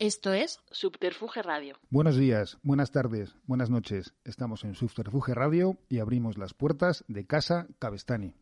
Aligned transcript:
Esto 0.00 0.32
es 0.32 0.60
Subterfuge 0.70 1.42
Radio. 1.42 1.76
Buenos 1.90 2.16
días, 2.16 2.58
buenas 2.62 2.92
tardes, 2.92 3.34
buenas 3.48 3.68
noches. 3.68 4.14
Estamos 4.22 4.62
en 4.62 4.76
Subterfuge 4.76 5.34
Radio 5.34 5.76
y 5.88 5.98
abrimos 5.98 6.38
las 6.38 6.54
puertas 6.54 7.04
de 7.08 7.26
Casa 7.26 7.66
Cabestani. 7.80 8.36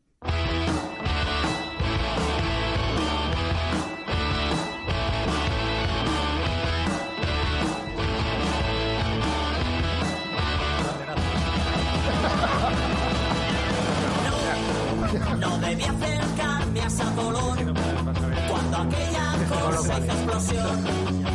No 15.41 15.59
debí 15.61 15.85
acercarme 15.85 16.81
a 16.83 16.87
esa 16.87 17.15
color 17.15 17.57
cuando 18.47 18.77
aquella 18.77 19.33
cosa 19.49 19.99
hizo 19.99 20.13
explosión. 20.13 21.26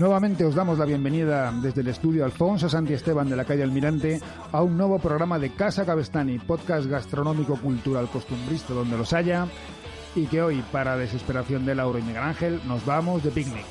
Nuevamente 0.00 0.46
os 0.46 0.54
damos 0.54 0.78
la 0.78 0.86
bienvenida 0.86 1.52
desde 1.60 1.82
el 1.82 1.88
estudio 1.88 2.24
Alfonso 2.24 2.70
Santi 2.70 2.94
Esteban 2.94 3.28
de 3.28 3.36
la 3.36 3.44
calle 3.44 3.62
Almirante 3.62 4.18
a 4.50 4.62
un 4.62 4.74
nuevo 4.74 4.98
programa 4.98 5.38
de 5.38 5.50
Casa 5.50 5.84
Cabestani, 5.84 6.38
podcast 6.38 6.86
gastronómico 6.86 7.60
cultural 7.60 8.08
costumbrista 8.08 8.72
donde 8.72 8.96
los 8.96 9.12
haya 9.12 9.46
y 10.14 10.24
que 10.24 10.40
hoy, 10.40 10.64
para 10.72 10.96
desesperación 10.96 11.66
de 11.66 11.74
Lauro 11.74 11.98
y 11.98 12.02
Miguel 12.02 12.22
Ángel, 12.22 12.60
nos 12.66 12.86
vamos 12.86 13.22
de 13.22 13.30
picnic. 13.30 13.66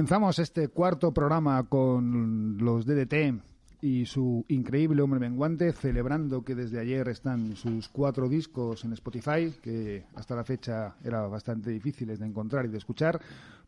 Comenzamos 0.00 0.38
este 0.38 0.68
cuarto 0.68 1.12
programa 1.12 1.62
con 1.64 2.56
los 2.56 2.86
DDT 2.86 3.38
y 3.82 4.06
su 4.06 4.46
increíble 4.48 5.02
hombre 5.02 5.20
menguante, 5.20 5.72
celebrando 5.72 6.42
que 6.42 6.54
desde 6.54 6.80
ayer 6.80 7.06
están 7.08 7.54
sus 7.54 7.90
cuatro 7.90 8.26
discos 8.26 8.82
en 8.86 8.94
Spotify, 8.94 9.52
que 9.62 10.06
hasta 10.14 10.34
la 10.34 10.42
fecha 10.42 10.96
era 11.04 11.26
bastante 11.26 11.68
difíciles 11.68 12.18
de 12.18 12.24
encontrar 12.24 12.64
y 12.64 12.68
de 12.68 12.78
escuchar, 12.78 13.20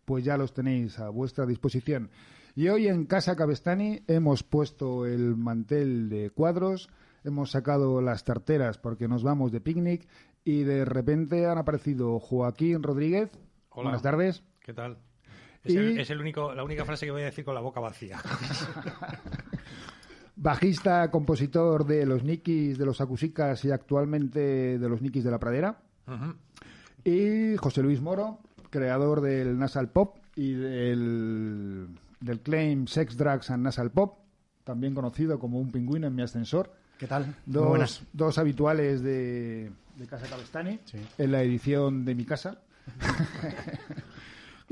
pues 0.06 0.24
ya 0.24 0.38
los 0.38 0.54
tenéis 0.54 0.98
a 1.00 1.10
vuestra 1.10 1.44
disposición. 1.44 2.08
Y 2.56 2.68
hoy 2.68 2.88
en 2.88 3.04
Casa 3.04 3.36
Cabestani 3.36 4.00
hemos 4.06 4.42
puesto 4.42 5.04
el 5.04 5.36
mantel 5.36 6.08
de 6.08 6.30
cuadros, 6.30 6.88
hemos 7.24 7.50
sacado 7.50 8.00
las 8.00 8.24
tarteras 8.24 8.78
porque 8.78 9.06
nos 9.06 9.22
vamos 9.22 9.52
de 9.52 9.60
picnic 9.60 10.08
y 10.44 10.62
de 10.62 10.86
repente 10.86 11.44
han 11.44 11.58
aparecido 11.58 12.18
Joaquín 12.18 12.82
Rodríguez. 12.82 13.30
Hola. 13.68 13.90
Buenas 13.90 14.02
tardes. 14.02 14.42
¿Qué 14.60 14.72
tal? 14.72 14.96
Es, 15.64 15.74
Y- 15.74 15.76
el, 15.76 16.00
es 16.00 16.10
el 16.10 16.20
único, 16.20 16.52
la 16.54 16.64
única 16.64 16.84
frase 16.84 17.06
que 17.06 17.12
voy 17.12 17.22
a 17.22 17.26
decir 17.26 17.44
con 17.44 17.54
la 17.54 17.60
boca 17.60 17.80
vacía. 17.80 18.20
Bajista, 20.36 21.10
compositor 21.10 21.86
de 21.86 22.06
los 22.06 22.24
Nikis, 22.24 22.78
de 22.78 22.86
los 22.86 23.00
Acusicas 23.00 23.64
y 23.64 23.70
actualmente 23.70 24.78
de 24.78 24.88
los 24.88 25.02
Nikis 25.02 25.24
de 25.24 25.30
la 25.30 25.38
Pradera. 25.38 25.78
Y 27.04 27.56
José 27.56 27.82
Luis 27.82 28.00
Moro, 28.00 28.40
creador 28.70 29.20
del 29.20 29.58
Nasal 29.58 29.90
Pop 29.90 30.16
y 30.34 30.54
del, 30.54 31.88
del 32.20 32.40
claim 32.40 32.86
Sex, 32.86 33.16
Drugs 33.16 33.50
and 33.50 33.62
Nasal 33.62 33.90
Pop, 33.92 34.18
también 34.64 34.94
conocido 34.94 35.38
como 35.38 35.58
un 35.60 35.70
pingüino 35.70 36.06
en 36.06 36.14
mi 36.14 36.22
ascensor. 36.22 36.72
¿Qué 36.98 37.06
tal? 37.06 37.36
Dos, 37.46 38.02
dos 38.12 38.38
habituales 38.38 39.02
de, 39.02 39.70
de 39.96 40.06
Casa 40.06 40.26
Cabestani 40.28 40.80
Sí. 40.86 40.98
en 41.18 41.32
la 41.32 41.42
edición 41.42 42.04
de 42.04 42.14
mi 42.14 42.24
casa. 42.24 42.62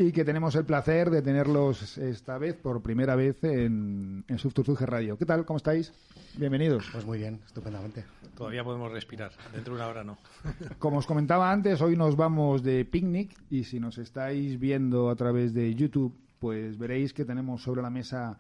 y 0.00 0.12
que 0.12 0.25
tenemos 0.25 0.55
el 0.55 0.65
placer 0.65 1.11
de 1.11 1.21
tenerlos 1.21 1.99
esta 1.99 2.38
vez, 2.38 2.56
por 2.56 2.81
primera 2.81 3.17
vez, 3.17 3.44
en, 3.44 4.25
en 4.26 4.38
Subterfuge 4.38 4.87
Radio. 4.87 5.19
¿Qué 5.19 5.26
tal? 5.26 5.44
¿Cómo 5.44 5.58
estáis? 5.58 5.93
Bienvenidos. 6.38 6.88
Pues 6.91 7.05
muy 7.05 7.19
bien, 7.19 7.38
estupendamente. 7.44 8.06
Todavía 8.35 8.64
podemos 8.64 8.91
respirar. 8.91 9.31
Dentro 9.52 9.75
de 9.75 9.81
una 9.81 9.88
hora 9.91 10.02
no. 10.02 10.17
Como 10.79 10.97
os 10.97 11.06
comentaba 11.06 11.52
antes, 11.52 11.82
hoy 11.82 11.97
nos 11.97 12.17
vamos 12.17 12.62
de 12.62 12.87
picnic 12.87 13.37
y 13.50 13.64
si 13.64 13.79
nos 13.79 13.99
estáis 13.99 14.58
viendo 14.58 15.11
a 15.11 15.17
través 15.17 15.52
de 15.52 15.75
YouTube, 15.75 16.17
pues 16.38 16.79
veréis 16.79 17.12
que 17.12 17.26
tenemos 17.26 17.62
sobre 17.62 17.82
la 17.82 17.91
mesa 17.91 18.38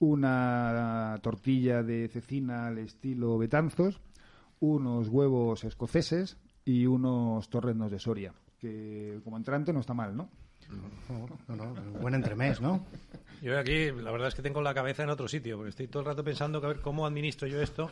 una 0.00 1.16
tortilla 1.22 1.84
de 1.84 2.08
cecina 2.08 2.66
al 2.66 2.78
estilo 2.78 3.38
Betanzos, 3.38 4.00
unos 4.58 5.08
huevos 5.08 5.62
escoceses 5.62 6.36
y 6.64 6.86
unos 6.86 7.48
torreznos 7.48 7.92
de 7.92 8.00
Soria, 8.00 8.32
que 8.58 9.20
como 9.22 9.36
entrante 9.36 9.72
no 9.72 9.78
está 9.78 9.94
mal, 9.94 10.16
¿no? 10.16 10.28
No, 10.68 11.28
no, 11.54 11.56
no, 11.74 11.74
buen 12.00 12.14
entremés, 12.14 12.60
¿no? 12.60 12.84
Yo 13.42 13.58
aquí, 13.58 13.90
la 13.92 14.10
verdad 14.10 14.28
es 14.28 14.34
que 14.34 14.42
tengo 14.42 14.62
la 14.62 14.72
cabeza 14.74 15.02
en 15.02 15.10
otro 15.10 15.28
sitio, 15.28 15.56
porque 15.56 15.68
estoy 15.70 15.86
todo 15.88 16.00
el 16.00 16.06
rato 16.06 16.24
pensando 16.24 16.58
que 16.60 16.66
a 16.66 16.68
ver 16.70 16.80
cómo 16.80 17.06
administro 17.06 17.46
yo 17.46 17.60
esto 17.60 17.90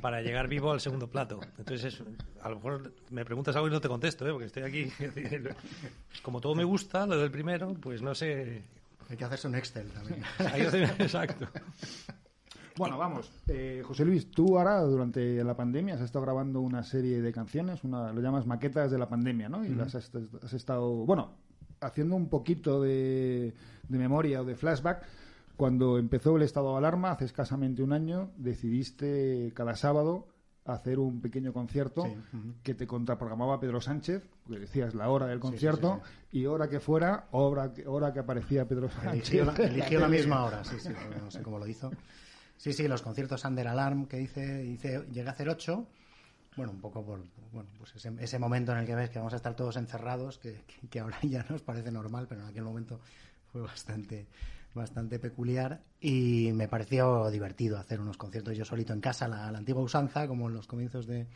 para 0.00 0.22
llegar 0.22 0.48
vivo 0.48 0.72
al 0.72 0.80
segundo 0.80 1.08
plato. 1.08 1.40
Entonces, 1.58 1.94
es- 1.94 2.02
a 2.42 2.48
lo 2.48 2.56
mejor 2.56 2.92
me 3.10 3.24
preguntas 3.24 3.54
algo 3.54 3.68
y 3.68 3.70
no 3.70 3.80
te 3.80 3.88
contesto, 3.88 4.26
¿eh? 4.26 4.30
porque 4.32 4.46
estoy 4.46 4.62
aquí. 4.62 4.90
Como 6.22 6.40
todo 6.40 6.54
me 6.54 6.64
gusta, 6.64 7.06
lo 7.06 7.18
del 7.18 7.30
primero, 7.30 7.74
pues 7.74 8.02
no 8.02 8.14
sé. 8.14 8.62
Hay 9.10 9.16
que 9.16 9.24
hacerse 9.24 9.46
un 9.48 9.54
Excel 9.56 9.88
también. 9.90 10.22
Exacto. 10.98 11.46
Bueno, 12.78 12.96
vamos. 12.96 13.30
Eh, 13.48 13.82
José 13.84 14.04
Luis, 14.06 14.30
tú 14.30 14.58
ahora 14.58 14.80
durante 14.80 15.44
la 15.44 15.54
pandemia 15.54 15.94
has 15.96 16.00
estado 16.00 16.24
grabando 16.24 16.60
una 16.62 16.82
serie 16.82 17.20
de 17.20 17.30
canciones, 17.30 17.84
una, 17.84 18.10
lo 18.12 18.20
llamas 18.22 18.46
maquetas 18.46 18.90
de 18.90 18.98
la 18.98 19.06
pandemia, 19.10 19.50
¿no? 19.50 19.62
Y 19.62 19.68
las 19.74 19.94
has, 19.94 20.10
has 20.42 20.52
estado, 20.54 20.88
bueno, 21.04 21.34
haciendo 21.82 22.16
un 22.16 22.28
poquito 22.28 22.80
de, 22.80 23.54
de 23.88 23.98
memoria 23.98 24.40
o 24.40 24.44
de 24.44 24.54
flashback. 24.54 25.04
Cuando 25.56 25.98
empezó 25.98 26.36
el 26.36 26.42
estado 26.42 26.72
de 26.72 26.78
alarma, 26.78 27.10
hace 27.12 27.26
escasamente 27.26 27.82
un 27.82 27.92
año, 27.92 28.30
decidiste 28.36 29.52
cada 29.54 29.76
sábado 29.76 30.26
hacer 30.64 30.98
un 30.98 31.20
pequeño 31.20 31.52
concierto 31.52 32.04
Sí, 32.04 32.14
que 32.62 32.74
te 32.74 32.86
contraprogramaba 32.86 33.58
Pedro 33.58 33.80
Sánchez, 33.80 34.28
porque 34.44 34.60
decías 34.60 34.94
la 34.94 35.08
hora 35.08 35.26
del 35.26 35.38
sí, 35.38 35.42
concierto, 35.42 36.00
y 36.30 36.46
hora 36.46 36.68
que 36.68 36.80
fuera, 36.80 37.26
hora 37.32 37.72
que, 37.72 37.86
hora 37.86 38.12
que 38.12 38.20
aparecía 38.20 38.66
Pedro 38.66 38.88
Sánchez. 38.88 39.12
Eligió 39.12 39.44
la, 39.44 39.52
eligió 39.54 40.00
la 40.00 40.08
misma 40.08 40.44
hora, 40.44 40.64
sí, 40.64 40.76
sí, 40.78 40.90
no 41.20 41.30
sé 41.30 41.42
cómo 41.42 41.58
lo 41.58 41.66
hizo. 41.66 41.90
Sí, 42.56 42.72
sí, 42.72 42.86
los 42.86 43.02
conciertos 43.02 43.44
Under 43.44 43.66
Alarm 43.66 44.06
que 44.06 44.18
dice, 44.18 44.58
dice 44.58 45.04
llegué 45.10 45.28
a 45.28 45.32
hacer 45.32 45.48
ocho. 45.48 45.88
Bueno, 46.56 46.72
un 46.72 46.80
poco 46.80 47.04
por 47.04 47.24
bueno, 47.52 47.70
pues 47.78 47.94
ese, 47.94 48.38
momento 48.38 48.72
en 48.72 48.78
el 48.78 48.86
que 48.86 48.94
ves 48.94 49.10
que 49.10 49.18
vamos 49.18 49.32
a 49.32 49.36
estar 49.36 49.54
todos 49.56 49.76
encerrados, 49.76 50.38
que, 50.38 50.62
que- 50.90 51.00
ahora 51.00 51.18
ya 51.22 51.44
nos 51.48 51.62
parece 51.62 51.90
normal, 51.90 52.26
pero 52.28 52.42
en 52.42 52.48
aquel 52.48 52.64
momento 52.64 53.00
fue 53.50 53.62
bastante, 53.62 54.26
bastante 54.74 55.18
peculiar 55.18 55.82
y 56.00 56.50
me 56.52 56.68
pareció 56.68 57.30
divertido 57.30 57.78
hacer 57.78 58.00
unos 58.00 58.16
conciertos 58.18 58.56
yo 58.56 58.64
solito 58.64 58.92
en 58.92 59.00
casa, 59.00 59.28
la, 59.28 59.48
antigua 59.48 59.82
usanza, 59.82 60.26
como 60.28 60.48
en 60.48 60.54
los 60.54 60.66
comienzos 60.66 61.06
de, 61.06 61.26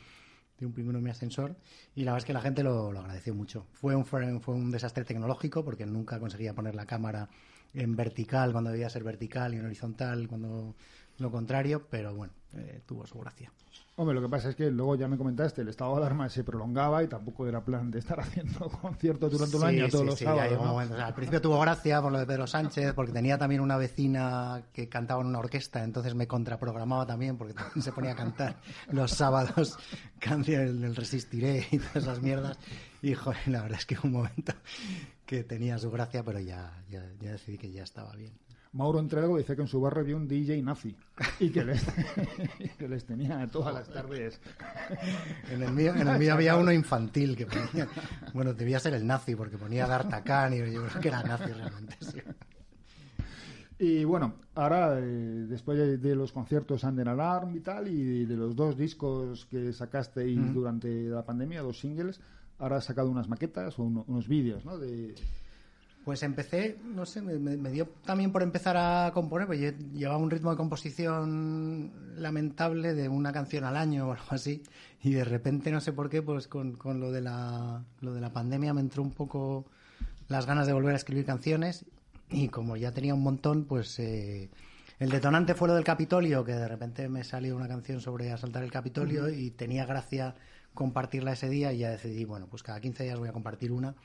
de 0.58 0.66
un 0.66 0.72
pingüino 0.72 1.00
mi 1.00 1.10
ascensor 1.10 1.56
y 1.94 2.04
la 2.04 2.12
verdad 2.12 2.24
es 2.24 2.26
que 2.26 2.32
la 2.34 2.40
gente 2.42 2.62
lo, 2.62 2.92
lo 2.92 3.00
agradeció 3.00 3.34
mucho. 3.34 3.66
Fue 3.72 3.94
un, 3.96 4.04
fue 4.04 4.54
un 4.54 4.70
desastre 4.70 5.04
tecnológico 5.04 5.64
porque 5.64 5.86
nunca 5.86 6.18
conseguía 6.20 6.54
poner 6.54 6.74
la 6.74 6.86
cámara 6.86 7.28
en 7.74 7.96
vertical 7.96 8.52
cuando 8.52 8.70
debía 8.70 8.88
ser 8.90 9.04
vertical 9.04 9.54
y 9.54 9.58
en 9.58 9.66
horizontal 9.66 10.28
cuando 10.28 10.74
lo 11.18 11.30
contrario, 11.30 11.86
pero 11.90 12.14
bueno, 12.14 12.32
eh, 12.54 12.82
tuvo 12.86 13.06
su 13.06 13.18
gracia. 13.18 13.52
Hombre, 13.98 14.14
lo 14.14 14.20
que 14.20 14.28
pasa 14.28 14.50
es 14.50 14.56
que 14.56 14.70
luego 14.70 14.94
ya 14.94 15.08
me 15.08 15.16
comentaste, 15.16 15.62
el 15.62 15.68
estado 15.68 15.92
de 15.92 15.98
alarma 16.02 16.28
se 16.28 16.44
prolongaba 16.44 17.02
y 17.02 17.06
tampoco 17.08 17.46
era 17.46 17.64
plan 17.64 17.90
de 17.90 17.98
estar 18.00 18.20
haciendo 18.20 18.68
conciertos 18.68 19.32
durante 19.32 19.56
un 19.56 19.62
Sí, 19.62 19.68
año 19.68 19.88
todos 19.88 20.00
sí, 20.02 20.06
los 20.06 20.18
sí, 20.18 20.24
sábados. 20.24 20.50
llegó 20.50 20.60
un 20.62 20.66
¿no? 20.66 20.72
momento. 20.74 20.94
O 20.94 20.96
sea, 20.98 21.06
al 21.06 21.14
principio 21.14 21.40
tuvo 21.40 21.58
gracia 21.60 22.02
por 22.02 22.12
lo 22.12 22.18
de 22.18 22.26
Pedro 22.26 22.46
Sánchez, 22.46 22.92
porque 22.92 23.12
tenía 23.12 23.38
también 23.38 23.62
una 23.62 23.78
vecina 23.78 24.62
que 24.74 24.88
cantaba 24.90 25.22
en 25.22 25.28
una 25.28 25.38
orquesta, 25.38 25.82
entonces 25.82 26.14
me 26.14 26.26
contraprogramaba 26.26 27.06
también, 27.06 27.38
porque 27.38 27.54
se 27.80 27.90
ponía 27.92 28.12
a 28.12 28.16
cantar 28.16 28.56
los 28.90 29.10
sábados 29.12 29.78
canciones 30.18 30.78
del 30.78 30.94
Resistiré 30.94 31.66
y 31.70 31.78
todas 31.78 31.96
esas 31.96 32.20
mierdas. 32.20 32.58
Y, 33.00 33.14
joder, 33.14 33.38
la 33.48 33.62
verdad 33.62 33.78
es 33.78 33.86
que 33.86 33.96
un 34.02 34.12
momento 34.12 34.52
que 35.24 35.42
tenía 35.42 35.78
su 35.78 35.90
gracia, 35.90 36.22
pero 36.22 36.38
ya, 36.38 36.82
ya, 36.90 37.02
ya 37.20 37.32
decidí 37.32 37.56
que 37.56 37.70
ya 37.72 37.82
estaba 37.82 38.14
bien. 38.14 38.32
Mauro 38.76 38.98
Entrego 39.00 39.38
dice 39.38 39.56
que 39.56 39.62
en 39.62 39.68
su 39.68 39.80
barrio 39.80 40.02
había 40.02 40.16
un 40.16 40.28
DJ 40.28 40.62
nazi 40.62 40.94
y 41.40 41.50
que 41.50 41.64
les, 41.64 41.82
y 42.58 42.68
que 42.78 42.88
les 42.88 43.04
tenía 43.06 43.46
todas 43.48 43.74
las 43.74 43.88
tardes. 43.88 44.40
En 45.50 45.62
el 45.62 45.72
mío, 45.72 45.94
en 45.94 46.06
el 46.06 46.18
mío 46.18 46.34
había 46.34 46.56
uno 46.56 46.70
infantil 46.72 47.36
que 47.36 47.46
ponía, 47.46 47.88
bueno, 48.34 48.52
debía 48.54 48.78
ser 48.78 48.94
el 48.94 49.06
nazi, 49.06 49.34
porque 49.34 49.56
ponía 49.58 49.86
D'Artagnan 49.86 50.52
y 50.54 50.58
yo 50.72 50.86
creo 50.86 51.00
que 51.00 51.08
era 51.08 51.22
nazi 51.22 51.52
realmente. 51.52 51.96
sí. 52.00 52.18
Y 53.78 54.04
bueno, 54.04 54.34
ahora, 54.54 54.98
eh, 54.98 55.02
después 55.02 55.76
de, 55.76 55.98
de 55.98 56.14
los 56.16 56.32
conciertos 56.32 56.82
Under 56.84 57.08
Alarm 57.10 57.54
y 57.54 57.60
tal, 57.60 57.88
y 57.88 58.24
de 58.24 58.34
los 58.36 58.56
dos 58.56 58.76
discos 58.76 59.44
que 59.50 59.70
sacasteis 59.74 60.54
durante 60.54 60.88
la 61.10 61.24
pandemia, 61.26 61.60
dos 61.60 61.78
singles, 61.80 62.20
ahora 62.58 62.78
has 62.78 62.84
sacado 62.84 63.10
unas 63.10 63.28
maquetas 63.28 63.78
o 63.78 63.82
uno- 63.82 64.04
unos 64.08 64.28
vídeos, 64.28 64.64
¿no? 64.64 64.78
De, 64.78 65.14
Pues 66.06 66.22
empecé, 66.22 66.78
no 66.84 67.04
sé, 67.04 67.20
me, 67.20 67.70
dio 67.72 67.88
también 68.04 68.30
por 68.30 68.44
empezar 68.44 68.76
a 68.76 69.10
componer, 69.12 69.48
pues 69.48 69.58
yo 69.58 69.70
llevaba 69.92 70.18
un 70.18 70.30
ritmo 70.30 70.52
de 70.52 70.56
composición 70.56 71.90
lamentable 72.16 72.94
de 72.94 73.08
una 73.08 73.32
canción 73.32 73.64
al 73.64 73.76
año 73.76 74.06
o 74.06 74.12
algo 74.12 74.26
así, 74.30 74.62
y 75.02 75.14
de 75.14 75.24
repente, 75.24 75.72
no 75.72 75.80
sé 75.80 75.92
por 75.92 76.08
qué, 76.08 76.22
pues 76.22 76.46
con, 76.46 76.76
con 76.76 77.00
lo, 77.00 77.10
de 77.10 77.22
la, 77.22 77.82
lo 78.02 78.14
de 78.14 78.20
la 78.20 78.32
pandemia 78.32 78.72
me 78.72 78.82
entró 78.82 79.02
un 79.02 79.10
poco 79.10 79.66
las 80.28 80.46
ganas 80.46 80.68
de 80.68 80.74
volver 80.74 80.92
a 80.92 80.96
escribir 80.96 81.24
canciones, 81.24 81.86
y 82.30 82.50
como 82.50 82.76
ya 82.76 82.92
tenía 82.92 83.12
un 83.12 83.24
montón, 83.24 83.64
pues 83.64 83.98
eh, 83.98 84.48
el 85.00 85.10
detonante 85.10 85.56
fue 85.56 85.66
lo 85.66 85.74
del 85.74 85.82
Capitolio, 85.82 86.44
que 86.44 86.52
de 86.52 86.68
repente 86.68 87.08
me 87.08 87.24
salió 87.24 87.56
una 87.56 87.66
canción 87.66 88.00
sobre 88.00 88.30
asaltar 88.30 88.62
el 88.62 88.70
Capitolio 88.70 89.28
y 89.28 89.50
tenía 89.50 89.84
gracia 89.86 90.36
compartirla 90.72 91.32
ese 91.32 91.48
día, 91.48 91.72
y 91.72 91.78
ya 91.78 91.90
decidí, 91.90 92.24
bueno, 92.24 92.46
pues 92.48 92.62
cada 92.62 92.80
15 92.80 93.02
días 93.02 93.18
voy 93.18 93.28
a 93.28 93.32
compartir 93.32 93.72
una. 93.72 93.96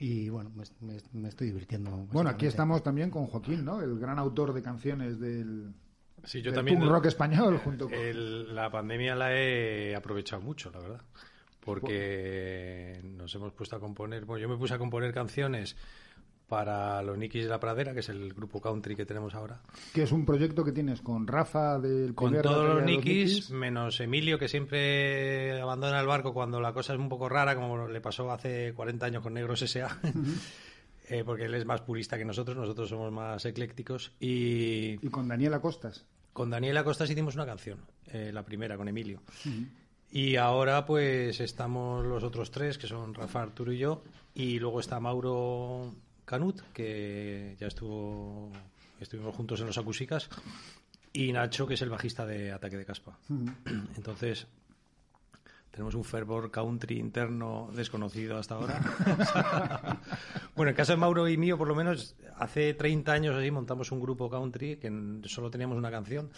Y 0.00 0.30
bueno, 0.30 0.50
me, 0.56 0.64
me- 0.80 1.00
me 1.12 1.28
estoy 1.28 1.48
divirtiendo. 1.48 1.90
Bueno, 2.10 2.30
aquí 2.30 2.46
estamos 2.46 2.82
también 2.82 3.10
con 3.10 3.26
Joaquín, 3.26 3.64
¿no? 3.64 3.80
El 3.82 3.98
gran 3.98 4.18
autor 4.18 4.52
de 4.54 4.62
canciones 4.62 5.20
del, 5.20 5.74
Sí, 6.24 6.40
yo 6.40 6.46
del 6.50 6.54
también. 6.56 6.78
punk 6.80 6.90
rock 6.90 7.06
español, 7.06 7.58
junto 7.58 7.84
con... 7.84 7.94
El- 7.94 8.54
la 8.54 8.70
pandemia 8.70 9.14
la 9.14 9.32
he 9.36 9.94
aprovechado 9.94 10.40
mucho, 10.42 10.70
la 10.70 10.78
verdad. 10.80 11.02
Porque 11.60 13.00
nos 13.04 13.34
hemos 13.34 13.52
puesto 13.52 13.76
a 13.76 13.80
componer. 13.80 14.24
Bueno, 14.24 14.40
yo 14.42 14.48
me 14.48 14.56
puse 14.56 14.74
a 14.74 14.78
componer 14.78 15.12
canciones 15.12 15.76
para 16.50 17.00
los 17.02 17.16
Nikis 17.16 17.44
de 17.44 17.48
la 17.48 17.60
Pradera, 17.60 17.94
que 17.94 18.00
es 18.00 18.08
el 18.08 18.34
grupo 18.34 18.60
country 18.60 18.96
que 18.96 19.06
tenemos 19.06 19.36
ahora. 19.36 19.60
que 19.94 20.02
es 20.02 20.10
un 20.10 20.26
proyecto 20.26 20.64
que 20.64 20.72
tienes 20.72 21.00
con 21.00 21.28
Rafa 21.28 21.78
del 21.78 22.12
Con 22.12 22.42
todos 22.42 22.74
los 22.74 22.82
Nikis, 22.82 23.50
menos 23.50 24.00
Emilio, 24.00 24.36
que 24.36 24.48
siempre 24.48 25.60
abandona 25.60 26.00
el 26.00 26.08
barco 26.08 26.34
cuando 26.34 26.60
la 26.60 26.72
cosa 26.72 26.92
es 26.92 26.98
un 26.98 27.08
poco 27.08 27.28
rara, 27.28 27.54
como 27.54 27.86
le 27.86 28.00
pasó 28.00 28.32
hace 28.32 28.74
40 28.74 29.06
años 29.06 29.22
con 29.22 29.32
Negros 29.32 29.62
S.A. 29.62 29.96
Eh, 31.12 31.24
porque 31.24 31.46
él 31.46 31.54
es 31.56 31.66
más 31.66 31.80
purista 31.80 32.16
que 32.16 32.24
nosotros, 32.24 32.56
nosotros 32.56 32.88
somos 32.88 33.10
más 33.10 33.44
eclécticos. 33.44 34.12
Y 34.20 35.04
y 35.04 35.10
con 35.10 35.26
Daniela 35.26 35.60
Costas. 35.60 36.06
con 36.32 36.50
Daniela 36.50 36.84
Costas 36.84 37.10
hicimos 37.10 37.34
una 37.34 37.44
canción, 37.46 37.80
eh, 38.12 38.30
la 38.32 38.44
primera, 38.44 38.76
con 38.76 38.86
Emilio. 38.86 39.20
Y 40.12 40.36
ahora 40.36 40.86
pues 40.86 41.40
estamos 41.40 42.06
los 42.06 42.22
otros 42.22 42.52
tres, 42.52 42.78
que 42.78 42.86
son 42.86 43.12
Rafa, 43.12 43.42
Arturo 43.42 43.72
y 43.72 43.78
yo, 43.78 44.04
y 44.34 44.60
luego 44.60 44.78
está 44.78 45.00
Mauro 45.00 45.92
Canut, 46.30 46.60
que 46.72 47.56
ya 47.58 47.66
estuvo, 47.66 48.52
estuvimos 49.00 49.34
juntos 49.34 49.60
en 49.60 49.66
los 49.66 49.76
acúsicas, 49.78 50.28
y 51.12 51.32
Nacho, 51.32 51.66
que 51.66 51.74
es 51.74 51.82
el 51.82 51.90
bajista 51.90 52.24
de 52.24 52.52
Ataque 52.52 52.76
de 52.76 52.84
Caspa. 52.84 53.18
Entonces, 53.96 54.46
tenemos 55.72 55.96
un 55.96 56.04
fervor 56.04 56.52
country 56.52 57.00
interno 57.00 57.70
desconocido 57.74 58.38
hasta 58.38 58.54
ahora. 58.54 58.80
bueno, 60.54 60.70
en 60.70 60.76
caso 60.76 60.92
de 60.92 60.98
Mauro 60.98 61.28
y 61.28 61.36
mío, 61.36 61.58
por 61.58 61.66
lo 61.66 61.74
menos, 61.74 62.14
hace 62.36 62.74
30 62.74 63.10
años 63.10 63.34
así 63.34 63.50
montamos 63.50 63.90
un 63.90 64.00
grupo 64.00 64.30
country 64.30 64.76
que 64.76 65.20
solo 65.24 65.50
teníamos 65.50 65.78
una 65.78 65.90
canción, 65.90 66.30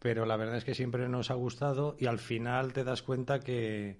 pero 0.00 0.26
la 0.26 0.36
verdad 0.36 0.56
es 0.56 0.64
que 0.64 0.74
siempre 0.74 1.08
nos 1.08 1.30
ha 1.30 1.34
gustado 1.34 1.94
y 1.96 2.06
al 2.06 2.18
final 2.18 2.72
te 2.72 2.82
das 2.82 3.02
cuenta 3.02 3.38
que, 3.38 3.98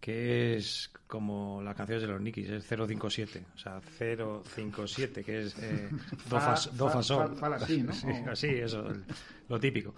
que 0.00 0.56
es 0.56 0.90
como 1.06 1.60
las 1.62 1.74
canciones 1.74 2.02
de 2.02 2.08
los 2.08 2.20
Nikis, 2.20 2.48
es 2.50 2.64
057, 2.66 3.44
o 3.54 3.58
sea, 3.58 3.80
057, 3.80 5.24
que 5.24 5.42
es 5.42 5.58
eh, 5.58 5.88
do, 6.28 6.38
fa, 6.40 6.56
Fa- 6.56 6.70
do, 6.72 6.88
fa, 6.88 7.02
sol. 7.02 7.36
fa- 7.36 7.58
si, 7.66 7.82
¿no? 7.82 7.92
Sí, 7.94 8.08
así, 8.30 8.46
eso, 8.48 8.86
el- 8.88 9.04
lo 9.48 9.58
típico. 9.58 9.94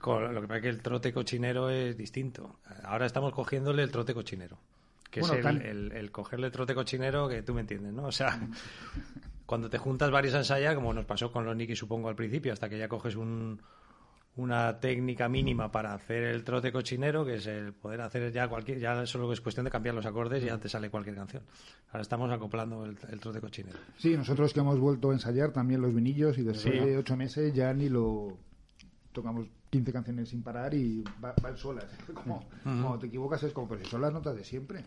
Con- 0.00 0.34
lo 0.34 0.40
que 0.40 0.46
pasa 0.46 0.56
es 0.58 0.62
que 0.62 0.68
el 0.68 0.82
trote 0.82 1.12
cochinero 1.12 1.70
es 1.70 1.96
distinto. 1.96 2.60
Ahora 2.84 3.06
estamos 3.06 3.32
cogiéndole 3.32 3.82
el 3.82 3.90
trote 3.90 4.14
cochinero. 4.14 4.58
Que 5.10 5.20
Bueno, 5.20 5.34
es 5.34 5.38
el, 5.38 5.44
tan- 5.44 5.62
el- 5.66 5.92
el 5.92 6.10
cogerle 6.12 6.46
el 6.46 6.52
trote 6.52 6.74
cochinero 6.74 7.28
que 7.28 7.42
tú 7.42 7.54
me 7.54 7.60
entiendes, 7.62 7.92
¿no? 7.92 8.04
O 8.06 8.12
sea, 8.12 8.38
cuando 9.46 9.68
te 9.70 9.78
juntas 9.78 10.10
varios 10.10 10.34
a 10.34 10.38
ensayar, 10.38 10.74
como 10.74 10.92
nos 10.92 11.04
pasó 11.04 11.30
con 11.32 11.44
los 11.44 11.56
Nikis, 11.56 11.78
supongo, 11.78 12.08
al 12.08 12.16
principio, 12.16 12.52
hasta 12.52 12.68
que 12.68 12.78
ya 12.78 12.88
coges 12.88 13.16
un, 13.16 13.60
una 14.36 14.78
técnica 14.80 15.28
mínima 15.28 15.72
para 15.72 15.94
hacer 15.94 16.22
el 16.24 16.44
trote 16.44 16.70
cochinero, 16.70 17.24
que 17.24 17.36
es 17.36 17.46
el 17.46 17.72
poder 17.72 18.02
hacer 18.02 18.30
ya 18.32 18.48
cualquier, 18.48 18.78
ya 18.78 19.06
solo 19.06 19.32
es 19.32 19.40
cuestión 19.40 19.64
de 19.64 19.70
cambiar 19.70 19.94
los 19.94 20.04
acordes 20.04 20.42
y 20.42 20.46
ya 20.46 20.58
te 20.58 20.68
sale 20.68 20.90
cualquier 20.90 21.16
canción. 21.16 21.42
Ahora 21.88 22.02
estamos 22.02 22.30
acoplando 22.30 22.84
el, 22.84 22.98
el 23.10 23.18
trote 23.20 23.40
cochinero. 23.40 23.78
Sí, 23.96 24.14
nosotros 24.16 24.52
que 24.52 24.60
hemos 24.60 24.78
vuelto 24.78 25.10
a 25.10 25.14
ensayar 25.14 25.52
también 25.52 25.80
los 25.80 25.94
vinillos 25.94 26.36
y 26.38 26.42
después 26.42 26.74
Sí. 26.74 26.78
de 26.80 26.98
ocho 26.98 27.16
meses 27.16 27.54
ya 27.54 27.72
ni 27.72 27.88
lo 27.88 28.36
tocamos 29.12 29.46
15 29.70 29.90
canciones 29.92 30.28
sin 30.28 30.42
parar 30.42 30.74
y 30.74 31.02
va- 31.24 31.34
van 31.42 31.56
solas. 31.56 31.86
Como, 32.14 32.46
Cuando 32.62 32.98
te 32.98 33.06
equivocas 33.06 33.42
es 33.42 33.52
como, 33.54 33.68
pero 33.68 33.82
si 33.82 33.90
son 33.90 34.02
las 34.02 34.12
notas 34.12 34.36
de 34.36 34.44
siempre. 34.44 34.84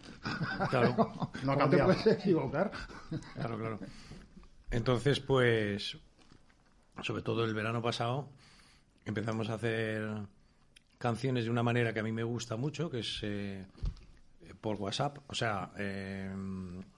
Claro. 0.69 0.95
¿Cómo 0.95 1.31
No 1.43 1.53
ha 1.53 1.69
te 1.69 1.77
puedes 1.83 2.05
equivocar? 2.07 2.71
Claro, 3.33 3.57
claro. 3.57 3.79
Entonces, 4.69 5.19
pues, 5.19 5.97
sobre 7.01 7.23
todo 7.23 7.43
el 7.45 7.53
verano 7.55 7.81
pasado, 7.81 8.29
empezamos 9.09 9.49
a 9.49 9.55
hacer 9.55 10.07
canciones 10.97 11.45
de 11.45 11.49
una 11.51 11.63
manera 11.63 11.93
que 11.93 11.99
a 11.99 12.03
mí 12.03 12.11
me 12.11 12.23
gusta 12.23 12.55
mucho, 12.55 12.89
que 12.89 12.99
es 12.99 13.19
eh, 13.23 13.65
por 14.61 14.75
WhatsApp. 14.77 15.19
O 15.27 15.35
sea, 15.35 15.71
eh, 15.77 16.29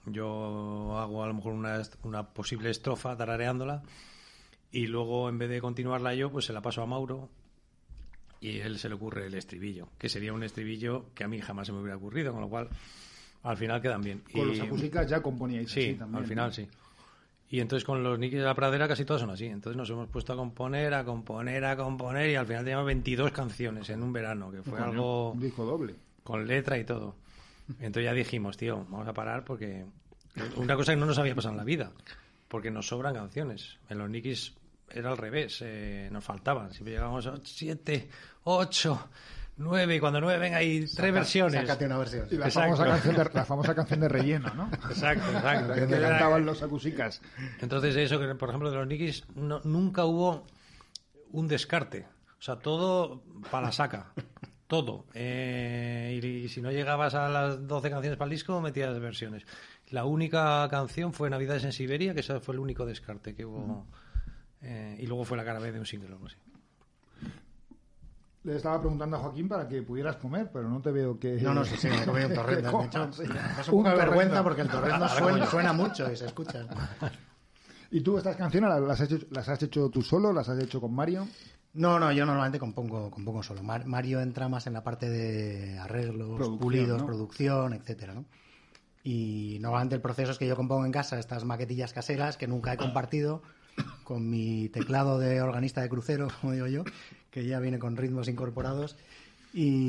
yo 0.06 0.98
hago 0.98 1.22
a 1.22 1.26
lo 1.26 1.34
mejor 1.34 1.52
una, 1.54 1.80
una 2.04 2.28
posible 2.28 2.70
estrofa 2.70 3.16
tarareándola 3.16 3.82
y 4.70 4.86
luego 4.86 5.28
en 5.28 5.38
vez 5.38 5.50
de 5.50 5.60
continuarla 5.60 6.14
yo, 6.14 6.30
pues 6.30 6.46
se 6.46 6.52
la 6.52 6.62
paso 6.62 6.82
a 6.82 6.86
Mauro 6.86 7.28
y 8.40 8.58
él 8.58 8.78
se 8.78 8.88
le 8.88 8.96
ocurre 8.96 9.26
el 9.26 9.34
estribillo, 9.34 9.88
que 9.98 10.08
sería 10.08 10.32
un 10.32 10.42
estribillo 10.42 11.06
que 11.14 11.24
a 11.24 11.28
mí 11.28 11.40
jamás 11.40 11.66
se 11.68 11.72
me 11.72 11.78
hubiera 11.80 11.96
ocurrido, 11.96 12.32
con 12.32 12.40
lo 12.40 12.48
cual 12.48 12.68
al 13.44 13.56
final 13.56 13.80
quedan 13.80 14.02
bien. 14.02 14.22
Con 14.32 14.42
Y- 14.52 14.58
los 14.58 15.08
ya 15.08 15.22
componíais 15.22 15.70
Sí, 15.70 15.80
así 15.90 15.94
también. 15.94 16.22
al 16.22 16.28
final 16.28 16.52
sí. 16.52 16.66
Y 17.52 17.60
entonces 17.60 17.84
con 17.84 18.02
los 18.02 18.18
Nikis 18.18 18.38
de 18.38 18.46
la 18.46 18.54
Pradera 18.54 18.88
casi 18.88 19.04
todos 19.04 19.20
son 19.20 19.28
así. 19.28 19.44
Entonces 19.44 19.76
nos 19.76 19.90
hemos 19.90 20.08
puesto 20.08 20.32
a 20.32 20.36
componer, 20.36 20.94
a 20.94 21.04
componer, 21.04 21.62
a 21.66 21.76
componer 21.76 22.30
y 22.30 22.34
al 22.34 22.46
final 22.46 22.64
teníamos 22.64 22.86
22 22.86 23.30
canciones 23.30 23.90
en 23.90 24.02
un 24.02 24.10
verano, 24.10 24.50
que 24.50 24.62
fue 24.62 24.80
algo 24.80 25.32
Un 25.32 25.40
disco 25.40 25.66
doble. 25.66 25.94
con 26.24 26.46
letra 26.46 26.78
y 26.78 26.84
todo. 26.84 27.14
Entonces 27.78 28.04
ya 28.04 28.14
dijimos, 28.14 28.56
tío, 28.56 28.86
vamos 28.88 29.06
a 29.06 29.12
parar 29.12 29.44
porque 29.44 29.84
una 30.56 30.76
cosa 30.76 30.94
que 30.94 30.96
no 31.00 31.04
nos 31.04 31.18
había 31.18 31.34
pasado 31.34 31.52
en 31.52 31.58
la 31.58 31.64
vida, 31.64 31.92
porque 32.48 32.70
nos 32.70 32.86
sobran 32.86 33.14
canciones. 33.14 33.76
En 33.90 33.98
los 33.98 34.08
Nikis 34.08 34.54
era 34.90 35.10
al 35.10 35.18
revés, 35.18 35.58
eh, 35.60 36.08
nos 36.10 36.24
faltaban. 36.24 36.72
Siempre 36.72 36.94
llegábamos 36.94 37.26
a 37.26 37.34
7, 37.42 38.08
8, 38.44 39.08
9 39.62 39.96
y 39.96 40.00
cuando 40.00 40.20
9 40.20 40.38
venga 40.38 40.58
hay 40.58 40.86
tres 40.86 41.12
versiones. 41.14 41.60
Sácate 41.62 41.86
una 41.86 41.98
versión. 41.98 42.26
Y 42.30 42.36
la 42.36 42.46
Exacto. 42.46 42.76
famosa, 42.76 42.84
canción 42.92 43.16
de, 43.16 43.30
la 43.32 43.44
famosa 43.44 43.74
canción 43.74 44.00
de 44.00 44.08
relleno, 44.08 44.54
¿no? 44.54 44.70
Exacto, 44.90 45.30
exacto. 45.32 45.74
que 45.74 45.86
cantaban 46.00 46.44
los 46.44 46.62
acusicas. 46.62 47.20
Entonces 47.60 47.96
eso 47.96 48.18
que 48.20 48.34
por 48.34 48.48
ejemplo 48.50 48.70
de 48.70 48.76
los 48.76 48.86
Nikis 48.86 49.24
no- 49.34 49.60
nunca 49.64 50.04
hubo 50.04 50.46
un 51.30 51.48
descarte, 51.48 52.06
o 52.38 52.42
sea 52.42 52.56
todo 52.56 53.22
para 53.50 53.66
la 53.66 53.72
saca, 53.72 54.12
todo. 54.66 55.06
Eh, 55.14 56.20
y, 56.22 56.26
y 56.26 56.48
si 56.48 56.60
no 56.60 56.70
llegabas 56.70 57.14
a 57.14 57.28
las 57.28 57.66
12 57.66 57.90
canciones 57.90 58.18
para 58.18 58.26
el 58.26 58.32
disco 58.32 58.60
metías 58.60 58.98
versiones. 59.00 59.44
La 59.90 60.04
única 60.06 60.66
canción 60.70 61.12
fue 61.12 61.28
Navidades 61.28 61.64
en 61.64 61.72
Siberia, 61.72 62.14
que 62.14 62.20
ese 62.20 62.40
fue 62.40 62.54
el 62.54 62.60
único 62.60 62.86
descarte 62.86 63.34
que 63.34 63.44
hubo. 63.44 63.86
Eh, 64.62 64.96
y 65.00 65.06
luego 65.06 65.24
fue 65.24 65.36
la 65.36 65.44
cara 65.44 65.58
B 65.58 65.72
de 65.72 65.78
un 65.80 65.86
single 65.86 66.10
o 66.10 66.12
algo 66.14 66.26
así. 66.28 66.36
Le 68.44 68.56
estaba 68.56 68.80
preguntando 68.80 69.16
a 69.16 69.20
Joaquín 69.20 69.48
para 69.48 69.68
que 69.68 69.82
pudieras 69.82 70.16
comer, 70.16 70.50
pero 70.52 70.68
no 70.68 70.80
te 70.80 70.90
veo 70.90 71.16
que... 71.18 71.34
No, 71.40 71.54
no, 71.54 71.64
sí, 71.64 71.76
sí, 71.76 71.86
me 71.88 72.02
he 72.02 72.04
comido 72.04 72.26
un 72.26 72.32
hecho, 72.32 73.12
sí. 73.12 73.22
me 73.22 73.28
Un 73.28 73.64
poco 73.84 73.88
de 73.90 73.94
vergüenza 73.94 74.42
porque 74.42 74.62
el 74.62 74.68
torrendo 74.68 75.08
suena, 75.16 75.46
suena 75.46 75.72
mucho 75.72 76.10
y 76.10 76.16
se 76.16 76.26
escucha. 76.26 76.66
¿Y 77.92 78.00
tú 78.00 78.18
estas 78.18 78.34
canciones 78.36 78.68
las- 78.70 79.00
has, 79.00 79.08
hecho, 79.12 79.24
las 79.30 79.48
has 79.48 79.62
hecho 79.62 79.88
tú 79.90 80.02
solo? 80.02 80.32
¿Las 80.32 80.48
has 80.48 80.58
hecho 80.60 80.80
con 80.80 80.92
Mario? 80.92 81.28
No, 81.74 82.00
no, 82.00 82.10
yo 82.10 82.26
normalmente 82.26 82.58
compongo, 82.58 83.10
compongo 83.12 83.44
solo. 83.44 83.62
Mar- 83.62 83.86
Mario 83.86 84.20
entra 84.20 84.48
más 84.48 84.66
en 84.66 84.72
la 84.72 84.82
parte 84.82 85.08
de 85.08 85.78
arreglos, 85.78 86.36
Producción, 86.36 86.58
pulidos, 86.58 86.98
¿no? 87.00 87.06
producción, 87.06 87.72
etcétera, 87.74 88.14
¿no? 88.14 88.24
Y 89.04 89.58
normalmente 89.60 89.94
el 89.94 90.00
proceso 90.00 90.32
es 90.32 90.38
que 90.38 90.46
yo 90.48 90.56
compongo 90.56 90.84
en 90.84 90.92
casa 90.92 91.18
estas 91.18 91.44
maquetillas 91.44 91.92
caseras 91.92 92.36
que 92.36 92.48
nunca 92.48 92.72
he 92.72 92.76
compartido 92.76 93.42
con 94.02 94.28
mi 94.28 94.68
teclado 94.68 95.18
de 95.20 95.40
organista 95.42 95.80
de 95.80 95.88
crucero, 95.88 96.26
como 96.40 96.52
digo 96.54 96.66
yo, 96.66 96.84
que 97.32 97.44
ya 97.46 97.58
viene 97.58 97.80
con 97.80 97.96
ritmos 97.96 98.28
incorporados. 98.28 98.96
Y, 99.52 99.88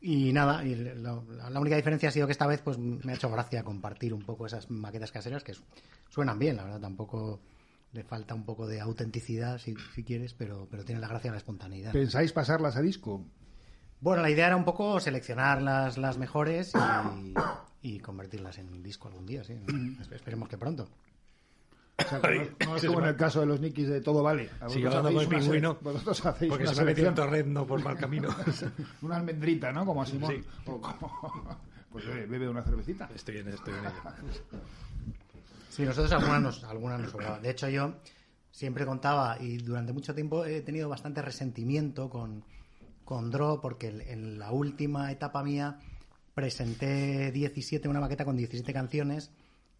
y 0.00 0.32
nada, 0.32 0.64
y 0.64 0.74
lo- 0.74 1.22
la, 1.30 1.60
única 1.60 1.76
diferencia 1.76 2.08
ha 2.08 2.12
sido 2.12 2.26
que 2.26 2.32
esta 2.32 2.46
vez 2.46 2.60
pues 2.62 2.78
me 2.78 3.12
ha 3.12 3.14
hecho 3.14 3.30
gracia 3.30 3.62
compartir 3.62 4.12
un 4.14 4.22
poco 4.22 4.46
esas 4.46 4.70
maquetas 4.70 5.12
caseras 5.12 5.44
que 5.44 5.54
su- 5.54 5.62
suenan 6.08 6.38
bien, 6.38 6.56
la 6.56 6.64
verdad, 6.64 6.80
tampoco 6.80 7.40
le 7.92 8.02
falta 8.04 8.34
un 8.34 8.44
poco 8.44 8.66
de 8.66 8.80
autenticidad 8.80 9.58
si, 9.58 9.74
si 9.94 10.02
quieres, 10.02 10.32
pero, 10.34 10.66
pero 10.70 10.84
tiene 10.84 11.00
la 11.00 11.08
gracia 11.08 11.30
de 11.30 11.34
la 11.34 11.38
espontaneidad. 11.38 11.92
¿Pensáis 11.92 12.32
pasarlas 12.32 12.76
a 12.76 12.80
disco? 12.82 13.24
Bueno, 14.00 14.22
la 14.22 14.30
idea 14.30 14.46
era 14.46 14.56
un 14.56 14.64
poco 14.64 14.98
seleccionar 15.00 15.60
las, 15.60 15.98
las 15.98 16.16
mejores 16.16 16.72
y, 17.82 17.86
y 17.94 17.98
convertirlas 18.00 18.56
en 18.58 18.82
disco 18.82 19.08
algún 19.08 19.26
día, 19.26 19.44
sí. 19.44 19.52
Espe- 20.00 20.14
Esperemos 20.16 20.48
que 20.48 20.56
pronto. 20.56 20.88
O 22.04 22.08
sea, 22.08 22.20
que 22.20 22.56
no, 22.60 22.66
no 22.70 22.76
es 22.76 22.84
como 22.86 23.00
en 23.00 23.06
el 23.06 23.16
caso 23.16 23.40
de 23.40 23.46
los 23.46 23.60
Nikis 23.60 23.88
de 23.88 24.00
Todo 24.00 24.22
Vale. 24.22 24.50
Sigue 24.68 24.86
hablando 24.88 25.12
con 25.12 25.22
el 25.22 25.28
pingüino, 25.28 25.78
Vosotros 25.80 26.26
hacéis 26.26 26.48
Porque 26.50 26.64
una 26.64 26.74
se 26.74 26.80
me 26.80 26.86
metió 26.86 27.04
un 27.08 27.14
selección, 27.14 27.14
torrendo 27.14 27.66
por 27.66 27.82
mal 27.82 27.96
camino. 27.96 28.28
una 29.02 29.16
almendrita, 29.16 29.72
¿no? 29.72 29.84
Como 29.86 30.02
a 30.02 30.06
Simón. 30.06 30.32
Sí. 30.34 30.44
O 30.66 30.80
como- 30.80 31.58
Pues 31.90 32.04
eh, 32.06 32.24
bebe 32.28 32.48
una 32.48 32.62
cervecita. 32.62 33.08
estoy 33.14 33.38
en, 33.38 33.48
estoy 33.48 33.74
en 33.74 33.80
ello. 33.86 34.60
Sí, 35.70 35.82
nosotros 35.84 36.12
algunas 36.12 36.40
nos, 36.42 36.64
algunas 36.64 37.00
nos 37.00 37.10
sobraban. 37.10 37.42
De 37.42 37.50
hecho, 37.50 37.68
yo 37.68 37.94
siempre 38.52 38.86
contaba 38.86 39.36
y 39.40 39.58
durante 39.58 39.92
mucho 39.92 40.14
tiempo 40.14 40.44
he 40.44 40.60
tenido 40.60 40.88
bastante 40.88 41.20
resentimiento 41.22 42.08
con, 42.08 42.44
con 43.04 43.30
Draw 43.30 43.60
porque 43.60 43.88
en 43.88 44.38
la 44.38 44.52
última 44.52 45.10
etapa 45.10 45.42
mía 45.42 45.80
presenté 46.34 47.32
17, 47.32 47.88
una 47.88 48.00
maqueta 48.00 48.24
con 48.24 48.36
17 48.36 48.72
canciones 48.72 49.32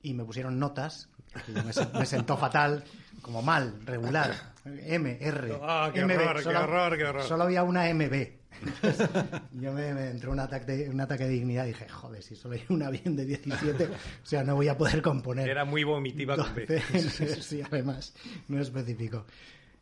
y 0.03 0.15
me 0.15 0.25
pusieron 0.25 0.59
notas. 0.59 1.09
Me, 1.49 1.73
sen- 1.73 1.93
me 1.99 2.07
sentó 2.07 2.37
fatal, 2.37 2.85
como 3.23 3.43
mal, 3.43 3.81
regular. 3.85 4.53
M, 4.65 5.19
R, 5.21 5.59
Ah, 5.63 5.91
qué 5.93 6.05
MB. 6.05 6.11
horror, 6.13 6.37
qué 6.37 6.43
Solo- 6.43 6.61
horror, 6.61 6.97
qué 6.97 7.05
horror. 7.05 7.23
Solo 7.25 7.45
había 7.45 7.63
una 7.63 7.93
MB. 7.93 8.41
Yo 9.53 9.73
me, 9.73 9.95
me 9.95 10.11
entró 10.11 10.33
un 10.33 10.41
ataque, 10.41 10.73
de, 10.73 10.91
un 10.91 11.01
ataque 11.01 11.25
de 11.25 11.31
dignidad 11.31 11.65
y 11.65 11.69
dije, 11.69 11.89
joder, 11.89 12.23
si 12.23 12.37
solo 12.37 12.55
hay 12.55 12.65
una 12.69 12.91
bien 12.91 13.17
de 13.17 13.25
17, 13.25 13.85
o 13.87 13.89
sea, 14.27 14.43
no 14.45 14.55
voy 14.55 14.69
a 14.69 14.77
poder 14.77 15.01
componer. 15.03 15.49
Era 15.49 15.65
muy 15.65 15.85
vomitiva 15.85 16.37
con 16.37 16.55
B. 16.55 16.67
Sí, 17.41 17.63
además, 17.63 18.13
no 18.49 18.61
especifico. 18.61 19.25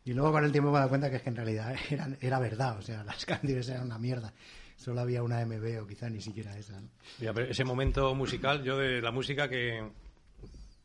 Y 0.05 0.13
luego 0.15 0.33
con 0.33 0.45
el 0.45 0.53
tiempo 0.53 0.71
me 0.71 0.77
he 0.77 0.79
dado 0.79 0.89
cuenta 0.91 1.11
que 1.11 1.17
es 1.17 1.23
que 1.23 1.29
en 1.31 1.37
realidad 1.37 1.75
era, 1.91 2.09
era 2.21 2.39
verdad, 2.39 2.79
o 2.79 2.83
sea, 2.83 3.03
las 3.05 3.25
canciones 3.27 3.69
eran 3.69 3.85
una 3.87 3.99
mierda. 3.99 4.33
Solo 4.77 5.01
había 5.01 5.23
una 5.25 5.45
MB 5.45 5.83
o 5.83 5.87
quizá 5.87 6.09
ni 6.09 6.21
siquiera 6.21 6.57
esa. 6.57 6.81
¿no? 6.81 6.89
Ya, 7.19 7.33
pero 7.35 7.51
ese 7.51 7.65
momento 7.65 8.15
musical, 8.15 8.63
yo 8.63 8.79
de 8.79 9.03
la 9.03 9.11
música 9.11 9.49
que, 9.49 9.83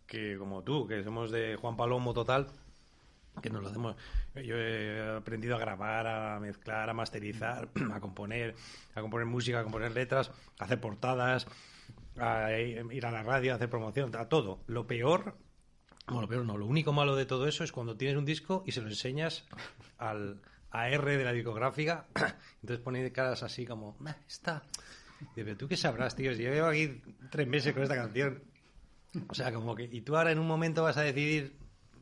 que 0.07 0.37
como 0.37 0.63
tú, 0.63 0.87
que 0.87 1.03
somos 1.03 1.31
de 1.31 1.55
Juan 1.55 1.75
Palomo 1.75 2.13
total, 2.13 2.47
que 3.41 3.49
nos 3.49 3.63
lo 3.63 3.69
hacemos. 3.69 3.95
Yo 4.35 4.55
he 4.55 5.17
aprendido 5.17 5.55
a 5.55 5.59
grabar, 5.59 6.07
a 6.07 6.39
mezclar, 6.39 6.89
a 6.89 6.93
masterizar, 6.93 7.69
a 7.93 7.99
componer, 7.99 8.55
a 8.95 9.01
componer 9.01 9.25
música, 9.25 9.59
a 9.59 9.63
componer 9.63 9.91
letras, 9.91 10.31
a 10.59 10.65
hacer 10.65 10.79
portadas, 10.79 11.47
a 12.17 12.51
ir 12.53 13.05
a 13.05 13.11
la 13.11 13.23
radio, 13.23 13.53
a 13.53 13.55
hacer 13.55 13.69
promoción, 13.69 14.15
a 14.15 14.29
todo. 14.29 14.59
Lo 14.67 14.85
peor, 14.85 15.35
bueno, 16.07 16.21
lo 16.21 16.27
peor 16.27 16.45
no, 16.45 16.57
lo 16.57 16.65
único 16.65 16.93
malo 16.93 17.15
de 17.15 17.25
todo 17.25 17.47
eso 17.47 17.63
es 17.63 17.71
cuando 17.71 17.97
tienes 17.97 18.17
un 18.17 18.25
disco 18.25 18.63
y 18.65 18.71
se 18.71 18.81
lo 18.81 18.87
enseñas 18.87 19.45
al 19.97 20.41
AR 20.71 21.05
de 21.05 21.23
la 21.23 21.31
discográfica, 21.31 22.07
entonces 22.61 22.83
pone 22.83 23.11
caras 23.11 23.43
así 23.43 23.65
como, 23.65 23.95
"Meh, 23.99 24.15
está. 24.27 24.63
Dice, 25.35 25.55
tú 25.55 25.67
qué 25.67 25.77
sabrás, 25.77 26.15
tío, 26.15 26.35
si 26.35 26.41
llevo 26.41 26.67
aquí 26.67 27.01
tres 27.31 27.47
meses 27.47 27.73
con 27.73 27.83
esta 27.83 27.95
canción. 27.95 28.43
O 29.27 29.33
sea, 29.33 29.53
como 29.53 29.75
que, 29.75 29.83
y 29.83 30.01
tú 30.01 30.15
ahora 30.15 30.31
en 30.31 30.39
un 30.39 30.47
momento 30.47 30.83
vas 30.83 30.97
a 30.97 31.01
decidir, 31.01 31.55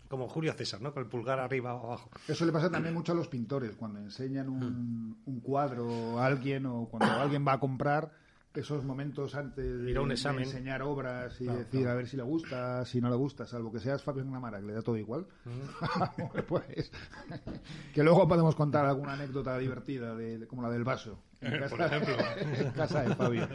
como 0.08 0.27
Julio 0.27 0.53
César, 0.53 0.82
¿no? 0.82 0.94
Con 0.94 1.03
el 1.03 1.10
pulgar 1.10 1.39
arriba 1.39 1.74
o 1.74 1.88
abajo. 1.88 2.10
Eso 2.27 2.46
le 2.46 2.51
pasa 2.51 2.70
también 2.70 2.94
mucho 2.94 3.12
a 3.12 3.15
los 3.15 3.27
pintores, 3.27 3.75
cuando 3.75 4.00
enseñan 4.00 4.50
un, 4.50 5.22
un 5.25 5.39
cuadro 5.39 6.20
a 6.20 6.25
alguien 6.25 6.65
o 6.65 6.88
cuando 6.89 7.12
alguien 7.12 7.46
va 7.48 7.53
a 7.53 7.60
comprar, 7.60 8.12
esos 8.60 8.84
momentos 8.84 9.34
antes 9.36 9.82
de, 9.82 9.94
enseñar 9.94 10.82
obras 10.82 11.39
y 11.39 11.46
decir 11.46 11.88
a 11.88 11.96
ver 11.96 12.08
si 12.08 12.18
le 12.18 12.24
gusta, 12.24 12.84
si 12.86 13.00
no 13.00 13.10
le 13.10 13.15
gusta, 13.15 13.46
salvo 13.46 13.72
que 13.72 13.80
seas 13.80 14.03
Fabio 14.03 14.25
Namara, 14.25 14.60
que 14.60 14.65
le 14.65 14.74
da 14.74 14.82
todo 14.82 14.98
igual, 14.98 15.25
pues 16.48 16.91
que 17.94 18.03
luego 18.03 18.27
podemos 18.27 18.56
contar 18.56 18.86
alguna 18.86 19.13
anécdota 19.13 19.58
divertida, 19.58 20.15
de, 20.15 20.46
como 20.48 20.62
la 20.62 20.70
del 20.70 20.84
vaso. 20.84 21.18
En 21.39 21.60
casa, 21.60 21.75
Por 21.75 21.86
ejemplo. 21.86 22.15
en 22.65 22.72
casa 22.72 23.03
de 23.03 23.15
Fabio. 23.15 23.48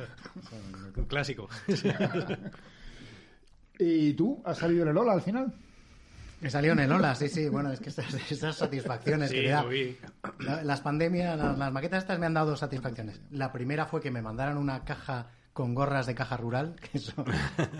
Un 0.97 1.05
clásico. 1.05 1.49
¿Y 3.79 4.15
tú? 4.15 4.43
¿Has 4.45 4.59
salido 4.59 4.83
en 4.85 4.89
el 4.91 4.97
Ola 4.99 5.13
al 5.13 5.23
final? 5.23 5.53
Me 6.41 6.51
salió 6.51 6.73
en 6.73 6.81
el 6.81 6.93
Ola, 6.93 7.15
sí, 7.15 7.29
sí, 7.29 7.49
bueno, 7.49 7.73
es 7.73 7.81
que 7.81 7.89
estas, 7.89 8.13
estas 8.31 8.57
satisfacciones 8.57 9.31
que 9.33 9.43
te 9.43 9.49
da. 9.49 9.63
lo 9.63 9.69
vi. 9.71 9.97
La- 10.41 10.63
las 10.63 10.81
pandemias, 10.83 11.39
las, 11.39 11.57
las 11.59 11.73
maquetas 11.73 12.03
estas 12.05 12.19
me 12.19 12.27
han 12.27 12.35
dado 12.35 12.51
dos 12.51 12.61
satisfacciones. 12.61 13.21
La 13.31 13.53
primera 13.53 13.87
fue 13.87 14.01
que 14.03 14.11
me 14.11 14.21
mandaran 14.23 14.59
una 14.59 14.85
caja 14.85 15.31
con 15.55 15.75
gorras 15.75 16.05
de 16.07 16.15
caja 16.15 16.37
rural, 16.37 16.77
que 16.81 16.99
eso 16.99 17.25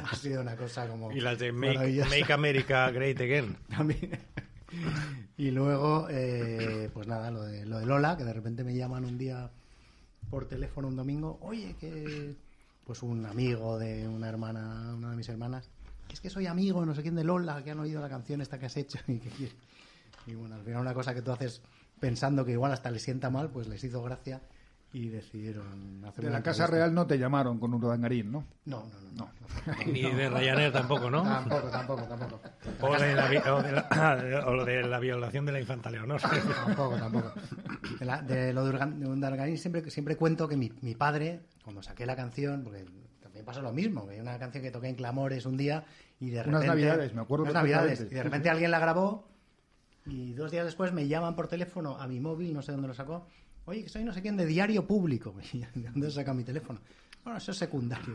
ha 0.05 0.15
sido 0.17 0.41
una 0.41 0.57
cosa 0.57 0.89
como 0.89 1.13
Y 1.13 1.21
las 1.21 1.39
de 1.39 1.53
Make, 1.53 2.33
America 2.33 2.91
Great 2.91 3.21
Again. 3.21 3.57
También. 3.69 4.19
Y 5.37 5.51
luego, 5.51 6.09
eh, 6.11 6.89
pues 6.95 7.07
nada, 7.07 7.31
lo 7.31 7.43
de, 7.45 7.67
lo 7.67 7.79
de 7.79 7.85
Lola, 7.87 8.17
que 8.17 8.25
de 8.25 8.33
repente 8.33 8.65
me 8.65 8.75
llaman 8.75 9.05
un 9.05 9.19
día 9.19 9.51
por 10.31 10.49
teléfono 10.49 10.89
un 10.89 10.97
domingo, 10.97 11.39
oye, 11.43 11.77
que 11.79 12.35
pues 12.85 13.03
un 13.03 13.27
amigo 13.27 13.79
de 13.79 14.09
una 14.09 14.29
hermana, 14.29 14.95
una 14.97 15.11
de 15.11 15.17
mis 15.17 15.29
hermanas, 15.29 15.69
es 16.15 16.21
que 16.21 16.31
soy 16.31 16.47
amigo, 16.47 16.85
no 16.87 16.95
sé 16.95 17.03
quién 17.03 17.15
de 17.15 17.25
Lola, 17.25 17.63
que 17.63 17.71
han 17.73 17.81
oído 17.81 18.01
la 18.01 18.09
canción 18.09 18.41
esta 18.41 18.59
que 18.59 18.67
has 18.67 18.77
hecho 18.77 18.99
y 19.09 19.19
que. 19.19 19.31
Y 20.27 20.35
bueno, 20.35 20.55
al 20.57 20.63
final 20.63 20.81
una 20.81 20.95
cosa 20.95 21.15
que 21.15 21.23
tú 21.23 21.31
haces 21.33 21.63
pensando 22.01 22.45
que 22.45 22.53
igual 22.53 22.73
hasta 22.73 22.91
les 22.91 23.03
sienta 23.03 23.31
mal, 23.31 23.51
pues 23.51 23.69
les 23.69 23.83
hizo 23.85 24.03
gracia 24.03 24.41
y 24.93 25.09
decidieron 25.09 26.05
hacer 26.07 26.25
De 26.25 26.31
la 26.31 26.43
Casa 26.43 26.65
entrevista. 26.65 26.67
Real 26.87 26.95
no 26.95 27.07
te 27.07 27.19
llamaron 27.19 27.59
con 27.59 27.75
un 27.75 27.83
rodangarín, 27.83 28.33
¿no? 28.33 28.45
No, 28.65 28.85
no, 28.87 29.01
no. 29.01 29.11
no. 29.15 29.31
Ni 29.93 30.03
de 30.03 30.31
Ryanair 30.31 30.73
tampoco, 30.73 31.11
¿no? 31.11 31.23
Tampoco, 31.23 31.69
tampoco, 31.69 32.03
tampoco. 32.05 32.41
O, 32.81 32.97
de 32.99 33.15
la, 33.15 33.55
o 33.55 33.63
de 33.63 33.73
la- 33.73 34.45
o 34.47 34.55
lo 34.55 34.65
de 34.65 34.83
la 34.85 34.99
violación 34.99 35.45
de 35.47 35.53
la 35.53 35.61
infanta 35.61 35.91
Leonor. 35.91 36.21
Tampoco, 36.67 36.97
tampoco. 36.97 37.33
De, 37.99 38.05
la- 38.05 38.23
de 38.23 38.53
lo 38.53 38.65
de 38.65 39.07
Urdangarín 39.07 39.59
siempre, 39.59 39.89
siempre 39.91 40.17
cuento 40.17 40.49
que 40.49 40.57
mi, 40.57 40.73
mi 40.83 40.95
padre, 40.95 41.41
cuando 41.63 41.83
saqué 41.83 42.07
la 42.07 42.17
canción, 42.17 42.63
porque 42.65 42.85
pasó 43.47 43.63
lo 43.63 43.73
mismo, 43.73 44.07
que 44.07 44.15
hay 44.15 44.21
una 44.21 44.39
canción 44.39 44.63
que 44.63 44.71
toqué 44.71 44.89
en 44.89 44.97
Clamores 44.97 45.47
un 45.47 45.57
día 45.57 45.85
y 46.21 46.29
de 46.29 46.43
repente... 46.43 46.59
Unas 46.59 46.67
navidades, 46.67 47.15
me 47.15 47.23
acuerdo 47.23 47.45
unas 47.45 47.55
navidades, 47.55 48.01
y 48.01 48.15
de 48.15 48.23
repente 48.23 48.51
alguien 48.51 48.71
la 48.71 48.79
grabó 48.79 49.27
y 50.05 50.35
dos 50.35 50.51
días 50.51 50.67
después 50.67 50.93
me 50.93 51.09
llaman 51.09 51.35
por 51.35 51.49
teléfono 51.49 51.97
a 51.97 52.07
mi 52.07 52.21
móvil, 52.21 52.53
no 52.53 52.61
sé 52.61 52.73
dónde 52.73 52.89
lo 52.89 52.95
sacó, 52.95 53.27
oye, 53.65 53.85
que 53.85 53.89
soy 53.89 54.05
no 54.05 54.13
sé 54.13 54.21
quién 54.21 54.37
de 54.37 54.47
Diario 54.47 54.87
Público. 54.87 55.35
¿De 55.75 55.89
dónde 55.91 56.11
saca 56.11 56.35
mi 56.35 56.45
teléfono? 56.45 56.81
Bueno, 57.27 57.39
eso 57.39 57.51
es 57.51 57.59
secundario. 57.59 58.15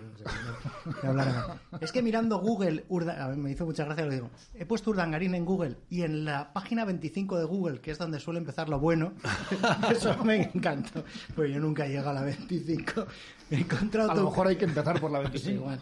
secundario. 1.01 1.59
Es 1.81 1.91
que 1.91 2.01
mirando 2.01 2.39
Google, 2.39 2.85
Urda- 2.87 3.21
a 3.21 3.27
ver, 3.27 3.35
me 3.35 3.51
hizo 3.51 3.65
mucha 3.65 3.83
gracia 3.83 4.05
lo 4.05 4.11
digo. 4.13 4.29
He 4.53 4.65
puesto 4.65 4.89
Urdangarín 4.91 5.35
en 5.35 5.43
Google 5.43 5.75
y 5.89 6.03
en 6.03 6.23
la 6.23 6.53
página 6.53 6.85
25 6.85 7.37
de 7.37 7.43
Google, 7.43 7.81
que 7.81 7.91
es 7.91 7.97
donde 7.97 8.21
suele 8.21 8.39
empezar 8.39 8.69
lo 8.69 8.79
bueno, 8.79 9.11
eso 9.91 10.23
me 10.23 10.43
encantó. 10.53 11.03
Pues 11.35 11.51
yo 11.53 11.59
nunca 11.59 11.85
llego 11.87 12.09
a 12.09 12.13
la 12.13 12.21
25. 12.21 13.05
He 13.49 13.55
encontrado 13.57 14.11
A 14.11 14.15
lo 14.15 14.23
mejor 14.29 14.47
hay 14.47 14.55
que 14.55 14.63
empezar 14.63 14.97
por 15.01 15.11
la 15.11 15.17
Sí, 15.23 15.23
25. 15.25 15.51
igual. 15.55 15.81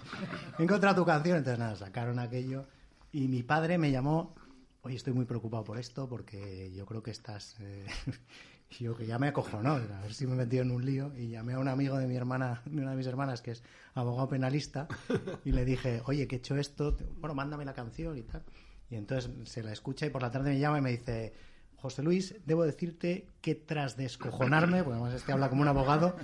He 0.58 0.64
encontrado 0.64 0.96
tu 0.96 1.06
canción, 1.06 1.38
entonces 1.38 1.60
nada, 1.60 1.76
sacaron 1.76 2.18
aquello. 2.18 2.66
Y 3.12 3.28
mi 3.28 3.44
padre 3.44 3.78
me 3.78 3.92
llamó, 3.92 4.34
oye, 4.82 4.96
estoy 4.96 5.14
muy 5.14 5.26
preocupado 5.26 5.64
por 5.64 5.78
esto 5.78 6.10
porque 6.10 6.72
yo 6.76 6.88
creo 6.88 7.04
que 7.04 7.12
estás... 7.12 7.58
eh", 7.60 7.86
y 8.72 8.84
yo 8.84 8.96
que 8.96 9.06
ya 9.06 9.18
me 9.18 9.28
acojonó, 9.28 9.74
a 9.74 10.02
ver 10.02 10.14
si 10.14 10.28
me 10.28 10.34
he 10.34 10.38
metido 10.38 10.64
en 10.64 10.72
un 10.72 10.86
lío. 10.86 11.12
Y 11.16 11.30
llamé 11.30 11.54
a 11.54 11.60
un 11.60 11.68
amigo 11.68 11.98
de 11.98 12.08
mi 12.08 12.16
hermana, 12.16 12.62
de 12.66 12.82
una 12.82 12.92
de 12.92 12.98
mis 12.98 13.08
hermanas, 13.08 13.42
que 13.42 13.52
es 13.52 13.64
abogado 13.94 14.30
penalista, 14.30 14.88
y 15.46 15.52
le 15.52 15.66
dije, 15.66 16.02
oye, 16.06 16.28
que 16.28 16.36
he 16.36 16.40
hecho 16.40 16.56
esto, 16.56 16.96
bueno, 17.20 17.34
mándame 17.34 17.66
la 17.66 17.74
canción 17.74 18.18
y 18.18 18.24
tal. 18.24 18.44
Y 18.90 18.96
entonces 18.96 19.32
se 19.50 19.64
la 19.64 19.72
escucha 19.72 20.06
y 20.06 20.10
por 20.10 20.22
la 20.22 20.32
tarde 20.32 20.52
me 20.52 20.60
llama 20.60 20.80
y 20.80 20.82
me 20.82 20.92
dice... 20.92 21.34
José 21.82 22.04
Luis, 22.04 22.36
debo 22.46 22.66
decirte 22.66 23.26
que 23.40 23.56
tras 23.56 23.96
descojonarme, 23.96 24.84
porque 24.84 25.00
además 25.00 25.14
este 25.14 25.32
habla 25.32 25.50
como 25.50 25.62
un 25.62 25.70
abogado, 25.70 26.18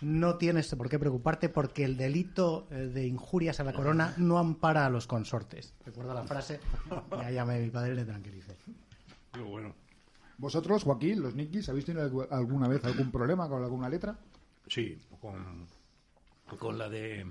no 0.00 0.36
tienes 0.36 0.72
por 0.74 0.88
qué 0.88 0.98
preocuparte 0.98 1.48
porque 1.48 1.84
el 1.84 1.96
delito 1.96 2.68
eh, 2.70 2.74
de 2.74 3.06
injurias 3.06 3.58
a 3.58 3.64
la 3.64 3.72
corona 3.72 4.14
no 4.18 4.38
ampara 4.38 4.86
a 4.86 4.90
los 4.90 5.06
consortes. 5.06 5.74
Recuerda 5.84 6.14
la 6.14 6.22
frase 6.22 6.60
y 7.18 7.24
ahí 7.24 7.34
llamé 7.34 7.56
a 7.56 7.58
mi 7.58 7.70
padre 7.70 7.92
y 7.92 7.96
le 7.96 8.04
tranquilicé. 8.04 8.56
Bueno. 9.48 9.74
¿Vosotros, 10.38 10.82
Joaquín, 10.84 11.22
los 11.22 11.34
Nikis, 11.34 11.68
habéis 11.68 11.84
tenido 11.84 12.08
algu- 12.10 12.28
alguna 12.30 12.68
vez 12.68 12.84
algún 12.84 13.10
problema 13.10 13.48
con 13.48 13.62
alguna 13.62 13.88
letra? 13.88 14.16
Sí, 14.66 14.98
con, 15.20 15.66
con 16.58 16.78
la 16.78 16.88
de 16.88 17.26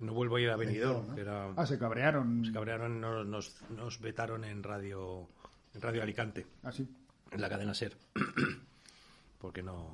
no 0.00 0.12
vuelvo 0.12 0.36
a 0.36 0.40
ir 0.40 0.50
a 0.50 0.56
Benidorm, 0.56 1.18
era 1.18 1.52
Ah, 1.56 1.64
se 1.66 1.78
cabrearon. 1.78 2.44
se 2.44 2.52
cabrearon, 2.52 3.00
nos, 3.00 3.54
nos, 3.70 4.00
vetaron 4.00 4.44
en 4.44 4.62
radio 4.62 5.28
en 5.74 5.80
Radio 5.80 6.02
Alicante, 6.02 6.46
Así. 6.62 6.86
en 7.30 7.40
la 7.40 7.48
cadena 7.48 7.72
Ser, 7.74 7.96
porque 9.40 9.62
no 9.62 9.90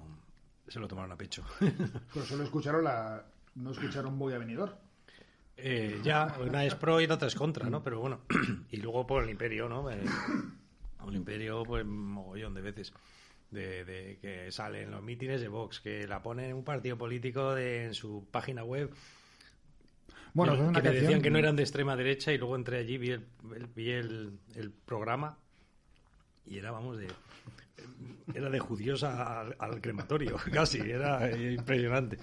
se 0.68 0.80
lo 0.80 0.88
tomaron 0.88 1.12
a 1.12 1.16
pecho. 1.16 1.44
Pero 2.14 2.24
solo 2.26 2.44
escucharon 2.44 2.84
la... 2.84 3.24
No 3.56 3.72
escucharon 3.72 4.18
Voy 4.18 4.32
a 4.32 4.38
venidor. 4.38 4.78
Eh, 5.56 6.00
ya, 6.02 6.34
una 6.40 6.64
es 6.64 6.74
pro 6.74 7.00
y 7.00 7.06
la 7.06 7.14
otra 7.16 7.28
es 7.28 7.34
contra, 7.34 7.68
¿no? 7.68 7.82
Pero 7.82 8.00
bueno, 8.00 8.20
y 8.70 8.78
luego 8.78 9.06
por 9.06 9.22
el 9.22 9.30
Imperio, 9.30 9.68
¿no? 9.68 9.90
Eh, 9.90 10.02
el 11.10 11.16
Imperio, 11.16 11.62
pues, 11.64 11.84
mogollón 11.84 12.54
de 12.54 12.60
veces. 12.60 12.92
De, 13.50 13.84
de 13.84 14.18
que 14.18 14.50
salen 14.50 14.90
los 14.90 15.02
mítines 15.02 15.40
de 15.40 15.48
Vox, 15.48 15.80
que 15.80 16.06
la 16.08 16.22
pone 16.22 16.48
en 16.48 16.56
un 16.56 16.64
partido 16.64 16.96
político 16.96 17.54
de, 17.54 17.84
en 17.84 17.94
su 17.94 18.26
página 18.30 18.64
web. 18.64 18.90
Bueno, 20.32 20.54
que, 20.54 20.62
es 20.62 20.68
una 20.68 20.72
que 20.72 20.78
me 20.80 20.84
canción... 20.84 21.04
decían 21.04 21.22
que 21.22 21.30
no 21.30 21.38
eran 21.38 21.56
de 21.56 21.62
extrema 21.62 21.94
derecha 21.94 22.32
y 22.32 22.38
luego 22.38 22.56
entré 22.56 22.78
allí, 22.78 22.96
vi 22.96 23.10
el, 23.10 23.26
vi 23.74 23.90
el, 23.90 24.38
el 24.54 24.70
programa 24.70 25.36
y 26.46 26.58
era, 26.58 26.70
vamos, 26.70 26.98
de... 26.98 27.08
Era 28.34 28.48
de 28.48 28.58
judíos 28.58 29.02
al, 29.02 29.56
al 29.58 29.80
crematorio, 29.80 30.36
casi, 30.52 30.78
era 30.78 31.30
impresionante. 31.36 32.18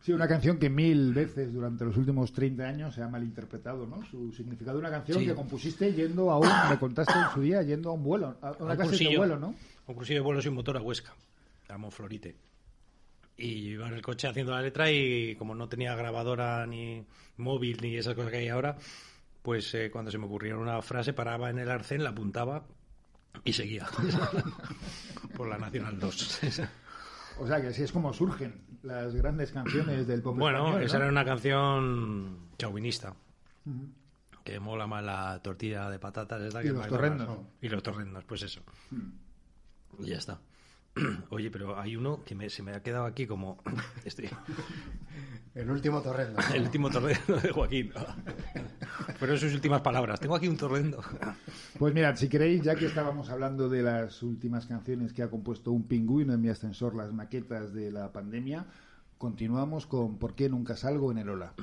Sí, 0.00 0.12
una 0.12 0.28
canción 0.28 0.58
que 0.58 0.70
mil 0.70 1.12
veces 1.12 1.52
durante 1.52 1.84
los 1.84 1.96
últimos 1.96 2.32
30 2.32 2.64
años 2.64 2.94
se 2.94 3.02
ha 3.02 3.08
malinterpretado, 3.08 3.86
¿no? 3.86 4.04
Su 4.06 4.32
significado 4.32 4.78
de 4.78 4.80
una 4.86 4.90
canción 4.90 5.18
Sí. 5.18 5.26
que 5.26 5.34
compusiste 5.34 5.92
yendo 5.92 6.30
a 6.30 6.38
un... 6.38 6.48
Me 6.70 6.78
contaste 6.78 7.12
en 7.18 7.30
su 7.34 7.40
día, 7.40 7.62
yendo 7.62 7.90
a 7.90 7.92
un 7.92 8.04
vuelo, 8.04 8.36
a 8.40 8.52
una 8.60 8.72
un 8.72 8.76
clase 8.76 9.04
de 9.04 9.16
vuelo, 9.16 9.38
¿no? 9.38 9.54
Un 9.86 9.94
cursillo 9.94 10.20
de 10.20 10.24
vuelo 10.24 10.40
sin 10.40 10.54
motor 10.54 10.76
a 10.76 10.80
Huesca, 10.82 11.14
a 11.68 11.78
Monflorite. 11.78 12.36
Y 13.36 13.64
yo 13.64 13.70
iba 13.70 13.88
en 13.88 13.94
el 13.94 14.02
coche 14.02 14.28
haciendo 14.28 14.52
la 14.52 14.62
letra 14.62 14.90
y 14.90 15.34
como 15.36 15.54
no 15.54 15.68
tenía 15.68 15.94
grabadora 15.94 16.66
ni 16.66 17.04
móvil 17.36 17.78
ni 17.82 17.96
esas 17.96 18.14
cosas 18.14 18.30
que 18.30 18.38
hay 18.38 18.48
ahora, 18.48 18.76
pues 19.42 19.72
eh, 19.74 19.90
cuando 19.90 20.10
se 20.10 20.18
me 20.18 20.26
ocurría 20.26 20.56
una 20.56 20.80
frase 20.82 21.12
paraba 21.12 21.50
en 21.50 21.58
el 21.58 21.70
arcén, 21.70 22.02
la 22.02 22.10
apuntaba 22.10 22.66
y 23.44 23.52
seguía. 23.52 23.86
Por 25.36 25.48
la 25.48 25.58
Nacional 25.58 25.98
2. 26.00 26.40
O 27.40 27.46
sea, 27.46 27.60
que 27.60 27.68
así 27.68 27.82
es 27.82 27.92
como 27.92 28.12
surgen 28.12 28.60
las 28.82 29.14
grandes 29.14 29.52
canciones 29.52 30.06
del 30.06 30.22
pop 30.22 30.36
bueno, 30.36 30.58
español, 30.58 30.82
esa 30.82 30.96
era 30.98 31.08
una 31.08 31.24
canción 31.24 32.48
chauvinista. 32.58 33.14
Que 34.44 34.60
mola 34.60 34.86
más 34.86 35.04
la 35.04 35.40
tortilla 35.42 35.90
de 35.90 35.98
patatas 35.98 36.40
esta 36.42 36.60
Y 36.62 36.66
que 36.66 36.72
los 36.72 36.88
torrendos. 36.88 37.28
Y 37.60 37.68
los 37.68 37.82
torrendos, 37.82 38.24
pues 38.24 38.42
eso. 38.42 38.62
Y 39.98 40.06
ya 40.06 40.16
está. 40.16 40.40
Oye, 41.30 41.50
pero 41.50 41.78
hay 41.78 41.96
uno 41.96 42.22
que 42.24 42.34
me- 42.34 42.50
se 42.50 42.62
me 42.62 42.72
ha 42.74 42.82
quedado 42.82 43.04
aquí 43.04 43.26
como... 43.26 43.62
Este, 44.04 44.30
El 45.54 45.70
último 45.70 46.00
torrendo. 46.02 46.40
el 46.54 46.62
último 46.62 46.88
torrendo 46.90 47.36
de 47.36 47.50
Joaquín. 47.50 47.92
Fueron 49.18 49.38
sus 49.38 49.52
últimas 49.54 49.80
palabras. 49.82 50.20
Tengo 50.20 50.34
aquí 50.36 50.48
un 50.48 50.56
torrendo. 50.56 51.02
Pues 51.78 51.92
mirad, 51.94 52.16
si 52.16 52.28
queréis, 52.28 52.62
ya 52.62 52.74
que 52.74 52.86
estábamos 52.86 53.28
hablando 53.30 53.68
de 53.68 53.82
las 53.82 54.22
últimas 54.22 54.66
canciones 54.66 55.12
que 55.12 55.22
ha 55.22 55.28
compuesto 55.30 55.72
un 55.72 55.86
pingüino 55.88 56.32
en 56.32 56.40
mi 56.40 56.48
ascensor, 56.48 56.94
las 56.94 57.12
maquetas 57.12 57.72
de 57.74 57.90
la 57.90 58.12
pandemia, 58.12 58.66
continuamos 59.18 59.86
con 59.86 60.18
¿Por 60.18 60.34
qué 60.34 60.48
nunca 60.48 60.76
salgo 60.76 61.10
en 61.10 61.18
el 61.18 61.28
Ola? 61.28 61.54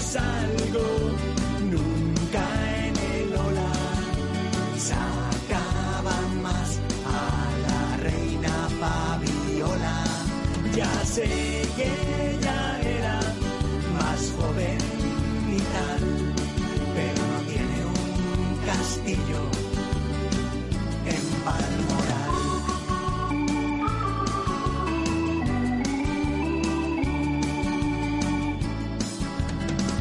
Salgo 0.00 0.86
nunca 1.70 2.44
en 2.84 2.96
el 2.96 3.36
ola. 3.36 3.72
Sé 11.16 11.62
que 11.76 11.88
ella 12.30 12.78
era 12.82 13.18
más 13.98 14.20
joven 14.38 14.76
y 15.50 15.60
tal, 15.72 16.02
pero 16.94 17.20
no 17.32 17.38
tiene 17.52 17.78
un 17.86 18.42
castillo 18.66 19.42
en 21.14 21.24
Balmoral. 21.46 22.34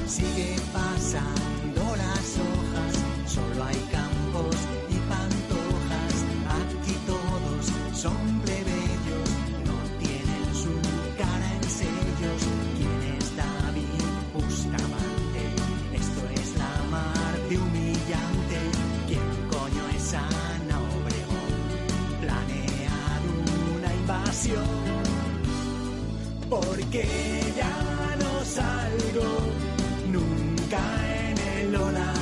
Sigue 0.06 0.56
pasando 0.74 1.82
las 2.04 2.28
hojas, 2.46 2.94
solo 3.26 3.64
hay 3.64 3.80
campos 3.98 4.56
y 4.90 4.98
pantojas. 5.12 6.14
Aquí 6.60 6.96
todos 7.08 7.64
son 7.98 8.35
porque 26.96 27.54
ya 27.58 28.16
no 28.20 28.46
salgo 28.46 29.30
nunca 30.12 30.82
en 31.28 31.38
el 31.60 31.76
ola. 31.76 32.14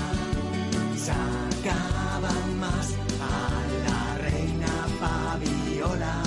Sacaban 0.97 2.59
más 2.59 2.93
a 3.19 3.61
la 3.85 4.17
reina 4.17 4.73
Fabiola. 4.99 6.23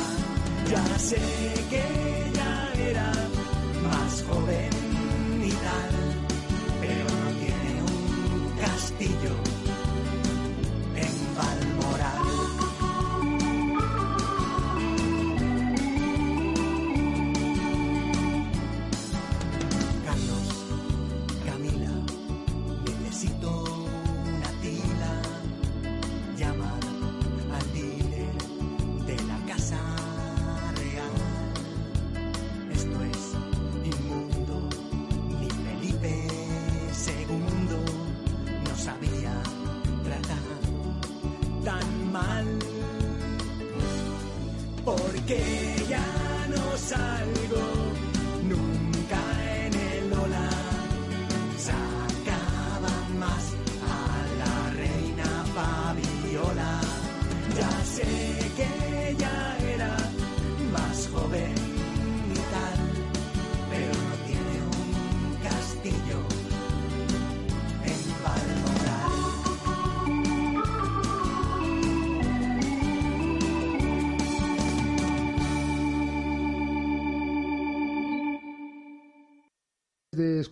Ya 0.71 0.99
sé 0.99 1.21
que 1.71 2.06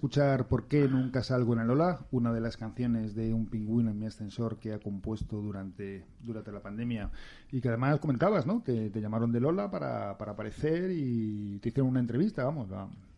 escuchar 0.05 0.49
¿Por 0.49 0.69
qué 0.69 0.87
nunca 0.87 1.23
salgo 1.23 1.55
en 1.55 1.61
el 1.61 1.67
Lola? 1.69 2.01
Una 2.11 2.31
de 2.31 2.41
las 2.43 2.59
canciones 2.59 3.15
de 3.15 3.33
un 3.33 3.47
pingüino 3.47 3.91
en 3.91 3.99
mi 3.99 4.05
ascensor 4.05 4.59
que 4.59 4.75
ha 4.75 4.79
compuesto 4.79 5.41
durante, 5.41 6.05
durante 6.21 6.53
la 6.53 6.61
pandemia 6.61 7.11
y 7.51 7.63
que 7.63 7.69
además 7.69 7.99
comentabas, 8.01 8.45
¿no? 8.47 8.63
Que 8.63 8.91
te 8.91 9.01
llamaron 9.01 9.33
de 9.33 9.41
Lola 9.41 9.71
para, 9.71 10.19
para 10.19 10.33
aparecer 10.33 10.91
y 10.91 11.59
te 11.61 11.71
hicieron 11.71 11.89
una 11.89 12.01
entrevista, 12.01 12.45
vamos, 12.45 12.69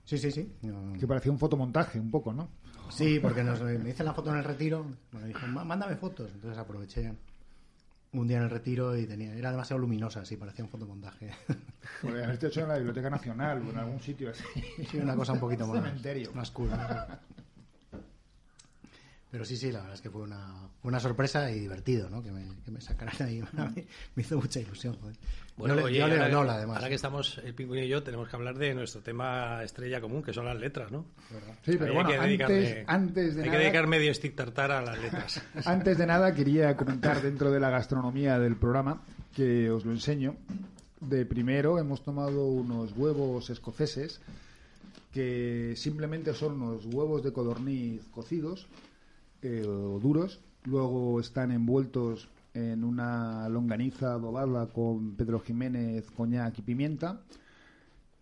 Sí, 0.05 0.16
sí, 0.16 0.31
sí. 0.31 0.49
Que 1.01 1.09
parecía 1.09 1.33
un 1.33 1.38
fotomontaje 1.40 1.99
un 1.99 2.12
poco, 2.12 2.33
¿no? 2.33 2.49
Sí, 2.90 3.18
porque 3.20 3.42
nos, 3.42 3.61
me 3.61 3.90
hice 3.90 4.05
la 4.05 4.14
foto 4.14 4.31
en 4.31 4.37
el 4.37 4.44
retiro. 4.44 4.87
Me 5.11 5.27
dijo, 5.27 5.44
"Ma- 5.49 5.64
mándame 5.64 5.96
fotos. 5.96 6.31
Entonces 6.33 6.57
aproveché 6.57 7.12
un 8.20 8.29
día 8.29 8.38
en 8.38 8.44
el 8.44 8.50
retiro 8.50 8.96
y 8.96 9.07
tenía 9.07 9.35
era 9.35 9.50
demasiado 9.50 9.81
luminosa, 9.81 10.24
sí, 10.24 10.37
parecía 10.37 10.64
un 10.64 10.70
fotomontaje. 10.70 11.31
Podría 12.02 12.24
haberte 12.24 12.48
hecho 12.48 12.62
en 12.62 12.68
la 12.68 12.76
Biblioteca 12.76 13.11
Nacional 13.11 13.62
o 13.66 13.70
en 13.70 13.79
algún 13.79 14.00
sitio 14.00 14.31
así. 14.31 14.44
Sí, 14.90 14.98
una 14.98 15.14
cosa 15.14 15.33
un 15.33 15.40
poquito 15.40 15.66
más, 15.66 15.83
Cementerio. 15.83 16.33
más 16.33 16.50
cool. 16.50 16.70
¿no? 16.70 16.76
Pero 19.31 19.44
sí, 19.44 19.57
sí, 19.57 19.70
la 19.72 19.81
verdad 19.81 19.94
es 19.94 20.00
que 20.00 20.11
fue 20.11 20.22
una, 20.22 20.68
fue 20.81 20.88
una 20.88 21.00
sorpresa 21.00 21.50
y 21.50 21.59
divertido, 21.61 22.09
¿no? 22.09 22.22
Que 22.22 22.31
me, 22.33 22.46
que 22.64 22.70
me 22.70 22.81
sacaran 22.81 23.14
ahí. 23.20 23.42
me 24.14 24.22
hizo 24.22 24.37
mucha 24.38 24.61
ilusión, 24.61 24.96
joder. 25.00 25.16
Bueno, 25.57 25.75
yo 25.75 25.81
le, 25.81 25.87
oye, 25.87 25.99
yo 25.99 26.07
leo 26.09 26.38
ahora, 26.38 26.55
además. 26.55 26.77
ahora 26.77 26.88
que 26.88 26.95
estamos 26.97 27.38
el 27.38 27.55
pingüino 27.55 27.83
y 27.83 27.88
yo, 27.88 28.03
tenemos 28.03 28.29
que 28.29 28.37
hablar 28.37 28.59
de 28.59 28.75
nuestro 28.75 29.01
tema 29.01 29.62
estrella 29.64 30.03
común, 30.03 30.23
que 30.23 30.35
son 30.35 30.45
las 30.45 30.59
letras, 30.59 30.92
¿no? 30.92 31.07
Sí, 31.64 31.77
pero 31.79 31.87
Ahí 31.87 31.95
bueno, 31.95 32.09
hay 32.23 32.37
que 32.37 32.85
antes, 32.87 33.35
de 33.35 33.42
hay 33.42 33.49
nada... 33.49 33.59
que 33.59 33.64
dedicar 33.64 33.87
medio 33.87 34.12
stick 34.12 34.35
tartar 34.35 34.71
a 34.71 34.83
las 34.83 34.99
letras. 35.01 35.42
Antes 35.64 35.97
de 35.97 36.07
nada, 36.07 36.35
quería 36.35 36.77
comentar 36.77 37.23
dentro 37.23 37.51
de 37.51 37.59
la 37.59 37.71
gastronomía 37.71 38.38
del 38.38 38.57
programa, 38.57 39.03
que 39.35 39.71
os 39.71 39.87
lo 39.87 39.92
enseño. 39.92 40.37
De 41.01 41.25
primero, 41.25 41.79
hemos 41.79 42.03
tomado 42.03 42.47
unos 42.47 42.92
huevos 42.92 43.49
escoceses, 43.49 44.21
que 45.11 45.73
simplemente 45.77 46.35
son 46.35 46.61
unos 46.61 46.85
huevos 46.85 47.23
de 47.23 47.33
codorniz 47.33 48.07
cocidos 48.11 48.66
eh, 49.40 49.64
o 49.66 49.99
duros. 50.01 50.40
Luego 50.64 51.19
están 51.21 51.51
envueltos 51.51 52.29
en 52.57 52.85
una 52.85 53.49
longaniza 53.51 54.14
adobada 54.14 54.69
con 54.69 55.14
Pedro 55.14 55.40
Jiménez, 55.40 56.11
coñac 56.11 56.59
y 56.59 56.62
pimienta. 56.62 57.21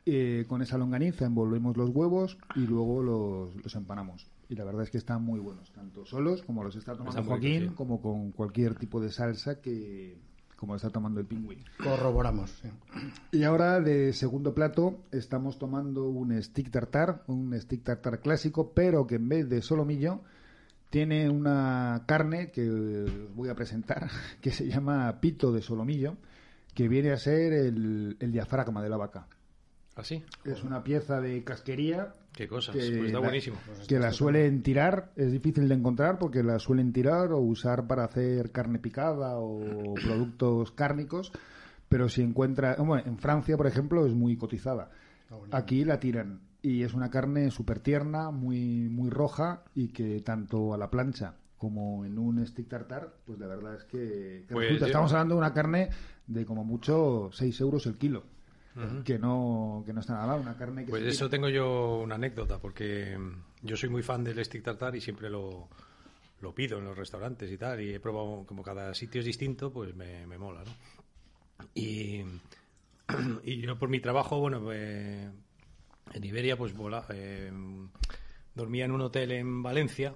Eh, 0.06 0.44
con 0.48 0.60
esa 0.60 0.76
longaniza 0.76 1.24
envolvemos 1.24 1.76
los 1.76 1.90
huevos 1.90 2.36
y 2.56 2.66
luego 2.66 3.02
los, 3.02 3.56
los 3.62 3.74
empanamos. 3.76 4.26
Y 4.48 4.56
la 4.56 4.64
verdad 4.64 4.82
es 4.82 4.90
que 4.90 4.98
están 4.98 5.22
muy 5.22 5.38
buenos, 5.40 5.70
tanto 5.72 6.04
solos 6.04 6.42
como 6.42 6.64
los 6.64 6.76
está 6.76 6.92
tomando 6.92 7.10
Están 7.10 7.24
muy 7.24 7.30
Joaquín, 7.30 7.68
sí. 7.70 7.74
como 7.74 8.02
con 8.02 8.32
cualquier 8.32 8.74
tipo 8.74 9.00
de 9.00 9.10
salsa 9.10 9.60
que 9.60 10.18
como 10.56 10.74
está 10.74 10.90
tomando 10.90 11.20
el 11.20 11.26
pingüín. 11.26 11.64
Corroboramos. 11.82 12.50
sí. 12.50 12.68
Y 13.32 13.44
ahora 13.44 13.80
de 13.80 14.12
segundo 14.12 14.52
plato 14.52 14.98
estamos 15.12 15.58
tomando 15.58 16.08
un 16.08 16.42
stick 16.42 16.70
tartar, 16.70 17.22
un 17.28 17.58
stick 17.60 17.84
tartar 17.84 18.20
clásico, 18.20 18.72
pero 18.74 19.06
que 19.06 19.14
en 19.14 19.28
vez 19.28 19.48
de 19.48 19.62
solomillo 19.62 20.22
tiene 20.94 21.28
una 21.28 22.04
carne 22.06 22.52
que 22.52 22.70
os 22.70 23.34
voy 23.34 23.48
a 23.48 23.54
presentar, 23.56 24.08
que 24.40 24.52
se 24.52 24.68
llama 24.68 25.18
pito 25.20 25.50
de 25.50 25.60
solomillo, 25.60 26.16
que 26.72 26.86
viene 26.86 27.10
a 27.10 27.16
ser 27.16 27.52
el, 27.52 28.16
el 28.20 28.30
diafragma 28.30 28.80
de 28.80 28.88
la 28.90 28.96
vaca. 28.96 29.26
¿Así? 29.96 30.22
Es 30.44 30.62
una 30.62 30.84
pieza 30.84 31.20
de 31.20 31.42
casquería 31.42 32.12
Qué 32.32 32.46
cosas. 32.46 32.76
que 32.76 32.80
Pues 32.92 33.06
está 33.06 33.18
la- 33.18 33.18
buenísimo. 33.24 33.56
que 33.88 33.98
la 33.98 34.12
suelen 34.12 34.62
tirar, 34.62 35.10
es 35.16 35.32
difícil 35.32 35.68
de 35.68 35.74
encontrar 35.74 36.16
porque 36.20 36.44
la 36.44 36.60
suelen 36.60 36.92
tirar 36.92 37.32
o 37.32 37.38
usar 37.40 37.88
para 37.88 38.04
hacer 38.04 38.52
carne 38.52 38.78
picada 38.78 39.36
o 39.38 39.94
productos 40.04 40.70
cárnicos, 40.72 41.32
pero 41.88 42.08
si 42.08 42.22
encuentra, 42.22 42.76
bueno, 42.78 43.02
en 43.04 43.18
Francia, 43.18 43.56
por 43.56 43.66
ejemplo, 43.66 44.06
es 44.06 44.14
muy 44.14 44.36
cotizada. 44.36 44.90
Aquí 45.50 45.84
la 45.84 45.98
tiran 45.98 46.38
y 46.64 46.82
es 46.82 46.94
una 46.94 47.10
carne 47.10 47.50
súper 47.50 47.78
tierna, 47.80 48.30
muy, 48.30 48.88
muy 48.88 49.10
roja 49.10 49.64
y 49.74 49.88
que 49.88 50.20
tanto 50.22 50.72
a 50.72 50.78
la 50.78 50.88
plancha 50.90 51.34
como 51.58 52.04
en 52.06 52.18
un 52.18 52.44
stick 52.46 52.68
tartar, 52.68 53.14
pues 53.26 53.38
la 53.38 53.46
verdad 53.46 53.74
es 53.74 53.84
que, 53.84 54.44
que 54.48 54.54
Pues 54.54 54.64
resulta. 54.68 54.86
yo- 54.86 54.86
Estamos 54.86 55.12
hablando 55.12 55.34
de 55.34 55.38
una 55.40 55.52
carne 55.52 55.90
de 56.26 56.46
como 56.46 56.64
mucho 56.64 57.28
6 57.32 57.60
euros 57.60 57.84
el 57.86 57.96
kilo. 57.98 58.24
Que 59.04 59.18
no, 59.20 59.84
que 59.86 59.92
no 59.92 60.00
está 60.00 60.14
nada 60.14 60.26
mal, 60.26 60.40
una 60.40 60.56
carne 60.56 60.84
que 60.84 60.90
Pues 60.90 61.04
eso 61.04 61.30
tengo 61.30 61.48
yo 61.48 62.00
una 62.02 62.16
anécdota, 62.16 62.58
porque 62.58 63.16
mm, 63.16 63.66
yo 63.66 63.76
soy 63.76 63.88
muy 63.88 64.02
fan 64.02 64.24
del 64.24 64.44
stick 64.44 64.64
tartar 64.64 64.96
y 64.96 65.00
siempre 65.00 65.30
lo, 65.30 65.68
lo 66.40 66.54
pido 66.56 66.78
en 66.78 66.84
los 66.86 66.98
restaurantes 66.98 67.52
y 67.52 67.56
tal, 67.56 67.80
y 67.80 67.94
he 67.94 68.00
probado 68.00 68.44
como 68.46 68.62
cada 68.64 68.92
sitio 68.94 69.20
es 69.20 69.26
distinto, 69.26 69.72
pues 69.72 69.94
me, 69.94 70.26
me 70.26 70.38
mola, 70.38 70.64
¿no? 70.64 70.72
Y, 71.74 72.24
y 73.44 73.60
yo 73.60 73.78
por 73.78 73.88
mi 73.90 74.00
trabajo, 74.00 74.40
bueno, 74.40 74.60
eh, 74.72 75.30
en 76.12 76.24
Iberia, 76.24 76.56
pues 76.56 76.74
vola, 76.74 77.04
eh, 77.10 77.50
dormía 78.54 78.84
en 78.84 78.92
un 78.92 79.00
hotel 79.00 79.32
en 79.32 79.62
Valencia 79.62 80.14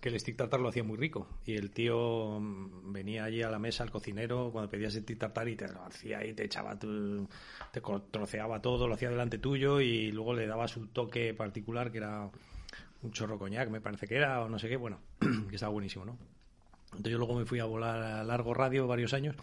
que 0.00 0.10
el 0.10 0.20
stick 0.20 0.36
tartar 0.36 0.60
lo 0.60 0.68
hacía 0.68 0.84
muy 0.84 0.96
rico. 0.96 1.26
Y 1.44 1.54
el 1.54 1.70
tío 1.70 2.38
mm, 2.40 2.92
venía 2.92 3.24
allí 3.24 3.42
a 3.42 3.50
la 3.50 3.58
mesa 3.58 3.84
el 3.84 3.90
cocinero 3.90 4.50
cuando 4.52 4.70
pedías 4.70 4.94
el 4.94 5.02
stick 5.02 5.18
tartar 5.18 5.48
y 5.48 5.56
te 5.56 5.68
lo 5.68 5.82
hacía 5.82 6.24
y 6.24 6.32
te 6.34 6.44
echaba 6.44 6.78
tu, 6.78 7.26
te 7.72 7.80
troceaba 8.10 8.60
todo 8.60 8.86
lo 8.88 8.94
hacía 8.94 9.10
delante 9.10 9.38
tuyo 9.38 9.80
y 9.80 10.12
luego 10.12 10.34
le 10.34 10.46
daba 10.46 10.68
su 10.68 10.86
toque 10.88 11.34
particular 11.34 11.90
que 11.90 11.98
era 11.98 12.30
un 13.02 13.12
chorro 13.12 13.38
coñac 13.38 13.68
me 13.70 13.80
parece 13.80 14.06
que 14.06 14.16
era 14.16 14.42
o 14.42 14.48
no 14.48 14.58
sé 14.58 14.68
qué. 14.68 14.76
Bueno 14.76 15.00
que 15.48 15.54
estaba 15.54 15.72
buenísimo 15.72 16.04
no 16.04 16.18
entonces 16.92 17.12
yo 17.12 17.18
luego 17.18 17.34
me 17.34 17.44
fui 17.44 17.58
a 17.58 17.64
volar 17.64 18.00
a 18.00 18.24
largo 18.24 18.54
radio 18.54 18.86
varios 18.86 19.12
años 19.12 19.36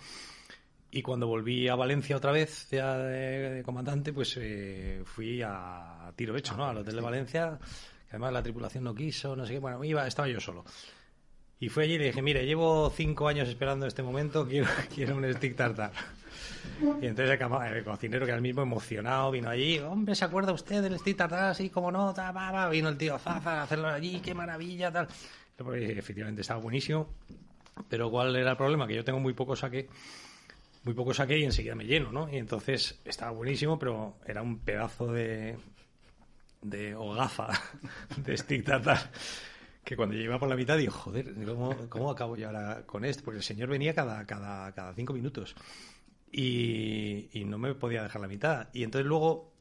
y 0.95 1.01
cuando 1.01 1.25
volví 1.25 1.67
a 1.67 1.75
Valencia 1.75 2.15
otra 2.15 2.31
vez, 2.31 2.67
ya 2.69 2.95
de, 2.99 3.49
de 3.49 3.63
comandante, 3.63 4.13
pues 4.13 4.37
eh, 4.39 5.01
fui 5.05 5.41
a 5.41 6.11
tiro 6.15 6.37
hecho, 6.37 6.55
¿no? 6.55 6.65
Al 6.65 6.77
Hotel 6.77 6.95
de 6.95 7.01
Valencia, 7.01 7.57
que 7.59 8.09
además 8.11 8.31
la 8.31 8.43
tripulación 8.43 8.83
no 8.83 8.93
quiso, 8.93 9.35
no 9.35 9.43
sé 9.43 9.53
qué, 9.53 9.59
bueno, 9.59 9.83
iba, 9.83 10.05
estaba 10.05 10.27
yo 10.27 10.39
solo. 10.39 10.63
Y 11.59 11.69
fui 11.69 11.85
allí 11.85 11.93
y 11.95 11.97
le 11.97 12.05
dije, 12.05 12.21
mire, 12.21 12.45
llevo 12.45 12.91
cinco 12.95 13.27
años 13.27 13.49
esperando 13.49 13.87
este 13.87 14.03
momento, 14.03 14.47
quiero, 14.49 14.67
quiero 14.93 15.15
un 15.15 15.33
stick 15.33 15.55
tartar. 15.55 15.91
Y 17.01 17.07
entonces 17.07 17.39
el, 17.41 17.75
el 17.77 17.83
cocinero, 17.83 18.25
que 18.25 18.29
era 18.29 18.35
el 18.37 18.43
mismo 18.43 18.61
emocionado, 18.61 19.31
vino 19.31 19.49
allí, 19.49 19.79
hombre, 19.79 20.13
¿se 20.13 20.25
acuerda 20.25 20.53
usted 20.53 20.83
del 20.83 20.99
stick 20.99 21.17
tartar? 21.17 21.45
Así 21.45 21.71
como 21.71 21.91
no, 21.91 22.13
ta, 22.13 22.31
pa, 22.31 22.51
pa?". 22.51 22.69
vino 22.69 22.87
el 22.87 22.97
tío 22.97 23.17
Zaza 23.17 23.61
a 23.61 23.63
hacerlo 23.63 23.87
allí, 23.87 24.19
qué 24.19 24.35
maravilla, 24.35 24.91
tal. 24.91 25.07
Pues, 25.57 25.89
efectivamente 25.89 26.41
estaba 26.41 26.59
buenísimo, 26.59 27.15
pero 27.89 28.11
¿cuál 28.11 28.35
era 28.35 28.51
el 28.51 28.57
problema? 28.57 28.85
Que 28.85 28.93
yo 28.93 29.03
tengo 29.03 29.19
muy 29.19 29.33
poco 29.33 29.55
saque 29.55 29.89
muy 30.83 30.93
poco 30.93 31.13
saqué 31.13 31.39
y 31.39 31.43
enseguida 31.45 31.75
me 31.75 31.85
lleno, 31.85 32.11
¿no? 32.11 32.29
Y 32.29 32.37
entonces 32.37 32.99
estaba 33.05 33.31
buenísimo, 33.31 33.79
pero 33.79 34.17
era 34.25 34.41
un 34.41 34.59
pedazo 34.59 35.11
de 35.11 35.57
de 36.61 36.95
hogaza 36.95 37.49
de 38.17 38.37
stick 38.37 38.63
tartar 38.63 39.11
que 39.83 39.97
cuando 39.97 40.15
yo 40.15 40.39
por 40.39 40.47
la 40.47 40.55
mitad 40.55 40.77
digo, 40.77 40.93
joder, 40.93 41.33
¿cómo, 41.45 41.75
cómo 41.89 42.09
acabo 42.09 42.37
yo 42.37 42.47
ahora 42.47 42.83
con 42.85 43.03
esto? 43.03 43.23
Porque 43.23 43.39
el 43.39 43.43
señor 43.43 43.69
venía 43.69 43.93
cada, 43.93 44.25
cada, 44.25 44.71
cada 44.71 44.93
cinco 44.93 45.13
minutos 45.13 45.55
y, 46.31 47.29
y 47.33 47.43
no 47.43 47.57
me 47.57 47.75
podía 47.75 48.01
dejar 48.03 48.21
la 48.21 48.27
mitad. 48.27 48.69
Y 48.73 48.83
entonces 48.83 49.05
luego, 49.05 49.53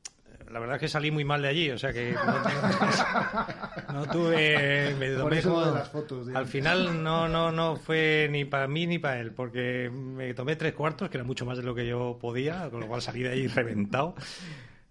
la 0.51 0.59
verdad 0.61 0.77
es 0.77 0.81
que 0.81 0.89
salí 0.89 1.11
muy 1.11 1.25
mal 1.25 1.43
de 1.43 1.49
allí, 1.49 1.71
o 1.71 1.79
sea 1.79 1.93
que 1.93 2.13
no, 2.13 2.43
tengo- 2.43 3.93
no 3.93 4.07
tuve... 4.07 4.95
Me 4.99 5.11
tomé 5.11 5.43
como- 5.43 5.61
las 5.67 5.89
fotos, 5.89 6.29
al 6.35 6.47
final 6.47 7.03
no, 7.03 7.29
no, 7.29 7.53
no 7.53 7.77
fue 7.77 8.29
ni 8.31 8.45
para 8.45 8.67
mí 8.69 8.87
ni 8.87 8.99
para 8.99 9.21
él, 9.21 9.33
porque 9.33 9.91
me 9.91 10.35
tomé 10.35 10.57
tres 10.57 10.73
cuartos, 10.75 11.09
que 11.11 11.17
era 11.19 11.25
mucho 11.25 11.45
más 11.47 11.57
de 11.59 11.65
lo 11.65 11.75
que 11.75 11.87
yo 11.87 12.19
podía, 12.21 12.69
con 12.71 12.81
lo 12.81 12.87
cual 12.87 13.03
salí 13.03 13.23
de 13.23 13.31
ahí 13.31 13.47
reventado. 13.47 14.15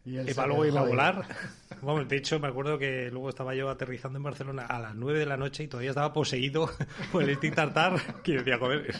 Y 0.04 0.20
Y 0.20 0.34
para 0.34 0.48
luego 0.48 0.66
ir 0.66 0.76
a 0.76 0.82
volar. 0.82 1.24
Bueno, 1.82 2.04
de 2.06 2.16
hecho, 2.18 2.40
me 2.40 2.48
acuerdo 2.48 2.80
que 2.80 3.10
luego 3.12 3.30
estaba 3.30 3.54
yo 3.54 3.70
aterrizando 3.70 4.18
en 4.18 4.24
Barcelona 4.24 4.66
a 4.66 4.80
las 4.80 4.96
9 4.96 5.20
de 5.20 5.26
la 5.28 5.38
noche 5.38 5.64
y 5.64 5.68
todavía 5.68 5.92
estaba 5.92 6.12
poseído 6.12 6.72
por 7.12 7.22
el 7.22 7.38
tartar. 7.54 8.00
Que 8.24 8.38
decía, 8.38 8.58
joder, 8.58 8.92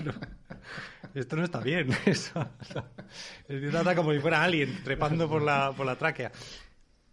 esto 1.14 1.36
no 1.36 1.44
está 1.44 1.60
bien. 1.60 1.90
Esto- 2.06 2.48
el 3.48 3.72
tartar 3.72 3.96
como 3.96 4.14
si 4.14 4.20
fuera 4.20 4.44
alien 4.44 4.82
trepando 4.84 5.28
por 5.30 5.42
la, 5.42 5.72
por 5.76 5.86
la 5.86 5.96
tráquea. 5.96 6.32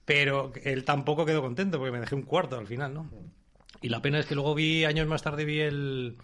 Pero 0.04 0.52
él 0.62 0.84
tampoco 0.84 1.26
quedó 1.26 1.42
contento 1.42 1.78
porque 1.78 1.92
me 1.92 2.00
dejé 2.00 2.14
un 2.14 2.22
cuarto 2.22 2.58
al 2.58 2.66
final, 2.66 2.94
¿no? 2.94 3.10
Y 3.82 3.88
la 3.90 4.00
pena 4.00 4.18
es 4.18 4.26
que 4.26 4.34
luego 4.34 4.54
vi, 4.54 4.84
años 4.84 5.06
más 5.06 5.22
tarde 5.22 5.44
vi 5.44 5.60
el, 5.60 6.16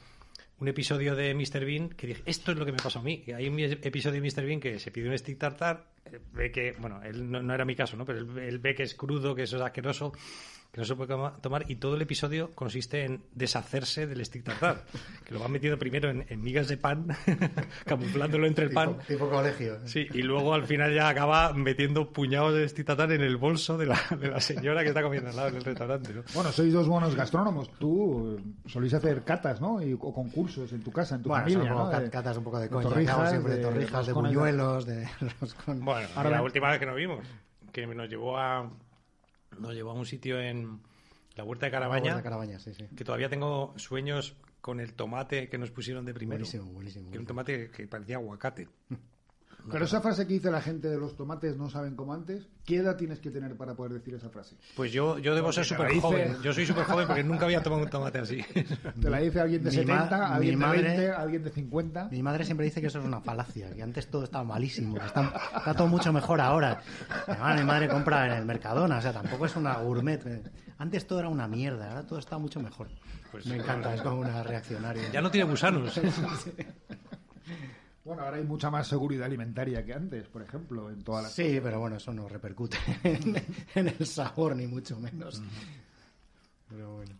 un 0.59 0.69
episodio 0.69 1.15
de 1.15 1.35
Mr. 1.35 1.65
Bean 1.65 1.91
que 1.91 2.07
dije, 2.07 2.23
esto 2.25 2.53
es 2.53 2.59
lo 2.59 2.65
que 2.65 2.73
me 2.73 2.79
pasó 2.79 3.01
a 3.01 3.03
mí. 3.03 3.23
Y 3.27 3.33
hay 3.33 3.49
un 3.49 3.59
episodio 3.61 4.21
de 4.21 4.29
Mr. 4.31 4.45
Bean 4.47 4.61
que 4.61 4.79
se 4.79 4.91
pide 4.91 5.09
un 5.11 5.19
stick 5.19 5.39
tartar, 5.39 5.91
eh, 6.07 6.19
ve 6.33 6.51
que, 6.51 6.73
bueno, 6.79 7.03
él 7.03 7.31
no, 7.31 7.43
no 7.43 7.55
era 7.55 7.65
mi 7.67 7.77
caso, 7.77 7.97
¿no? 7.97 8.05
Pero 8.07 8.21
él, 8.21 8.39
él 8.39 8.59
ve 8.59 8.75
que 8.75 8.85
es 8.85 8.95
crudo, 8.95 9.35
que 9.35 9.43
eso 9.43 9.57
es 9.57 9.63
asqueroso, 9.63 10.13
que 10.75 10.81
no 10.81 10.85
se 10.87 10.97
puede 10.97 11.15
tomar, 11.41 11.65
y 11.71 11.77
todo 11.77 11.95
el 11.95 12.03
episodio 12.03 12.51
consiste 12.53 13.05
en 13.05 13.23
deshacerse 13.33 14.09
del 14.09 14.27
stick 14.27 14.43
tartar, 14.43 14.83
que 15.25 15.33
lo 15.33 15.39
va 15.39 15.47
metiendo 15.47 15.79
primero 15.79 16.11
en, 16.11 16.27
en 16.29 16.43
migas 16.43 16.67
de 16.67 16.77
pan, 16.77 17.07
camuflándolo 17.87 18.47
entre 18.49 18.65
el 18.65 18.73
pan. 18.73 18.95
Tipo, 18.99 19.05
tipo 19.07 19.31
colegio. 19.31 19.79
Sí, 19.87 20.07
y 20.13 20.23
luego 20.23 20.53
al 20.53 20.65
final 20.67 20.93
ya 20.93 21.09
acaba 21.09 21.53
metiendo 21.53 22.13
puñados 22.13 22.55
de 22.55 22.69
stick 22.69 22.87
tartar 22.87 23.13
en 23.13 23.21
el 23.23 23.37
bolso 23.37 23.79
de 23.79 23.87
la, 23.87 24.01
de 24.19 24.29
la 24.29 24.41
señora 24.41 24.83
que 24.83 24.89
está 24.89 25.01
comiendo 25.03 25.31
al 25.31 25.37
lado 25.37 25.51
del 25.53 25.63
restaurante, 25.65 26.13
¿no? 26.13 26.23
Bueno, 26.35 26.51
sois 26.51 26.73
dos 26.73 26.89
buenos 26.89 27.15
gastrónomos. 27.15 27.71
Tú 27.79 28.37
eh, 28.37 28.69
solís 28.69 28.95
hacer 28.95 29.23
catas, 29.23 29.61
¿no? 29.61 29.81
Y, 29.81 29.93
o 29.93 30.13
concursos 30.13 30.73
en 30.73 30.83
tu 30.83 30.91
casa, 30.91 31.15
en 31.15 31.23
tu 31.23 31.29
Bueno, 31.29 31.45
familia, 31.45 31.71
¿no? 31.71 31.89
De- 31.89 32.11
catas 32.11 32.37
un 32.37 32.43
poco 32.45 32.59
de 32.59 32.69
coña. 32.69 32.89
torrijas, 32.89 33.31
siempre 33.31 33.55
de 33.55 33.63
torrijas, 33.63 34.07
de 34.09 34.13
buñuelos, 34.13 34.87
de. 34.87 35.07
Bueno, 35.67 36.09
Ahora 36.17 36.31
la 36.31 36.37
ven- 36.39 36.45
última 36.47 36.71
vez 36.71 36.81
que 36.81 36.87
nos 36.87 36.97
vimos, 36.97 37.21
que 37.73 37.87
nos 37.87 38.09
llevó 38.09 38.37
a 38.39 38.69
nos 39.59 39.75
llevó 39.75 39.91
a 39.91 39.95
un 39.95 40.07
sitio 40.07 40.41
en 40.41 40.81
la 41.37 41.45
huerta 41.45 41.67
de 41.67 41.73
Carabaña, 41.73 42.17
De 42.17 42.23
Carabaña, 42.23 42.59
sí, 42.59 42.75
sí. 42.75 42.87
que 42.97 43.05
todavía 43.05 43.29
tengo 43.29 43.75
sueños 43.77 44.37
con 44.61 44.81
el 44.81 44.95
tomate 44.95 45.49
que 45.49 45.59
nos 45.59 45.71
pusieron 45.71 46.05
de 46.05 46.15
primero. 46.15 46.39
Buenísimo, 46.39 46.65
buenísimo. 46.73 47.11
Que 47.11 47.17
era 47.17 47.21
un 47.21 47.27
tomate 47.27 47.71
que 47.71 47.87
parecía 47.87 48.17
aguacate. 48.17 48.69
Pero 49.71 49.85
esa 49.87 50.01
frase 50.01 50.27
que 50.27 50.35
dice 50.35 50.51
la 50.51 50.61
gente 50.61 50.89
de 50.89 50.99
los 50.99 51.17
tomates 51.17 51.57
no 51.57 51.71
saben 51.71 51.97
como 51.97 52.13
antes, 52.13 52.47
¿qué 52.65 52.77
edad 52.77 52.97
tienes 52.97 53.19
que 53.21 53.31
tener 53.31 53.57
para 53.57 53.75
poder 53.75 53.93
decir 53.95 54.15
esa 54.15 54.29
frase? 54.29 54.57
Pues 54.77 54.93
yo, 54.93 55.19
yo 55.19 55.35
debo 55.35 55.53
ser 55.53 55.67
Porque 55.77 55.95
la 55.95 56.01
súper 56.01 56.15
dice- 56.19 56.29
joven. 56.31 56.43
Yo 56.43 56.53
soy 56.53 56.67
súper 56.67 56.85
joven 56.85 57.07
porque 57.07 57.25
nunca 57.25 57.45
había 57.47 57.63
tomado 57.63 57.83
un 57.83 57.89
tomate 57.91 58.19
así. 58.19 58.43
Te 59.01 59.11
la 59.11 59.19
dice 59.21 59.41
alguien 59.41 59.63
de 59.65 59.71
Mi 59.71 59.77
ma- 59.87 60.03
70, 60.09 60.17
mi 60.29 60.35
alguien 60.35 60.59
de 60.59 60.67
madre- 60.67 60.83
20, 60.83 61.11
alguien 61.13 61.43
de 61.45 61.51
50. 61.51 62.09
Mi 62.11 62.23
madre 62.23 62.45
siempre 62.45 62.65
dice 62.67 62.81
que 62.81 62.89
eso 62.89 62.99
es 62.99 63.05
una 63.05 63.21
falacia, 63.21 63.71
que 63.73 63.83
antes 63.83 64.09
todo 64.09 64.25
estaba 64.25 64.45
malísimo, 64.45 64.95
que 64.95 65.07
está, 65.07 65.33
está 65.57 65.75
todo 65.75 65.89
mucho 65.89 66.13
mejor 66.13 66.41
ahora. 66.41 66.81
Además, 67.27 67.61
mi 67.61 67.67
madre 67.67 67.89
compra 67.89 68.27
en 68.27 68.33
el 68.33 68.45
Mercadona, 68.45 68.99
o 68.99 69.01
sea, 69.03 69.13
tampoco 69.13 69.47
es 69.47 69.57
una 69.57 69.75
gourmet. 69.79 70.23
Antes 70.79 71.07
todo 71.07 71.21
era 71.21 71.29
una 71.29 71.49
mierda, 71.49 71.89
ahora 71.91 72.07
todo 72.07 72.19
está 72.19 72.37
mucho 72.39 72.61
mejor. 72.61 72.89
Pues 73.31 73.47
Me 73.47 73.57
encanta, 73.57 73.95
es 73.95 74.03
como 74.03 74.21
una 74.21 74.43
reaccionaria. 74.43 75.11
ya 75.11 75.21
no 75.23 75.31
tiene 75.31 75.49
gusanos. 75.51 75.99
Bueno, 78.05 78.23
ahora 78.23 78.37
hay 78.37 78.45
mucha 78.45 78.71
más 78.71 78.87
seguridad 78.87 79.25
alimentaria 79.27 79.83
que 79.85 79.95
antes, 79.95 80.29
por 80.29 80.43
ejemplo, 80.43 80.91
en 80.91 81.03
todas 81.03 81.23
las... 81.25 81.33
Sí, 81.33 81.59
pero 81.63 81.81
bueno, 81.81 81.97
eso 81.97 82.13
no 82.13 82.29
repercute 82.29 82.77
en, 83.03 83.35
en 83.75 83.89
el 83.89 84.07
sabor, 84.07 84.55
ni 84.55 84.67
mucho 84.67 84.99
menos. 85.01 85.43
Pero 86.69 86.97
bueno. 86.97 87.13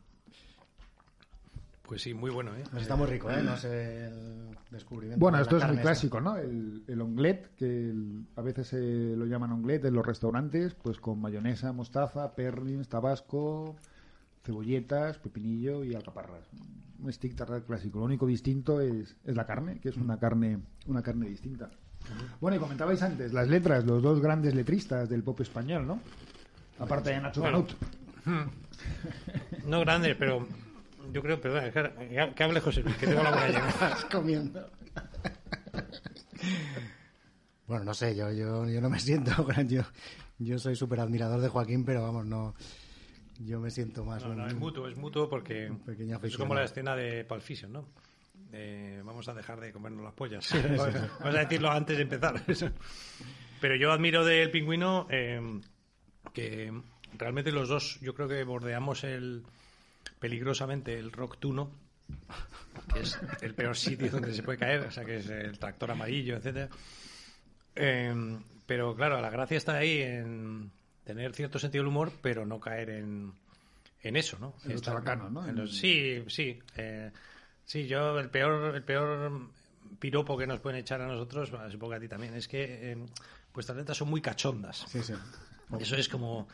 Pues 1.87 2.03
sí, 2.03 2.13
muy 2.15 2.31
bueno, 2.31 2.55
¿eh? 2.57 2.65
Pues 2.71 2.83
está 2.83 2.97
muy 2.97 3.07
rico, 3.07 3.31
¿eh? 3.31 3.43
No 3.43 3.57
sé 3.57 4.07
el 4.07 4.57
descubrimiento. 4.71 5.21
Bueno, 5.21 5.37
de 5.39 5.43
esto 5.45 5.57
es 5.59 5.67
muy 5.69 5.77
clásico, 5.79 6.21
¿no? 6.21 6.37
El, 6.37 6.83
el 6.87 7.01
onglet, 7.01 7.55
que 7.57 7.67
el- 7.67 8.27
a 8.37 8.41
veces 8.43 8.69
se 8.69 8.79
lo 8.81 9.27
llaman 9.27 9.53
onglet 9.53 9.85
en 9.85 9.95
los 9.95 10.05
restaurantes, 10.05 10.75
pues 10.75 10.99
con 10.99 11.21
mayonesa, 11.21 11.73
mostaza, 11.73 12.35
perlins, 12.35 12.89
tabasco, 12.89 13.77
cebolletas, 14.45 15.19
pepinillo 15.19 15.85
y 15.85 15.95
alcaparras. 15.95 16.45
Un 17.01 17.13
stick 17.13 17.35
tartar 17.35 17.65
clásico. 17.65 17.99
Lo 17.99 18.05
único 18.05 18.27
distinto 18.27 18.81
es, 18.81 19.17
es 19.25 19.35
la 19.35 19.47
carne, 19.47 19.81
que 19.81 19.89
es 19.89 19.97
una 19.97 20.19
carne, 20.19 20.61
una 20.87 21.03
carne 21.03 21.29
distinta. 21.29 21.71
Bueno, 22.41 22.57
y 22.57 22.61
comentabais 22.61 23.03
antes, 23.03 23.33
las 23.33 23.49
letras, 23.49 23.85
los 23.85 24.03
dos 24.03 24.21
grandes 24.21 24.55
letristas 24.55 25.09
del 25.09 25.23
pop 25.23 25.41
español, 25.41 25.87
¿no? 25.87 26.01
Aparte 26.79 27.11
de 27.11 27.21
Nacho 27.21 27.41
Bueno. 27.41 27.67
Canut. 28.25 28.47
No 29.67 29.81
grandes, 29.81 30.17
pero 30.17 30.47
yo 31.13 31.23
creo, 31.23 31.41
perdón, 31.41 31.71
que, 31.73 32.33
que 32.35 32.45
hable 32.45 32.61
José 32.61 32.83
Luis, 32.83 32.97
que 32.97 33.07
tengo 33.07 33.23
la 33.23 33.31
boca 33.31 33.49
llena. 33.49 33.69
Estás 33.69 34.05
comiendo. 34.07 34.69
Bueno, 37.67 37.85
no 37.85 37.95
sé, 37.95 38.15
yo, 38.15 38.31
yo, 38.33 38.69
yo 38.69 38.81
no 38.81 38.91
me 38.91 39.01
siento 39.01 39.45
gran. 39.47 39.69
Yo, 39.69 39.83
yo 40.39 40.59
soy 40.59 40.77
súper 40.77 41.01
admirador 41.01 41.41
de 41.41 41.49
Joaquín, 41.49 41.85
pero 41.85 42.03
vamos, 42.03 42.27
no. 42.27 42.55
Yo 43.41 43.61
me 43.61 43.71
siento 43.71 44.05
más. 44.05 44.25
No, 44.25 44.47
es 44.47 44.55
mutuo, 44.55 44.89
es 44.89 44.97
mutuo 44.97 45.29
porque 45.29 45.71
es 46.23 46.37
como 46.37 46.55
la 46.55 46.65
escena 46.65 46.95
de 46.95 47.25
Pulp 47.25 47.43
Fiction, 47.43 47.73
¿no? 47.73 47.87
Vamos 49.05 49.29
a 49.29 49.35
dejar 49.35 49.61
de 49.61 49.73
comernos 49.73 50.05
las 50.05 50.15
pollas. 50.15 50.49
vamos 51.21 51.35
a 51.35 51.39
decirlo 51.41 51.71
antes 51.71 51.97
de 51.97 52.03
empezar. 52.03 52.41
Pero 53.61 53.77
yo 53.77 53.93
admiro 53.93 54.25
del 54.25 54.51
pingüino 54.51 55.07
eh, 55.09 55.41
que 56.33 56.73
realmente 57.17 57.51
los 57.51 57.69
dos, 57.69 57.99
yo 58.01 58.15
creo 58.15 58.29
que 58.29 58.45
bordeamos 58.45 59.05
el 59.05 59.43
peligrosamente 60.19 60.99
el 60.99 61.13
rock 61.13 61.39
tuno, 61.39 61.71
que 62.93 63.01
es 63.01 63.19
el 63.41 63.55
peor 63.55 63.77
sitio 63.77 64.11
donde 64.11 64.35
se 64.35 64.43
puede 64.43 64.59
caer, 64.59 64.81
o 64.81 64.91
sea, 64.91 65.05
que 65.05 65.17
es 65.17 65.31
el 65.31 65.59
tractor 65.59 65.91
amarillo, 65.91 66.37
etcétera. 66.37 66.69
Eh, 67.75 68.39
pero 68.67 68.95
claro, 68.95 69.21
la 69.21 69.31
gracia 69.31 69.57
está 69.57 69.77
ahí 69.77 70.03
en 70.03 70.71
tener 71.05 71.35
cierto 71.35 71.59
sentido 71.59 71.83
del 71.85 71.89
humor, 71.89 72.13
pero 72.23 72.47
no 72.47 72.59
caer 72.61 72.91
en, 72.91 73.33
en 74.03 74.17
eso, 74.17 74.39
¿no? 74.39 74.55
En 74.65 74.73
Estar- 74.73 75.31
¿no? 75.31 75.47
en 75.47 75.57
los- 75.57 75.77
sí, 75.77 76.25
sí. 76.29 76.59
eh, 76.77 77.11
sí, 77.65 77.87
yo 77.87 78.19
el 78.19 78.31
peor, 78.31 78.75
el 78.75 78.83
peor 78.83 79.51
piropo 79.99 80.37
que 80.37 80.47
nos 80.47 80.61
pueden 80.61 80.81
echar 80.81 81.01
a 81.01 81.07
nosotros, 81.07 81.51
bueno, 81.51 81.71
supongo 81.71 81.91
que 81.93 81.97
a 81.97 82.01
ti 82.01 82.09
también, 82.09 82.35
es 82.35 82.49
que 82.49 82.93
eh, 82.93 82.97
vuestras 83.53 83.77
letras 83.79 83.97
son 83.99 84.09
muy 84.09 84.21
cachondas. 84.21 84.85
Sí, 84.89 85.03
sí. 85.03 85.15
Eso 85.79 85.97
es 85.97 86.09
como, 86.09 86.47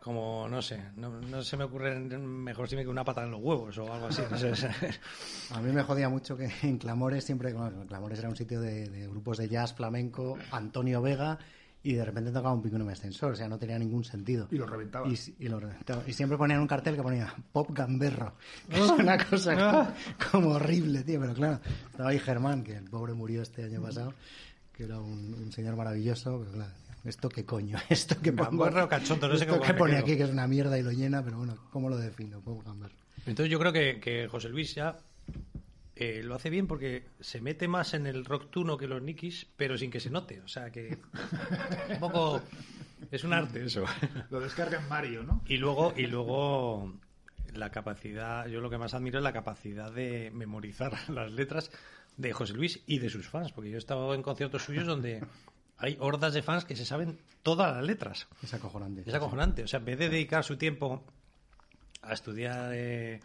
como 0.00 0.46
no 0.48 0.62
sé, 0.62 0.80
no, 0.96 1.20
no 1.20 1.42
se 1.42 1.56
me 1.56 1.64
ocurre 1.64 1.98
mejor 1.98 2.68
si 2.68 2.76
me 2.76 2.82
que 2.82 2.88
una 2.88 3.04
pata 3.04 3.24
en 3.24 3.30
los 3.30 3.40
huevos 3.40 3.76
o 3.78 3.92
algo 3.92 4.06
así. 4.06 4.22
no 4.30 4.36
sé, 4.38 4.52
A 5.52 5.60
mí 5.60 5.72
me 5.72 5.82
jodía 5.82 6.08
mucho 6.08 6.36
que 6.36 6.48
en 6.62 6.78
Clamores 6.78 7.24
siempre. 7.24 7.52
Bueno, 7.52 7.84
Clamores 7.86 8.18
era 8.18 8.28
un 8.28 8.36
sitio 8.36 8.60
de, 8.60 8.88
de 8.88 9.06
grupos 9.08 9.38
de 9.38 9.48
jazz 9.48 9.74
flamenco, 9.74 10.38
Antonio 10.52 11.00
Vega, 11.02 11.38
y 11.86 11.92
de 11.92 12.04
repente 12.04 12.32
tocaba 12.32 12.52
un 12.52 12.60
pico 12.60 12.74
en 12.74 12.82
un 12.82 12.90
ascensor, 12.90 13.30
o 13.30 13.36
sea, 13.36 13.46
no 13.48 13.58
tenía 13.58 13.78
ningún 13.78 14.02
sentido. 14.02 14.48
Y 14.50 14.56
lo 14.56 14.66
reventaba. 14.66 15.08
Y, 15.08 15.16
y 15.38 15.48
lo 15.48 15.60
reventaba. 15.60 16.02
Y 16.04 16.12
siempre 16.12 16.36
ponían 16.36 16.58
un 16.58 16.66
cartel 16.66 16.96
que 16.96 17.02
ponía 17.02 17.32
Pop 17.52 17.68
Gamberro. 17.70 18.34
Que 18.68 18.76
es 18.84 18.90
una 18.90 19.16
cosa 19.24 19.54
como, 19.54 19.94
como 20.32 20.54
horrible, 20.56 21.04
tío. 21.04 21.20
Pero 21.20 21.34
claro, 21.34 21.60
estaba 21.88 22.10
ahí 22.10 22.18
Germán, 22.18 22.64
que 22.64 22.76
el 22.76 22.90
pobre 22.90 23.14
murió 23.14 23.40
este 23.40 23.62
año 23.62 23.80
pasado, 23.80 24.14
que 24.72 24.82
era 24.82 24.98
un, 24.98 25.32
un 25.34 25.52
señor 25.52 25.76
maravilloso. 25.76 26.40
Pero 26.40 26.50
claro, 26.50 26.72
¿esto 27.04 27.28
qué 27.28 27.44
coño? 27.44 27.78
¿Esto 27.88 28.20
que 28.20 28.32
pongo? 28.32 28.64
Gamberro 28.64 28.88
cachondo, 28.88 29.28
no 29.28 29.36
sé 29.36 29.44
¿Esto 29.44 29.54
cómo 29.54 29.64
que 29.64 29.72
me 29.72 29.78
pone 29.78 29.96
aquí, 29.96 30.16
que 30.16 30.24
es 30.24 30.30
una 30.30 30.48
mierda 30.48 30.76
y 30.76 30.82
lo 30.82 30.90
llena, 30.90 31.22
pero 31.22 31.38
bueno, 31.38 31.56
¿cómo 31.70 31.88
lo 31.88 31.98
defino? 31.98 32.40
Pop 32.40 32.64
Gamberro. 32.66 32.96
Entonces 33.26 33.48
yo 33.48 33.60
creo 33.60 33.72
que, 33.72 34.00
que 34.00 34.26
José 34.26 34.48
Luis 34.48 34.74
ya 34.74 34.98
eh, 35.98 36.22
lo 36.22 36.34
hace 36.34 36.50
bien 36.50 36.66
porque 36.66 37.06
se 37.20 37.40
mete 37.40 37.68
más 37.68 37.94
en 37.94 38.06
el 38.06 38.26
rock 38.26 38.50
tuno 38.50 38.76
que 38.76 38.86
los 38.86 39.02
Nikis, 39.02 39.46
pero 39.56 39.78
sin 39.78 39.90
que 39.90 39.98
se 39.98 40.10
note. 40.10 40.42
O 40.42 40.48
sea 40.48 40.70
que 40.70 40.98
un 41.90 41.98
poco 41.98 42.42
es 43.10 43.24
un 43.24 43.32
arte 43.32 43.64
eso. 43.64 43.84
Lo 44.30 44.40
descarga 44.40 44.78
en 44.78 44.88
Mario, 44.88 45.22
¿no? 45.22 45.42
Y 45.46 45.56
luego, 45.56 45.94
y 45.96 46.06
luego 46.06 46.92
la 47.54 47.70
capacidad, 47.70 48.46
yo 48.46 48.60
lo 48.60 48.68
que 48.68 48.76
más 48.76 48.92
admiro 48.92 49.18
es 49.18 49.24
la 49.24 49.32
capacidad 49.32 49.90
de 49.90 50.30
memorizar 50.34 50.92
las 51.08 51.32
letras 51.32 51.70
de 52.18 52.32
José 52.32 52.52
Luis 52.52 52.82
y 52.86 52.98
de 52.98 53.08
sus 53.08 53.28
fans, 53.28 53.52
porque 53.52 53.70
yo 53.70 53.76
he 53.76 53.78
estado 53.78 54.14
en 54.14 54.22
conciertos 54.22 54.64
suyos 54.64 54.86
donde 54.86 55.24
hay 55.78 55.96
hordas 55.98 56.34
de 56.34 56.42
fans 56.42 56.66
que 56.66 56.76
se 56.76 56.84
saben 56.84 57.18
todas 57.42 57.74
las 57.74 57.84
letras. 57.84 58.28
Es 58.42 58.52
acojonante. 58.52 59.02
Es 59.06 59.14
acojonante. 59.14 59.62
O 59.64 59.68
sea, 59.68 59.78
en 59.78 59.86
vez 59.86 59.98
de 59.98 60.10
dedicar 60.10 60.44
su 60.44 60.56
tiempo 60.56 61.04
a 62.02 62.12
estudiar 62.12 62.72
eh, 62.74 63.20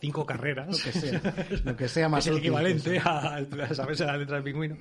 cinco 0.00 0.26
carreras, 0.26 0.68
Lo 0.68 0.92
que 0.92 0.92
sea, 0.98 1.34
lo 1.64 1.76
que 1.76 1.88
sea 1.88 2.08
más 2.10 2.24
es 2.24 2.28
el 2.28 2.34
útil, 2.34 2.46
equivalente 2.46 2.98
a, 2.98 3.36
a 3.36 3.74
saberse 3.74 4.04
la 4.04 4.16
letra 4.16 4.36
del 4.36 4.44
pingüino, 4.44 4.76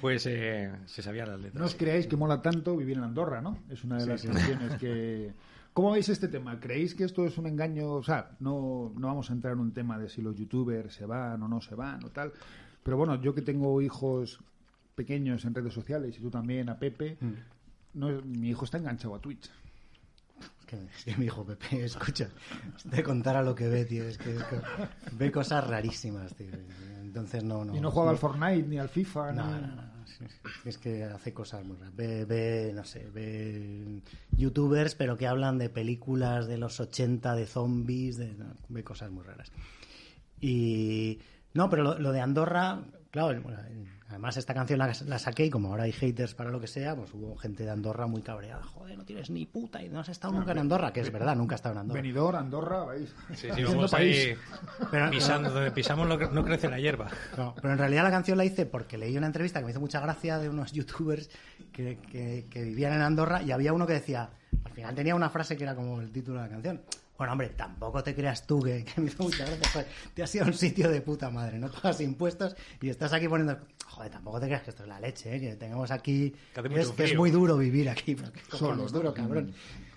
pues 0.00 0.26
eh, 0.26 0.70
se 0.86 1.02
sabía 1.02 1.26
las 1.26 1.40
letras. 1.40 1.60
No 1.60 1.66
os 1.66 1.74
creáis 1.74 2.06
que 2.06 2.16
mola 2.16 2.40
tanto 2.42 2.76
vivir 2.76 2.96
en 2.98 3.04
Andorra, 3.04 3.40
¿no? 3.40 3.58
Es 3.68 3.84
una 3.84 3.98
de 3.98 4.06
las 4.06 4.24
cuestiones 4.24 4.74
que... 4.80 5.32
¿Cómo 5.72 5.92
veis 5.92 6.08
este 6.08 6.28
tema? 6.28 6.58
¿Creéis 6.58 6.94
que 6.94 7.04
esto 7.04 7.24
es 7.24 7.38
un 7.38 7.46
engaño? 7.46 7.92
O 7.92 8.02
sea, 8.02 8.32
no, 8.40 8.92
no 8.96 9.06
vamos 9.06 9.30
a 9.30 9.32
entrar 9.32 9.52
en 9.54 9.60
un 9.60 9.72
tema 9.72 9.98
de 9.98 10.08
si 10.08 10.20
los 10.20 10.36
youtubers 10.36 10.92
se 10.92 11.06
van 11.06 11.40
o 11.42 11.48
no 11.48 11.60
se 11.60 11.76
van 11.76 12.04
o 12.04 12.10
tal. 12.10 12.32
Pero 12.82 12.96
bueno, 12.96 13.20
yo 13.20 13.34
que 13.34 13.42
tengo 13.42 13.80
hijos 13.80 14.40
pequeños 14.96 15.44
en 15.44 15.54
redes 15.54 15.72
sociales 15.72 16.16
y 16.18 16.20
tú 16.20 16.28
también, 16.28 16.68
a 16.68 16.78
Pepe, 16.78 17.16
no, 17.94 18.20
mi 18.22 18.50
hijo 18.50 18.64
está 18.64 18.78
enganchado 18.78 19.14
a 19.14 19.20
Twitch. 19.20 19.48
Que, 20.70 20.78
que 21.04 21.16
mi 21.16 21.24
hijo 21.26 21.44
Pepe, 21.44 21.84
escucha, 21.84 22.28
te 22.90 23.02
contara 23.02 23.42
lo 23.42 23.54
que 23.56 23.66
ve, 23.68 23.84
tío, 23.84 24.04
es 24.04 24.16
que, 24.18 24.36
es 24.36 24.42
que 24.44 24.60
ve 25.12 25.32
cosas 25.32 25.66
rarísimas, 25.66 26.34
tío. 26.36 26.46
Entonces 27.02 27.42
no, 27.42 27.64
no. 27.64 27.74
y 27.76 27.80
no 27.80 27.90
juega 27.90 28.10
al 28.10 28.18
Fortnite 28.18 28.68
ni 28.68 28.78
al 28.78 28.88
FIFA. 28.88 29.32
No, 29.32 29.46
ni- 29.46 29.60
no, 29.66 29.66
no, 29.76 30.06
sí, 30.06 30.24
sí. 30.28 30.68
Es 30.68 30.78
que 30.78 31.02
hace 31.04 31.34
cosas 31.34 31.64
muy 31.64 31.76
raras. 31.76 31.96
Ve, 31.96 32.24
ve, 32.24 32.72
no 32.72 32.84
sé, 32.84 33.08
ve 33.10 34.00
youtubers, 34.36 34.94
pero 34.94 35.16
que 35.18 35.26
hablan 35.26 35.58
de 35.58 35.70
películas 35.70 36.46
de 36.46 36.56
los 36.58 36.78
80, 36.78 37.34
de 37.34 37.46
zombies, 37.46 38.16
de, 38.16 38.32
no, 38.34 38.54
ve 38.68 38.84
cosas 38.84 39.10
muy 39.10 39.24
raras. 39.24 39.50
Y 40.40 41.18
no, 41.52 41.68
pero 41.68 41.82
lo, 41.82 41.98
lo 41.98 42.12
de 42.12 42.20
Andorra, 42.20 42.82
Claro, 43.10 43.42
bueno, 43.42 43.58
además 44.10 44.36
esta 44.36 44.52
canción 44.54 44.78
la, 44.78 44.92
la 45.06 45.18
saqué 45.18 45.46
y 45.46 45.50
como 45.50 45.68
ahora 45.68 45.84
hay 45.84 45.92
haters 45.92 46.34
para 46.34 46.50
lo 46.50 46.60
que 46.60 46.66
sea, 46.66 46.94
pues 46.94 47.12
hubo 47.14 47.34
gente 47.36 47.64
de 47.64 47.70
Andorra 47.70 48.06
muy 48.06 48.20
cabreada. 48.22 48.62
Joder, 48.62 48.98
no 48.98 49.04
tienes 49.04 49.30
ni 49.30 49.46
puta 49.46 49.82
y 49.82 49.88
no 49.88 50.00
has 50.00 50.08
estado 50.10 50.34
nunca 50.34 50.52
en 50.52 50.58
Andorra, 50.58 50.92
que 50.92 51.00
es 51.00 51.10
verdad, 51.10 51.34
nunca 51.36 51.54
he 51.54 51.56
estado 51.56 51.74
en 51.74 51.78
Andorra. 51.80 52.00
Benidorm, 52.02 52.36
Andorra, 52.36 52.84
vais. 52.84 53.14
Sí, 53.34 53.48
sí, 53.54 53.62
vamos 53.64 53.94
ahí 53.94 54.34
Pero- 54.90 55.10
pisando, 55.10 55.50
donde 55.50 55.70
pisamos 55.70 56.06
no, 56.06 56.18
cre- 56.18 56.30
no 56.30 56.44
crece 56.44 56.68
la 56.68 56.78
hierba. 56.78 57.08
No, 57.36 57.54
pero 57.54 57.72
en 57.72 57.78
realidad 57.78 58.02
la 58.04 58.10
canción 58.10 58.36
la 58.36 58.44
hice 58.44 58.66
porque 58.66 58.98
leí 58.98 59.16
una 59.16 59.26
entrevista 59.26 59.60
que 59.60 59.64
me 59.64 59.70
hizo 59.70 59.80
mucha 59.80 60.00
gracia 60.00 60.38
de 60.38 60.48
unos 60.48 60.72
youtubers 60.72 61.30
que, 61.72 61.98
que- 62.10 62.46
que 62.50 62.62
vivían 62.62 62.92
en 62.92 63.02
Andorra 63.02 63.42
y 63.42 63.52
había 63.52 63.72
uno 63.72 63.86
que 63.86 63.92
decía, 63.94 64.30
al 64.64 64.72
final 64.72 64.94
tenía 64.94 65.14
una 65.14 65.30
frase 65.30 65.56
que 65.56 65.62
era 65.64 65.74
como 65.74 66.00
el 66.00 66.10
título 66.10 66.38
de 66.40 66.46
la 66.46 66.50
canción. 66.50 66.80
Bueno, 67.16 67.32
hombre, 67.34 67.50
tampoco 67.50 68.02
te 68.02 68.14
creas 68.14 68.46
tú 68.46 68.62
que, 68.62 68.82
que 68.82 68.98
me 68.98 69.08
hizo 69.08 69.22
mucha 69.24 69.44
gracia. 69.44 69.68
Joder, 69.74 69.86
te 70.14 70.22
has 70.22 70.34
ido 70.34 70.44
a 70.44 70.48
un 70.48 70.54
sitio 70.54 70.88
de 70.90 71.02
puta 71.02 71.28
madre, 71.28 71.58
no 71.58 71.70
pagas 71.70 72.00
impuestos 72.00 72.56
y 72.80 72.88
estás 72.88 73.12
aquí 73.12 73.28
poniendo... 73.28 73.58
Joder, 74.00 74.12
tampoco 74.12 74.40
te 74.40 74.46
creas 74.46 74.62
que 74.62 74.70
esto 74.70 74.82
es 74.84 74.88
la 74.88 74.98
leche, 74.98 75.36
¿eh? 75.36 75.40
que 75.40 75.56
tengamos 75.56 75.90
aquí... 75.90 76.34
Que 76.54 76.80
es, 76.80 76.88
que 76.92 77.04
es 77.04 77.14
muy 77.16 77.30
duro 77.30 77.58
vivir 77.58 77.86
aquí. 77.90 78.14
Pero 78.14 78.32
qué 78.32 78.40
Solo, 78.56 78.76
¿no? 78.76 78.88
duro, 78.88 79.12
cabrón. 79.12 79.52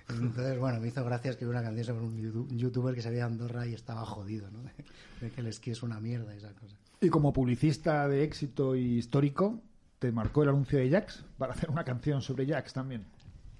Entonces, 0.10 0.60
bueno, 0.60 0.82
me 0.82 0.90
hizo 0.90 1.06
gracia 1.06 1.32
escribir 1.32 1.52
una 1.56 1.64
canción 1.64 1.86
sobre 1.86 2.02
un 2.06 2.18
youtu- 2.18 2.52
un 2.52 2.58
youtuber 2.60 2.94
que 2.94 3.02
se 3.02 3.10
veía 3.10 3.22
de 3.26 3.32
Andorra 3.32 3.66
y 3.66 3.74
estaba 3.74 4.06
jodido, 4.06 4.52
¿no? 4.52 4.60
De, 5.22 5.32
que 5.32 5.40
el 5.40 5.48
esquí 5.48 5.72
es 5.72 5.84
una 5.84 6.02
mierda 6.02 6.34
y 6.34 6.38
esa 6.40 6.52
cosa. 6.52 6.76
Y 7.00 7.08
como 7.08 7.32
publicista 7.32 8.10
de 8.10 8.26
éxito 8.26 8.76
y 8.76 8.98
histórico, 8.98 9.62
te 10.00 10.12
marcó 10.12 10.44
el 10.44 10.50
anuncio 10.50 10.80
de 10.80 10.90
Jax 10.90 11.24
para 11.38 11.54
hacer 11.54 11.70
una 11.72 11.86
canción 11.86 12.22
sobre 12.22 12.46
Jax 12.46 12.74
también. 12.74 13.06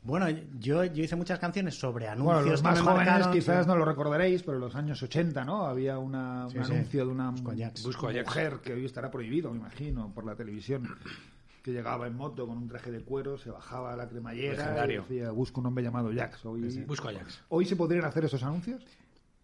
Bueno, 0.04 0.28
yo, 0.60 0.84
yo 0.84 1.04
hice 1.04 1.16
muchas 1.16 1.40
canciones 1.40 1.76
sobre 1.80 2.08
anuncios. 2.10 2.36
Bueno, 2.36 2.52
los 2.52 2.62
que 2.62 2.68
más 2.68 2.76
me 2.80 2.84
jóvenes 2.84 3.08
marcaron, 3.08 3.34
quizás 3.34 3.64
sí. 3.64 3.70
no 3.70 3.78
lo 3.78 3.86
recordaréis, 3.86 4.44
pero 4.44 4.56
en 4.58 4.62
los 4.62 4.76
años 4.76 5.02
80, 5.02 5.46
¿no? 5.46 5.66
Había 5.66 5.98
una, 5.98 6.48
Sí, 6.50 6.58
un 6.58 6.66
sí. 6.66 6.74
anuncio 6.74 7.06
de 7.06 7.12
una 7.12 7.32
Busco 7.32 8.10
mujer 8.12 8.60
que 8.62 8.74
hoy 8.74 8.86
estará 8.86 9.10
prohibido, 9.10 9.52
me 9.52 9.60
imagino, 9.60 10.12
por 10.14 10.26
la 10.26 10.36
televisión, 10.36 10.88
que 11.64 11.72
llegaba 11.72 12.08
en 12.08 12.18
moto 12.18 12.46
con 12.46 12.58
un 12.58 12.68
traje 12.68 12.92
de 12.92 13.02
cuero, 13.02 13.38
se 13.38 13.50
bajaba 13.50 13.94
a 13.94 13.96
la 13.96 14.10
cremallera 14.10 14.58
Legendario. 14.58 15.06
y 15.10 15.14
decía, 15.14 15.32
busco 15.32 15.62
un 15.62 15.68
hombre 15.68 15.84
llamado 15.86 16.12
Jax. 16.14 16.46
Hoy, 16.46 16.84
Busco 16.86 17.08
a 17.08 17.14
Jax. 17.14 17.42
¿Hoy 17.48 17.66
se 17.66 17.78
podrían 17.78 18.04
hacer 18.04 18.26
esos 18.26 18.44
anuncios? 18.44 18.84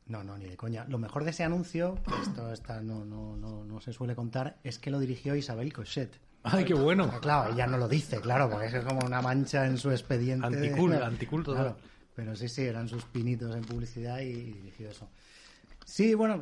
No, 0.07 0.23
no, 0.25 0.37
ni 0.37 0.45
de 0.45 0.57
coña. 0.57 0.83
Lo 0.89 0.97
mejor 0.97 1.23
de 1.23 1.29
ese 1.29 1.43
anuncio, 1.45 1.95
que 2.05 2.21
esto 2.21 2.51
está, 2.51 2.81
no, 2.81 3.05
no, 3.05 3.37
no, 3.37 3.63
no 3.63 3.79
se 3.79 3.93
suele 3.93 4.15
contar, 4.15 4.57
es 4.63 4.77
que 4.79 4.89
lo 4.91 4.99
dirigió 4.99 5.35
Isabel 5.35 5.71
Cochet. 5.71 6.19
Ay, 6.57 6.65
qué 6.65 6.73
bueno. 6.73 7.07
Pero 7.07 7.21
claro, 7.21 7.53
ella 7.53 7.67
no 7.67 7.77
lo 7.77 7.87
dice, 7.87 8.19
claro, 8.21 8.49
porque 8.49 8.67
es 8.67 8.83
como 8.85 9.05
una 9.05 9.21
mancha 9.21 9.65
en 9.65 9.77
su 9.77 9.91
expediente. 9.91 10.49
de- 10.49 10.67
Anticul, 10.69 10.93
anticul 10.93 11.43
todo. 11.43 11.55
Claro, 11.55 11.77
pero 12.15 12.35
sí, 12.35 12.49
sí, 12.49 12.63
eran 12.63 12.87
sus 12.87 13.05
pinitos 13.05 13.55
en 13.55 13.63
publicidad 13.63 14.19
y 14.19 14.33
dirigió 14.33 14.89
eso. 14.89 15.07
Sí, 15.85 16.13
bueno, 16.13 16.39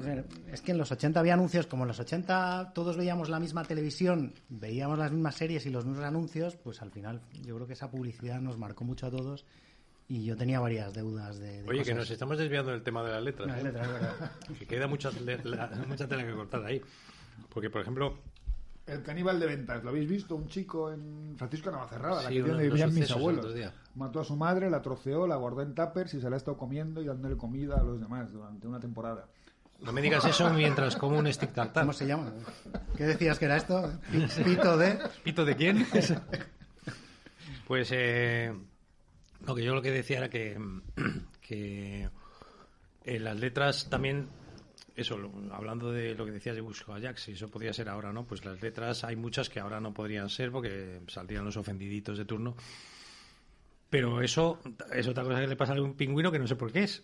es 0.51 0.61
que 0.61 0.73
en 0.73 0.77
los 0.77 0.91
80 0.91 1.21
había 1.21 1.33
anuncios, 1.33 1.67
como 1.67 1.83
en 1.83 1.87
los 1.87 1.99
80 2.01 2.73
todos 2.75 2.97
veíamos 2.97 3.29
la 3.29 3.39
misma 3.39 3.63
televisión, 3.63 4.33
veíamos 4.49 4.99
las 4.99 5.09
mismas 5.13 5.35
series 5.35 5.65
y 5.65 5.69
los 5.69 5.85
mismos 5.85 6.03
anuncios, 6.03 6.57
pues 6.57 6.81
al 6.81 6.91
final 6.91 7.21
yo 7.45 7.55
creo 7.55 7.65
que 7.65 7.71
esa 7.71 7.89
publicidad 7.89 8.41
nos 8.41 8.57
marcó 8.57 8.83
mucho 8.83 9.07
a 9.07 9.09
todos 9.09 9.45
y 10.09 10.25
yo 10.25 10.35
tenía 10.35 10.59
varias 10.59 10.93
deudas 10.93 11.39
de... 11.39 11.63
de 11.63 11.69
Oye, 11.69 11.83
que 11.83 11.93
nos 11.93 12.11
estamos 12.11 12.37
desviando 12.37 12.71
del 12.71 12.83
tema 12.83 13.03
de 13.03 13.11
las 13.11 13.23
letras. 13.23 13.47
Las 13.47 13.59
¿eh? 13.59 13.63
letras, 13.63 13.87
verdad. 13.87 14.31
Que 14.59 14.65
queda 14.65 14.87
mucha, 14.87 15.11
mucha 15.87 16.07
tela 16.09 16.25
que 16.25 16.33
cortar 16.33 16.65
ahí. 16.65 16.81
Porque, 17.49 17.69
por 17.69 17.81
ejemplo, 17.81 18.17
El 18.87 19.03
caníbal 19.03 19.37
de 19.39 19.45
ventas, 19.47 19.83
¿lo 19.83 19.89
habéis 19.89 20.07
visto? 20.09 20.35
Un 20.35 20.47
chico 20.47 20.91
en 20.91 21.35
Francisco 21.37 21.69
Navacerrada, 21.69 22.23
la 22.23 22.29
Sí, 22.29 22.35
que 22.41 22.53
vivían 22.53 22.93
mis 22.93 23.11
abuelos. 23.11 23.53
Mató 23.95 24.21
a 24.21 24.23
su 24.23 24.35
madre, 24.37 24.69
la 24.69 24.81
troceó, 24.81 25.27
la 25.27 25.35
guardó 25.35 25.61
en 25.61 25.75
tuppers 25.75 26.13
y 26.13 26.21
se 26.21 26.29
la 26.29 26.35
ha 26.35 26.37
estado 26.37 26.55
comiendo 26.57 27.01
y 27.01 27.05
dándole 27.05 27.35
comida 27.35 27.75
a 27.75 27.83
los 27.83 27.99
demás 27.99 28.31
durante 28.31 28.65
una 28.65 28.79
temporada. 28.79 29.27
no 29.81 29.91
me 29.91 30.01
digas 30.01 30.23
eso 30.23 30.49
mientras 30.51 30.95
como 30.95 31.19
un 31.19 31.31
stick 31.33 31.51
tartar. 31.53 31.83
¿Cómo 31.83 31.91
se 31.93 32.07
llama? 32.07 32.31
¿Qué 32.95 33.03
decías 33.03 33.37
que 33.37 33.45
era 33.45 33.57
esto? 33.57 33.91
Pi- 34.09 34.25
Pito 34.43 34.77
de... 34.77 34.97
¿Pito 35.23 35.43
de 35.43 35.55
quién? 35.57 35.85
pues 37.67 37.89
eh, 37.91 38.53
lo 39.45 39.53
que 39.53 39.63
yo 39.65 39.75
lo 39.75 39.81
que 39.81 39.91
decía 39.91 40.19
era 40.19 40.29
que, 40.29 40.57
que 41.41 42.09
las 43.05 43.37
letras 43.37 43.89
también, 43.89 44.29
eso, 44.97 45.17
lo- 45.17 45.31
hablando 45.53 45.91
de 45.91 46.13
lo 46.15 46.25
que 46.25 46.31
decías 46.31 46.55
de 46.55 46.61
Busco 46.61 46.93
Ajax, 46.93 47.21
si 47.23 47.31
eso 47.33 47.47
podría 47.47 47.71
ser 47.71 47.87
ahora, 47.87 48.11
¿no? 48.11 48.25
Pues 48.25 48.43
las 48.43 48.61
letras 48.61 49.03
hay 49.05 49.15
muchas 49.15 49.47
que 49.49 49.59
ahora 49.61 49.79
no 49.79 49.93
podrían 49.93 50.29
ser 50.29 50.51
porque 50.51 50.99
saldrían 51.07 51.45
los 51.45 51.55
ofendiditos 51.55 52.17
de 52.17 52.25
turno. 52.25 52.55
Pero 53.89 54.21
eso 54.21 54.59
es 54.91 55.07
otra 55.07 55.23
cosa 55.23 55.39
que 55.39 55.47
le 55.47 55.55
pasa 55.55 55.73
a 55.73 55.81
un 55.81 55.93
pingüino 55.93 56.31
que 56.31 56.39
no 56.39 56.47
sé 56.47 56.55
por 56.57 56.71
qué 56.71 56.83
es. 56.83 57.03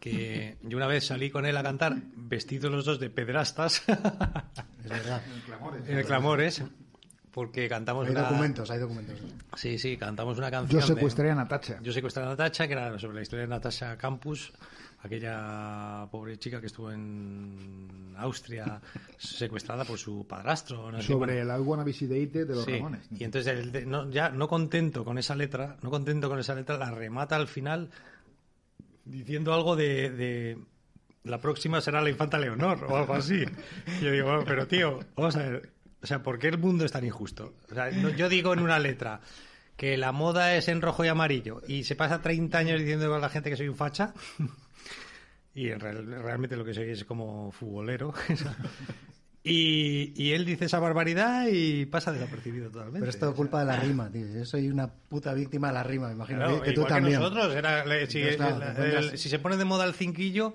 Que 0.00 0.58
yo 0.62 0.76
una 0.76 0.86
vez 0.86 1.06
salí 1.06 1.30
con 1.30 1.46
él 1.46 1.56
a 1.56 1.62
cantar 1.62 1.96
vestidos 2.14 2.70
los 2.70 2.84
dos 2.84 3.00
de 3.00 3.08
pedrastas 3.08 3.82
Es 4.84 4.90
verdad. 4.90 5.22
en 5.86 5.96
el 5.98 6.04
Clamores 6.04 6.62
porque 7.32 7.68
cantamos 7.68 8.04
Hay 8.06 8.12
una- 8.12 8.22
documentos, 8.22 8.70
hay 8.70 8.80
documentos. 8.80 9.18
Sí, 9.56 9.78
sí, 9.78 9.96
cantamos 9.96 10.36
una 10.36 10.50
canción. 10.50 10.80
Yo 10.82 10.86
de- 10.86 10.94
secuestré 10.94 11.30
a 11.30 11.34
Natacha. 11.34 11.78
Yo 11.82 11.92
secuestré 11.92 12.22
a 12.22 12.26
Natacha, 12.26 12.66
que 12.66 12.72
era 12.74 12.98
sobre 12.98 13.14
la 13.16 13.22
historia 13.22 13.44
de 13.44 13.48
Natasha 13.48 13.96
Campus, 13.96 14.52
aquella 15.00 16.06
pobre 16.10 16.38
chica 16.38 16.60
que 16.60 16.66
estuvo 16.66 16.90
en 16.90 18.14
Austria 18.16 18.80
secuestrada 19.16 19.84
por 19.84 19.98
su 19.98 20.26
padrastro. 20.26 20.90
no 20.90 20.98
sé 21.00 21.06
qué, 21.06 21.12
sobre 21.12 21.34
bueno. 21.44 21.54
el 21.54 21.60
I 21.60 21.64
Wanna 21.64 21.84
de 21.84 22.44
los 22.46 22.64
Sí, 22.64 22.72
Ramones. 22.72 23.06
Y 23.16 23.24
entonces, 23.24 23.52
el 23.58 23.70
de- 23.72 23.86
no, 23.86 24.10
ya 24.10 24.30
no 24.30 24.48
contento 24.48 25.04
con 25.04 25.18
esa 25.18 25.34
letra, 25.36 25.76
no 25.82 25.90
contento 25.90 26.28
con 26.28 26.38
esa 26.38 26.54
letra, 26.54 26.76
la 26.78 26.90
remata 26.90 27.36
al 27.36 27.46
final 27.48 27.90
diciendo 29.04 29.54
algo 29.54 29.76
de, 29.76 30.10
de 30.10 30.58
la 31.24 31.40
próxima 31.40 31.80
será 31.80 32.00
la 32.00 32.10
infanta 32.10 32.38
Leonor 32.38 32.84
o 32.88 32.96
algo 32.96 33.14
así. 33.14 33.44
Y 34.00 34.04
yo 34.04 34.10
digo, 34.10 34.26
bueno, 34.28 34.44
pero 34.46 34.66
tío, 34.66 34.98
vamos 35.16 35.36
a 35.36 35.40
ver, 35.48 35.70
o 36.02 36.06
sea, 36.06 36.22
¿por 36.22 36.38
qué 36.38 36.48
el 36.48 36.58
mundo 36.58 36.84
es 36.84 36.92
tan 36.92 37.04
injusto? 37.04 37.54
O 37.70 37.74
sea, 37.74 37.90
no- 37.90 38.10
yo 38.10 38.28
digo 38.28 38.52
en 38.52 38.60
una 38.60 38.78
letra 38.78 39.20
que 39.76 39.96
la 39.96 40.10
moda 40.10 40.56
es 40.56 40.66
en 40.68 40.82
rojo 40.82 41.04
y 41.04 41.08
amarillo 41.08 41.62
y 41.68 41.84
se 41.84 41.94
pasa 41.94 42.20
30 42.20 42.58
años 42.58 42.80
diciendo 42.80 43.14
a 43.14 43.18
la 43.20 43.28
gente 43.28 43.48
que 43.50 43.56
soy 43.56 43.68
un 43.68 43.76
facha 43.76 44.12
y 45.66 45.70
en 45.70 45.80
real- 45.80 46.06
realmente 46.22 46.56
lo 46.56 46.64
que 46.64 46.74
soy 46.74 46.90
es 46.90 47.04
como 47.04 47.50
futbolero. 47.52 48.12
Y, 49.44 50.12
y 50.16 50.32
él 50.32 50.44
dice 50.44 50.66
esa 50.66 50.78
barbaridad 50.78 51.46
y 51.50 51.86
pasa 51.86 52.12
desapercibido 52.12 52.70
totalmente. 52.70 52.98
Pero 53.00 53.10
es 53.10 53.18
todo 53.18 53.34
culpa 53.34 53.60
de 53.60 53.66
la 53.66 53.76
rima, 53.76 54.10
tío. 54.10 54.26
Yo 54.26 54.44
soy 54.44 54.68
una 54.68 54.88
puta 54.92 55.32
víctima 55.32 55.68
de 55.68 55.74
la 55.74 55.82
rima, 55.84 56.08
me 56.08 56.14
imagino. 56.14 56.40
Claro, 56.40 56.60
que 56.60 56.72
tú 56.72 56.84
también. 56.84 57.18
nosotros. 57.20 57.54
Era, 57.54 57.82
si, 57.84 58.18
Entonces, 58.18 58.36
claro, 58.36 58.56
el- 58.56 58.60
te 58.60 58.66
encuentras- 58.68 59.12
el- 59.12 59.18
si 59.18 59.28
se 59.30 59.38
pone 59.38 59.56
de 59.56 59.64
moda 59.64 59.86
el 59.86 59.94
cinquillo, 59.94 60.52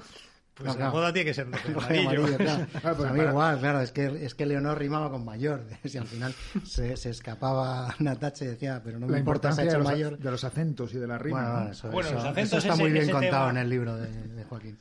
pues 0.56 0.68
No, 0.68 0.74
la 0.74 0.78
claro. 0.78 0.92
moda 0.94 1.13
tiene 1.13 1.26
que 1.26 1.34
ser 1.34 1.50
rojo 1.50 1.68
y 1.70 1.74
Rojo 1.74 1.94
y 1.94 1.98
amarillo. 1.98 2.20
amarillo, 2.26 2.38
claro. 2.38 2.68
Claro, 2.82 2.98
Pues 2.98 3.10
a 3.10 3.13
mí 3.13 3.20
igual, 3.22 3.60
claro, 3.60 3.80
es 3.82 3.92
que, 3.92 4.26
es 4.26 4.36
que 4.36 4.46
Leonor 4.46 4.78
rimaba 4.78 5.10
con 5.10 5.26
mayor. 5.26 5.63
Si 5.86 5.98
al 5.98 6.06
final 6.08 6.34
se, 6.66 6.96
se 6.98 7.10
escapaba 7.10 7.94
Natacha 8.00 8.46
y 8.46 8.50
decía, 8.50 8.82
pero 8.84 9.00
no 9.00 9.08
me 9.08 9.13
la 9.13 9.20
importa, 9.20 9.52
se 9.52 9.62
ha 9.62 9.63
importancia 9.63 9.63
de 9.63 9.70
hecho 9.70 9.78
los, 9.80 10.12
mayor. 10.13 10.24
de 10.24 10.32
los 10.32 10.44
acentos 10.44 10.94
y 10.94 10.98
de 11.00 11.08
la 11.08 11.18
rima. 11.18 11.39
Bueno, 11.42 11.50
¿no? 11.50 11.56
bueno, 11.60 11.72
eso, 11.72 11.92
Bueno, 11.92 12.08
eso- 12.10 12.16
los 12.16 12.24
eso 12.24 12.32
acentos, 12.32 12.63
está 12.66 12.76
muy 12.76 12.84
ese- 12.86 12.94
bien 12.94 13.04
ese 13.04 13.12
contado 13.12 13.48
tema- 13.48 13.50
en 13.52 13.58
el 13.58 13.70
libro 13.70 13.96
de, 13.98 14.28
de 14.28 14.44
Joaquín. 14.44 14.78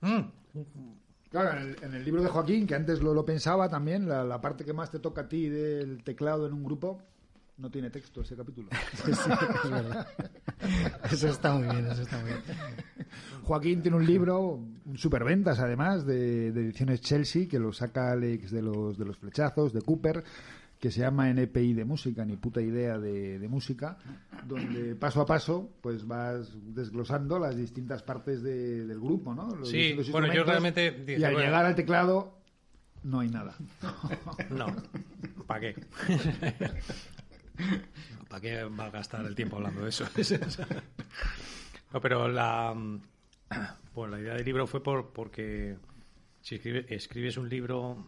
Mm. 0.00 0.20
Claro, 1.30 1.52
en 1.52 1.58
el, 1.58 1.76
en 1.82 1.94
el 1.94 2.04
libro 2.04 2.22
de 2.22 2.28
Joaquín, 2.28 2.66
que 2.66 2.74
antes 2.76 3.00
lo, 3.00 3.12
lo 3.12 3.24
pensaba 3.24 3.68
también, 3.68 4.08
la, 4.08 4.22
la 4.22 4.40
parte 4.40 4.64
que 4.64 4.72
más 4.72 4.90
te 4.90 5.00
toca 5.00 5.22
a 5.22 5.28
ti 5.28 5.48
del 5.48 6.04
teclado 6.04 6.46
en 6.46 6.52
un 6.52 6.62
grupo, 6.62 7.02
no 7.58 7.70
tiene 7.70 7.90
texto 7.90 8.20
ese 8.22 8.36
capítulo. 8.36 8.68
Sí, 9.04 9.10
es 9.10 9.70
verdad. 9.70 10.06
Eso 11.10 11.28
está 11.28 11.52
muy 11.54 11.64
bien, 11.68 11.86
eso 11.86 12.02
está 12.02 12.18
muy 12.20 12.30
bien. 12.30 12.40
Joaquín 13.42 13.82
tiene 13.82 13.96
un 13.98 14.06
libro, 14.06 14.40
un 14.86 14.96
superventas 14.98 15.58
además, 15.60 16.06
de, 16.06 16.52
de 16.52 16.60
ediciones 16.62 17.00
Chelsea, 17.00 17.46
que 17.48 17.58
lo 17.58 17.72
saca 17.72 18.10
Alex 18.12 18.50
de 18.50 18.62
los, 18.62 18.96
de 18.98 19.04
los 19.04 19.18
flechazos, 19.18 19.72
de 19.74 19.82
Cooper, 19.82 20.24
que 20.80 20.90
se 20.90 21.00
llama 21.00 21.28
NPI 21.30 21.74
de 21.74 21.84
música, 21.84 22.24
ni 22.24 22.36
puta 22.36 22.60
idea 22.62 22.98
de, 22.98 23.38
de 23.38 23.48
música, 23.48 23.98
donde 24.46 24.94
paso 24.96 25.20
a 25.20 25.26
paso 25.26 25.70
pues 25.80 26.06
vas 26.06 26.50
desglosando 26.74 27.38
las 27.38 27.56
distintas 27.56 28.02
partes 28.02 28.42
de- 28.42 28.86
del 28.86 29.00
grupo, 29.00 29.34
¿no? 29.34 29.54
Los 29.54 29.68
Sí, 29.70 29.76
distintos 29.78 30.10
bueno, 30.12 30.32
yo 30.34 30.44
realmente 30.44 30.90
dije, 30.90 31.20
y 31.20 31.24
al 31.24 31.32
bueno. 31.32 31.46
llegar 31.46 31.64
al 31.66 31.74
teclado 31.74 32.38
no 33.02 33.20
hay 33.20 33.28
nada. 33.28 33.54
No, 34.50 34.66
¿para 35.46 35.60
qué? 35.60 35.74
¿Para 38.28 38.40
qué 38.40 38.64
va 38.64 38.86
a 38.86 38.90
gastar 38.90 39.24
el 39.24 39.34
tiempo 39.34 39.56
hablando 39.56 39.82
de 39.82 39.90
eso? 39.90 40.06
no, 41.92 42.00
pero 42.00 42.28
la, 42.28 42.74
pues 43.94 44.10
la 44.10 44.20
idea 44.20 44.34
del 44.34 44.44
libro 44.44 44.66
fue 44.66 44.82
por, 44.82 45.12
porque 45.12 45.76
si 46.40 46.56
escribe- 46.56 46.86
escribes 46.88 47.36
un 47.36 47.48
libro, 47.48 48.06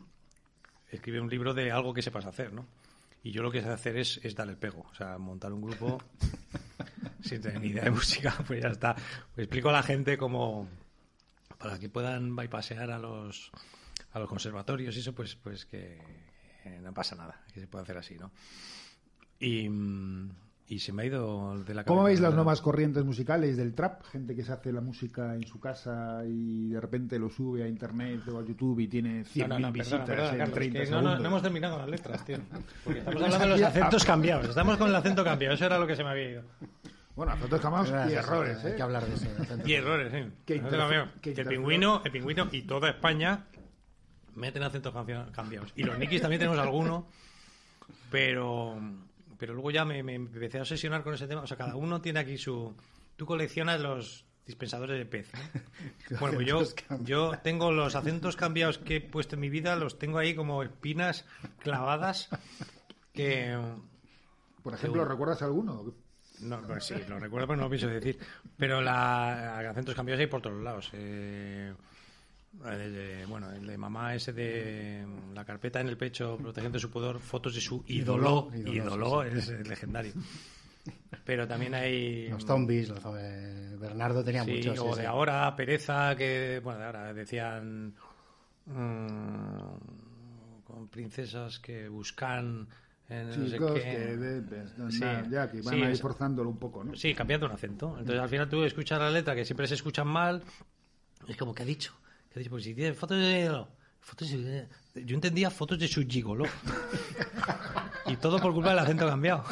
escribe 0.91 1.21
un 1.21 1.29
libro 1.31 1.55
de 1.55 1.71
algo 1.71 1.95
que 1.95 2.03
sepas 2.03 2.27
hacer, 2.27 2.53
¿no? 2.53 2.67
Y 3.23 3.33
yo 3.33 3.43
lo 3.43 3.51
que 3.51 3.61
sé 3.61 3.69
hacer 3.69 3.97
es, 3.97 4.21
es 4.23 4.35
dar 4.37 4.49
el 4.49 4.57
pego, 4.57 4.87
o 4.91 4.95
sea, 4.95 5.19
montar 5.19 5.53
un 5.53 5.63
grupo 5.63 5.99
sin 7.23 7.41
tener 7.41 7.61
ni 7.61 7.69
idea 7.69 7.85
de 7.85 7.91
música, 7.91 8.37
pues 8.47 8.63
ya 8.63 8.69
está. 8.69 8.95
Pues 8.95 9.47
explico 9.47 9.69
a 9.71 9.73
la 9.73 9.83
gente 9.83 10.17
cómo, 10.17 10.69
para 11.59 11.79
que 11.79 11.89
puedan 11.89 12.37
bypasear 12.37 12.91
a 12.91 12.99
los 12.99 13.51
a 14.13 14.19
los 14.19 14.29
conservatorios 14.29 14.97
y 14.97 15.01
eso 15.01 15.15
pues 15.15 15.35
pues 15.37 15.67
que 15.67 15.99
no 16.81 16.93
pasa 16.95 17.17
nada 17.17 17.43
que 17.53 17.61
se 17.61 17.67
puede 17.67 17.83
hacer 17.83 17.99
así 17.99 18.15
no 18.17 18.31
y 19.41 19.69
mm, 19.69 20.31
y 20.69 20.81
se 20.81 20.93
me 20.93 21.03
ha 21.03 21.07
ido 21.07 21.53
de 21.59 21.75
la 21.75 21.85
cabeza. 21.85 21.85
¿Cómo 21.85 22.03
veis 22.03 22.19
las 22.19 22.35
nuevas 22.35 22.61
corrientes 22.61 23.05
musicales 23.05 23.57
del 23.57 23.73
trap? 23.73 24.03
Gente 24.07 24.35
que 24.35 24.43
se 24.43 24.53
hace 24.53 24.73
la 24.73 24.81
música 24.81 25.33
en 25.37 25.47
su 25.47 25.61
casa 25.61 26.23
y 26.27 26.71
de 26.71 26.81
repente 26.81 27.21
lo 27.21 27.31
sube 27.31 27.63
a 27.63 27.69
internet 27.69 28.27
o 28.29 28.41
a 28.41 28.45
YouTube 28.45 28.81
y 28.81 28.89
tiene 28.89 29.23
100.000 29.25 29.47
No, 29.47 29.49
no, 29.49 29.59
no, 29.61 29.73
visitas 29.73 30.01
perdona, 30.01 30.07
perdona, 30.07 30.33
en 30.33 30.39
Carlos, 30.39 30.55
30 30.55 30.73
que 30.73 30.79
no, 30.81 30.87
segundos. 30.87 31.13
no, 31.15 31.21
no 31.23 31.29
hemos 31.29 31.43
terminado 31.43 31.79
las 31.79 31.89
letras, 31.89 32.25
tío. 32.25 32.39
Porque 32.85 32.99
estamos 32.99 33.23
hablando 33.23 33.45
de 33.45 33.51
los 33.61 33.63
acentos 33.63 34.05
cambiados. 34.05 34.49
Estamos 34.49 34.77
con 34.77 34.89
el 34.89 34.95
acento 34.97 35.23
cambiado. 35.23 35.55
Eso 35.55 35.67
era 35.67 35.79
lo 35.79 35.87
que 35.87 35.95
se 35.95 36.03
me 36.03 36.11
había 36.11 36.31
ido. 36.33 36.43
Bueno, 37.15 37.33
acentos 37.33 37.61
cambiados 37.61 38.11
y 38.11 38.15
errores, 38.15 38.65
Hay 38.65 38.73
¿eh? 38.73 38.75
que 38.77 38.83
hablar 38.83 39.07
de 39.07 39.15
eso. 39.15 39.27
Y 39.65 39.73
errores, 39.73 40.33
Que 40.45 40.55
el 40.57 41.47
pingüino, 41.47 42.03
el 42.05 42.11
pingüino 42.11 42.49
y 42.51 42.63
toda 42.63 42.91
España 42.91 43.45
meten 44.35 44.65
acentos 44.65 44.93
cambi- 44.93 45.31
cambiados. 45.31 45.73
Y 45.77 45.85
los 45.85 45.97
Nikis 45.97 46.21
también 46.23 46.41
tenemos 46.41 46.59
alguno, 46.59 47.07
pero 48.11 48.77
pero 49.39 49.55
luego 49.55 49.71
ya 49.71 49.85
me, 49.85 50.03
me 50.03 50.15
empecé 50.15 50.59
a 50.59 50.63
obsesionar 50.63 51.03
con 51.03 51.15
ese 51.15 51.27
tema. 51.27 51.43
O 51.43 51.47
sea, 51.47 51.57
cada 51.57 51.77
uno 51.77 52.01
tiene 52.01 52.21
aquí 52.21 52.39
su... 52.39 52.75
Tú 53.17 53.27
coleccionas 53.27 53.81
los 53.81 54.27
dispensadores 54.47 54.99
de 54.99 55.07
pez. 55.07 55.31
¿no? 56.11 56.19
Bueno, 56.21 56.37
pues 56.37 56.47
yo, 56.47 56.63
yo 57.01 57.33
tengo 57.43 57.73
los 57.73 57.97
acentos 57.97 58.37
cambiados 58.37 58.79
que 58.79 58.97
he 58.97 59.01
puesto 59.01 59.35
en 59.35 59.41
mi 59.41 59.49
vida, 59.49 59.77
los 59.77 59.99
tengo 59.99 60.19
ahí 60.19 60.35
como 60.35 60.63
espinas 60.63 61.25
clavadas 61.59 62.29
que... 63.13 63.59
Por 64.63 64.75
ejemplo, 64.75 65.05
¿recuerdas 65.05 65.43
alguno? 65.43 65.95
No, 66.41 66.61
pues 66.63 66.85
sí, 66.85 66.95
lo 67.09 67.19
recuerdo, 67.19 67.47
pero 67.47 67.57
no 67.57 67.63
lo 67.65 67.71
pienso 67.71 67.87
decir. 67.89 68.19
Pero 68.57 68.81
la 68.81 69.59
acentos 69.59 69.95
cambiados 69.95 70.21
hay 70.21 70.27
por 70.27 70.43
todos 70.43 70.63
lados. 70.63 70.91
Eh, 70.93 71.73
bueno, 73.29 73.51
el 73.53 73.67
de 73.67 73.79
mamá 73.79 74.15
ese 74.15 74.33
de 74.33 75.07
la 75.35 75.45
carpeta 75.45 75.81
en 75.81 75.89
el 75.89 75.97
pecho 75.97 76.37
protegiendo 76.37 76.79
su 76.79 76.91
pudor, 76.91 77.21
fotos 77.21 77.55
de 77.55 77.61
su 77.61 77.85
ídolo. 77.87 78.51
Ídolo, 78.55 78.73
Ídolo, 78.73 79.23
es 79.23 79.49
legendario. 79.67 80.13
Pero 81.25 81.49
también 81.49 81.75
hay... 81.75 82.29
Los 82.29 82.45
zombies, 82.45 82.89
los, 82.89 83.01
eh, 83.19 83.77
Bernardo 83.79 84.23
tenía 84.23 84.45
Sí, 84.45 84.53
muchos. 84.53 84.79
o 84.79 84.91
sí, 84.93 84.97
de 84.97 85.01
sí. 85.03 85.07
ahora, 85.07 85.55
pereza, 85.57 86.15
que... 86.17 86.61
Bueno, 86.63 86.79
de 86.81 86.87
ahora 86.87 87.13
decían... 87.13 87.95
mm, 88.67 90.63
con 90.65 90.89
princesas 90.89 91.59
que 91.59 91.89
buscan... 91.89 92.69
En 93.09 93.29
no 93.29 93.47
sé 93.47 93.53
Chicos 93.53 93.73
qué. 93.75 93.81
que, 93.83 94.17
de- 94.17 94.41
de- 94.41 94.91
Sí. 94.91 95.01
ya 95.31 95.49
que 95.49 95.61
van 95.63 95.75
Sí, 95.75 95.83
ahí 95.83 95.97
forzándolo 95.97 96.51
un 96.51 96.59
poco, 96.59 96.83
¿no? 96.83 96.97
Sí, 96.97 97.15
cambiando 97.15 97.47
un 97.47 97.53
acento. 97.53 97.91
Entonces 97.99 98.21
al 98.21 98.29
final 98.29 98.49
tú 98.49 98.65
escuchas 98.65 98.99
la 98.99 99.11
letra 99.11 99.35
que 99.37 99.45
siempre 99.45 99.69
se 99.69 99.75
escuchan 99.75 100.09
mal. 100.09 100.43
Es 101.29 101.37
como, 101.37 101.55
¿qué 101.55 101.63
ha 101.63 101.67
dicho? 101.67 101.95
Pues 102.51 102.65
si 102.65 102.75
tiene 102.75 102.93
fotos 102.95 103.19
de... 103.19 103.65
Fotos 104.01 104.31
de- 104.31 104.69
Yo 105.05 105.15
entendía 105.15 105.51
fotos 105.51 105.79
de 105.79 105.89
su 105.89 106.07
gigolo. 106.07 106.45
y 108.07 108.17
todo 108.17 108.39
por 108.39 108.53
culpa 108.53 108.71
del 108.71 108.79
acento 108.79 109.07
cambiado. 109.07 109.45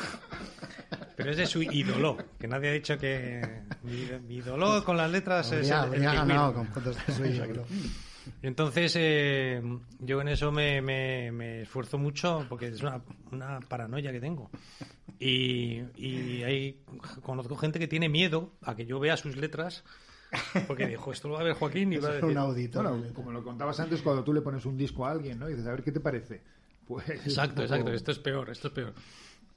Pero 1.17 1.31
es 1.31 1.37
de 1.37 1.47
su 1.47 1.63
ídolo. 1.63 2.17
Que 2.39 2.47
nadie 2.47 2.71
ha 2.71 2.73
dicho 2.73 2.99
que... 2.99 3.63
Mi, 3.83 4.07
mi 4.27 4.37
ídolo 4.37 4.85
con 4.85 4.97
las 4.97 5.11
letras 5.11 5.51
es 5.53 5.71
Habría, 5.71 5.97
el- 5.97 6.03
el 6.03 6.09
habría 6.09 6.11
pingüino. 6.11 6.35
ganado 6.35 6.55
con 6.55 6.67
fotos 6.69 6.97
de 7.07 7.13
su 7.15 7.25
ídolo. 7.25 7.67
Entonces, 8.43 8.95
eh, 8.97 9.63
yo 10.01 10.21
en 10.21 10.29
eso 10.29 10.51
me, 10.53 10.81
me- 10.81 11.31
me 11.33 11.63
esfuerzo 11.63 11.99
mucho 11.99 12.47
porque 12.49 12.69
es 12.69 12.81
una, 12.83 13.03
una 13.33 13.61
paranoia 13.61 14.13
que 14.13 14.21
tengo. 14.21 14.51
Y, 15.19 15.81
y 15.97 16.43
hay, 16.43 16.83
conozco 17.23 17.57
gente 17.57 17.79
que 17.79 17.89
tiene 17.89 18.09
miedo 18.09 18.53
a 18.63 18.75
que 18.77 18.87
yo 18.87 18.99
vea 19.01 19.17
sus 19.17 19.37
letras 19.37 19.85
porque 20.67 20.87
dijo, 20.87 21.13
esto 21.13 21.29
lo 21.29 21.35
va 21.35 21.41
a 21.41 21.45
ver 21.45 21.55
Joaquín 21.55 21.93
y 21.93 21.97
va 21.99 22.09
a 22.09 22.11
Es 22.11 22.15
decir... 22.17 22.31
un 22.31 22.39
auditor. 22.39 22.89
Bueno, 22.89 23.15
como 23.15 23.33
lo 23.33 23.43
contabas 23.45 23.79
antes, 23.81 24.03
cuando 24.03 24.23
tú 24.25 24.33
le 24.33 24.41
pones 24.41 24.65
un 24.67 24.77
disco 24.77 25.07
a 25.07 25.11
alguien, 25.11 25.39
¿no? 25.39 25.49
Y 25.49 25.53
dices, 25.53 25.67
a 25.67 25.71
ver 25.73 25.83
qué 25.83 25.93
te 25.93 26.01
parece. 26.01 26.43
Pues, 26.87 27.09
es 27.09 27.27
Exacto, 27.27 27.63
exacto, 27.63 27.93
esto 27.93 28.11
es 28.11 28.19
peor, 28.19 28.51
esto 28.51 28.69
es 28.69 28.75
peor. 28.75 28.95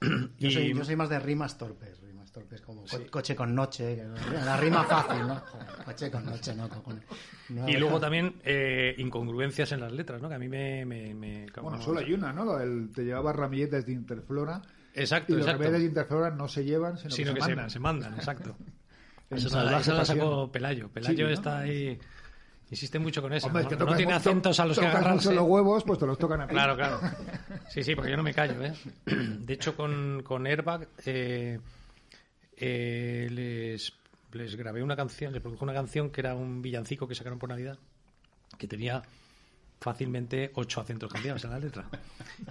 Yo, 0.38 0.48
Y- 0.48 0.50
soy, 0.52 0.72
yo 0.74 0.84
soy 0.84 0.94
más 0.96 1.08
de 1.08 1.18
rimas 1.18 1.58
torpes. 1.58 2.00
Rimas 2.00 2.30
torpes 2.30 2.60
como 2.60 2.84
co- 2.86 3.06
coche 3.10 3.34
con 3.34 3.52
noche. 3.54 4.04
La 4.44 4.56
rima 4.56 4.84
fácil, 4.84 5.26
¿no? 5.26 5.42
Coche 5.84 6.08
con 6.10 6.24
noche, 6.24 6.54
no, 6.54 7.68
Y 7.68 7.72
luego 7.76 7.98
también 7.98 8.34
eh, 8.44 8.94
incongruencias 8.98 9.72
en 9.72 9.80
las 9.80 9.90
letras, 9.92 10.22
¿no? 10.22 10.28
Que 10.28 10.36
a 10.36 10.38
mí 10.38 10.48
me... 10.48 10.84
me- 10.86 11.14
me- 11.14 11.46
Bueno, 11.60 11.82
solo 11.82 11.98
hay 12.00 12.12
una, 12.12 12.32
¿no? 12.32 12.56
Del- 12.56 12.90
te 12.94 13.04
llevaba 13.04 13.32
ramilletes 13.32 13.86
de 13.86 13.92
Interflora. 13.92 14.62
Exacto, 14.94 15.32
y 15.32 15.36
los 15.36 15.46
exacto. 15.46 15.64
ramilletes 15.64 15.82
de 15.82 15.88
Interflora 15.88 16.30
no 16.30 16.46
se 16.48 16.64
llevan, 16.64 16.96
sino, 16.98 17.10
sino 17.10 17.30
que, 17.34 17.40
que 17.40 17.40
se 17.42 17.46
se, 17.50 17.54
mandan. 17.56 17.70
se 17.70 17.78
mandan, 17.80 18.14
exacto. 18.14 18.56
Eso, 19.30 19.48
eso 19.48 19.94
la 19.94 20.04
sacó. 20.04 20.50
Pelayo. 20.50 20.88
Pelayo 20.88 21.28
está 21.28 21.60
ahí... 21.60 21.98
Insiste 22.70 22.98
mucho 22.98 23.22
con 23.22 23.32
eso. 23.32 23.46
Hombre, 23.46 23.62
es 23.62 23.78
¿no? 23.78 23.96
tiene 23.96 24.12
acentos 24.12 24.60
a 24.60 24.66
los 24.66 24.78
que 24.78 24.86
agarrarse. 24.86 25.32
los 25.34 25.46
huevos, 25.46 25.84
pues 25.84 25.98
te 25.98 26.06
los 26.06 26.18
tocan 26.18 26.42
a 26.42 26.46
ti. 26.46 26.52
Claro, 26.52 26.76
claro. 26.76 27.00
Sí, 27.70 27.82
sí, 27.82 27.94
porque 27.94 28.10
yo 28.10 28.16
no 28.18 28.22
me 28.22 28.34
callo, 28.34 28.62
¿eh? 28.62 28.74
De 29.06 29.54
hecho, 29.54 29.74
con, 29.74 30.22
con 30.22 30.46
Airbag 30.46 30.86
eh, 31.06 31.58
eh, 32.58 33.28
les, 33.30 33.94
les 34.32 34.54
grabé 34.54 34.82
una 34.82 34.96
canción, 34.96 35.32
les 35.32 35.40
produjo 35.40 35.64
una 35.64 35.72
canción 35.72 36.10
que 36.10 36.20
era 36.20 36.34
un 36.34 36.60
villancico 36.60 37.08
que 37.08 37.14
sacaron 37.14 37.38
por 37.38 37.48
Navidad, 37.48 37.78
que 38.58 38.68
tenía 38.68 39.02
fácilmente 39.80 40.50
ocho 40.54 40.80
acentos 40.82 41.10
cambiados 41.10 41.44
en 41.44 41.50
la 41.50 41.58
letra. 41.58 41.88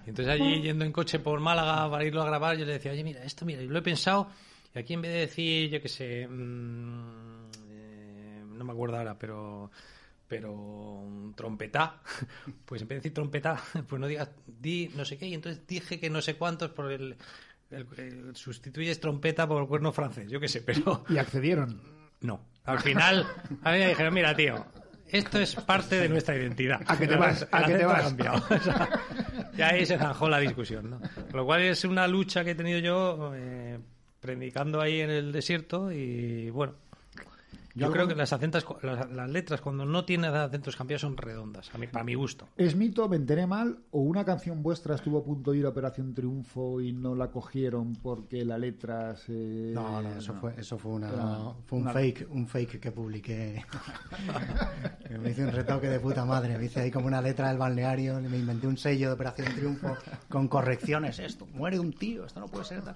Y 0.05 0.09
entonces 0.09 0.33
allí, 0.33 0.61
yendo 0.63 0.83
en 0.83 0.91
coche 0.91 1.19
por 1.19 1.39
Málaga 1.39 1.91
para 1.91 2.03
irlo 2.03 2.23
a 2.23 2.25
grabar, 2.25 2.57
yo 2.57 2.65
le 2.65 2.73
decía, 2.73 2.91
oye, 2.91 3.03
mira, 3.03 3.23
esto, 3.23 3.45
mira, 3.45 3.61
y 3.61 3.67
lo 3.67 3.77
he 3.77 3.83
pensado, 3.83 4.29
y 4.75 4.79
aquí 4.79 4.93
en 4.93 5.01
vez 5.01 5.11
de 5.13 5.19
decir, 5.19 5.69
yo 5.69 5.81
qué 5.81 5.89
sé, 5.89 6.27
mm, 6.27 7.49
eh, 7.69 8.43
no 8.47 8.63
me 8.63 8.71
acuerdo 8.73 8.97
ahora, 8.97 9.17
pero 9.17 9.71
pero 10.27 10.51
un 10.51 11.33
trompetá, 11.35 12.01
pues 12.65 12.81
en 12.81 12.87
vez 12.89 12.95
de 12.97 12.99
decir 12.99 13.13
trompetá, 13.13 13.61
pues 13.87 13.99
no 13.99 14.07
digas 14.07 14.29
di 14.45 14.89
no 14.95 15.05
sé 15.05 15.17
qué, 15.17 15.27
y 15.27 15.33
entonces 15.33 15.65
dije 15.65 15.99
que 15.99 16.09
no 16.09 16.21
sé 16.21 16.35
cuántos 16.35 16.71
por 16.71 16.91
el, 16.91 17.15
el- 17.71 17.87
el- 17.97 18.35
sustituyes 18.35 18.99
trompeta 18.99 19.47
por 19.47 19.67
cuerno 19.67 19.91
francés, 19.93 20.29
yo 20.29 20.39
qué 20.39 20.47
sé, 20.49 20.61
pero 20.61 21.05
Y 21.09 21.17
accedieron. 21.17 21.81
no. 22.21 22.41
Al 22.65 22.81
final, 22.81 23.25
a 23.63 23.71
mí 23.71 23.77
me 23.79 23.87
dijeron, 23.87 24.13
mira, 24.13 24.35
tío, 24.35 24.65
esto 25.09 25.39
es 25.39 25.55
parte 25.55 25.95
de 25.95 26.09
nuestra 26.09 26.35
identidad. 26.35 26.81
¿A 26.85 26.97
que 26.97 27.07
te 27.07 27.15
vas? 27.15 27.43
El 27.43 27.47
¿A 27.53 27.65
que 27.65 27.75
te 27.75 27.85
vas? 27.85 28.03
cambiado. 28.03 28.43
O 28.49 28.59
sea, 28.59 28.89
y 29.57 29.61
ahí 29.61 29.85
se 29.85 29.97
zanjó 29.97 30.27
la 30.27 30.39
discusión, 30.39 30.89
¿no? 30.89 30.99
Lo 31.31 31.45
cual 31.45 31.61
es 31.61 31.85
una 31.85 32.05
lucha 32.09 32.43
que 32.43 32.51
he 32.51 32.55
tenido 32.55 32.79
yo 32.79 33.31
eh, 33.33 33.79
predicando 34.27 34.81
ahí 34.81 34.99
en 34.99 35.09
el 35.09 35.31
desierto 35.31 35.91
y 35.91 36.49
bueno. 36.49 36.86
Yo 37.77 37.87
Yo 37.87 37.91
creo 37.93 38.07
que 38.07 38.15
las, 38.15 38.33
acentas, 38.33 38.65
las, 38.81 39.09
las 39.11 39.29
letras 39.29 39.61
cuando 39.61 39.85
no 39.85 40.03
tienen 40.03 40.33
acentos 40.33 40.75
cambiados 40.75 41.01
son 41.01 41.15
redondas, 41.15 41.69
a 41.73 41.77
mí, 41.77 41.85
para 41.87 42.03
mi 42.03 42.15
gusto. 42.15 42.47
¿Es 42.57 42.75
mito, 42.75 43.07
me 43.07 43.15
enteré 43.17 43.45
mal, 43.45 43.77
o 43.91 43.99
una 44.01 44.25
canción 44.25 44.63
vuestra 44.63 44.95
estuvo 44.95 45.19
a 45.19 45.23
punto 45.23 45.51
de 45.51 45.59
ir 45.59 45.65
a 45.65 45.69
Operación 45.69 46.13
Triunfo 46.15 46.81
y 46.81 46.91
no 46.91 47.13
la 47.13 47.29
cogieron 47.29 47.93
porque 47.95 48.43
la 48.43 48.57
letra 48.57 49.15
se... 49.15 49.71
No, 49.75 50.01
no, 50.01 50.09
eso 50.17 50.33
fue, 50.33 50.55
eso 50.57 50.77
fue, 50.79 50.93
una, 50.93 51.09
Era 51.09 51.37
fue 51.65 51.77
un 51.77 51.83
una- 51.83 51.93
fake, 51.93 52.27
un 52.31 52.47
fake 52.47 52.79
que 52.79 52.91
publiqué. 52.91 53.63
me 55.21 55.29
hice 55.31 55.43
un 55.45 55.51
retoque 55.51 55.87
de 55.87 55.99
puta 55.99 56.25
madre. 56.25 56.57
Me 56.57 56.65
hice 56.65 56.81
ahí 56.81 56.91
como 56.91 57.07
una 57.07 57.21
letra 57.21 57.49
del 57.49 57.57
balneario, 57.57 58.19
me 58.19 58.37
inventé 58.37 58.67
un 58.67 58.77
sello 58.77 59.07
de 59.09 59.13
Operación 59.13 59.53
Triunfo 59.55 59.95
con 60.29 60.47
correcciones. 60.47 61.19
Esto, 61.19 61.45
muere 61.53 61.79
un 61.79 61.93
tío, 61.93 62.25
esto 62.25 62.39
no 62.39 62.47
puede 62.47 62.65
ser. 62.65 62.81
tal. 62.81 62.95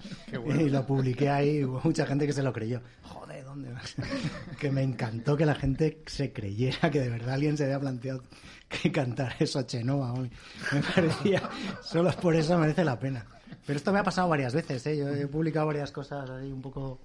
Y 0.59 0.69
lo 0.69 0.85
publiqué 0.85 1.29
ahí, 1.29 1.63
hubo 1.63 1.81
mucha 1.83 2.05
gente 2.05 2.25
que 2.25 2.33
se 2.33 2.43
lo 2.43 2.51
creyó. 2.51 2.81
Joder, 3.03 3.30
¿dónde 3.51 3.71
vas? 3.71 3.95
que 4.59 4.71
me 4.71 4.81
encantó 4.83 5.37
que 5.37 5.45
la 5.45 5.55
gente 5.55 6.01
se 6.07 6.33
creyera 6.33 6.89
que 6.91 6.99
de 6.99 7.09
verdad 7.09 7.35
alguien 7.35 7.57
se 7.57 7.63
había 7.65 7.79
planteado 7.79 8.23
que 8.67 8.91
cantar 8.91 9.35
eso 9.39 9.61
Chenoa 9.63 10.13
hoy. 10.13 10.31
Me 10.71 10.81
parecía, 10.81 11.49
solo 11.81 12.11
por 12.13 12.35
eso 12.35 12.57
merece 12.57 12.83
la 12.83 12.99
pena. 12.99 13.25
Pero 13.65 13.77
esto 13.77 13.91
me 13.93 13.99
ha 13.99 14.03
pasado 14.03 14.27
varias 14.29 14.53
veces, 14.53 14.85
¿eh? 14.87 14.97
Yo 14.97 15.09
he 15.09 15.27
publicado 15.27 15.67
varias 15.67 15.91
cosas 15.91 16.29
ahí 16.29 16.51
un 16.51 16.61
poco 16.61 16.99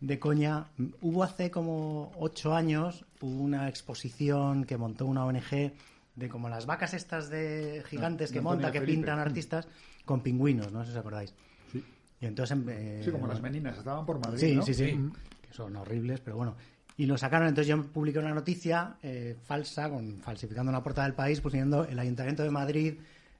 de 0.00 0.18
coña. 0.18 0.66
Hubo 1.00 1.22
hace 1.22 1.50
como 1.50 2.12
ocho 2.18 2.54
años 2.54 3.04
hubo 3.20 3.42
una 3.42 3.68
exposición 3.68 4.64
que 4.64 4.76
montó 4.76 5.06
una 5.06 5.24
ONG 5.24 5.72
de 6.16 6.28
como 6.28 6.48
las 6.48 6.66
vacas 6.66 6.92
estas 6.94 7.30
de 7.30 7.82
gigantes 7.88 8.30
de 8.30 8.34
que 8.34 8.40
monta, 8.40 8.72
que 8.72 8.80
Felipe. 8.80 8.96
pintan 8.98 9.18
artistas, 9.18 9.68
con 10.04 10.20
pingüinos, 10.22 10.72
no 10.72 10.80
sé 10.84 10.86
si 10.90 10.96
os 10.96 11.00
acordáis. 11.00 11.34
Sí. 11.72 11.84
Y 12.20 12.26
entonces... 12.26 12.56
eh, 12.68 13.02
Sí, 13.04 13.10
como 13.10 13.26
las 13.26 13.40
meninas, 13.40 13.76
estaban 13.78 14.04
por 14.06 14.18
Madrid, 14.18 14.38
Sí, 14.40 14.54
¿no? 14.56 14.62
sí, 14.62 14.74
sí, 14.74 14.98
Que 15.46 15.54
son 15.54 15.76
horribles, 15.76 16.20
pero 16.20 16.36
bueno. 16.36 16.56
Y 16.98 17.06
lo 17.06 17.18
sacaron, 17.18 17.48
entonces 17.48 17.68
yo 17.68 17.82
publiqué 17.86 18.18
una 18.18 18.32
noticia 18.32 18.96
eh, 19.02 19.36
falsa, 19.46 19.90
con, 19.90 20.18
falsificando 20.18 20.70
una 20.70 20.82
portada 20.82 21.06
del 21.06 21.14
país, 21.14 21.40
poniendo 21.40 21.84
el 21.84 21.98
Ayuntamiento 21.98 22.42
de 22.42 22.50
Madrid 22.50 22.94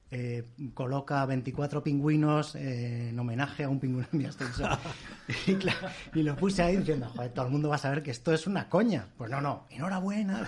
eh, 0.09 0.45
coloca 0.73 1.25
24 1.25 1.83
pingüinos 1.83 2.55
eh, 2.55 3.09
en 3.09 3.19
homenaje 3.19 3.65
a 3.65 3.69
un 3.69 3.77
pingüino 3.77 4.07
en 4.13 4.19
mi 4.19 4.25
ascensor. 4.25 4.77
y, 6.13 6.23
lo 6.23 6.35
puse 6.37 6.63
ahí 6.63 6.77
diciendo, 6.77 7.09
joder, 7.09 7.33
todo 7.33 7.47
el 7.47 7.51
mundo 7.51 7.67
va 7.67 7.75
a 7.75 7.79
saber 7.79 8.01
que 8.01 8.11
esto 8.11 8.33
es 8.33 8.47
una 8.47 8.69
coña. 8.69 9.05
Pues 9.17 9.29
no, 9.29 9.41
no, 9.41 9.65
enhorabuena. 9.69 10.47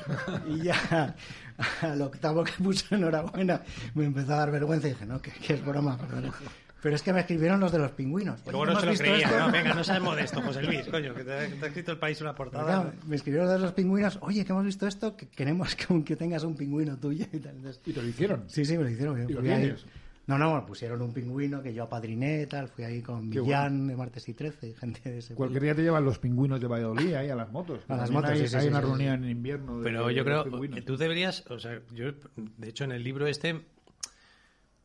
y 0.46 0.60
ya 0.60 1.14
al 1.80 2.02
octavo 2.02 2.44
que 2.44 2.52
puse 2.62 2.94
enhorabuena 2.94 3.62
me 3.94 4.04
empezó 4.04 4.34
a 4.34 4.38
dar 4.38 4.50
vergüenza 4.50 4.88
y 4.88 4.90
dije, 4.90 5.06
no, 5.06 5.22
que, 5.22 5.30
que 5.30 5.54
es 5.54 5.64
broma, 5.64 5.96
perdona. 5.96 6.34
Pero 6.80 6.94
es 6.94 7.02
que 7.02 7.12
me 7.12 7.20
escribieron 7.20 7.58
los 7.58 7.72
de 7.72 7.78
los 7.78 7.90
pingüinos. 7.90 8.42
Bueno, 8.44 8.64
¿hemos 8.64 8.80
se 8.80 8.86
lo 8.86 8.94
creía. 8.94 9.26
esto? 9.26 9.38
No, 9.38 9.50
venga, 9.50 9.74
no 9.74 9.82
seas 9.82 10.00
modesto, 10.02 10.40
José 10.42 10.62
Luis, 10.62 10.86
coño, 10.88 11.12
que 11.14 11.24
te, 11.24 11.32
ha- 11.32 11.48
te 11.48 11.64
ha 11.64 11.68
escrito 11.68 11.92
el 11.92 11.98
país 11.98 12.20
una 12.20 12.34
portada. 12.34 12.64
Claro, 12.82 12.92
me 13.06 13.16
escribieron 13.16 13.48
de 13.48 13.58
los 13.58 13.72
pingüinos, 13.72 14.18
oye, 14.22 14.44
que 14.44 14.52
hemos 14.52 14.64
visto 14.64 14.86
esto, 14.86 15.16
que 15.16 15.26
queremos 15.28 15.74
que, 15.74 16.04
que 16.04 16.14
tengas 16.16 16.44
un 16.44 16.56
pingüino 16.56 16.96
tuyo 16.96 17.26
y 17.32 17.38
tal. 17.38 17.56
Entonces, 17.56 17.82
Y 17.84 17.92
te 17.92 18.00
lo 18.02 18.08
hicieron. 18.08 18.44
sí, 18.46 18.64
sí, 18.64 18.76
me 18.78 18.84
lo 18.84 18.90
hicieron. 18.90 19.28
¿Y 19.28 19.32
lo 19.32 19.40
Fui 19.40 19.50
ahí. 19.50 19.60
tienes? 19.62 19.86
No, 20.28 20.36
no, 20.36 20.66
pusieron 20.66 21.00
un 21.00 21.14
pingüino 21.14 21.62
que 21.62 21.72
yo 21.72 21.84
apadriné, 21.84 22.46
tal, 22.46 22.68
fui 22.68 22.84
ahí 22.84 23.00
con 23.00 23.30
Millán 23.30 23.88
de 23.88 23.96
martes 23.96 24.28
y 24.28 24.34
13, 24.34 24.68
y 24.68 24.74
gente 24.74 25.00
de 25.10 25.18
ese 25.20 25.34
Cualquier 25.34 25.62
día 25.62 25.74
te 25.74 25.80
llevan 25.82 26.04
los 26.04 26.18
pingüinos 26.18 26.60
de 26.60 26.66
Valladolid 26.66 27.14
ahí 27.14 27.30
a 27.30 27.34
las 27.34 27.50
motos. 27.50 27.80
A 27.88 27.96
las 27.96 28.10
motos, 28.10 28.32
hay, 28.32 28.46
sí, 28.46 28.54
hay 28.54 28.62
sí, 28.64 28.68
una 28.68 28.80
sí, 28.80 28.86
reunión 28.86 29.24
en 29.24 29.30
invierno. 29.30 29.78
de- 29.78 29.84
Pero 29.84 30.10
yo 30.10 30.22
de 30.24 30.30
los 30.30 30.44
creo 30.46 30.60
que 30.70 30.82
tú 30.82 30.98
deberías, 30.98 31.44
o 31.50 31.58
sea, 31.58 31.80
yo 31.94 32.12
de 32.36 32.68
hecho 32.68 32.84
en 32.84 32.92
el 32.92 33.02
libro 33.02 33.26
este 33.26 33.62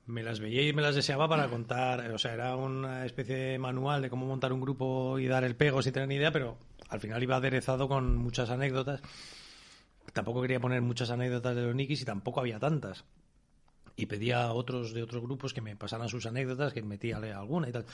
me 0.06 0.24
las 0.24 0.40
veía 0.40 0.68
y 0.68 0.74
me 0.74 0.82
las 0.82 0.96
deseaba 0.96 1.30
para 1.30 1.48
contar, 1.48 2.12
o 2.12 2.18
sea, 2.18 2.34
era 2.34 2.56
una 2.56 3.06
especie 3.06 3.36
de 3.36 3.60
manual 3.60 4.02
de 4.02 4.10
cómo 4.10 4.26
montar 4.26 4.52
un 4.52 4.62
grupo 4.62 5.18
y 5.20 5.28
dar 5.28 5.44
el 5.44 5.56
pego 5.56 5.82
sin 5.82 5.94
tener 5.94 6.10
ni 6.10 6.16
idea, 6.16 6.32
pero 6.32 6.58
al 6.90 7.00
final 7.00 7.24
iba 7.24 7.38
aderezado 7.38 7.88
con 7.88 8.18
muchas 8.18 8.50
anécdotas. 8.50 9.02
Tampoco 10.12 10.42
quería 10.42 10.60
poner 10.60 10.82
muchas 10.82 11.10
anécdotas 11.10 11.56
de 11.56 11.64
los 11.64 11.76
Nikis 11.76 12.02
y 12.02 12.06
tampoco 12.06 12.40
había 12.40 12.60
tantas. 12.60 13.06
Y 13.96 14.08
pedía 14.08 14.44
a 14.44 14.54
otros 14.54 14.94
de 14.94 15.04
otros 15.04 15.22
grupos 15.22 15.54
que 15.54 15.62
me 15.62 15.76
pasaran 15.76 16.10
sus 16.10 16.26
anécdotas, 16.26 16.74
que 16.74 16.82
metía 16.82 17.18
alguna 17.18 17.70
y 17.70 17.72
tal. 17.72 17.86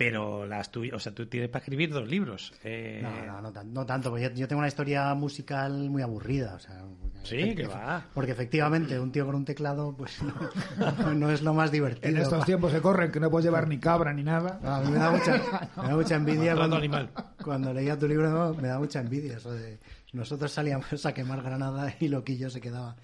Pero 0.00 0.46
las 0.46 0.70
tuyas, 0.70 0.94
o 0.96 0.98
sea, 0.98 1.14
tú 1.14 1.26
tienes 1.26 1.50
para 1.50 1.62
escribir 1.62 1.92
dos 1.92 2.08
libros. 2.08 2.54
Eh, 2.64 3.00
No, 3.02 3.26
no, 3.26 3.42
no, 3.42 3.52
tan- 3.52 3.70
no 3.74 3.84
tanto, 3.84 4.08
porque 4.08 4.24
yo, 4.24 4.30
yo 4.30 4.48
tengo 4.48 4.60
una 4.60 4.68
historia 4.68 5.12
musical 5.14 5.90
muy 5.90 6.00
aburrida. 6.00 6.54
O 6.54 6.58
sea, 6.58 6.80
Sí, 7.22 7.36
porque- 7.36 7.54
que 7.54 7.66
va. 7.66 8.06
Porque 8.14 8.32
efectivamente 8.32 8.98
un 8.98 9.12
tío 9.12 9.26
con 9.26 9.34
un 9.34 9.44
teclado 9.44 9.94
pues 9.94 10.16
no, 10.22 10.32
no 11.14 11.30
es 11.30 11.42
lo 11.42 11.52
más 11.52 11.70
divertido. 11.70 12.08
En 12.16 12.16
estos 12.22 12.46
tiempos 12.46 12.72
se 12.72 12.80
corren 12.80 13.12
que 13.12 13.20
no 13.20 13.30
puedes 13.30 13.44
llevar 13.44 13.68
ni 13.68 13.78
cabra 13.78 14.14
ni 14.14 14.22
nada. 14.22 14.58
A 14.64 14.80
mí 14.80 14.90
me 14.90 14.98
da 14.98 15.10
mucha, 15.10 15.32
me 15.82 15.88
da 15.88 15.94
mucha 15.96 16.14
envidia 16.16 16.56
cuando, 16.56 16.76
animal. 16.76 17.10
cuando 17.44 17.74
leía 17.74 17.98
tu 17.98 18.08
libro, 18.08 18.54
me 18.54 18.68
da 18.68 18.78
mucha 18.78 19.00
envidia 19.00 19.36
eso 19.36 19.52
de 19.52 19.78
nosotros 20.12 20.50
salíamos 20.52 21.06
a 21.06 21.12
quemar 21.14 21.42
Granada 21.42 21.94
y 22.00 22.08
Loquillo 22.08 22.50
se 22.50 22.60
quedaba 22.60 22.96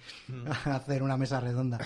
a 0.64 0.76
hacer 0.76 1.02
una 1.02 1.16
mesa 1.16 1.40
redonda. 1.40 1.78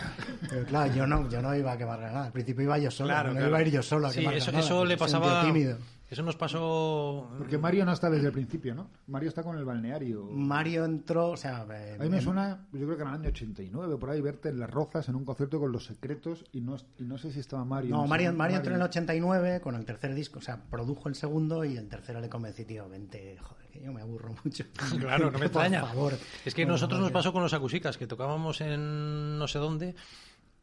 Pero 0.48 0.64
claro, 0.64 0.92
yo 0.94 1.06
no, 1.06 1.28
yo 1.28 1.42
no 1.42 1.54
iba 1.54 1.72
a 1.72 1.76
quemar 1.78 2.00
Granada. 2.00 2.26
Al 2.26 2.32
principio 2.32 2.62
iba 2.64 2.78
yo 2.78 2.90
solo, 2.90 3.10
Claro, 3.10 3.28
no 3.28 3.34
claro. 3.34 3.48
iba 3.48 3.58
a 3.58 3.62
ir 3.62 3.70
yo 3.70 3.82
solo 3.82 4.06
a 4.08 4.10
Sí, 4.12 4.20
quemar 4.20 4.34
eso, 4.34 4.46
Granada, 4.50 4.66
eso 4.66 4.84
le 4.84 4.96
pasaba. 4.96 5.42
tímido. 5.42 5.78
Eso 6.10 6.22
nos 6.24 6.34
pasó. 6.36 7.30
Porque 7.38 7.56
Mario 7.56 7.84
no 7.84 7.92
está 7.92 8.10
desde 8.10 8.26
el 8.26 8.32
principio, 8.32 8.74
¿no? 8.74 8.90
Mario 9.06 9.28
está 9.28 9.44
con 9.44 9.56
el 9.56 9.64
balneario. 9.64 10.24
Mario 10.32 10.84
entró, 10.84 11.28
o 11.30 11.36
sea, 11.36 11.64
eh, 11.72 11.96
A 12.00 12.02
mí 12.02 12.08
me 12.08 12.20
suena, 12.20 12.66
yo 12.72 12.84
creo 12.84 12.96
que 12.96 13.02
en 13.02 13.08
el 13.08 13.14
año 13.14 13.28
89, 13.28 13.96
por 13.96 14.10
ahí, 14.10 14.20
verte 14.20 14.48
en 14.48 14.58
Las 14.58 14.68
Rozas 14.70 15.08
en 15.08 15.14
un 15.14 15.24
concierto 15.24 15.60
con 15.60 15.70
Los 15.70 15.84
Secretos 15.86 16.44
y 16.52 16.60
no, 16.62 16.76
y 16.98 17.04
no 17.04 17.16
sé 17.16 17.30
si 17.30 17.38
estaba 17.38 17.64
Mario. 17.64 17.94
No, 17.94 18.06
Mario, 18.06 18.32
Mario 18.32 18.56
entró 18.56 18.74
en 18.74 18.80
el 18.80 18.86
89 18.86 19.60
con 19.60 19.76
el 19.76 19.84
tercer 19.84 20.12
disco, 20.14 20.40
o 20.40 20.42
sea, 20.42 20.60
produjo 20.68 21.08
el 21.08 21.14
segundo 21.14 21.64
y 21.64 21.76
el 21.76 21.88
tercero 21.88 22.20
le 22.20 22.28
convencí, 22.28 22.64
tío, 22.64 22.88
vente, 22.88 23.38
joder, 23.40 23.68
que 23.68 23.80
yo 23.80 23.92
me 23.92 24.00
aburro 24.02 24.34
mucho. 24.44 24.64
Claro, 24.98 25.30
no 25.30 25.38
me 25.38 25.48
Por 25.48 25.64
extraña. 25.64 25.84
favor. 25.86 26.14
Es 26.44 26.54
que 26.54 26.62
Bueno, 26.64 26.72
nosotros 26.72 27.00
nos 27.00 27.12
pasó 27.12 27.32
con 27.32 27.42
los 27.42 27.54
acusicas, 27.54 27.96
que 27.96 28.08
tocábamos 28.08 28.60
en 28.60 29.38
no 29.38 29.46
sé 29.46 29.60
dónde 29.60 29.94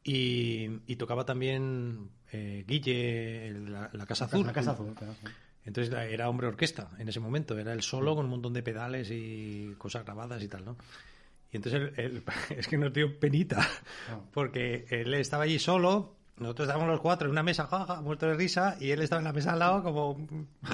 y, 0.08 0.82
y 0.88 0.96
tocaba 0.96 1.26
también 1.26 2.10
eh, 2.32 2.64
Guille, 2.68 3.48
el- 3.48 3.72
la, 3.72 3.90
la 3.94 4.06
Casa 4.06 4.26
Azul. 4.26 4.46
La 4.48 4.54
Casa 4.54 4.72
Azul, 4.72 4.94
claro, 4.96 5.14
sí. 5.22 5.28
Entonces 5.66 5.94
era 5.94 6.30
hombre 6.30 6.48
orquesta 6.48 6.90
en 6.98 7.10
ese 7.10 7.20
momento, 7.20 7.58
era 7.60 7.74
el 7.74 7.82
solo 7.82 8.16
con 8.16 8.24
un 8.26 8.32
montón 8.32 8.54
de 8.54 8.64
pedales 8.64 9.10
y 9.12 9.74
cosas 9.78 10.06
grabadas 10.06 10.42
y 10.42 10.48
tal, 10.48 10.64
¿no? 10.64 10.78
Y 11.52 11.58
entonces 11.58 11.82
él- 11.82 11.94
él- 11.98 12.24
es 12.58 12.68
que 12.68 12.78
nos 12.78 12.94
dio 12.94 13.20
penita, 13.20 13.68
porque 14.34 14.86
él 14.90 15.14
estaba 15.16 15.44
allí 15.44 15.60
solo, 15.60 16.16
nosotros 16.38 16.68
estábamos 16.68 16.90
los 16.92 17.02
cuatro 17.02 17.26
en 17.28 17.32
una 17.32 17.44
mesa, 17.44 17.68
jaja, 17.68 18.02
muerto 18.02 18.28
de 18.28 18.36
risa, 18.36 18.78
y 18.80 18.92
él 18.92 19.02
estaba 19.02 19.20
en 19.20 19.26
la 19.26 19.34
mesa 19.34 19.54
al 19.54 19.60
lado 19.60 19.84
como, 19.84 20.26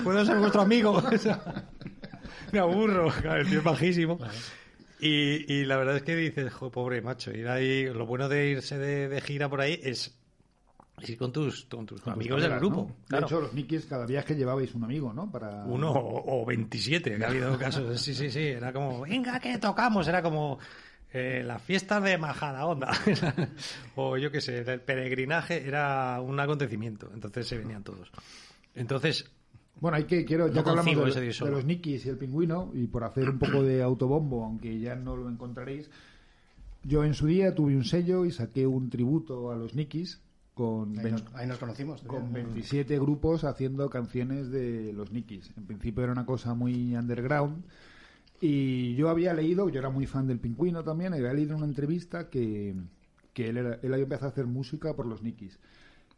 ¿puedo 0.04 0.24
ser 0.26 0.38
vuestro 0.38 0.62
amigo? 0.62 1.02
Me 2.52 2.60
aburro, 2.60 3.10
claro, 3.22 3.42
el 3.42 3.50
tío 3.50 3.60
es 3.60 3.64
bajísimo. 3.64 4.20
Y, 5.06 5.54
y 5.54 5.66
la 5.66 5.76
verdad 5.76 5.98
es 5.98 6.04
que 6.04 6.16
dices, 6.16 6.54
jo, 6.54 6.72
pobre 6.72 7.02
macho, 7.02 7.32
ir 7.32 7.50
ahí, 7.50 7.86
lo 7.86 8.06
bueno 8.06 8.30
de 8.30 8.48
irse 8.48 8.78
de, 8.78 9.10
de 9.10 9.20
gira 9.20 9.50
por 9.50 9.60
ahí 9.60 9.78
es 9.84 10.18
ir 11.02 11.18
con 11.18 11.34
tus, 11.34 11.66
con 11.66 11.86
tus 11.86 12.00
Con 12.00 12.14
tus 12.14 12.22
amigos 12.22 12.42
del 12.42 12.56
grupo. 12.56 12.88
¿no? 12.88 13.06
claro. 13.08 13.28
De 13.28 13.34
hecho, 13.34 13.42
los 13.42 13.54
Nikis, 13.54 13.86
cada 13.86 14.06
viaje 14.06 14.34
llevabais 14.34 14.74
un 14.74 14.86
amigo, 14.86 15.12
¿no? 15.12 15.30
Para... 15.30 15.66
Uno 15.66 15.92
o, 15.92 16.42
o 16.42 16.46
27, 16.46 17.18
que 17.18 17.26
ha 17.26 17.28
habido 17.28 17.58
casos. 17.60 18.00
Sí, 18.02 18.14
sí, 18.14 18.32
sí. 18.32 18.40
Era 18.40 18.72
como, 18.72 19.02
venga, 19.02 19.42
que 19.42 19.58
tocamos. 19.58 20.08
Era 20.08 20.22
como 20.22 20.58
eh, 21.12 21.44
la 21.46 21.60
fiesta 21.60 22.00
de 22.00 22.18
Majada 22.18 22.66
Onda. 22.66 22.92
o 23.96 24.16
yo 24.16 24.32
qué 24.32 24.40
sé, 24.40 24.60
el 24.60 24.80
peregrinaje 24.80 25.68
era 25.68 26.22
un 26.22 26.40
acontecimiento. 26.40 27.12
Entonces 27.14 27.46
se 27.46 27.58
venían 27.58 27.84
todos. 27.84 28.10
Entonces, 28.74 29.30
Bueno, 29.80 29.98
hay 29.98 30.06
que, 30.06 30.24
quiero, 30.24 30.48
ya 30.48 30.56
No 30.56 30.64
que 30.64 30.70
hablamos 30.70 30.86
de, 31.16 31.22
de 31.46 31.52
los 31.52 31.66
Nikis 31.66 32.06
y 32.06 32.10
el 32.10 32.18
pingüino, 32.18 32.72
y 32.74 32.88
por 32.88 33.04
hacer 33.04 33.30
un 33.30 33.40
poco 33.40 33.64
de 33.64 33.82
autobombo, 33.84 34.46
aunque 34.46 34.80
ya 34.80 34.96
no 34.96 35.18
lo 35.18 35.30
encontraréis, 35.30 35.90
yo 36.84 37.04
en 37.04 37.14
su 37.14 37.26
día 37.28 37.54
tuve 37.56 37.76
un 37.76 37.84
sello 37.84 38.26
y 38.26 38.32
saqué 38.32 38.66
un 38.68 38.90
tributo 38.90 39.52
a 39.52 39.56
los 39.56 39.74
Nikis 39.76 40.22
con, 40.54 40.98
Ahí 41.00 41.12
nos, 41.12 41.24
ahí 41.34 41.48
nos 41.48 41.58
conocimos. 41.58 42.02
con 42.04 42.26
tío. 42.26 42.34
27 42.46 43.00
grupos 43.00 43.44
haciendo 43.44 43.90
canciones 43.90 44.52
de 44.52 44.94
los 44.94 45.12
Nikis. 45.12 45.52
En 45.58 45.66
principio 45.66 46.04
era 46.04 46.12
una 46.14 46.26
cosa 46.26 46.54
muy 46.54 46.96
underground. 46.96 47.64
Y 48.40 48.96
yo 48.96 49.10
había 49.10 49.34
leído, 49.34 49.70
yo 49.70 49.80
era 49.80 49.90
muy 49.90 50.06
fan 50.06 50.28
del 50.28 50.40
Pingüino 50.40 50.84
también, 50.84 51.14
había 51.14 51.34
leído 51.34 51.52
en 51.52 51.58
una 51.58 51.66
entrevista 51.66 52.30
que, 52.30 52.76
que 53.34 53.50
él, 53.50 53.58
era- 53.58 53.80
él 53.82 53.94
había 53.94 54.04
empezado 54.04 54.28
a 54.28 54.32
hacer 54.32 54.46
música 54.46 54.94
por 54.96 55.06
los 55.06 55.24
Nikis. 55.24 55.58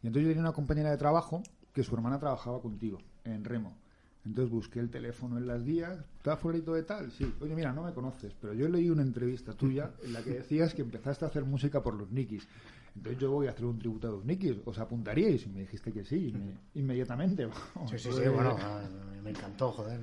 Y 0.02 0.08
entonces 0.08 0.24
yo 0.24 0.28
tenía 0.30 0.42
una 0.42 0.52
compañera 0.52 0.90
de 0.90 0.96
trabajo 0.98 1.42
que 1.72 1.82
su 1.84 1.94
hermana 1.94 2.18
trabajaba 2.18 2.60
contigo, 2.60 2.98
en 3.26 3.44
Remo. 3.44 3.76
Entonces 4.24 4.50
busqué 4.50 4.80
el 4.80 4.90
teléfono 4.90 5.38
en 5.38 5.46
las 5.46 5.64
días, 5.64 5.98
¿estás 6.16 6.40
fuerito 6.40 6.74
de 6.74 6.82
tal? 6.82 7.12
Sí. 7.12 7.32
Oye, 7.40 7.54
mira, 7.54 7.72
no 7.72 7.84
me 7.84 7.92
conoces, 7.92 8.34
pero 8.40 8.54
yo 8.54 8.68
leí 8.68 8.90
una 8.90 9.02
entrevista 9.02 9.52
tuya 9.52 9.90
en 10.02 10.12
la 10.12 10.20
que 10.22 10.30
decías 10.30 10.74
que 10.74 10.82
empezaste 10.82 11.24
a 11.24 11.28
hacer 11.28 11.44
música 11.44 11.80
por 11.80 11.94
los 11.94 12.10
Nikis. 12.10 12.46
Entonces 12.96 13.20
yo 13.20 13.30
voy 13.30 13.46
a 13.46 13.50
hacer 13.50 13.64
un 13.66 13.78
tributo 13.78 14.08
a 14.08 14.10
los 14.10 14.24
Nikis. 14.24 14.56
¿Os 14.64 14.78
apuntaríais? 14.78 15.46
Y 15.46 15.50
me 15.50 15.60
dijiste 15.60 15.92
que 15.92 16.04
sí, 16.04 16.32
inme- 16.34 16.56
inmediatamente. 16.74 17.46
Sí, 17.90 17.98
sí, 17.98 18.10
sí, 18.12 18.28
bueno, 18.28 18.56
me 19.22 19.30
encantó, 19.30 19.70
joder. 19.70 20.00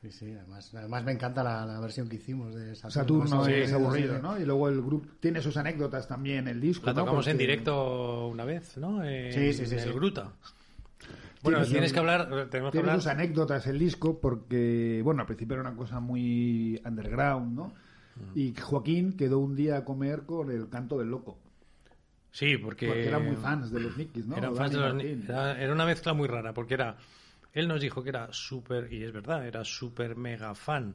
Sí, 0.00 0.10
sí, 0.12 0.32
además, 0.32 0.72
además 0.74 1.04
me 1.04 1.12
encanta 1.12 1.42
la, 1.42 1.66
la 1.66 1.80
versión 1.80 2.08
que 2.08 2.16
hicimos 2.16 2.54
de 2.54 2.76
Saturno. 2.76 3.26
Saturno 3.26 3.44
Sí, 3.44 3.52
es 3.52 3.72
aburrido, 3.72 4.14
sí. 4.16 4.22
¿no? 4.22 4.40
Y 4.40 4.44
luego 4.46 4.68
el 4.68 4.80
grupo 4.80 5.06
tiene 5.20 5.42
sus 5.42 5.56
anécdotas 5.58 6.06
también, 6.08 6.46
el 6.48 6.60
disco. 6.60 6.86
la 6.86 6.92
¿no? 6.94 7.00
tocamos 7.00 7.26
en 7.26 7.36
directo 7.36 8.28
una 8.28 8.44
vez, 8.44 8.78
¿no? 8.78 9.04
En, 9.04 9.32
Sí, 9.34 9.52
sí, 9.52 9.66
sí, 9.66 9.74
en 9.74 9.80
el 9.80 9.88
sí. 9.88 9.92
Gruta. 9.92 10.32
Bueno, 11.42 11.58
Tiene 11.58 11.72
tienes 11.72 11.92
que 11.92 11.98
hablar, 11.98 12.26
tenemos 12.50 12.72
que 12.72 12.78
Tiene 12.78 12.90
hablar. 12.90 12.96
sus 12.96 13.06
anécdotas 13.06 13.66
el 13.66 13.78
disco 13.78 14.20
porque, 14.20 15.00
bueno, 15.04 15.20
al 15.20 15.26
principio 15.26 15.54
era 15.54 15.62
una 15.68 15.76
cosa 15.76 16.00
muy 16.00 16.80
underground, 16.84 17.56
¿no? 17.56 17.66
Mm. 18.16 18.38
Y 18.38 18.54
Joaquín 18.60 19.16
quedó 19.16 19.38
un 19.38 19.54
día 19.54 19.76
a 19.78 19.84
comer 19.84 20.24
con 20.24 20.50
el 20.50 20.68
canto 20.68 20.98
del 20.98 21.08
loco. 21.08 21.38
Sí, 22.30 22.56
porque, 22.58 22.86
Porque 22.88 23.08
eran 23.08 23.24
muy 23.24 23.36
fans 23.36 23.70
de 23.70 23.80
los 23.80 23.96
Nikis, 23.96 24.26
¿no? 24.26 24.36
Eran 24.36 24.54
fans 24.54 24.72
de 24.72 24.78
los 24.78 25.02
era, 25.02 25.60
era 25.60 25.72
una 25.72 25.86
mezcla 25.86 26.12
muy 26.12 26.28
rara, 26.28 26.52
porque 26.52 26.74
era. 26.74 26.96
Él 27.52 27.66
nos 27.66 27.80
dijo 27.80 28.02
que 28.02 28.10
era 28.10 28.28
súper, 28.32 28.92
y 28.92 29.02
es 29.02 29.12
verdad, 29.12 29.46
era 29.46 29.64
súper 29.64 30.16
mega 30.16 30.54
fan 30.54 30.94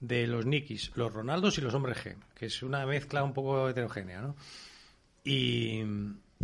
de 0.00 0.26
los 0.26 0.44
Nikis, 0.44 0.90
los 0.96 1.12
Ronaldos 1.12 1.56
y 1.58 1.60
los 1.60 1.72
Hombres 1.72 1.98
G, 2.04 2.16
que 2.34 2.46
es 2.46 2.62
una 2.62 2.84
mezcla 2.84 3.22
un 3.22 3.32
poco 3.32 3.68
heterogénea, 3.68 4.20
¿no? 4.20 4.36
Y 5.24 5.82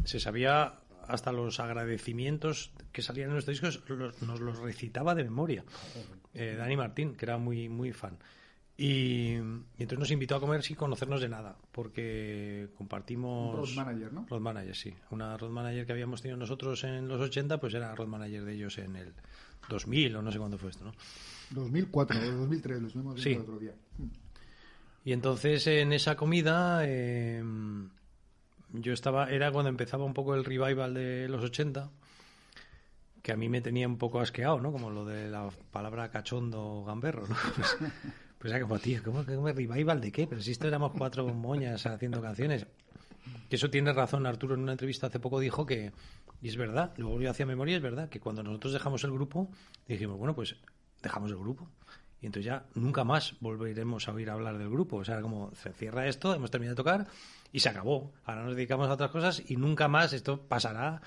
se 0.05 0.20
sabía 0.20 0.80
hasta 1.11 1.32
los 1.32 1.61
agradecimientos 1.61 2.72
que 2.92 3.02
salían 3.02 3.28
en 3.28 3.34
nuestros 3.34 3.61
discos, 3.61 3.82
los- 3.88 4.22
nos 4.22 4.40
los 4.40 4.58
recitaba 4.58 5.14
de 5.14 5.24
memoria. 5.24 5.64
Eh, 6.34 6.54
Dani 6.58 6.76
Martín, 6.76 7.14
que 7.14 7.24
era 7.26 7.38
muy, 7.38 7.68
muy 7.68 7.92
fan. 7.92 8.16
Y, 8.76 9.34
y 9.34 9.36
entonces 9.78 9.98
nos 9.98 10.11
invitó 10.11 10.36
a 10.36 10.40
comer 10.40 10.62
sin 10.62 10.74
conocernos 10.76 11.20
de 11.20 11.28
nada, 11.28 11.54
porque 11.70 12.68
compartimos... 12.78 13.54
Road 13.54 13.84
manager, 13.84 14.12
¿no? 14.12 14.26
Road 14.26 14.40
manager, 14.40 14.74
sí. 14.74 14.94
Una 15.11 15.36
road 15.36 15.50
manager 15.50 15.84
que 15.84 15.92
habíamos 15.92 16.22
tenido 16.22 16.38
nosotros 16.38 16.82
en 16.84 17.06
los 17.06 17.20
80, 17.20 17.61
pues 17.61 17.74
era 17.74 17.94
road 17.94 18.06
manager 18.08 18.42
de 18.44 18.54
ellos 18.54 18.78
en 18.78 18.96
el 18.96 19.12
2000 19.68 20.16
o 20.16 20.22
no 20.22 20.32
sé 20.32 20.38
cuándo 20.38 20.56
fue 20.56 20.70
esto, 20.70 20.84
¿no? 20.86 20.92
2004 21.50 22.18
o 22.18 22.30
2003, 22.38 22.80
lo 22.80 22.86
estuvimos 22.86 23.14
viendo 23.16 23.22
Sí. 23.30 23.34
el 23.34 23.40
otro 23.42 23.58
día. 23.58 23.74
Y 25.04 25.12
entonces 25.12 25.66
en 25.66 25.92
esa 25.92 26.16
comida 26.16 26.80
eh, 26.86 27.42
yo 28.73 28.93
estaba, 28.93 29.31
era 29.31 29.51
cuando 29.51 29.68
empezaba 29.68 30.05
un 30.05 30.14
poco 30.14 30.35
el 30.35 30.45
revival 30.45 30.95
de 30.95 31.29
los 31.29 31.43
80, 31.43 31.91
que 33.23 33.33
a 33.33 33.37
mí 33.37 33.49
me 33.49 33.61
tenía 33.61 33.87
un 33.87 33.99
poco 33.99 34.21
asqueado, 34.21 34.61
¿no? 34.61 34.73
Como 34.73 34.91
lo 34.91 35.05
de 35.05 35.29
la 35.29 35.51
palabra 35.71 36.11
cachondo 36.11 36.85
gamberro, 36.87 37.27
¿no? 37.27 37.37
Pues, 37.57 37.77
pues 38.39 38.55
era 38.55 38.62
como, 38.62 38.79
tío, 38.79 39.03
¿cómo, 39.05 39.23
cómo 39.27 39.49
revival 39.49 40.01
de 40.01 40.11
qué? 40.11 40.27
Pero 40.27 40.41
si 40.41 40.53
esto 40.53 40.66
éramos 40.66 40.93
cuatro 40.97 41.27
moñas 41.27 41.85
haciendo 41.85 42.23
canciones. 42.23 42.66
Que 43.51 43.57
eso 43.57 43.68
tiene 43.68 43.93
razón 43.93 44.25
Arturo 44.25 44.55
en 44.55 44.62
una 44.62 44.73
entrevista 44.73 45.09
hace 45.09 45.21
poco 45.21 45.41
dijo 45.41 45.66
que, 45.66 45.93
y 46.41 46.49
es 46.49 46.57
verdad, 46.57 46.95
luego 46.97 47.21
yo 47.21 47.31
hacía 47.31 47.45
memoria, 47.45 47.77
es 47.77 47.83
verdad, 47.83 48.09
que 48.09 48.18
cuando 48.18 48.43
nosotros 48.43 48.73
dejamos 48.73 49.05
el 49.05 49.12
grupo, 49.12 49.51
dijimos, 49.87 50.16
bueno, 50.16 50.35
pues 50.35 50.57
dejamos 51.03 51.31
el 51.31 51.37
grupo. 51.37 51.68
Y 52.23 52.27
entonces 52.27 52.47
ya 52.47 52.64
nunca 52.75 53.05
más 53.05 53.35
volveremos 53.41 54.09
a 54.09 54.12
oír 54.12 54.31
hablar 54.31 54.57
del 54.57 54.71
grupo. 54.71 54.97
O 54.97 55.05
sea, 55.05 55.21
como 55.21 55.55
se 55.55 55.73
cierra 55.73 56.07
esto, 56.07 56.35
hemos 56.35 56.51
terminado 56.51 56.75
de 56.75 56.83
tocar 56.83 57.07
y 57.53 57.61
se 57.61 57.68
acabó. 57.68 58.12
Ahora 58.24 58.44
nos 58.44 58.57
dedicamos 58.57 58.88
a 58.88 58.92
otras 58.92 59.11
cosas 59.11 59.42
y 59.48 59.57
nunca 59.57 59.88
más 59.88 60.12
esto 60.12 60.40
pasará 60.40 61.01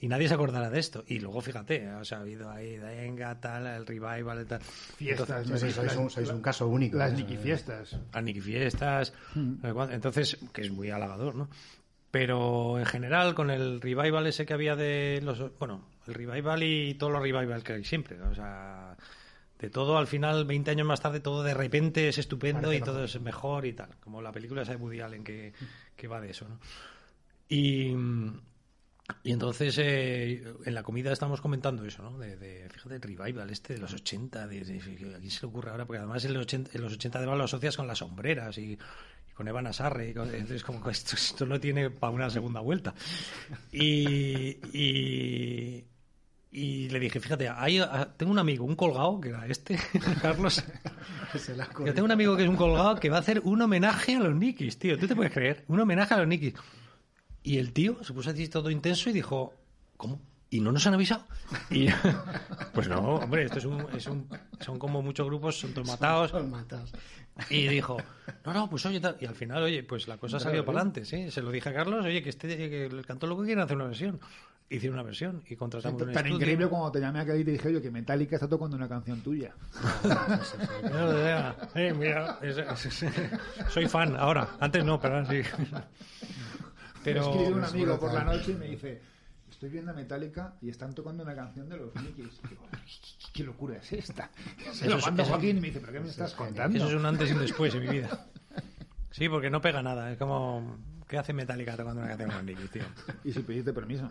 y 0.00 0.08
nadie 0.08 0.28
se 0.28 0.34
acordará 0.34 0.70
de 0.70 0.78
esto. 0.78 1.04
Y 1.06 1.18
luego 1.18 1.40
fíjate, 1.40 1.90
o 1.92 2.04
sea, 2.04 2.18
ha 2.18 2.20
habido 2.20 2.50
ahí, 2.50 2.78
venga, 2.78 3.40
tal, 3.40 3.66
el 3.66 3.86
revival, 3.86 4.46
tal. 4.46 4.60
Fiestas, 4.60 5.46
sí, 5.60 5.70
sois, 5.72 5.96
un, 5.96 6.10
sois 6.10 6.28
un 6.28 6.40
caso 6.40 6.68
único. 6.68 6.96
Las 6.96 7.12
¿eh? 7.12 7.16
Niki 7.16 7.36
fiestas. 7.36 7.96
a 8.12 8.20
Niki 8.20 8.40
Fiestas, 8.40 9.12
no 9.34 9.68
sé 9.68 9.74
cuánto. 9.74 9.94
entonces, 9.94 10.38
que 10.52 10.62
es 10.62 10.70
muy 10.70 10.90
halagador, 10.90 11.34
¿no? 11.34 11.48
Pero 12.10 12.78
en 12.78 12.86
general, 12.86 13.34
con 13.34 13.50
el 13.50 13.80
revival 13.80 14.26
ese 14.26 14.46
que 14.46 14.54
había 14.54 14.76
de 14.76 15.20
los. 15.22 15.58
Bueno, 15.58 15.84
el 16.06 16.14
revival 16.14 16.62
y 16.62 16.94
todos 16.94 17.12
los 17.12 17.20
revival 17.20 17.62
que 17.62 17.74
hay 17.74 17.84
siempre. 17.84 18.20
O 18.22 18.34
sea, 18.34 18.96
de 19.58 19.70
todo, 19.70 19.98
al 19.98 20.06
final, 20.06 20.44
20 20.44 20.70
años 20.70 20.86
más 20.86 21.00
tarde, 21.00 21.20
todo 21.20 21.42
de 21.42 21.54
repente 21.54 22.08
es 22.08 22.18
estupendo 22.18 22.72
y 22.72 22.80
todo 22.80 23.04
es 23.04 23.20
mejor 23.20 23.66
y 23.66 23.72
tal. 23.72 23.90
Como 24.00 24.22
la 24.22 24.30
película 24.32 24.62
esa 24.62 24.72
de 24.72 24.76
Woody 24.78 25.00
Allen 25.00 25.24
que, 25.24 25.52
que 25.96 26.08
va 26.08 26.20
de 26.20 26.30
eso, 26.30 26.48
¿no? 26.48 26.58
Y. 27.48 27.94
Y 29.24 29.32
entonces 29.32 29.74
eh, 29.78 30.44
en 30.66 30.74
la 30.74 30.82
comida 30.82 31.10
estamos 31.10 31.40
comentando 31.40 31.82
eso, 31.82 32.02
¿no? 32.02 32.18
De, 32.18 32.36
de, 32.36 32.68
fíjate, 32.68 32.96
el 32.96 33.00
revival 33.02 33.48
este 33.48 33.72
de 33.72 33.78
los 33.80 33.94
80, 33.94 34.46
de, 34.46 34.60
de, 34.64 34.74
de- 34.80 35.14
¿a 35.14 35.18
quién 35.18 35.30
se 35.30 35.40
le 35.46 35.48
ocurre 35.48 35.70
ahora? 35.70 35.86
Porque 35.86 35.96
además 35.98 36.22
en 36.26 36.34
los 36.34 36.42
80, 36.42 36.70
en 36.74 36.82
los 36.82 36.92
80 36.92 37.16
además 37.18 37.38
lo 37.38 37.44
asocias 37.44 37.74
con 37.74 37.86
las 37.86 37.96
sombreras 37.98 38.58
y, 38.58 38.72
y 38.72 39.32
con 39.34 39.48
Evan 39.48 39.66
Asarre. 39.66 40.10
Entonces 40.10 40.62
como 40.62 40.90
esto, 40.90 41.16
esto 41.16 41.46
no 41.46 41.58
tiene 41.58 41.88
para 41.88 42.12
una 42.12 42.28
segunda 42.28 42.60
vuelta. 42.60 42.94
Y, 43.72 44.58
y, 44.76 45.84
y 46.50 46.88
le 46.88 46.98
dije, 46.98 47.20
fíjate, 47.20 47.48
hay, 47.48 47.78
ah, 47.78 48.08
tengo 48.16 48.32
un 48.32 48.38
amigo, 48.38 48.64
un 48.64 48.74
colgado, 48.74 49.20
que 49.20 49.28
era 49.30 49.46
este, 49.46 49.78
Carlos. 50.22 50.64
Se 51.38 51.54
la 51.54 51.68
Yo 51.84 51.92
tengo 51.92 52.06
un 52.06 52.12
amigo 52.12 52.36
que 52.36 52.44
es 52.44 52.48
un 52.48 52.56
colgado 52.56 52.96
que 52.98 53.10
va 53.10 53.16
a 53.16 53.20
hacer 53.20 53.40
un 53.44 53.60
homenaje 53.60 54.16
a 54.16 54.20
los 54.20 54.34
Nikis, 54.34 54.78
tío. 54.78 54.98
¿Tú 54.98 55.06
te 55.06 55.14
puedes 55.14 55.32
creer? 55.32 55.64
Un 55.68 55.78
homenaje 55.80 56.14
a 56.14 56.18
los 56.18 56.26
Nikis. 56.26 56.54
Y 57.42 57.58
el 57.58 57.72
tío 57.72 58.02
se 58.02 58.12
puso 58.12 58.30
así 58.30 58.48
todo 58.48 58.70
intenso 58.70 59.10
y 59.10 59.12
dijo, 59.12 59.52
¿cómo? 59.96 60.20
¿Y 60.50 60.60
no 60.60 60.72
nos 60.72 60.86
han 60.86 60.94
avisado? 60.94 61.26
Y 61.70 61.88
pues 62.72 62.88
no, 62.88 63.16
hombre, 63.16 63.44
esto 63.44 63.58
es 63.58 63.66
un, 63.66 63.86
es 63.94 64.06
un- 64.06 64.26
son 64.60 64.78
como 64.78 65.02
muchos 65.02 65.26
grupos, 65.26 65.58
son 65.60 65.74
todos 65.74 65.86
matados. 65.86 66.30
Son. 66.30 66.50
Y 67.50 67.68
dijo, 67.68 67.98
no, 68.46 68.52
no, 68.54 68.70
pues 68.70 68.84
oye, 68.86 68.98
tal. 68.98 69.16
y 69.20 69.26
al 69.26 69.34
final, 69.34 69.62
oye, 69.62 69.82
pues 69.84 70.08
la 70.08 70.16
cosa 70.16 70.40
salió 70.40 70.64
para 70.64 70.78
adelante, 70.78 71.04
sí. 71.04 71.30
Se 71.30 71.42
lo 71.42 71.50
dije 71.50 71.68
a 71.68 71.74
Carlos, 71.74 72.04
oye, 72.04 72.22
que 72.22 72.30
este, 72.30 72.48
que 72.56 72.86
el 72.86 73.04
canto 73.04 73.26
loco 73.26 73.44
quiere 73.44 73.60
hacer 73.60 73.76
una 73.76 73.84
versión. 73.86 74.18
Hicieron 74.70 74.98
una 74.98 75.02
versión 75.02 75.42
y 75.48 75.56
contratamos 75.56 76.02
un 76.02 76.08
Tan 76.08 76.16
estudio. 76.18 76.36
increíble 76.36 76.68
como 76.68 76.92
te 76.92 77.00
llamé 77.00 77.20
aquel 77.20 77.40
y 77.40 77.44
te 77.44 77.52
dije, 77.52 77.68
oye, 77.68 77.80
que 77.80 77.90
Metallica 77.90 78.36
está 78.36 78.46
tocando 78.48 78.76
una 78.76 78.86
canción 78.88 79.20
tuya. 79.22 79.54
Eh, 81.74 81.94
mira, 81.94 82.38
es- 82.42 82.58
es- 82.58 83.02
es- 83.02 83.30
soy 83.70 83.86
fan 83.88 84.16
ahora. 84.16 84.48
Antes 84.60 84.84
no, 84.84 85.00
pero 85.00 85.16
ahora 85.16 85.26
sí. 85.28 85.34
Me 85.34 85.42
escribe 87.12 87.20
un 87.48 87.54
Pero 87.54 87.64
amigo 87.66 87.98
por 88.00 88.12
la 88.12 88.24
noche 88.24 88.52
y 88.52 88.54
me 88.56 88.66
dice, 88.66 89.00
estoy 89.50 89.70
viendo 89.70 89.92
a 89.92 89.94
Metallica 89.94 90.54
y 90.60 90.68
están 90.68 90.94
tocando 90.94 91.22
una 91.22 91.34
canción 91.34 91.68
de 91.68 91.76
los. 91.76 91.94
Digo, 91.94 92.28
¿Qué 93.32 93.44
locura 93.44 93.76
es 93.76 93.92
esta? 93.92 94.30
Se 94.72 94.86
lo 94.88 94.96
Eso 94.96 94.98
es- 94.98 95.04
mando 95.06 95.24
Joaquín 95.24 95.56
y 95.58 95.60
me 95.60 95.66
dice, 95.68 95.80
¿pero 95.80 95.92
qué 95.92 96.00
me 96.00 96.08
estás 96.08 96.34
contando? 96.34 96.76
eso 96.76 96.88
es 96.88 96.94
un 96.94 97.06
antes 97.06 97.30
y 97.30 97.32
un 97.32 97.40
después 97.40 97.74
en 97.74 97.82
mi 97.82 97.88
vida. 97.88 98.26
Sí, 99.10 99.28
porque 99.28 99.48
no 99.50 99.60
pega 99.60 99.82
nada. 99.82 100.12
Es 100.12 100.18
como, 100.18 100.76
¿qué 101.08 101.18
hace 101.18 101.32
Metallica 101.32 101.76
tocando 101.76 102.00
una 102.02 102.08
canción 102.08 102.30
con 102.30 102.46
Nicky, 102.46 102.68
tío? 102.68 102.82
Y 103.24 103.32
si 103.32 103.40
pediste 103.40 103.72
permiso. 103.72 104.10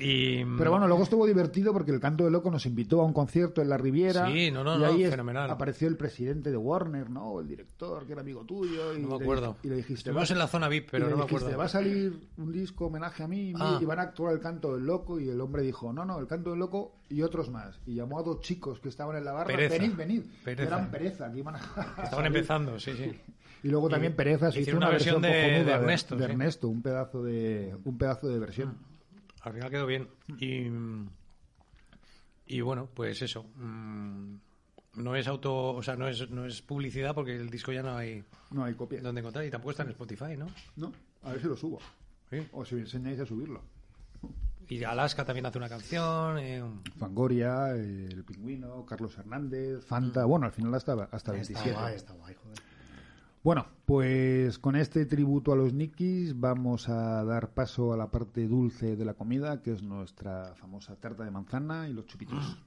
Y, 0.00 0.44
Pero 0.44 0.70
bueno, 0.70 0.86
luego 0.86 1.02
estuvo 1.02 1.26
divertido 1.26 1.72
porque 1.72 1.90
el 1.90 1.98
Canto 1.98 2.24
de 2.24 2.30
Loco 2.30 2.52
nos 2.52 2.66
invitó 2.66 3.00
a 3.00 3.04
un 3.04 3.12
concierto 3.12 3.62
en 3.62 3.68
la 3.68 3.76
Riviera. 3.76 4.28
Sí, 4.30 4.48
no, 4.52 4.62
no, 4.62 4.76
y 4.76 4.78
no, 4.78 4.86
ahí 4.86 5.02
es- 5.02 5.10
fenomenal. 5.10 5.50
apareció 5.50 5.88
el 5.88 5.96
presidente 5.96 6.52
de 6.52 6.56
Warner, 6.56 7.10
¿no? 7.10 7.40
El 7.40 7.48
director, 7.48 8.06
que 8.06 8.12
era 8.12 8.20
amigo 8.20 8.44
tuyo. 8.44 8.94
Y 8.94 9.00
no 9.00 9.08
me 9.08 9.16
le- 9.18 9.24
acuerdo. 9.24 9.56
y 9.64 9.68
le 9.68 9.74
dijiste, 9.74 9.94
Estuvimos 10.10 10.22
"Vas- 10.22 10.30
en 10.30 10.38
la 10.38 10.46
zona 10.46 10.68
VIP, 10.68 10.88
pero 10.92 11.06
le 11.06 11.10
no 11.10 11.16
me 11.16 11.22
dijiste, 11.24 11.36
acuerdo. 11.46 11.58
va 11.58 11.64
a 11.64 11.68
salir 11.68 12.16
un 12.36 12.52
disco 12.52 12.86
homenaje 12.86 13.24
a 13.24 13.26
mí 13.28 13.50
y, 13.50 13.54
Ah. 13.58 13.78
y 13.82 13.84
van 13.86 13.98
a 13.98 14.02
actuar 14.02 14.34
el 14.34 14.38
Canto 14.40 14.72
del 14.76 14.84
Loco. 14.86 15.18
Y 15.18 15.28
el 15.30 15.40
hombre 15.40 15.62
dijo, 15.62 15.92
no, 15.92 16.04
no, 16.04 16.20
el 16.20 16.28
Canto 16.28 16.50
del 16.50 16.60
Loco 16.60 16.92
y 17.08 17.22
otros 17.22 17.50
más. 17.50 17.80
Y 17.84 17.96
llamó 17.96 18.20
a 18.20 18.22
dos 18.22 18.40
chicos 18.40 18.78
que 18.78 18.90
estaban 18.90 19.16
en 19.16 19.24
la 19.24 19.32
barra. 19.32 19.46
Pereza. 19.48 19.78
Venid, 19.78 19.96
venid. 19.96 20.22
Pereza. 20.44 20.76
Eran 20.76 20.90
pereza, 20.92 21.32
que 21.32 21.38
iban 21.40 21.56
a 21.56 22.04
Estaban 22.04 22.26
empezando, 22.26 22.78
sí, 22.78 22.92
sí. 22.96 23.18
Y 23.62 23.68
luego 23.68 23.88
también 23.88 24.14
Pereza 24.14 24.52
se 24.52 24.60
hizo 24.60 24.76
una, 24.76 24.86
una 24.86 24.90
versión 24.90 25.20
de- 25.22 25.60
Ernesto, 25.60 26.16
de 26.16 26.24
sí. 26.26 26.30
Ernesto, 26.32 26.68
un 26.68 26.82
pedazo 26.82 27.22
de 27.24 27.76
un 27.84 27.98
pedazo 27.98 28.28
de 28.28 28.38
versión. 28.38 28.76
Al 29.42 29.52
final 29.52 29.70
quedó 29.70 29.86
bien. 29.86 30.08
Y, 30.38 30.66
y 32.46 32.60
bueno, 32.60 32.88
pues 32.94 33.20
eso. 33.22 33.44
mm, 33.56 34.34
No 34.96 35.14
es 35.16 35.26
auto, 35.28 35.74
o 35.74 35.82
sea, 35.82 35.96
no 35.96 36.08
es, 36.08 36.28
no 36.30 36.44
es 36.46 36.62
publicidad 36.62 37.14
porque 37.14 37.36
el 37.36 37.50
disco 37.50 37.72
ya 37.72 37.82
no 37.82 37.96
hay 37.96 38.24
No 38.50 38.64
hay 38.64 38.74
copia. 38.74 39.00
donde 39.00 39.20
encontrar 39.20 39.44
y 39.44 39.50
tampoco 39.50 39.72
está 39.72 39.82
en 39.82 39.90
Spotify, 39.90 40.36
¿no? 40.36 40.46
No, 40.76 40.92
a 41.22 41.32
ver 41.32 41.40
si 41.40 41.46
lo 41.48 41.56
subo. 41.56 41.78
Sí. 42.30 42.46
O 42.52 42.64
si 42.64 42.74
me 42.74 42.82
enseñáis 42.82 43.20
a 43.20 43.26
subirlo. 43.26 43.62
Y 44.68 44.84
Alaska 44.84 45.24
también 45.24 45.46
hace 45.46 45.56
una 45.58 45.68
canción. 45.68 46.38
eh, 46.38 46.62
Fangoria, 46.98 47.74
eh, 47.74 48.08
El 48.10 48.22
Pingüino, 48.24 48.84
Carlos 48.84 49.16
Hernández, 49.16 49.84
Fanta. 49.84 50.24
Bueno, 50.26 50.46
al 50.46 50.52
final 50.52 50.74
hasta, 50.74 50.92
hasta 51.04 51.16
Está 51.16 51.32
27. 51.32 51.72
guay, 51.72 51.94
está 51.94 52.12
guay, 52.12 52.34
joder. 52.34 52.58
Bueno, 53.44 53.66
pues 53.86 54.58
con 54.58 54.74
este 54.74 55.06
tributo 55.06 55.52
a 55.52 55.56
los 55.56 55.72
Nikis 55.72 56.38
vamos 56.38 56.88
a 56.88 57.24
dar 57.24 57.54
paso 57.54 57.92
a 57.92 57.96
la 57.96 58.10
parte 58.10 58.48
dulce 58.48 58.96
de 58.96 59.04
la 59.04 59.14
comida, 59.14 59.62
que 59.62 59.72
es 59.72 59.82
nuestra 59.82 60.54
famosa 60.56 60.96
tarta 60.96 61.24
de 61.24 61.30
manzana 61.30 61.88
y 61.88 61.92
los 61.92 62.06
chupitos. 62.06 62.58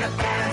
the. 0.00 0.47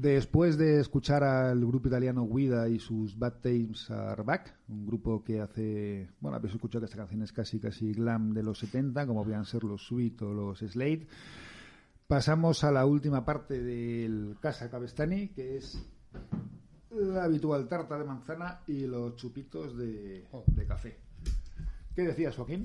Después 0.00 0.56
de 0.56 0.80
escuchar 0.80 1.22
al 1.22 1.64
grupo 1.64 1.88
italiano 1.88 2.26
Guida 2.26 2.68
y 2.68 2.78
sus 2.78 3.18
Bad 3.18 3.40
Times 3.42 3.90
Are 3.90 4.22
Back, 4.22 4.56
un 4.68 4.86
grupo 4.86 5.22
que 5.22 5.40
hace, 5.40 6.08
bueno, 6.20 6.36
habéis 6.36 6.54
escuchado 6.54 6.80
que 6.80 6.86
esta 6.86 6.96
canción 6.96 7.22
es 7.22 7.32
casi 7.32 7.60
casi 7.60 7.92
glam 7.92 8.32
de 8.32 8.42
los 8.42 8.58
70, 8.58 9.06
como 9.06 9.22
podían 9.22 9.44
ser 9.44 9.64
los 9.64 9.84
Sweet 9.86 10.22
o 10.22 10.32
los 10.32 10.60
Slade, 10.60 11.06
pasamos 12.06 12.64
a 12.64 12.72
la 12.72 12.86
última 12.86 13.24
parte 13.24 13.62
del 13.62 14.36
Casa 14.40 14.70
Cabestani, 14.70 15.28
que 15.28 15.58
es 15.58 15.78
la 16.90 17.24
habitual 17.24 17.68
tarta 17.68 17.98
de 17.98 18.04
manzana 18.04 18.60
y 18.66 18.86
los 18.86 19.16
chupitos 19.16 19.76
de, 19.76 20.26
de 20.46 20.66
café. 20.66 20.98
¿Qué 21.94 22.02
decías, 22.02 22.36
Joaquín? 22.36 22.64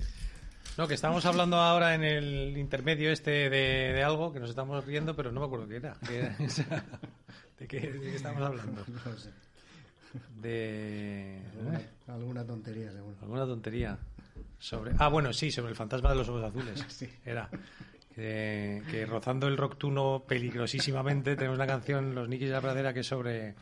No, 0.78 0.88
que 0.88 0.94
estamos 0.94 1.26
hablando 1.26 1.58
ahora 1.58 1.96
en 1.96 2.04
el 2.04 2.58
intermedio 2.58 3.12
este 3.12 3.50
de, 3.50 3.94
de 3.94 4.04
algo 4.04 4.34
que 4.34 4.40
nos 4.40 4.50
estamos 4.50 4.84
riendo, 4.86 5.16
pero 5.16 5.32
no 5.32 5.40
me 5.40 5.46
acuerdo 5.46 5.68
qué 5.68 5.78
era. 5.78 5.96
¿De 7.60 7.68
qué, 7.68 7.80
de 7.80 8.18
qué 8.18 8.28
hablando? 8.28 8.84
No 9.06 9.18
sé. 9.18 9.30
De... 10.42 11.42
Alguna, 11.58 11.82
alguna 12.08 12.46
tontería, 12.46 12.92
seguro. 12.92 13.16
Alguna 13.22 13.46
tontería. 13.46 13.98
Sobre... 14.60 14.92
Ah, 14.98 15.08
bueno, 15.08 15.34
sí, 15.34 15.52
sobre 15.52 15.70
el 15.72 15.76
fantasma 15.76 16.10
de 16.10 16.16
los 16.16 16.30
ojos 16.30 16.44
azules. 16.44 16.86
Sí. 16.90 17.10
Era. 17.26 17.50
Que, 18.14 18.82
que 18.90 19.06
rozando 19.06 19.48
el 19.48 19.58
rocktuno 19.58 20.24
peligrosísimamente 20.26 21.36
tenemos 21.36 21.58
una 21.58 21.68
canción, 21.68 22.16
Los 22.16 22.30
Nikis 22.30 22.48
de 22.48 22.54
la 22.54 22.62
Pradera, 22.62 22.94
que 22.94 23.02
es 23.02 23.08
sobre, 23.08 23.56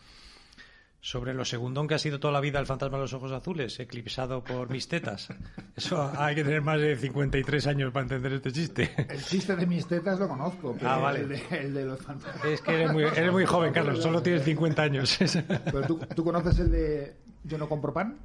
sobre 1.06 1.34
lo 1.34 1.43
segundón 1.43 1.86
que 1.89 1.95
ha 1.95 1.99
sido 1.99 2.18
toda 2.18 2.32
la 2.32 2.39
vida 2.39 2.60
el 2.62 2.66
fantasma 2.66 2.95
de 2.97 3.01
los 3.04 3.14
ojos 3.14 3.30
azules, 3.34 3.78
eclipsado 3.78 4.41
por 4.41 4.70
mis 4.70 4.88
tetas. 4.88 5.28
Eso 5.76 6.10
hay 6.18 6.34
que 6.34 6.45
tener 6.45 6.62
más 6.62 6.80
de 6.80 6.95
53 6.95 7.68
años 7.68 7.91
para 7.91 8.04
entender 8.04 8.32
este 8.32 8.54
chiste. 8.54 8.89
El 9.10 9.22
chiste 9.22 9.54
de 9.58 9.66
mis 9.68 9.86
tetas 9.86 10.18
lo 10.18 10.30
conozco, 10.30 10.74
pero 10.80 10.89
Ah, 10.89 10.99
vale. 10.99 11.20
el, 11.20 11.28
de, 11.28 11.41
el 11.51 11.74
de 11.74 11.84
los 11.86 12.01
fantasmas. 12.01 12.45
Es 12.45 12.62
que 12.62 12.74
eres 12.74 12.93
muy, 12.93 13.04
eres 13.04 13.32
muy 13.34 13.45
joven, 13.45 13.74
Carlos, 13.74 14.01
solo 14.01 14.22
tienes 14.24 14.43
50 14.43 14.82
años. 14.82 15.18
Pero 15.66 15.82
¿tú, 15.86 15.99
tú 16.16 16.24
conoces 16.24 16.58
el 16.60 16.72
de 16.72 17.18
Yo 17.43 17.58
no 17.58 17.68
compro 17.68 17.93
pan? 17.93 18.18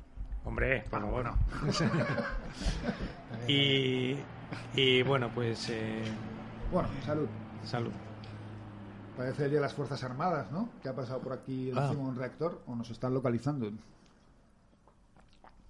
Hombre, 0.45 0.85
por 0.89 1.01
favor, 1.01 1.25
no. 1.25 1.37
y, 3.49 4.17
y 4.77 5.03
bueno, 5.03 5.31
pues 5.35 5.69
eh, 5.71 6.05
Bueno, 6.71 6.89
salud. 7.05 7.27
salud. 7.65 7.91
Parece 9.19 9.47
el 9.47 9.51
día 9.51 9.59
de 9.59 9.63
las 9.63 9.75
Fuerzas 9.75 10.05
Armadas, 10.05 10.53
¿no? 10.53 10.71
Que 10.81 10.89
ha 10.89 10.95
pasado 10.95 11.19
por 11.19 11.33
aquí 11.33 11.73
Ah. 11.75 11.87
encima 11.89 12.09
un 12.09 12.15
reactor 12.15 12.63
o 12.69 12.77
nos 12.77 12.89
están 12.91 13.13
localizando. 13.13 13.69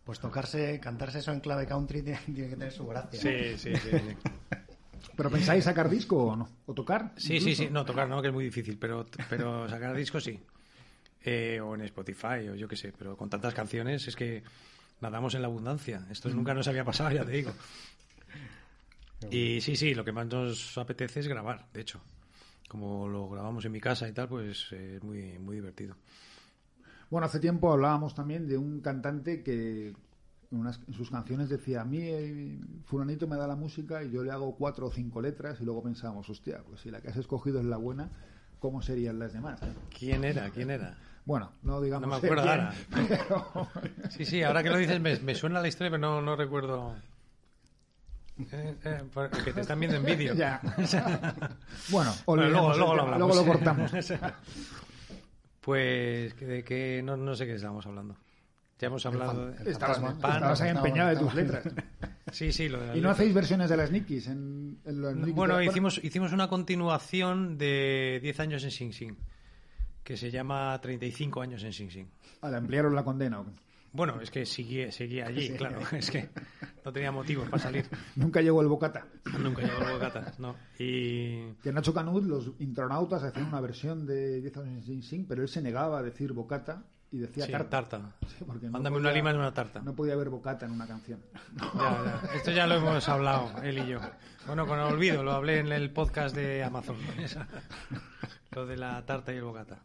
Pues 0.05 0.21
tocarse, 0.21 0.79
cantarse 0.81 1.21
eso 1.21 1.33
en 1.33 1.41
clave 1.41 1.67
country 1.67 2.03
tiene, 2.03 2.19
tiene 2.27 2.51
que 2.51 2.57
tener 2.57 2.73
su 2.73 2.87
gracia. 2.87 3.19
Sí, 3.19 3.57
sí, 3.57 3.75
sí. 3.75 3.91
sí. 3.91 4.17
¿Pero 5.17 5.31
pensáis 5.31 5.65
sacar 5.65 5.89
disco 5.89 6.25
o 6.25 6.37
no? 6.37 6.47
¿O 6.67 6.75
tocar? 6.75 7.13
Sí, 7.17 7.29
sí, 7.29 7.37
incluso? 7.53 7.63
sí. 7.63 7.69
No, 7.71 7.87
tocar 7.87 8.07
no, 8.07 8.21
que 8.21 8.29
es 8.29 8.35
muy 8.35 8.45
difícil, 8.45 8.77
pero, 8.79 9.07
pero 9.31 9.67
sacar 9.67 9.97
discos 9.97 10.25
sí. 10.25 10.39
Eh, 11.25 11.59
o 11.59 11.75
en 11.75 11.81
Spotify, 11.83 12.49
o 12.51 12.55
yo 12.55 12.69
qué 12.69 12.77
sé. 12.77 12.93
Pero 12.99 13.17
con 13.17 13.31
tantas 13.31 13.55
canciones 13.55 14.07
es 14.09 14.15
que 14.15 14.43
nadamos 15.01 15.35
en 15.35 15.41
la 15.41 15.49
abundancia. 15.49 16.07
Esto 16.11 16.29
nunca 16.29 16.53
nos 16.53 16.69
había 16.69 16.85
pasado, 16.85 17.11
ya 17.13 17.25
te 17.25 17.33
digo. 17.33 17.53
Y 19.31 19.63
sí, 19.63 19.75
sí, 19.75 19.95
lo 19.95 20.05
que 20.05 20.13
más 20.13 20.27
nos 20.27 20.77
apetece 20.77 21.21
es 21.21 21.29
grabar, 21.29 21.65
de 21.73 21.81
hecho. 21.81 22.01
Como 22.69 23.09
lo 23.09 23.29
grabamos 23.31 23.65
en 23.65 23.73
mi 23.73 23.81
casa 23.81 24.07
y 24.09 24.13
tal, 24.13 24.29
pues 24.29 24.69
eh, 24.73 24.97
es 24.97 25.03
muy, 25.03 25.39
muy 25.39 25.57
divertido. 25.57 25.97
Bueno, 27.11 27.27
hace 27.27 27.41
tiempo 27.41 27.73
hablábamos 27.73 28.15
también 28.15 28.47
de 28.47 28.59
un 28.59 28.81
cantante 28.81 29.43
que 29.43 29.89
en, 30.51 30.59
unas- 30.59 30.81
en 30.87 30.93
sus 30.95 31.11
canciones 31.11 31.49
decía, 31.49 31.81
a 31.81 31.85
mí 31.85 32.01
eh, 32.03 32.59
fulanito 32.85 33.27
me 33.27 33.37
da 33.37 33.47
la 33.47 33.57
música 33.57 34.03
y 34.05 34.11
yo 34.11 34.23
le 34.23 34.31
hago 34.31 34.55
cuatro 34.57 34.87
o 34.87 34.91
cinco 34.91 35.23
letras 35.23 35.61
y 35.61 35.65
luego 35.65 35.83
pensábamos, 35.83 36.29
hostia, 36.29 36.63
pues 36.67 36.81
si 36.83 36.91
la 36.91 37.01
que 37.01 37.09
has 37.09 37.17
escogido 37.17 37.59
es 37.61 37.65
la 37.65 37.79
buena, 37.79 38.11
¿cómo 38.59 38.83
serían 38.83 39.19
las 39.19 39.33
demás? 39.33 39.61
¿Quién 39.99 40.25
era? 40.25 40.51
¿Quién 40.51 40.71
era? 40.71 40.99
Bueno, 41.25 41.53
no 41.63 41.81
digamos 41.81 42.09
No 42.09 42.15
me 42.15 42.17
acuerdo 42.17 42.51
ahora. 42.51 42.73
pero 43.09 43.69
Sí, 44.11 44.25
sí, 44.27 44.43
ahora 44.43 44.63
que 44.63 44.71
lo 44.71 44.77
dices 44.79 45.01
me, 45.01 45.19
me 45.21 45.35
suena 45.35 45.61
la 45.61 45.69
historia, 45.69 45.91
pero 45.91 46.01
no, 46.01 46.21
no 46.23 46.37
recuerdo. 46.37 46.95
Eh, 48.53 48.75
eh, 48.85 49.03
porque 49.13 49.53
te 49.53 49.61
están 49.63 49.81
viendo 49.81 49.97
en 49.99 50.05
vídeo. 50.05 50.35
ya. 50.37 50.61
Bueno, 51.91 52.13
Bueno, 52.27 52.49
luego, 52.49 52.73
el 52.73 52.79
lo 52.79 52.87
tema, 52.91 53.03
hablamos. 53.03 53.19
luego 53.19 53.35
lo 53.35 53.45
cortamos. 53.47 53.93
Pues 55.61 56.39
de 56.41 56.65
que 56.65 57.03
no, 57.05 57.17
no 57.17 57.35
sé 57.35 57.45
qué 57.47 57.55
estábamos 57.55 57.85
hablando. 57.87 58.17
Ya 58.79 58.87
hemos 58.87 59.05
hablado 59.05 59.49
de... 59.51 59.63
el 59.63 59.69
Estabas, 59.69 59.99
fantasma. 59.99 60.21
pan, 60.23 60.35
estabas 60.37 60.61
ahí 60.63 60.71
empeñada 60.71 61.11
de 61.11 61.17
tus 61.17 61.35
letras. 61.35 61.65
Sí, 62.33 62.53
sí, 62.53 62.69
lo 62.69 62.79
de 62.81 62.87
la 62.87 62.97
¿Y 62.97 63.01
no 63.01 63.11
hacéis 63.11 63.35
versiones 63.35 63.69
de 63.69 63.77
las 63.77 63.91
Nikis 63.91 64.29
en, 64.29 64.79
en 64.85 65.01
los 65.03 65.15
Nikis 65.17 65.35
Bueno, 65.35 65.61
hicimos, 65.61 65.99
hicimos 66.03 66.33
una 66.33 66.49
continuación 66.49 67.59
de 67.59 68.21
10 68.23 68.41
años 68.41 68.65
en 68.65 68.71
Sing 68.71 68.93
Sing, 68.93 69.17
que 70.05 70.17
se 70.17 70.31
llama 70.31 70.79
35 70.81 71.43
años 71.43 71.63
en 71.65 71.73
Sing 71.73 71.91
Sing. 71.91 72.07
Ah, 72.41 72.51
le 72.51 72.57
ampliaron 72.57 72.95
la 72.95 73.03
condena. 73.05 73.43
Bueno, 73.93 74.21
es 74.21 74.31
que 74.31 74.45
seguía, 74.47 74.93
seguía 74.93 75.27
allí, 75.27 75.51
claro. 75.51 75.81
Es 75.93 76.11
que 76.11 76.29
no 76.85 76.93
tenía 76.93 77.11
motivos 77.11 77.49
para 77.49 77.63
salir. 77.63 77.87
Nunca 78.17 78.41
llegó 78.41 78.61
el 78.63 78.69
bocata. 78.69 79.07
Nunca 79.39 79.63
llegó 79.63 79.79
el 79.87 79.93
bocata, 79.95 80.33
no. 80.39 80.55
Y... 80.79 81.53
Que 81.63 81.73
Nacho 81.73 81.93
Canut, 81.95 82.25
los 82.25 82.53
intronautas 82.59 83.23
hacían 83.25 83.47
una 83.47 83.61
versión 83.61 84.07
de 84.07 84.41
10 84.41 84.57
años 84.59 84.69
en 84.77 84.83
Sing 84.85 85.03
Sing, 85.03 85.27
pero 85.29 85.43
él 85.43 85.49
se 85.49 85.63
negaba 85.63 85.99
a 85.99 86.03
decir 86.03 86.33
bocata 86.33 86.85
y 87.11 87.19
decía 87.19 87.47
Sí, 87.47 87.53
tarta. 87.53 87.89
tarta. 87.89 88.13
Sí, 88.27 88.45
porque 88.47 88.67
no 88.67 88.73
Mándame 88.73 88.97
podía- 88.97 89.09
una 89.09 89.13
lima 89.17 89.33
y 89.33 89.35
una 89.37 89.55
tarta. 89.55 89.81
No 89.81 89.95
podía 89.95 90.13
haber 90.15 90.29
bocata 90.29 90.67
en 90.67 90.73
una 90.73 90.87
canción. 90.87 91.21
Ya, 91.57 91.73
ya. 91.75 92.31
Esto 92.37 92.51
ya 92.51 92.67
lo 92.67 92.75
hemos 92.77 93.09
hablado, 93.09 93.51
él 93.63 93.79
y 93.79 93.87
yo. 93.87 94.01
Bueno, 94.47 94.67
con 94.67 94.79
olvido, 94.79 95.23
lo 95.23 95.33
hablé 95.33 95.59
en 95.61 95.73
el 95.73 95.91
podcast 95.91 96.37
de 96.37 96.63
Amazon. 96.63 96.97
lo 98.53 98.67
de 98.67 98.77
la 98.77 99.05
tarta 99.07 99.33
y 99.33 99.37
el 99.37 99.45
bocata. 99.45 99.79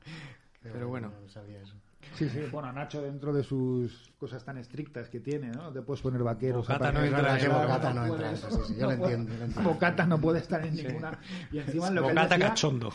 Pero 0.62 0.88
bueno, 0.88 1.12
No 1.22 1.30
sabía 1.30 1.62
eso. 1.62 1.76
Sí, 2.16 2.30
sí, 2.30 2.42
bueno, 2.52 2.72
Nacho 2.72 3.02
dentro 3.02 3.34
de 3.34 3.44
sus 3.44 4.12
cosas 4.20 4.44
tan 4.46 4.58
estrictas 4.58 5.10
que 5.10 5.20
tiene, 5.20 5.50
¿no? 5.52 5.72
Te 5.72 5.82
puedes 5.82 6.02
poner 6.02 6.22
vaqueros. 6.24 6.68
Bocata 6.68 6.92
no 6.92 7.04
entra 7.04 7.38
que 7.38 7.48
bocata 7.48 7.94
no 7.94 8.06
entra 8.06 8.36
sí, 8.36 8.46
sí, 8.68 8.76
yo 8.80 8.86
lo 8.86 8.92
entiendo, 8.92 9.32
yo 9.32 9.38
lo 9.40 9.46
entiendo. 9.46 9.70
Bocata 9.70 10.06
no 10.06 10.18
puede 10.22 10.40
estar 10.40 10.66
en 10.66 10.76
ninguna. 10.76 11.20
Y 11.52 11.58
encima 11.60 11.90
lo 11.90 12.04
que 12.04 12.10
él 12.10 12.16
bocata 12.16 12.36
decía- 12.36 12.50
cachondo. 12.50 12.94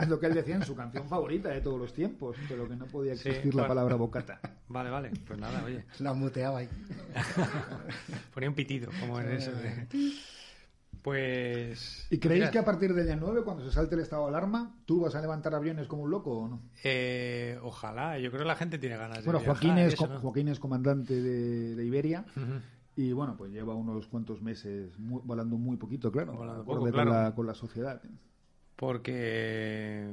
es 0.00 0.08
lo 0.08 0.18
que 0.18 0.26
él 0.26 0.34
decía 0.34 0.56
en 0.56 0.64
su 0.64 0.74
canción 0.74 1.08
favorita 1.08 1.50
de 1.50 1.60
todos 1.60 1.78
los 1.78 1.92
tiempos, 1.92 2.36
pero 2.48 2.66
que 2.68 2.76
no 2.76 2.86
podía 2.86 3.14
Sí, 3.16 3.28
existir 3.28 3.54
la 3.54 3.68
palabra 3.68 3.96
bocata. 3.96 4.40
Vale, 4.68 4.90
vale. 4.90 5.10
Pues 5.26 5.38
nada, 5.38 5.62
oye. 5.64 5.84
La 5.98 6.14
muteaba 6.14 6.58
ahí. 6.60 6.68
Ponía 8.34 8.48
un 8.48 8.54
pitido, 8.54 8.90
como 9.00 9.20
en 9.20 9.32
eso. 9.32 9.50
Pues. 11.08 12.06
¿Y 12.10 12.18
creéis 12.18 12.50
que 12.50 12.58
a 12.58 12.64
partir 12.64 12.92
del 12.92 13.06
día 13.06 13.16
9, 13.16 13.42
cuando 13.42 13.64
se 13.64 13.72
salte 13.72 13.94
el 13.94 14.02
estado 14.02 14.22
de 14.24 14.28
alarma, 14.28 14.76
tú 14.84 15.00
vas 15.00 15.14
a 15.14 15.20
levantar 15.20 15.54
aviones 15.54 15.86
como 15.88 16.02
un 16.02 16.10
loco 16.10 16.30
o 16.38 16.48
no? 16.48 16.62
eh, 16.84 17.58
ojalá, 17.62 18.18
yo 18.18 18.30
creo 18.30 18.42
que 18.42 18.48
la 18.48 18.56
gente 18.56 18.78
tiene 18.78 18.96
ganas 18.96 19.18
de. 19.18 19.24
Bueno, 19.24 19.40
Joaquín 19.40 19.78
es, 19.78 19.94
eso, 19.94 20.06
¿no? 20.06 20.20
Joaquín 20.20 20.48
es 20.48 20.58
comandante 20.60 21.14
de, 21.20 21.74
de 21.74 21.84
Iberia 21.84 22.24
y 22.94 23.12
bueno, 23.12 23.36
pues 23.36 23.52
lleva 23.52 23.74
unos 23.74 24.06
cuantos 24.08 24.42
meses 24.42 24.92
volando 24.98 25.56
muy 25.56 25.76
poquito, 25.76 26.12
claro, 26.12 26.32
Volando 26.34 26.62
acorde 26.62 26.78
poco, 26.78 26.82
con, 26.84 26.92
claro. 26.92 27.10
la, 27.10 27.34
con 27.34 27.46
la 27.46 27.54
sociedad. 27.54 28.02
Porque, 28.76 30.06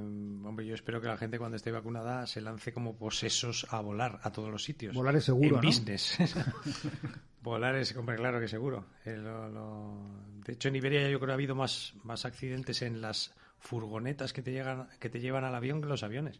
hombre, 0.43 0.65
yo 0.65 0.73
espero 0.73 0.99
que 0.99 1.07
la 1.07 1.17
gente 1.17 1.37
cuando 1.37 1.55
esté 1.57 1.71
vacunada 1.71 2.25
se 2.25 2.41
lance 2.41 2.73
como 2.73 2.95
posesos 2.95 3.67
a 3.69 3.79
volar 3.79 4.19
a 4.23 4.31
todos 4.31 4.49
los 4.49 4.63
sitios. 4.63 4.95
Volar 4.95 5.15
es 5.15 5.25
seguro, 5.25 5.57
En 5.57 5.61
¿no? 5.61 5.67
business. 5.67 6.17
volar 7.53 7.75
es, 7.75 7.95
hombre, 7.95 8.15
claro 8.17 8.39
que 8.39 8.47
seguro. 8.47 8.85
Eh, 9.05 9.15
lo- 9.17 9.47
lo- 9.49 9.97
De 10.45 10.53
hecho, 10.53 10.67
en 10.69 10.75
Iberia 10.75 11.09
yo 11.09 11.17
creo 11.19 11.27
que 11.27 11.31
ha 11.31 11.35
habido 11.35 11.55
más, 11.55 11.93
más 12.03 12.25
accidentes 12.25 12.81
en 12.81 13.01
las 13.01 13.33
furgonetas 13.59 14.31
que 14.33 14.41
te, 14.41 14.51
llegan, 14.51 14.87
que 14.99 15.09
te 15.09 15.19
llevan 15.19 15.43
al 15.43 15.55
avión 15.55 15.81
que 15.81 15.87
los 15.87 16.03
aviones. 16.03 16.39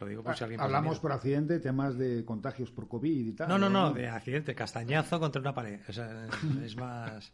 Lo 0.00 0.06
digo 0.06 0.22
por 0.22 0.34
si 0.36 0.44
alguien... 0.44 0.60
Hablamos 0.60 0.98
por 0.98 1.12
accidente 1.12 1.60
temas 1.60 1.96
de 1.98 2.24
contagios 2.24 2.70
por 2.70 2.88
COVID 2.88 3.26
y 3.26 3.32
tal. 3.32 3.48
No, 3.48 3.58
no, 3.58 3.68
no, 3.68 3.92
de 3.92 4.08
accidente, 4.08 4.54
castañazo 4.54 5.20
contra 5.20 5.40
una 5.40 5.54
pared. 5.54 5.80
O 5.88 5.92
sea, 5.92 6.26
es 6.64 6.74
más. 6.76 7.32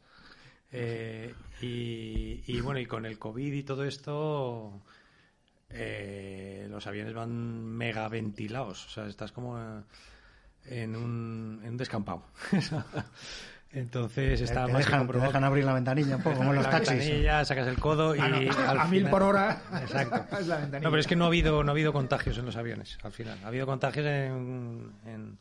eh, 0.72 1.32
y, 1.62 2.42
y 2.46 2.60
bueno, 2.60 2.80
y 2.80 2.86
con 2.86 3.06
el 3.06 3.18
COVID 3.18 3.52
y 3.52 3.62
todo 3.62 3.84
esto, 3.84 4.82
eh, 5.70 6.66
los 6.68 6.86
aviones 6.86 7.14
van 7.14 7.64
mega 7.64 8.08
ventilados. 8.08 8.86
O 8.86 8.88
sea, 8.90 9.06
estás 9.06 9.32
como 9.32 9.84
en 10.68 10.96
un, 10.96 11.60
en 11.62 11.70
un 11.70 11.76
descampado. 11.76 12.22
Entonces 13.72 14.40
está 14.40 14.64
te, 14.66 14.72
más 14.72 14.86
dejan, 14.86 15.06
te 15.06 15.18
dejan 15.18 15.44
abrir 15.44 15.64
la 15.64 15.74
ventanilla 15.74 16.16
un 16.16 16.22
poco, 16.22 16.36
como 16.36 16.50
en 16.50 16.56
los 16.56 16.70
taxis. 16.70 17.04
sacas 17.44 17.66
el 17.66 17.78
codo 17.78 18.14
y 18.14 18.20
Ah, 18.20 18.28
no, 18.28 18.36
al 18.70 18.78
a 18.80 18.84
mil 18.86 19.00
final- 19.00 19.10
por 19.10 19.22
hora. 19.22 19.60
Exacto. 19.82 20.36
es 20.40 20.46
la. 20.46 20.60
No, 20.66 20.70
pero 20.90 20.98
es 20.98 21.06
que 21.06 21.16
no 21.16 21.24
ha 21.24 21.26
habido, 21.26 21.62
no 21.62 21.70
ha 21.70 21.72
habido 21.72 21.92
contagios 21.92 22.38
en 22.38 22.46
los 22.46 22.56
aviones, 22.56 22.96
al 23.02 23.12
final. 23.12 23.38
Ha 23.44 23.48
habido 23.48 23.66
contagios 23.66 24.06
en, 24.06 24.92
en, 25.04 25.38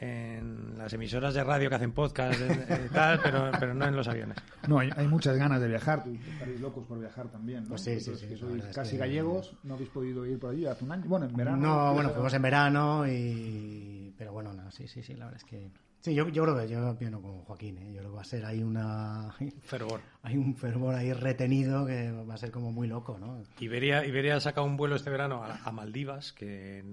en 0.00 0.76
las 0.76 0.92
emisoras 0.92 1.32
de 1.32 1.44
radio 1.44 1.70
que 1.70 1.76
hacen 1.76 1.92
podcast 1.92 2.38
y 2.40 2.88
tal, 2.92 3.20
pero, 3.22 3.50
pero 3.58 3.72
no 3.72 3.86
en 3.86 3.96
los 3.96 4.08
aviones. 4.08 4.36
No, 4.68 4.80
hay, 4.80 4.90
hay 4.94 5.06
muchas 5.06 5.36
ganas 5.38 5.60
de 5.60 5.68
viajar. 5.68 6.02
Tú 6.04 6.14
estaréis 6.30 6.60
locos 6.60 6.84
por 6.86 6.98
viajar 6.98 7.28
también, 7.28 7.62
¿no? 7.62 7.68
Pues 7.70 7.82
sí, 7.82 8.00
sí, 8.00 8.14
sí, 8.16 8.26
que 8.26 8.36
sois 8.36 8.64
casi 8.74 8.98
gallegos, 8.98 9.54
no 9.62 9.74
habéis 9.74 9.88
podido 9.90 10.26
ir 10.26 10.38
por 10.38 10.50
allí 10.50 10.66
hace 10.66 10.84
un 10.84 10.92
año. 10.92 11.04
Bueno, 11.06 11.26
en 11.26 11.36
verano. 11.36 11.56
No, 11.56 11.94
bueno, 11.94 12.10
fuimos 12.10 12.34
en 12.34 12.42
verano 12.42 13.06
y... 13.06 14.01
Pero 14.22 14.34
bueno, 14.34 14.52
no, 14.52 14.70
sí, 14.70 14.86
sí, 14.86 15.02
sí, 15.02 15.14
la 15.14 15.24
verdad 15.24 15.40
es 15.42 15.44
que 15.44 15.68
Sí, 15.98 16.14
yo, 16.14 16.28
yo 16.28 16.44
creo 16.44 16.56
que 16.56 16.68
yo 16.68 16.90
opino 16.90 17.20
con 17.20 17.42
Joaquín, 17.42 17.78
¿eh? 17.78 17.92
yo 17.92 17.98
creo 17.98 18.10
que 18.10 18.16
va 18.16 18.22
a 18.22 18.24
ser 18.24 18.44
ahí 18.44 18.62
una... 18.62 19.34
Fervor. 19.62 20.00
Hay 20.22 20.36
un 20.36 20.54
fervor 20.54 20.94
ahí 20.94 21.12
retenido 21.12 21.84
que 21.86 22.12
va 22.12 22.34
a 22.34 22.36
ser 22.36 22.52
como 22.52 22.70
muy 22.70 22.86
loco, 22.86 23.18
¿no? 23.18 23.42
Iberia, 23.58 24.06
Iberia 24.06 24.36
ha 24.36 24.40
sacado 24.40 24.64
un 24.64 24.76
vuelo 24.76 24.94
este 24.94 25.10
verano 25.10 25.42
a, 25.42 25.60
a 25.64 25.72
Maldivas, 25.72 26.32
que 26.32 26.84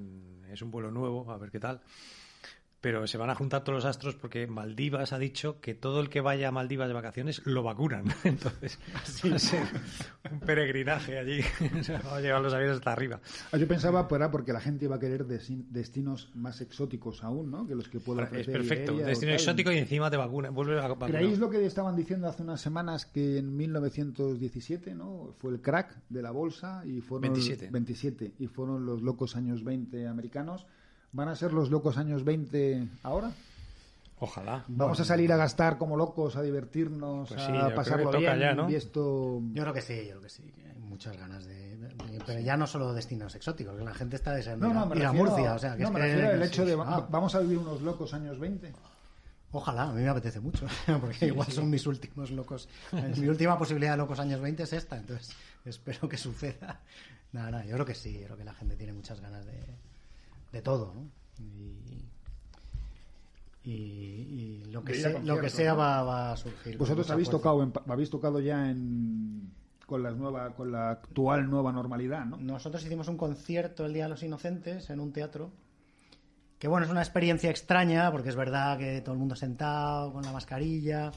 es 0.51 0.61
un 0.63 0.71
vuelo 0.71 0.89
nuevo, 0.89 1.31
a 1.31 1.37
ver 1.37 1.51
qué 1.51 1.59
tal. 1.59 1.81
Pero 2.81 3.07
se 3.07 3.17
van 3.17 3.29
a 3.29 3.35
juntar 3.35 3.63
todos 3.63 3.75
los 3.75 3.85
astros 3.85 4.15
porque 4.15 4.47
Maldivas 4.47 5.11
ha 5.11 5.19
dicho 5.19 5.59
que 5.59 5.73
todo 5.73 5.99
el 5.99 6.09
que 6.09 6.21
vaya 6.21 6.47
a 6.47 6.51
Maldivas 6.51 6.87
de 6.87 6.93
vacaciones 6.93 7.41
lo 7.45 7.61
vacunan. 7.61 8.05
Entonces, 8.23 8.79
va 9.25 9.35
a 9.35 9.39
ser 9.39 9.63
un 10.31 10.39
peregrinaje 10.39 11.19
allí. 11.19 11.41
Se 11.81 11.93
van 11.93 12.07
a 12.07 12.21
llevar 12.21 12.41
los 12.41 12.53
aviones 12.53 12.77
hasta 12.77 12.93
arriba. 12.93 13.19
Ah, 13.51 13.57
Yo 13.57 13.67
pensaba, 13.67 14.07
pues, 14.07 14.19
era 14.19 14.31
porque 14.31 14.53
la 14.53 14.61
gente 14.61 14.85
iba 14.85 14.95
a 14.95 14.99
querer 14.99 15.25
destinos 15.25 16.31
más 16.35 16.61
exóticos 16.61 17.23
aún, 17.23 17.51
¿no? 17.51 17.67
Que 17.67 17.75
los 17.75 17.89
que 17.89 17.99
pueda 17.99 18.23
Es 18.23 18.29
ofrecer 18.29 18.53
perfecto. 18.53 18.91
Iberia 18.91 19.05
o 19.05 19.09
Destino 19.09 19.33
exótico 19.33 19.71
y 19.71 19.77
encima 19.77 20.09
te 20.09 20.17
vacunan. 20.17 20.53
Vuelve 20.53 20.79
a 20.79 20.87
vacunar. 20.87 21.11
¿Creéis 21.11 21.39
lo 21.39 21.49
que 21.49 21.65
estaban 21.65 21.95
diciendo 21.97 22.27
hace 22.27 22.43
unas 22.43 22.61
semanas 22.61 23.05
que 23.05 23.39
en 23.39 23.55
1917, 23.57 24.95
¿no? 24.95 25.33
Fue 25.37 25.51
el 25.51 25.61
crack 25.61 25.97
de 26.07 26.21
la 26.21 26.31
bolsa 26.31 26.83
y 26.85 27.01
fueron 27.01 27.33
27. 27.33 27.69
27 27.71 28.33
y 28.39 28.47
fueron 28.47 28.85
los 28.85 29.01
locos 29.01 29.35
años 29.35 29.63
20 29.63 30.07
americanos. 30.07 30.65
¿Van 31.11 31.27
a 31.27 31.35
ser 31.35 31.53
los 31.53 31.69
locos 31.69 31.97
años 31.97 32.23
20 32.23 32.87
ahora? 33.03 33.31
Ojalá. 34.21 34.65
Vamos 34.67 34.99
a 34.99 35.05
salir 35.05 35.31
a 35.31 35.37
gastar 35.37 35.77
como 35.77 35.95
locos, 35.95 36.35
a 36.35 36.41
divertirnos, 36.41 37.29
Pues 37.29 37.41
sí, 37.41 37.53
a 37.55 37.73
pasarlo 37.73 38.11
que 38.11 38.17
toca 38.17 38.33
bien 38.35 38.39
ya, 38.39 38.53
¿no? 38.53 38.69
y 38.69 38.75
esto 38.75 39.41
Yo 39.53 39.63
creo 39.63 39.73
que 39.73 39.81
sí, 39.81 39.95
yo 40.03 40.09
creo 40.09 40.21
que 40.21 40.29
sí, 40.29 40.43
hay 40.67 40.79
muchas 40.81 41.17
ganas 41.17 41.45
de... 41.45 41.77
de- 41.77 42.19
pero 42.25 42.39
ya 42.41 42.57
no 42.57 42.67
solo 42.67 42.91
destinos 42.93 43.33
exóticos, 43.35 43.77
que 43.77 43.83
la 43.85 43.93
gente 43.93 44.17
está 44.17 44.33
deseando 44.33 44.65
no, 44.67 44.71
ir 44.73 44.77
a- 44.77 44.79
no, 44.81 44.85
me 44.87 44.95
ir 44.97 45.05
a 45.05 45.11
refiero, 45.11 45.29
Murcia, 45.31 45.53
o 45.53 45.59
sea, 45.59 45.77
que 45.77 45.83
no, 45.83 45.87
es 45.87 45.93
me 45.93 45.99
que- 46.01 46.05
refiero 46.07 46.39
que 46.39 46.45
hecho 46.45 46.63
sí, 46.63 46.69
de 46.69 46.75
sí. 46.75 46.81
Ah, 46.85 47.07
vamos 47.09 47.33
a 47.35 47.39
vivir 47.39 47.57
unos 47.59 47.81
locos 47.81 48.13
años 48.13 48.37
20. 48.39 48.73
Ojalá, 49.51 49.83
a 49.83 49.93
mí 49.93 50.01
me 50.03 50.09
apetece 50.09 50.39
mucho, 50.41 50.67
porque 51.01 51.25
igual 51.27 51.49
son 51.51 51.69
mis 51.69 51.87
últimos 51.87 52.29
locos. 52.31 52.67
Mi 53.17 53.27
última 53.29 53.57
posibilidad 53.57 53.91
de 53.93 53.97
locos 53.97 54.19
años 54.19 54.41
20 54.41 54.63
es 54.63 54.73
esta, 54.73 54.97
entonces 54.97 55.33
espero 55.65 56.09
que 56.09 56.17
suceda. 56.17 56.81
Nada, 57.31 57.51
nada, 57.51 57.65
yo 57.65 57.73
creo 57.75 57.85
que 57.85 57.95
sí, 57.95 58.13
yo 58.19 58.25
creo 58.25 58.37
que 58.37 58.43
la 58.43 58.53
gente 58.53 58.75
tiene 58.75 58.91
muchas 58.91 59.21
ganas 59.21 59.45
de, 59.45 59.53
de 60.51 60.61
todo, 60.61 60.93
¿no? 60.93 61.09
Y, 61.39 62.05
y, 63.63 63.71
y 63.71 64.63
lo 64.71 64.83
que 64.83 64.93
sea, 64.95 65.19
lo 65.21 65.39
que 65.39 65.49
sea 65.49 65.73
¿no? 65.73 65.79
va, 65.79 66.03
va 66.03 66.31
a 66.31 66.37
surgir. 66.37 66.77
Vosotros 66.77 67.09
habéis 67.11 67.27
fuerza. 67.27 67.41
tocado, 67.43 67.63
en 67.63 67.71
pa- 67.71 67.83
habéis 67.87 68.09
tocado 68.09 68.39
ya 68.39 68.69
en 68.69 69.51
con 69.85 70.03
la 70.03 70.11
nueva, 70.11 70.51
con 70.53 70.71
la 70.71 70.91
actual 70.91 71.49
nueva 71.49 71.71
normalidad, 71.71 72.23
¿no? 72.25 72.37
Nosotros 72.37 72.83
hicimos 72.85 73.07
un 73.07 73.17
concierto 73.17 73.85
el 73.85 73.93
Día 73.93 74.03
de 74.03 74.09
los 74.09 74.21
Inocentes 74.23 74.89
en 74.91 74.99
un 74.99 75.11
teatro. 75.11 75.51
Que 76.59 76.67
bueno, 76.67 76.85
es 76.85 76.91
una 76.91 77.01
experiencia 77.01 77.49
extraña, 77.49 78.11
porque 78.11 78.29
es 78.29 78.35
verdad 78.35 78.77
que 78.77 79.01
todo 79.01 79.13
el 79.13 79.19
mundo 79.19 79.35
sentado, 79.35 80.11
con 80.13 80.23
la 80.23 80.31
mascarilla. 80.31 81.11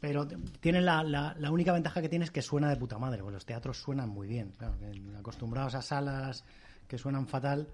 Pero 0.00 0.28
tiene 0.60 0.82
la, 0.82 1.02
la- 1.02 1.34
la 1.38 1.50
única 1.50 1.72
ventaja 1.72 2.02
que 2.02 2.08
tiene 2.10 2.26
es 2.26 2.30
que 2.30 2.42
suena 2.42 2.68
de 2.68 2.76
puta 2.76 2.98
madre, 2.98 3.20
porque 3.22 3.34
los 3.34 3.46
teatros 3.46 3.78
suenan 3.80 4.10
muy 4.10 4.28
bien. 4.28 4.52
Claro, 4.58 4.74
acostumbrados 5.18 5.74
a 5.74 5.82
salas 5.82 6.44
que 6.86 6.98
suenan 6.98 7.26
fatal. 7.26 7.66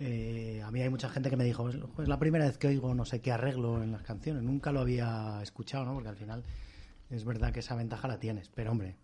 Eh, 0.00 0.62
a 0.64 0.70
mí 0.70 0.80
hay 0.80 0.88
mucha 0.88 1.10
gente 1.10 1.28
que 1.28 1.36
me 1.36 1.44
dijo, 1.44 1.68
es 1.68 1.76
es 1.76 2.08
la 2.08 2.18
primera 2.18 2.46
vez 2.46 2.56
que 2.56 2.68
oigo 2.68 2.94
no 2.94 3.04
sé 3.04 3.20
qué 3.20 3.32
arreglo 3.32 3.82
en 3.82 3.92
las 3.92 4.02
canciones. 4.02 4.42
Nunca 4.42 4.72
lo 4.72 4.80
había 4.80 5.40
escuchado, 5.42 5.84
¿no? 5.84 5.92
Porque 5.92 6.08
al 6.08 6.16
final 6.16 6.42
es 7.10 7.24
verdad 7.24 7.52
que 7.52 7.60
esa 7.60 7.74
ventaja 7.74 8.08
la 8.08 8.18
tienes. 8.18 8.48
Pero 8.48 8.70
hombre, 8.70 8.96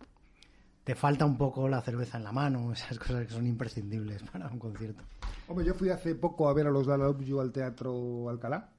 te 0.83 0.95
falta 0.95 1.25
un 1.25 1.37
poco 1.37 1.67
la 1.69 1.81
cerveza 1.81 2.17
en 2.17 2.23
la 2.23 2.31
mano, 2.31 2.71
esas 2.73 2.97
cosas 2.97 3.27
que 3.27 3.33
son 3.33 3.45
imprescindibles 3.45 4.23
para 4.23 4.47
un 4.47 4.57
concierto. 4.57 5.03
Hombre, 5.47 5.65
yo 5.65 5.75
fui 5.75 5.89
hace 5.89 6.15
poco 6.15 6.49
a 6.49 6.53
ver 6.53 6.65
a 6.65 6.71
los 6.71 6.87
Dala 6.87 7.05
Love 7.05 7.23
You 7.23 7.39
al 7.41 7.51
Teatro 7.51 8.29
Alcalá. 8.29 8.71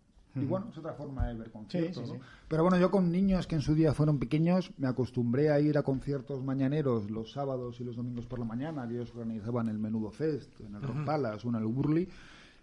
Y 0.43 0.47
bueno, 0.47 0.69
es 0.71 0.79
otra 0.79 0.95
forma 0.95 1.27
de 1.27 1.35
ver 1.35 1.51
conciertos. 1.51 1.97
Sí, 1.97 2.05
sí, 2.05 2.13
¿no? 2.13 2.15
sí. 2.15 2.21
Pero 2.49 2.63
bueno, 2.63 2.79
yo 2.79 2.91
con 2.91 3.11
niños 3.11 3.47
que 3.47 3.55
en 3.55 3.63
su 3.63 3.75
día 3.75 3.95
fueron 3.95 4.19
pequeños, 4.19 4.73
me 4.79 4.89
acostumbré 4.89 5.51
a 5.51 5.61
ir 5.61 5.79
a 5.79 5.83
conciertos 5.83 6.43
mañaneros 6.43 7.11
los 7.11 7.33
sábados 7.33 7.81
y 7.81 7.85
los 7.85 7.97
domingos 7.97 8.27
por 8.27 8.39
la 8.39 8.45
mañana, 8.45 8.87
que 8.89 8.95
ellos 8.95 9.11
organizaban 9.15 9.69
el 9.69 9.79
Menudo 9.79 10.11
Fest, 10.11 10.61
en 10.61 10.75
el 10.75 10.83
Rock 10.83 11.05
Palace 11.05 11.47
o 11.47 11.51
en 11.51 11.57
el 11.57 11.67
Burley. 11.67 12.09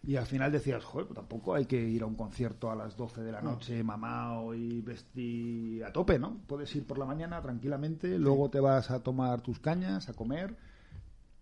Y 0.07 0.17
al 0.17 0.27
final 0.27 0.51
decías, 0.51 0.83
joder, 0.83 1.07
pues 1.07 1.17
tampoco 1.17 1.55
hay 1.55 1.65
que 1.65 1.81
ir 1.81 2.03
a 2.03 2.05
un 2.05 2.13
concierto 2.13 2.69
a 2.69 2.75
las 2.75 2.95
12 2.95 3.23
de 3.23 3.31
la 3.31 3.41
noche, 3.41 3.83
mamao 3.83 4.53
y 4.53 4.81
vestir 4.81 5.83
a 5.83 5.91
tope, 5.91 6.19
¿no? 6.19 6.37
Puedes 6.45 6.75
ir 6.75 6.85
por 6.85 6.99
la 6.99 7.05
mañana 7.05 7.41
tranquilamente, 7.41 8.19
luego 8.19 8.49
te 8.49 8.59
vas 8.59 8.91
a 8.91 8.99
tomar 9.01 9.41
tus 9.41 9.59
cañas, 9.59 10.07
a 10.07 10.13
comer 10.13 10.55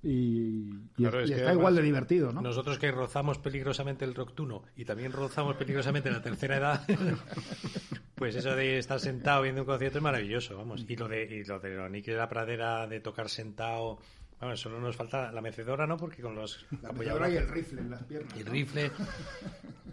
y, 0.04 0.10
y- 0.10 0.80
Claro, 0.98 1.22
y 1.22 1.24
es 1.24 1.30
que 1.30 1.36
está 1.38 1.46
además 1.48 1.54
igual 1.62 1.76
de 1.76 1.82
divertido, 1.82 2.32
¿no? 2.34 2.42
Nosotros 2.42 2.78
que 2.78 2.92
rozamos 2.92 3.38
peligrosamente 3.40 4.06
el 4.06 4.14
roctuno 4.14 4.64
y 4.76 4.86
también 4.86 5.12
rozamos 5.12 5.56
peligrosamente 5.56 6.12
la 6.12 6.22
tercera 6.22 6.58
edad, 6.58 6.86
pues 8.16 8.36
eso 8.36 8.56
de 8.56 8.78
estar 8.78 9.00
sentado 9.00 9.42
viendo 9.44 9.62
un 9.62 9.68
concierto 9.68 9.98
es 10.00 10.04
maravilloso, 10.04 10.58
vamos. 10.58 10.86
Y 10.88 10.96
lo 10.96 11.08
de, 11.08 11.24
y 11.24 11.44
lo 11.46 11.60
de 11.60 11.90
Nicky 11.90 12.12
de 12.12 12.18
la 12.18 12.30
Pradera, 12.30 12.86
de 12.88 13.00
tocar 13.00 13.30
sentado, 13.30 14.00
vamos, 14.40 14.60
solo 14.60 14.80
nos 14.80 14.96
falta 14.96 15.32
la 15.32 15.42
mecedora, 15.42 15.88
¿no? 15.88 15.98
Porque 15.98 16.22
con 16.22 16.36
los 16.36 16.66
La 16.82 16.90
apoyadora 16.90 17.30
y 17.30 17.38
el 17.38 17.48
rifle 17.48 17.82
en 17.82 17.90
las 17.92 18.04
piernas. 18.04 18.34
y 18.36 18.40
el 18.40 18.46
¿no? 18.46 18.52
rifle. 18.52 18.92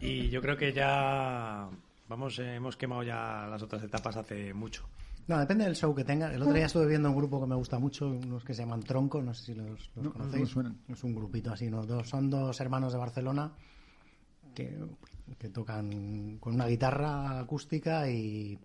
Y 0.02 0.30
yo 0.30 0.40
creo 0.40 0.56
que 0.56 0.72
ya, 0.72 1.68
vamos, 2.08 2.38
eh, 2.38 2.54
hemos 2.54 2.74
quemado 2.78 3.02
ya 3.02 3.46
las 3.50 3.60
otras 3.62 3.82
etapas 3.82 4.16
hace 4.16 4.54
mucho. 4.54 4.88
No, 5.30 5.38
depende 5.38 5.64
del 5.64 5.76
show 5.76 5.94
que 5.94 6.02
tenga. 6.02 6.34
El 6.34 6.42
otro 6.42 6.54
día 6.54 6.66
estuve 6.66 6.88
viendo 6.88 7.08
un 7.08 7.14
grupo 7.16 7.40
que 7.40 7.46
me 7.46 7.54
gusta 7.54 7.78
mucho, 7.78 8.08
unos 8.08 8.42
que 8.42 8.52
se 8.52 8.62
llaman 8.62 8.82
Tronco, 8.82 9.22
no 9.22 9.32
sé 9.32 9.44
si 9.44 9.54
los, 9.54 9.68
los 9.94 9.96
No, 9.96 10.02
no, 10.02 10.12
conocéis. 10.12 10.34
no 10.34 10.40
me 10.40 10.46
suenan. 10.52 10.78
Es 10.88 11.04
un 11.04 11.14
grupito 11.14 11.52
así, 11.52 11.70
¿no? 11.70 11.86
Dos, 11.86 12.08
son 12.08 12.28
dos 12.30 12.60
hermanos 12.60 12.92
de 12.92 12.98
Barcelona 12.98 13.52
que, 14.56 14.76
que 15.38 15.48
tocan 15.50 16.38
con 16.40 16.54
una 16.54 16.66
guitarra 16.66 17.38
acústica 17.38 18.10
y 18.10 18.58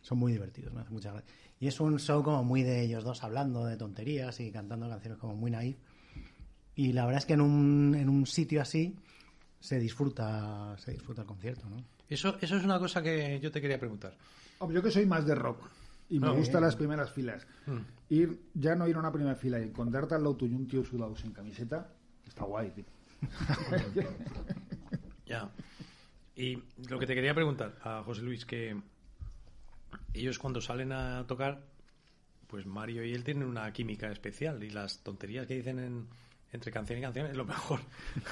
son 0.00 0.18
muy 0.18 0.32
divertidos, 0.32 0.74
me 0.74 0.80
hace 0.80 0.90
mucha 0.90 1.12
gracia. 1.12 1.32
Y 1.60 1.68
es 1.68 1.78
un 1.78 2.00
show 2.00 2.20
como 2.24 2.42
muy 2.42 2.64
de 2.64 2.82
ellos 2.82 3.04
dos 3.04 3.22
hablando 3.22 3.64
de 3.64 3.76
tonterías 3.76 4.40
y 4.40 4.50
cantando 4.50 4.88
canciones 4.88 5.20
como 5.20 5.36
muy 5.36 5.52
naif. 5.52 5.76
Y 6.74 6.94
la 6.94 7.04
verdad 7.06 7.20
es 7.20 7.26
que 7.26 7.34
en 7.34 7.42
un, 7.42 7.94
en 7.94 8.08
un 8.08 8.26
sitio 8.26 8.60
así 8.60 8.96
se 9.60 9.78
disfruta, 9.78 10.76
se 10.78 10.90
disfruta 10.90 11.20
el 11.22 11.28
concierto, 11.28 11.70
¿no? 11.70 11.76
Eso, 12.08 12.36
eso 12.40 12.56
es 12.56 12.64
una 12.64 12.80
cosa 12.80 13.00
que 13.02 13.38
yo 13.40 13.52
te 13.52 13.60
quería 13.60 13.78
preguntar. 13.78 14.16
Hombre, 14.58 14.74
yo 14.74 14.82
que 14.82 14.90
soy 14.90 15.06
más 15.06 15.24
de 15.24 15.36
rock 15.36 15.60
y 16.10 16.18
me 16.20 16.26
No, 16.28 16.34
gustan 16.34 16.62
las 16.62 16.76
primeras 16.76 17.10
filas. 17.12 17.46
Mm. 17.66 17.78
Ir, 18.10 18.40
ya 18.54 18.74
no 18.74 18.88
ir 18.88 18.96
a 18.96 18.98
una 19.00 19.12
primera 19.12 19.34
fila 19.36 19.58
y 19.60 19.64
encontrarte 19.64 20.14
al 20.14 20.22
lado 20.22 20.36
tuyo 20.36 20.56
un 20.56 20.66
tío 20.66 20.84
sudado 20.84 21.14
sin 21.16 21.32
camiseta, 21.32 21.92
está 22.26 22.44
guay, 22.44 22.70
tío. 22.70 22.84
Ya. 25.26 25.50
Y 26.34 26.62
lo 26.88 26.98
que 26.98 27.06
te 27.06 27.14
quería 27.14 27.34
preguntar 27.34 27.74
a 27.82 28.02
José 28.02 28.22
Luis, 28.22 28.46
que 28.46 28.80
ellos 30.14 30.38
cuando 30.38 30.60
salen 30.60 30.92
a 30.92 31.26
tocar, 31.26 31.60
pues 32.46 32.64
Mario 32.64 33.04
y 33.04 33.12
él 33.12 33.24
tienen 33.24 33.46
una 33.46 33.70
química 33.72 34.10
especial 34.10 34.62
y 34.64 34.70
las 34.70 35.00
tonterías 35.02 35.46
que 35.46 35.54
dicen 35.56 35.78
en- 35.80 36.06
entre 36.50 36.72
canción 36.72 36.98
y 36.98 37.02
canción 37.02 37.26
es 37.26 37.36
lo 37.36 37.44
mejor. 37.44 37.80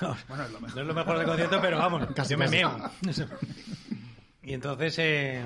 Bueno, 0.28 0.44
es 0.44 0.52
lo 0.52 0.60
mejor. 0.60 0.76
No 0.76 0.80
es 0.82 0.86
lo 0.88 0.94
mejor 0.94 1.18
del 1.18 1.26
concierto, 1.26 1.58
pero 1.60 1.76
vamos, 1.78 2.06
Casi, 2.14 2.30
yo 2.32 2.38
me 2.38 2.46
casi. 2.46 2.56
meo. 2.56 2.90
y 4.42 4.54
entonces, 4.54 4.98
eh, 4.98 5.42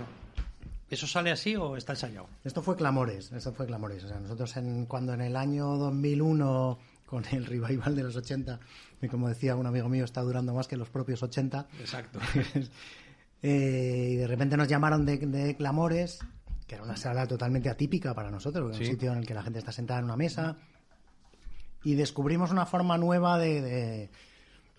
¿eso 0.91 1.07
sale 1.07 1.31
así 1.31 1.57
o 1.57 1.77
está 1.77 1.93
ensayado? 1.93 2.27
Esto 2.45 2.63
fue 2.63 2.77
Clamores, 2.77 3.33
esto 3.33 3.53
fue 3.53 3.67
Clamores. 3.67 4.05
O 4.05 4.09
sea, 4.09 4.19
nosotros 4.21 4.57
en, 4.57 4.87
cuando 4.87 5.15
en 5.15 5.21
el 5.23 5.37
año 5.37 5.77
2001, 5.77 6.79
con 7.07 7.25
el 7.33 7.47
revival 7.47 7.95
de 7.97 8.03
los 8.03 8.17
80, 8.17 8.61
que 9.01 9.09
como 9.09 9.29
decía 9.29 9.57
un 9.57 9.67
amigo 9.67 9.89
mío, 9.89 10.05
está 10.05 10.21
durando 10.23 10.53
más 10.55 10.69
que 10.69 10.77
los 10.77 10.91
propios 10.91 11.23
80, 11.23 11.67
Exacto. 11.81 12.19
eh, 13.43 14.09
y 14.13 14.17
de 14.17 14.27
repente 14.27 14.57
nos 14.57 14.69
llamaron 14.69 15.07
de, 15.07 15.19
de 15.19 15.57
Clamores, 15.57 16.19
que 16.67 16.75
era 16.77 16.85
una 16.85 16.97
sala 16.97 17.27
totalmente 17.27 17.69
atípica 17.71 18.15
para 18.15 18.31
nosotros, 18.31 18.63
porque 18.65 18.77
era 18.77 18.85
Sí. 18.85 18.91
un 18.91 18.97
sitio 18.97 19.13
en 19.13 19.19
el 19.19 19.27
que 19.27 19.35
la 19.35 19.43
gente 19.43 19.59
está 19.59 19.73
sentada 19.73 20.01
en 20.01 20.05
una 20.07 20.17
mesa, 20.17 20.57
y 21.83 21.95
descubrimos 21.95 22.51
una 22.51 22.67
forma 22.67 22.99
nueva 22.99 23.39
de, 23.39 23.61
de- 23.63 24.11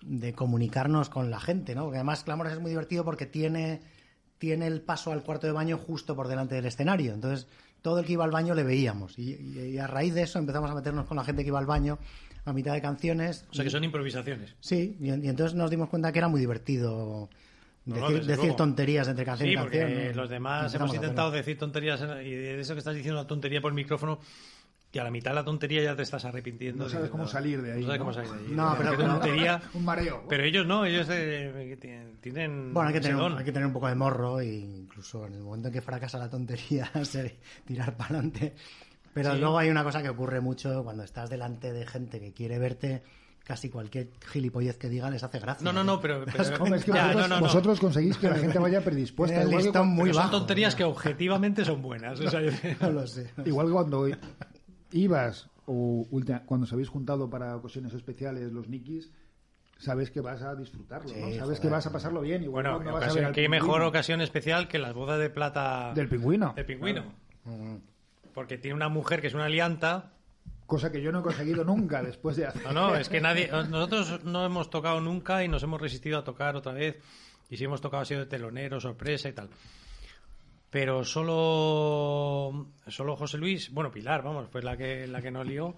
de 0.02 0.32
comunicarnos 0.32 1.08
con 1.10 1.30
la 1.30 1.38
gente, 1.38 1.74
¿no? 1.76 1.84
Porque 1.84 1.98
además 1.98 2.24
Clamores 2.24 2.54
es 2.54 2.60
muy 2.60 2.70
divertido 2.70 3.04
porque 3.04 3.24
tiene, 3.26 3.80
tiene 4.42 4.66
el 4.66 4.80
paso 4.80 5.12
al 5.12 5.22
cuarto 5.22 5.46
de 5.46 5.52
baño 5.52 5.78
justo 5.78 6.16
por 6.16 6.26
delante 6.26 6.56
del 6.56 6.66
escenario. 6.66 7.14
Entonces, 7.14 7.46
todo 7.80 8.00
el 8.00 8.04
que 8.04 8.14
iba 8.14 8.24
al 8.24 8.32
baño 8.32 8.54
le 8.56 8.64
veíamos. 8.64 9.16
Y, 9.16 9.78
a 9.78 9.86
raíz 9.86 10.14
de 10.14 10.22
eso 10.22 10.40
empezamos 10.40 10.68
a 10.68 10.74
meternos 10.74 11.06
con 11.06 11.16
la 11.16 11.22
gente 11.22 11.42
que 11.42 11.48
iba 11.48 11.60
al 11.60 11.66
baño 11.66 12.00
a 12.44 12.52
mitad 12.52 12.72
de 12.72 12.82
canciones. 12.82 13.46
O 13.52 13.54
sea 13.54 13.62
que 13.64 13.70
son 13.70 13.84
improvisaciones. 13.84 14.56
Sí, 14.58 14.96
y, 15.00 15.10
y 15.10 15.28
entonces 15.28 15.54
nos 15.54 15.70
dimos 15.70 15.88
cuenta 15.88 16.10
que 16.10 16.18
era 16.18 16.26
muy 16.26 16.40
divertido 16.40 17.30
No, 17.84 18.10
decir, 18.10 18.54
tonterías 18.54 19.06
entre 19.06 19.24
canción 19.24 19.46
Sí, 19.46 19.52
y 19.52 19.56
canción. 19.56 19.84
porque 19.84 20.08
¿no? 20.12 20.22
los 20.22 20.28
demás 20.28 20.74
hemos 20.74 20.92
intentado 20.92 21.30
decir 21.30 21.56
tonterías 21.56 22.00
y 22.00 22.30
de 22.30 22.58
eso 22.60 22.74
que 22.74 22.80
estás 22.80 22.96
diciendo 22.96 23.20
una 23.20 23.28
tontería 23.28 23.60
por 23.60 23.70
el 23.70 23.76
micrófono 23.76 24.18
y 24.94 24.98
a 24.98 25.04
la 25.04 25.10
mitad 25.10 25.30
de 25.30 25.36
la 25.36 25.44
tontería 25.44 25.82
ya 25.82 25.96
te 25.96 26.02
estás 26.02 26.24
arrepintiendo. 26.26 26.84
No 26.84 26.90
sabes 26.90 27.08
cómo 27.10 27.26
salir 27.26 27.62
de 27.62 27.72
ahí, 27.72 27.80
No 27.80 27.86
sabes 27.86 27.98
¿no? 27.98 28.04
cómo 28.04 28.12
salir 28.14 28.30
de 28.30 28.38
ahí. 28.46 28.52
No, 28.54 28.74
pero- 28.76 28.90
pero- 28.96 29.08
tontería. 29.08 29.62
Un 29.74 29.84
mareo. 29.84 30.24
Pero 30.28 30.44
ellos 30.44 30.66
no, 30.66 30.84
ellos 30.84 31.06
eh, 31.10 31.76
tienen- 31.80 32.16
tienen 32.20 32.74
Bueno, 32.74 32.88
hay 32.88 32.94
que, 32.94 33.00
tener, 33.00 33.16
un- 33.16 33.38
hay 33.38 33.44
que 33.44 33.52
tener 33.52 33.66
un 33.66 33.72
poco 33.72 33.88
de 33.88 33.94
morro 33.94 34.40
e 34.40 34.46
incluso 34.54 35.26
en 35.26 35.34
el 35.34 35.40
momento 35.42 35.68
en 35.68 35.74
que 35.74 35.80
fracasa 35.80 36.18
la 36.18 36.28
tontería, 36.28 36.90
se- 37.04 37.38
tirar 37.64 37.96
para 37.96 38.10
adelante. 38.18 38.54
Pero 39.14 39.32
Sí. 39.32 39.38
luego 39.40 39.58
hay 39.58 39.68
una 39.70 39.82
cosa 39.84 40.02
que 40.02 40.08
ocurre 40.10 40.40
mucho 40.40 40.84
cuando 40.84 41.02
estás 41.04 41.28
delante 41.30 41.72
de 41.72 41.86
gente 41.86 42.20
que 42.20 42.32
quiere 42.32 42.58
verte 42.58 43.02
casi 43.44 43.68
cualquier 43.70 44.08
gilipollez 44.30 44.76
que 44.78 44.88
diga 44.88 45.10
les 45.10 45.22
hace 45.22 45.38
gracia. 45.40 45.64
No, 45.64 45.72
no, 45.72 45.82
no, 45.82 46.00
pero... 46.00 46.24
pero- 46.32 46.56
Hombre, 46.62 46.78
es 46.78 46.84
que 46.84 46.92
ya, 46.92 47.06
vosotros, 47.08 47.22
no, 47.22 47.28
no, 47.28 47.34
no. 47.36 47.46
vosotros 47.46 47.80
conseguís 47.80 48.16
que 48.18 48.28
la 48.28 48.36
gente 48.36 48.58
vaya 48.58 48.80
predispuesta. 48.82 49.42
Igual 49.42 49.72
que, 49.72 49.78
muy 49.80 50.02
Pero 50.04 50.14
son 50.14 50.22
bajo. 50.24 50.36
tonterías 50.38 50.74
que 50.74 50.84
objetivamente 50.84 51.64
son 51.64 51.82
buenas. 51.82 52.20
o 52.20 52.30
sea, 52.30 52.40
yo- 52.40 52.52
No 52.80 52.90
lo 52.92 53.06
sé. 53.06 53.30
igual 53.44 53.66
que 53.66 53.72
cuando 53.72 54.06
ibas 54.92 55.48
o 55.66 56.06
ulti- 56.10 56.44
cuando 56.44 56.64
os 56.64 56.72
habéis 56.72 56.88
juntado 56.88 57.28
para 57.30 57.56
ocasiones 57.56 57.94
especiales 57.94 58.52
los 58.52 58.68
nikis, 58.68 59.10
sabes 59.78 60.10
que 60.10 60.20
vas 60.20 60.42
a 60.42 60.54
disfrutarlo, 60.54 61.08
¿no? 61.08 61.14
Sí, 61.14 61.20
Sabes 61.20 61.40
joder. 61.42 61.60
que 61.60 61.68
vas 61.68 61.86
a 61.86 61.92
pasarlo 61.92 62.20
bien. 62.20 62.42
Igual 62.42 62.64
Bueno, 62.64 62.76
cuando 62.78 62.92
vas 62.92 63.02
a 63.02 63.06
ocasión- 63.06 63.16
ver 63.22 63.26
al 63.26 63.32
qué 63.34 63.48
mejor 63.48 63.82
ocasión 63.82 64.20
especial 64.20 64.68
que 64.68 64.78
las 64.78 64.92
bodas 64.94 65.18
de 65.18 65.30
plata 65.30 65.92
del 65.94 66.08
pingüino. 66.08 66.52
del 66.54 66.66
pingüino. 66.66 67.04
Porque 68.34 68.58
tiene 68.58 68.74
una 68.74 68.88
mujer 68.88 69.20
que 69.20 69.26
es 69.26 69.34
una 69.34 69.44
alianta. 69.46 70.12
Cosa 70.66 70.90
que 70.90 71.02
yo 71.02 71.12
no 71.12 71.20
he 71.20 71.22
conseguido 71.22 71.64
nunca 71.64 72.02
después 72.02 72.36
de 72.36 72.46
hacer. 72.46 72.62
No, 72.64 72.72
no, 72.72 72.96
es 72.96 73.08
que 73.08 73.20
nadie. 73.20 73.48
Nosotros 73.50 74.24
no 74.24 74.44
hemos 74.46 74.70
tocado 74.70 75.00
nunca 75.00 75.44
y 75.44 75.48
nos 75.48 75.62
hemos 75.62 75.80
resistido 75.80 76.18
a 76.18 76.24
tocar 76.24 76.56
otra 76.56 76.72
vez. 76.72 76.98
Y 77.50 77.56
si 77.58 77.64
hemos 77.64 77.80
tocado 77.82 78.02
ha 78.02 78.06
sido 78.06 78.20
de 78.20 78.26
telonero, 78.26 78.80
sorpresa 78.80 79.28
y 79.28 79.32
tal. 79.32 79.50
Pero 80.72 81.04
solo. 81.04 82.72
Solo 82.88 83.14
José 83.16 83.36
Luis, 83.36 83.70
bueno, 83.70 83.90
Pilar, 83.92 84.22
vamos, 84.24 84.48
pues 84.50 84.64
la 84.64 84.76
que, 84.76 85.06
la 85.06 85.20
que 85.22 85.30
nos 85.30 85.46
lió. 85.46 85.76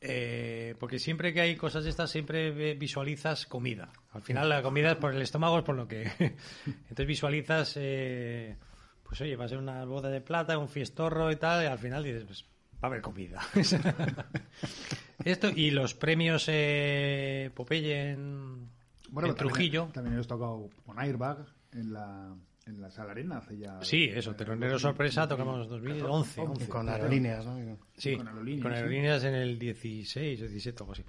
Eh, 0.00 0.74
porque 0.80 0.98
siempre 0.98 1.32
que 1.34 1.40
hay 1.40 1.56
cosas 1.56 1.84
de 1.84 1.90
estas, 1.90 2.10
siempre 2.10 2.74
visualizas 2.76 3.44
comida. 3.46 3.92
Al 4.12 4.22
final, 4.22 4.48
la 4.48 4.62
comida 4.62 4.92
es 4.92 4.96
por 4.96 5.12
el 5.14 5.20
estómago, 5.20 5.58
es 5.58 5.64
por 5.64 5.74
lo 5.76 5.86
que. 5.88 6.04
Entonces 6.66 7.06
visualizas. 7.06 7.74
eh, 7.76 8.56
pues 9.02 9.20
oye, 9.20 9.36
va 9.36 9.44
a 9.44 9.48
ser 9.48 9.58
una 9.58 9.84
boda 9.84 10.08
de 10.10 10.20
plata, 10.20 10.56
un 10.58 10.68
fiestorro 10.68 11.30
y 11.30 11.36
tal, 11.36 11.64
y 11.64 11.66
al 11.66 11.78
final 11.78 12.02
dices, 12.04 12.24
pues 12.24 12.44
va 12.76 12.78
a 12.82 12.86
haber 12.86 13.02
comida. 13.02 13.40
Esto 15.24 15.50
y 15.50 15.70
los 15.70 15.94
premios 15.94 16.46
eh, 16.48 17.50
Popeye 17.54 18.12
en, 18.12 18.68
en 19.08 19.14
también- 19.14 19.34
Trujillo. 19.34 19.88
También, 19.92 20.14
hemos 20.14 20.26
tocado 20.26 20.70
con 20.86 20.98
Airbag 20.98 21.44
en 21.72 21.92
la, 21.92 22.34
en 22.66 22.80
la 22.80 22.90
Sala 22.90 23.12
Arena 23.12 23.38
hace 23.38 23.56
ya. 23.58 23.82
Sí, 23.82 24.04
eso, 24.12 24.34
telonero 24.34 24.78
sorpresa, 24.78 25.26
tocamos 25.28 25.68
2011. 25.68 26.40
11. 26.40 26.64
Y 26.64 26.66
con 26.68 26.88
aerolíneas, 26.88 27.44
¿no? 27.44 27.78
Sí, 27.96 28.16
con 28.16 28.26
con 28.26 28.28
aerolíneas, 28.34 28.74
aerolíneas, 28.76 29.22
sí. 29.22 29.28
en 29.28 29.34
el 29.34 29.58
16 29.58 30.40
o 30.42 30.44
17 30.44 30.82
o 30.82 30.84
algo 30.84 30.92
así. 30.92 31.04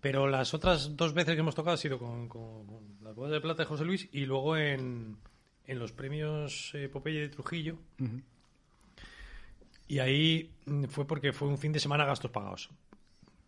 Pero 0.00 0.28
las 0.28 0.52
otras 0.54 0.96
dos 0.96 1.14
veces 1.14 1.34
que 1.34 1.40
hemos 1.40 1.54
tocado 1.54 1.74
ha 1.74 1.78
sido 1.78 1.98
con, 1.98 2.28
con- 2.28 2.66
con 2.66 2.96
las 3.02 3.14
bodas 3.14 3.32
de 3.32 3.40
plata 3.40 3.62
de 3.62 3.66
José 3.66 3.84
Luis 3.84 4.08
y 4.12 4.26
luego 4.26 4.56
en, 4.56 5.16
en 5.64 5.78
los 5.78 5.92
premios 5.92 6.72
eh, 6.74 6.88
Popeye 6.88 7.20
de 7.22 7.28
Trujillo. 7.28 7.78
Y 9.88 9.98
ahí 10.00 10.50
mm, 10.66 10.84
fue 10.84 11.06
porque 11.06 11.32
fue 11.32 11.48
un 11.48 11.58
fin 11.58 11.72
de 11.72 11.80
semana 11.80 12.04
gastos 12.04 12.30
pagados. 12.30 12.70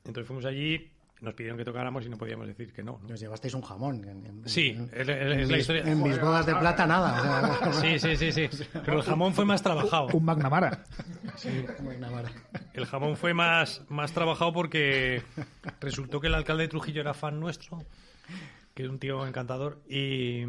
Entonces 0.05 0.27
fuimos 0.27 0.45
allí, 0.45 0.91
nos 1.21 1.35
pidieron 1.35 1.59
que 1.59 1.65
tocáramos 1.65 2.07
y 2.07 2.09
no 2.09 2.17
podíamos 2.17 2.47
decir 2.47 2.73
que 2.73 2.83
no. 2.83 2.99
¿no? 3.03 3.09
Nos 3.09 3.21
llevasteis 3.21 3.55
un 3.55 3.63
jamón. 3.63 4.05
En, 4.09 4.27
en- 4.27 4.49
Sí, 4.49 4.69
en- 4.69 4.91
es, 4.93 5.49
la 5.49 5.59
historia. 5.59 5.83
En 5.83 6.03
mis 6.03 6.21
bodas 6.21 6.47
de 6.47 6.55
plata, 6.55 6.87
nada. 6.87 7.61
o 7.69 7.73
sea, 7.73 7.73
Sí, 7.99 7.99
sí, 7.99 8.17
sí, 8.33 8.49
sí. 8.51 8.65
Pero 8.85 8.99
el 8.99 9.03
jamón 9.03 9.35
fue 9.35 9.45
más 9.45 9.63
trabajado. 9.63 10.07
Un 10.13 10.25
Magnamara. 10.25 10.85
vara. 12.13 12.31
El 12.73 12.87
jamón 12.87 13.17
fue 13.17 13.35
más, 13.35 13.83
más 13.89 14.13
trabajado 14.13 14.53
porque 14.53 15.23
resultó 15.81 16.21
que 16.21 16.29
el 16.29 16.35
alcalde 16.35 16.65
de 16.65 16.69
Trujillo 16.69 17.01
era 17.01 17.15
fan 17.15 17.41
nuestro, 17.41 17.79
que 18.75 18.85
es 18.85 18.89
un 18.89 18.99
tío 18.99 19.27
encantador, 19.27 19.83
y, 19.89 20.43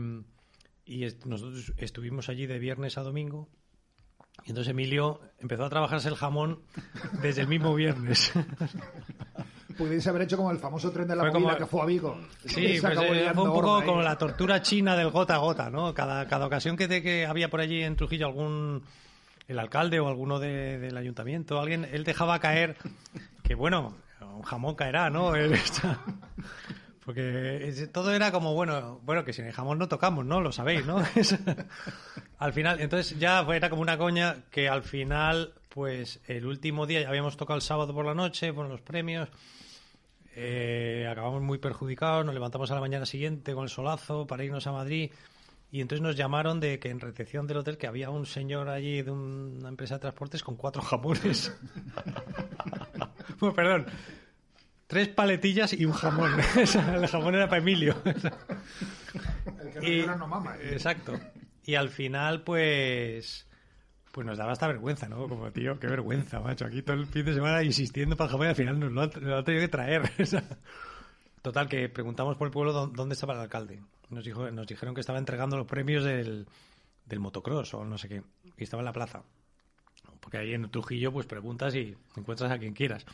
y 0.86 1.04
est- 1.04 1.26
nosotros 1.26 1.74
estuvimos 1.78 2.30
allí 2.30 2.46
de 2.46 2.60
viernes 2.60 2.98
a 2.98 3.02
domingo. 3.02 3.50
Y 4.46 4.50
entonces 4.50 4.72
Emilio 4.72 5.20
empezó 5.40 5.66
a 5.66 5.70
trabajarse 5.70 6.08
el 6.08 6.16
jamón 6.16 6.62
desde 7.22 7.42
el 7.42 7.48
mismo 7.48 7.74
viernes. 7.76 8.32
Podéis 9.80 10.06
haber 10.06 10.22
hecho 10.24 10.38
como 10.38 10.52
el 10.52 10.60
famoso 10.60 10.92
tren 10.92 11.08
de 11.08 11.16
la 11.16 11.24
movida 11.24 11.34
como- 11.34 11.58
que 11.58 11.66
fue 11.66 11.82
a 11.82 11.86
Vigo. 11.86 12.20
Sí, 12.46 12.78
pues, 12.80 12.98
eh, 13.00 13.32
fue 13.34 13.44
un 13.46 13.50
poco 13.54 13.84
como 13.86 14.02
la 14.04 14.18
tortura 14.18 14.62
china 14.62 14.96
del 14.96 15.10
gota 15.10 15.36
a 15.36 15.38
gota, 15.40 15.70
¿no? 15.72 15.94
Cada, 15.96 16.28
cada 16.28 16.46
ocasión 16.46 16.76
que, 16.78 17.26
había 17.26 17.50
por 17.50 17.62
allí 17.62 17.82
en 17.82 17.96
Trujillo 17.96 18.28
algún 18.28 18.84
el 19.48 19.58
alcalde 19.58 20.00
o 20.00 20.08
alguno 20.08 20.38
de- 20.38 20.78
del 20.78 20.96
ayuntamiento, 20.98 21.60
alguien, 21.60 21.88
él 21.92 22.04
dejaba 22.04 22.38
caer 22.40 22.76
que 23.44 23.56
bueno, 23.56 23.96
un 24.22 24.44
jamón 24.44 24.76
caerá, 24.76 25.10
¿no? 25.10 25.34
Él 25.36 25.54
está- 25.54 26.00
Porque 27.06 27.90
todo 27.92 28.14
era 28.14 28.32
como, 28.32 28.54
bueno, 28.54 29.00
bueno, 29.04 29.24
que 29.26 29.34
sin 29.34 29.46
el 29.46 29.54
jamón 29.54 29.80
no 29.80 29.88
tocamos, 29.88 30.26
¿no? 30.26 30.42
Lo 30.42 30.52
sabéis, 30.52 30.86
¿no? 30.86 30.98
Al 32.38 32.54
final, 32.54 32.80
entonces 32.80 33.18
ya 33.18 33.44
fue- 33.44 33.56
era 33.58 33.70
como 33.70 33.82
una 33.82 33.98
coña 33.98 34.44
que 34.52 34.70
al 34.70 34.84
final, 34.84 35.54
pues 35.70 36.20
el 36.28 36.46
último 36.46 36.86
día, 36.86 37.02
ya 37.02 37.10
habíamos 37.10 37.36
tocado 37.36 37.56
el 37.56 37.62
sábado 37.64 37.94
por 37.94 38.06
la 38.06 38.14
noche, 38.14 38.54
por 38.54 38.68
los 38.68 38.82
premios, 38.82 39.28
eh, 40.42 41.08
acabamos 41.12 41.42
muy 41.42 41.58
perjudicados, 41.58 42.26
nos 42.26 42.34
levantamos 42.34 42.72
a 42.72 42.76
la 42.76 42.82
mañana 42.82 43.06
siguiente 43.06 43.54
con 43.54 43.64
el 43.64 43.70
solazo 43.70 44.26
para 44.26 44.44
irnos 44.44 44.66
a 44.68 44.72
Madrid 44.72 45.12
y 45.72 45.82
entonces 45.82 46.02
nos 46.02 46.16
llamaron 46.16 46.60
de 46.60 46.80
que 46.80 46.90
en 46.90 47.00
recepción 47.00 47.46
del 47.46 47.58
hotel 47.58 47.78
que 47.78 47.88
había 47.88 48.10
un 48.10 48.26
señor 48.26 48.70
allí 48.70 49.02
de 49.02 49.12
una 49.12 49.70
empresa 49.70 49.96
de 49.96 50.00
transportes 50.02 50.42
con 50.44 50.56
cuatro 50.56 50.82
jamones. 50.82 51.54
bueno, 53.40 53.56
perdón. 53.56 53.86
Tres 54.88 55.10
paletillas 55.10 55.74
y 55.74 55.86
un 55.86 55.92
jamón. 55.94 56.32
el 56.96 57.08
jamón 57.08 57.36
era 57.36 57.48
para 57.48 57.62
Emilio. 57.62 57.96
El 58.06 59.72
que 59.74 59.80
no 59.80 60.16
Y- 60.16 60.18
no 60.18 60.28
mama. 60.28 60.56
Exacto. 60.62 61.14
Y 61.66 61.76
al 61.76 61.90
final, 61.90 62.42
pues. 62.42 63.46
Pues 64.12 64.26
nos 64.26 64.38
daba 64.38 64.54
esta 64.54 64.68
vergüenza, 64.68 65.08
¿no? 65.08 65.28
Como, 65.28 65.52
tío, 65.52 65.80
qué 65.80 65.88
vergüenza, 65.88 66.40
macho. 66.40 66.66
Aquí 66.66 66.82
todo 66.82 66.96
el 66.98 67.06
fin 67.06 67.26
de 67.26 67.34
semana 67.36 67.62
insistiendo 67.64 68.16
para 68.18 68.30
jamón 68.32 68.48
y 68.48 68.50
al 68.50 68.56
final 68.56 68.80
nos 68.80 68.92
lo 68.92 69.02
han 69.02 69.44
tenido 69.44 69.62
que 69.62 69.68
traer. 69.68 70.02
Total, 71.42 71.70
que 71.70 71.88
preguntamos 71.90 72.36
por 72.36 72.48
el 72.48 72.52
pueblo 72.52 72.74
dó- 72.74 72.92
dónde 72.94 73.14
estaba 73.14 73.34
el 73.34 73.40
alcalde. 73.42 73.82
Nos, 74.10 74.24
dijo, 74.26 74.50
nos 74.52 74.68
dijeron 74.68 74.94
que 74.96 75.02
estaba 75.02 75.20
entregando 75.20 75.56
los 75.58 75.68
premios 75.68 76.04
del, 76.04 76.48
del 77.06 77.20
motocross 77.20 77.74
o 77.76 77.86
no 77.86 77.98
sé 77.98 78.10
qué. 78.10 78.24
Y 78.58 78.64
estaba 78.64 78.82
en 78.82 78.86
la 78.86 78.94
plaza. 78.94 79.24
Porque 80.20 80.38
ahí 80.38 80.54
en 80.54 80.70
Trujillo, 80.70 81.14
pues 81.14 81.26
preguntas 81.28 81.74
y 81.76 81.96
encuentras 82.18 82.52
a 82.52 82.58
quien 82.60 82.74
quieras. 82.74 83.06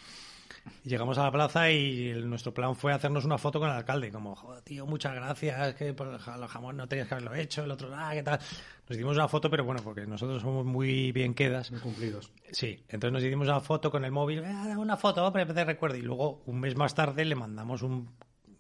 Llegamos 0.84 1.18
a 1.18 1.24
la 1.24 1.32
plaza 1.32 1.70
y 1.72 2.10
el- 2.10 2.30
nuestro 2.30 2.54
plan 2.54 2.76
fue 2.76 2.92
hacernos 2.94 3.26
una 3.26 3.38
foto 3.38 3.60
con 3.60 3.70
el 3.70 3.76
alcalde. 3.76 4.12
Como, 4.12 4.36
joder, 4.36 4.62
tío, 4.62 4.86
muchas 4.86 5.14
gracias, 5.16 5.76
que 5.76 5.94
por 5.94 6.08
el 6.08 6.20
jamón 6.20 6.78
no 6.78 6.88
tenías 6.88 7.08
que 7.08 7.14
haberlo 7.16 7.34
hecho, 7.36 7.64
el 7.64 7.72
otro, 7.72 7.90
ah, 7.94 8.12
qué 8.14 8.24
tal. 8.24 8.40
Nos 8.88 8.98
hicimos 8.98 9.16
una 9.16 9.28
foto, 9.28 9.50
pero 9.50 9.64
bueno, 9.64 9.82
porque 9.84 10.06
nosotros 10.06 10.42
somos 10.42 10.66
muy 10.66 11.12
bien 11.12 11.34
quedas. 11.34 11.72
Muy 11.72 11.80
cumplidos. 11.80 12.32
Sí, 12.52 12.84
entonces 12.90 13.12
nos 13.14 13.24
hicimos 13.24 13.48
una 13.48 13.60
foto 13.62 13.90
con 13.92 14.06
el 14.06 14.12
móvil, 14.12 14.40
"Eh, 14.44 14.76
una 14.78 14.98
foto, 14.98 15.26
hombre, 15.26 15.46
de 15.46 15.64
recuerdo. 15.66 15.98
Y 15.98 16.02
luego, 16.02 16.42
un 16.46 16.60
mes 16.60 16.76
más 16.76 16.94
tarde, 16.94 17.26
le 17.26 17.36
mandamos 17.36 17.82
un, 17.82 18.10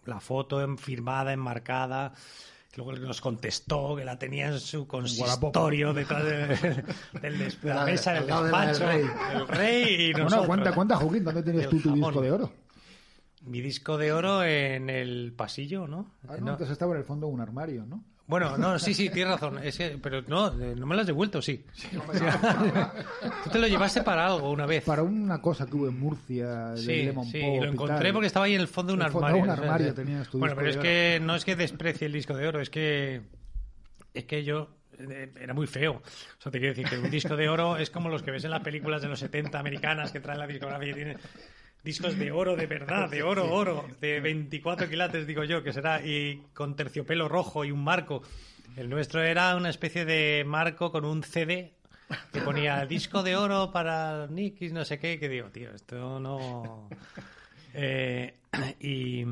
la 0.06 0.20
foto 0.20 0.62
en, 0.62 0.78
firmada, 0.78 1.34
enmarcada. 1.34 2.14
Y 2.76 2.78
luego 2.78 2.92
nos 2.94 3.22
contestó 3.22 3.96
que 3.96 4.04
la 4.04 4.20
tenía 4.20 4.48
en 4.48 4.60
su 4.60 4.86
consistorio 4.86 5.94
detrás 5.94 6.24
de, 6.26 6.84
de 7.22 7.74
la 7.74 7.86
mesa 7.86 8.12
del 8.12 8.24
al 8.24 8.28
lado 8.28 8.44
de 8.44 8.52
la 8.52 8.60
del 8.60 8.68
despacho. 8.68 8.92
rey. 8.92 9.06
El 9.34 9.48
rey 9.48 9.96
y 10.10 10.14
Bueno, 10.14 10.46
cuenta, 10.46 10.76
cuenta, 10.76 10.96
Joaquín, 10.98 11.24
¿dónde 11.24 11.44
tienes 11.44 11.70
tú 11.70 11.80
tu 11.80 11.94
disco 11.94 12.22
de 12.22 12.32
oro? 12.32 12.52
Mi 13.44 13.62
disco 13.62 13.98
de 13.98 14.12
oro 14.12 14.44
en 14.44 14.90
el 14.90 15.34
pasillo, 15.38 15.88
¿no? 15.88 16.12
Ah, 16.28 16.36
no, 16.40 16.46
no. 16.48 16.52
antes 16.54 16.70
estaba 16.70 16.94
en 16.94 17.00
el 17.00 17.06
fondo 17.06 17.28
de 17.28 17.34
un 17.34 17.40
armario, 17.42 17.86
¿no? 17.86 18.04
Bueno, 18.28 18.58
no, 18.58 18.80
sí, 18.80 18.94
sí, 18.96 19.10
tienes 19.12 19.34
razón. 19.34 19.60
Es 19.64 19.78
que- 19.78 20.00
pero 20.02 20.24
no, 20.24 20.50
no 20.52 20.86
me 20.88 20.96
lo 20.96 21.02
has 21.02 21.08
devuelto, 21.08 21.42
sí. 21.42 21.64
Tú 23.44 23.50
te 23.52 23.60
lo 23.60 23.68
llevaste 23.68 24.02
para 24.02 24.26
algo 24.26 24.50
una 24.52 24.66
vez. 24.66 24.84
Para 24.84 25.04
una 25.04 25.42
cosa 25.42 25.66
que 25.66 25.76
hubo 25.76 25.88
en 25.88 26.00
Murcia, 26.00 26.70
de 26.72 26.78
Sí, 26.78 27.04
Lemon 27.04 27.26
sí, 27.28 27.40
Pop 27.40 27.64
lo 27.64 27.72
encontré 27.72 28.12
porque 28.14 28.28
estaba 28.28 28.46
ahí 28.46 28.56
en 28.56 28.62
el 28.62 28.68
fondo 28.68 28.94
de 28.94 28.96
un 28.96 29.02
En 29.02 29.06
el 29.08 29.12
fondo 29.12 29.28
de 29.28 29.34
armario. 29.34 29.44
un 29.44 29.50
o 29.52 29.56
sea, 29.56 29.64
armario 29.64 29.90
sí. 29.90 29.96
tenías 29.96 30.28
tu 30.30 30.40
Bueno, 30.40 30.56
pero 30.56 30.70
es 30.70 30.78
que 30.78 31.20
no 31.22 31.36
es 31.36 31.46
que 31.46 31.56
desprecie 31.56 32.08
el 32.08 32.14
disco 32.14 32.36
de 32.36 32.48
oro, 32.48 32.60
es 32.62 32.70
que 32.70 33.22
es 34.14 34.24
que 34.26 34.44
yo 34.44 34.70
eh, 34.98 35.32
era 35.40 35.54
muy 35.54 35.68
feo. 35.68 35.94
O 35.94 36.42
sea, 36.42 36.52
te 36.52 36.60
quiero 36.60 36.74
decir 36.74 36.88
que 36.90 36.98
un 36.98 37.12
disco 37.12 37.36
de 37.36 37.50
oro 37.50 37.78
es 37.78 37.90
como 37.90 38.10
los 38.10 38.24
que 38.24 38.32
ves 38.32 38.44
en 38.46 38.52
las 38.52 38.62
películas 38.62 39.02
de 39.02 39.10
los 39.10 39.20
70 39.20 39.60
americanas 39.60 40.12
que 40.12 40.20
traen 40.20 40.40
la 40.40 40.48
discografía 40.48 40.90
y 40.90 40.94
tienen 40.94 41.18
discos 41.86 42.18
de 42.18 42.32
oro 42.32 42.56
de 42.56 42.66
verdad, 42.66 43.10
de 43.10 43.22
oro, 43.22 43.54
oro, 43.54 43.86
de 44.02 44.20
24 44.20 44.90
quilates, 44.90 45.28
digo 45.28 45.44
yo, 45.44 45.64
que 45.64 45.72
será, 45.72 46.04
y 46.04 46.42
con 46.54 46.76
terciopelo 46.76 47.30
rojo 47.30 47.64
y 47.64 47.72
un 47.72 47.84
marco. 47.84 48.24
El 48.76 48.90
nuestro 48.90 49.24
era 49.24 49.56
una 49.56 49.70
especie 49.70 50.04
de 50.04 50.44
marco 50.46 50.92
con 50.92 51.06
un 51.06 51.24
CD 51.24 51.74
que 52.34 52.42
ponía 52.42 52.86
disco 52.88 53.22
de 53.22 53.36
oro 53.36 53.72
para 53.72 54.28
Nick 54.28 54.64
y 54.64 54.70
no 54.70 54.84
sé 54.84 54.98
qué, 54.98 55.20
que 55.20 55.30
digo, 55.30 55.50
tío, 55.50 55.74
esto 55.74 56.20
no... 56.20 56.90
Eh, 57.78 58.34
y 58.80 59.24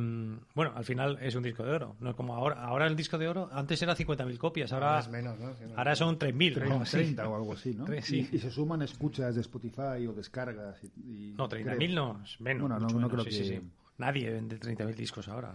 bueno, 0.56 0.74
al 0.76 0.84
final 0.86 1.18
es 1.22 1.36
un 1.36 1.44
disco 1.44 1.64
de 1.64 1.72
oro, 1.72 1.96
no 2.00 2.16
como 2.16 2.36
ahora. 2.36 2.64
Ahora 2.64 2.88
el 2.88 2.96
disco 2.96 3.18
de 3.18 3.28
oro, 3.28 3.50
antes 3.52 3.82
era 3.82 3.96
50.000 3.96 4.38
copias, 4.38 4.72
ahora, 4.74 4.88
Ahora 4.90 5.00
es 5.02 5.10
menos, 5.10 5.40
¿no? 5.40 5.54
Sí, 5.56 5.64
no. 5.68 5.78
ahora 5.78 5.96
son 5.96 6.18
3.000. 6.20 6.50
¿no? 6.50 6.60
30, 6.66 6.86
Sí. 6.86 6.92
30 6.98 7.30
o 7.30 7.36
algo 7.36 7.54
así, 7.54 7.74
¿no? 7.74 7.86
Tre- 7.86 8.02
sí. 8.02 8.28
Y, 8.32 8.36
y 8.36 8.40
se 8.40 8.52
suman 8.52 8.82
escuchas 8.82 9.36
de 9.36 9.42
Spotify 9.42 10.06
o 10.08 10.14
descargas. 10.14 10.78
Y, 10.84 10.88
y- 11.32 11.34
No, 11.38 11.48
30.000 11.50 11.76
creo. 11.78 11.96
no, 11.96 12.24
es 12.24 12.40
menos. 12.42 12.62
Bueno, 12.70 12.80
no- 12.80 12.94
menos, 12.96 13.12
creo 13.12 13.24
sí, 13.26 13.32
sí, 13.32 13.38
que- 13.40 13.60
sí. 13.60 13.62
Nadie 13.98 14.30
vende 14.32 14.58
30.000 14.60 14.96
discos 14.96 15.28
ahora. 15.28 15.54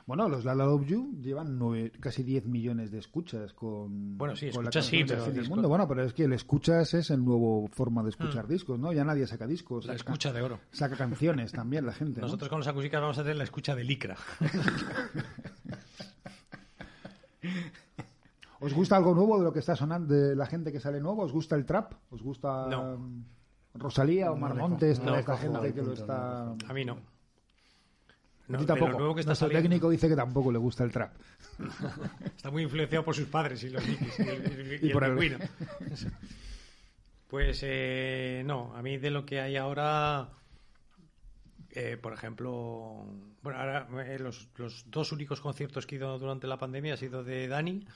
¿No? 0.00 0.04
Bueno, 0.06 0.28
los 0.28 0.44
La 0.44 0.54
La 0.54 0.64
Love 0.64 0.86
You 0.86 1.18
llevan 1.20 1.58
nueve- 1.58 1.92
casi 2.00 2.22
10 2.22 2.46
millones 2.46 2.90
de 2.90 2.98
escuchas 2.98 3.52
con, 3.52 4.18
Bueno, 4.18 4.34
sí, 4.36 4.50
con 4.50 4.64
la 4.64 4.70
escuchas 4.70 4.86
sí, 4.86 5.04
pero 5.06 5.24
del 5.26 5.48
mundo. 5.48 5.68
Bueno, 5.68 5.86
pero 5.86 6.02
es 6.04 6.12
que 6.12 6.24
el 6.24 6.32
escuchas 6.32 6.92
es 6.94 7.10
el 7.10 7.24
nuevo 7.24 7.68
forma 7.68 8.02
de 8.02 8.10
escuchar 8.10 8.46
discos, 8.48 8.78
¿no? 8.78 8.92
Ya 8.92 9.04
nadie 9.04 9.26
saca 9.26 9.46
discos. 9.46 9.86
La 9.86 9.92
saca- 9.96 10.10
escucha 10.10 10.32
de 10.32 10.42
oro. 10.42 10.58
Saca 10.72 10.96
canciones 10.96 11.52
también 11.52 11.86
la 11.86 11.92
gente, 11.92 12.20
¿no? 12.20 12.26
Nosotros 12.26 12.48
con 12.48 12.58
los 12.58 12.66
acústicas 12.68 13.00
vamos 13.00 13.18
a 13.18 13.22
tener 13.22 13.36
la 13.36 13.44
escucha 13.44 13.74
de 13.74 13.84
licra. 13.84 14.16
¿Os 18.62 18.74
gusta 18.74 18.96
algo 18.96 19.14
nuevo 19.14 19.38
de 19.38 19.44
lo 19.44 19.52
que 19.52 19.60
está 19.60 19.74
sonando 19.74 20.14
de 20.14 20.36
la 20.36 20.44
gente 20.46 20.70
que 20.70 20.80
sale 20.80 21.00
nuevo? 21.00 21.22
¿Os 21.22 21.32
gusta 21.32 21.56
el 21.56 21.64
trap? 21.64 21.94
¿Os 22.10 22.22
gusta 22.22 22.66
No. 22.68 22.98
mm, 22.98 23.24
Rosalía 23.74 24.30
o 24.30 24.34
No 24.34 24.40
Mar 24.40 24.54
le 24.54 24.60
Montes, 24.60 24.98
cojo- 24.98 25.06
toda 25.06 25.12
no 25.16 25.20
esta 25.20 25.32
cojo 25.32 25.42
gente 25.62 25.74
que 25.74 25.82
lo 25.82 25.92
está... 25.94 26.44
no 26.44 26.56
A 26.68 26.72
mí 26.74 26.84
no. 26.84 26.98
A 28.50 28.52
No, 28.52 28.58
ti 28.58 28.64
de 28.64 28.66
tampoco. 28.66 28.98
nuevo 28.98 29.14
que 29.14 29.20
está 29.20 29.30
Nuestro 29.30 29.46
saliendo. 29.48 29.68
técnico 29.68 29.90
dice 29.90 30.08
que 30.08 30.16
tampoco 30.16 30.50
le 30.52 30.58
gusta 30.58 30.84
el 30.84 30.90
trap. 30.92 31.14
Está 32.36 32.50
muy 32.50 32.62
influenciado 32.64 33.04
por 33.04 33.14
sus 33.14 33.26
padres 33.28 33.62
y 33.64 33.70
los 33.70 33.86
Nikis 33.86 34.18
y 34.18 34.22
el, 34.22 34.78
y 34.84 34.86
Y 34.88 34.92
por 34.92 35.04
el. 35.04 35.38
Pues 37.28 37.60
eh, 37.62 38.42
no, 38.44 38.74
a 38.74 38.82
mí 38.82 38.98
de 38.98 39.10
lo 39.10 39.24
que 39.24 39.40
hay 39.40 39.56
ahora, 39.56 40.30
eh, 41.70 41.96
por 41.96 42.12
ejemplo, 42.12 43.06
bueno, 43.42 43.58
ahora 43.58 43.86
eh, 44.04 44.18
los, 44.18 44.48
los 44.56 44.90
dos 44.90 45.12
únicos 45.12 45.40
conciertos 45.40 45.86
que 45.86 45.94
he 45.94 45.98
ido 45.98 46.18
durante 46.18 46.48
la 46.48 46.58
pandemia 46.58 46.94
ha 46.94 46.96
sido 46.96 47.22
de 47.22 47.46
Dani, 47.46 47.86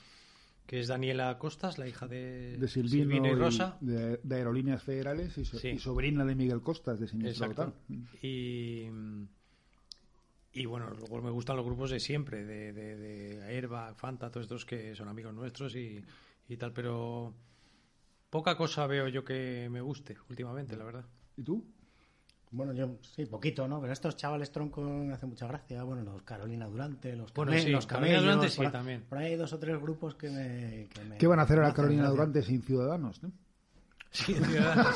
que 0.65 0.79
es 0.79 0.87
Daniela 0.87 1.37
Costas, 1.37 1.77
la 1.77 1.85
hija 1.85 2.07
de, 2.07 2.55
De 2.57 2.67
Silvino, 2.69 3.27
y 3.27 3.35
Rosa. 3.35 3.77
de, 3.81 4.21
de 4.23 4.35
Aerolíneas 4.37 4.83
Federales 4.83 5.37
y, 5.37 5.43
so- 5.43 5.59
Sí. 5.59 5.67
y 5.69 5.79
sobrina 5.79 6.23
de 6.23 6.33
Miguel 6.35 6.61
Costas 6.61 6.97
de 7.01 7.07
Siniestro. 7.09 7.49
Total. 7.49 7.73
Y, 8.21 8.87
y 10.55 10.65
bueno, 10.65 10.89
luego 10.89 11.21
me 11.21 11.29
gustan 11.31 11.55
los 11.57 11.65
grupos 11.65 11.89
de 11.91 11.99
siempre, 11.99 12.43
de, 12.45 12.73
de, 12.73 12.95
de 12.97 13.43
Airbag, 13.45 13.95
Fanta, 13.95 14.31
todos 14.31 14.45
estos 14.45 14.65
que 14.65 14.95
son 14.95 15.07
amigos 15.07 15.33
nuestros 15.33 15.75
y, 15.75 16.03
y 16.47 16.57
tal, 16.57 16.71
pero 16.73 17.33
poca 18.29 18.55
cosa 18.57 18.87
veo 18.87 19.07
yo 19.07 19.23
que 19.23 19.67
me 19.71 19.81
guste 19.81 20.17
últimamente, 20.29 20.75
la 20.75 20.85
verdad. 20.85 21.05
¿Y 21.37 21.43
tú? 21.43 21.63
Bueno, 22.51 22.71
yo 22.73 22.97
sí, 23.01 23.25
poquito, 23.25 23.67
¿no? 23.67 23.81
Pero 23.81 23.91
estos 23.91 24.15
chavales 24.15 24.51
troncos 24.51 24.85
me 24.89 25.13
hacen 25.13 25.27
mucha 25.29 25.45
gracia. 25.47 25.83
Bueno, 25.83 26.03
los 26.03 26.21
Carolina 26.21 26.67
Durante, 26.67 27.13
los, 27.15 27.33
Bueno, 27.33 27.51
Came- 27.51 27.61
sí, 27.63 27.69
los 27.71 27.85
Carolina 27.85 28.15
Camellos. 28.17 28.33
Durante 28.35 28.49
sí, 28.51 28.55
por 28.57 28.65
ahí- 28.67 28.71
también. 28.71 29.01
Por 29.09 29.17
ahí 29.17 29.25
hay 29.31 29.35
dos 29.35 29.51
o 29.51 29.59
tres 29.59 29.81
grupos 29.81 30.15
que 30.15 30.29
me. 30.29 30.87
que 30.93 31.03
me- 31.03 31.17
¿Qué 31.17 31.27
van 31.27 31.39
a 31.39 31.41
hacer 31.41 31.57
ahora 31.57 31.67
hacen 31.69 31.75
Carolina 31.75 32.03
gracia. 32.03 32.15
Durante 32.15 32.41
sin 32.43 32.61
Ciudadanos? 32.61 33.21
no? 33.23 33.31
Sí, 34.15 34.33
Ciudadanos. 34.33 34.95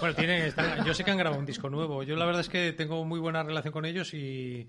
Bueno, 0.00 0.14
tienen, 0.14 0.42
están- 0.46 0.84
yo 0.84 0.94
sé 0.94 1.04
que 1.04 1.10
han 1.10 1.18
grabado 1.18 1.38
un 1.38 1.46
disco 1.46 1.68
nuevo. 1.68 2.02
Yo 2.02 2.16
la 2.16 2.24
verdad 2.24 2.40
es 2.40 2.48
que 2.48 2.72
tengo 2.72 3.04
muy 3.04 3.20
buena 3.20 3.42
relación 3.42 3.72
con 3.72 3.84
ellos 3.84 4.14
y, 4.14 4.66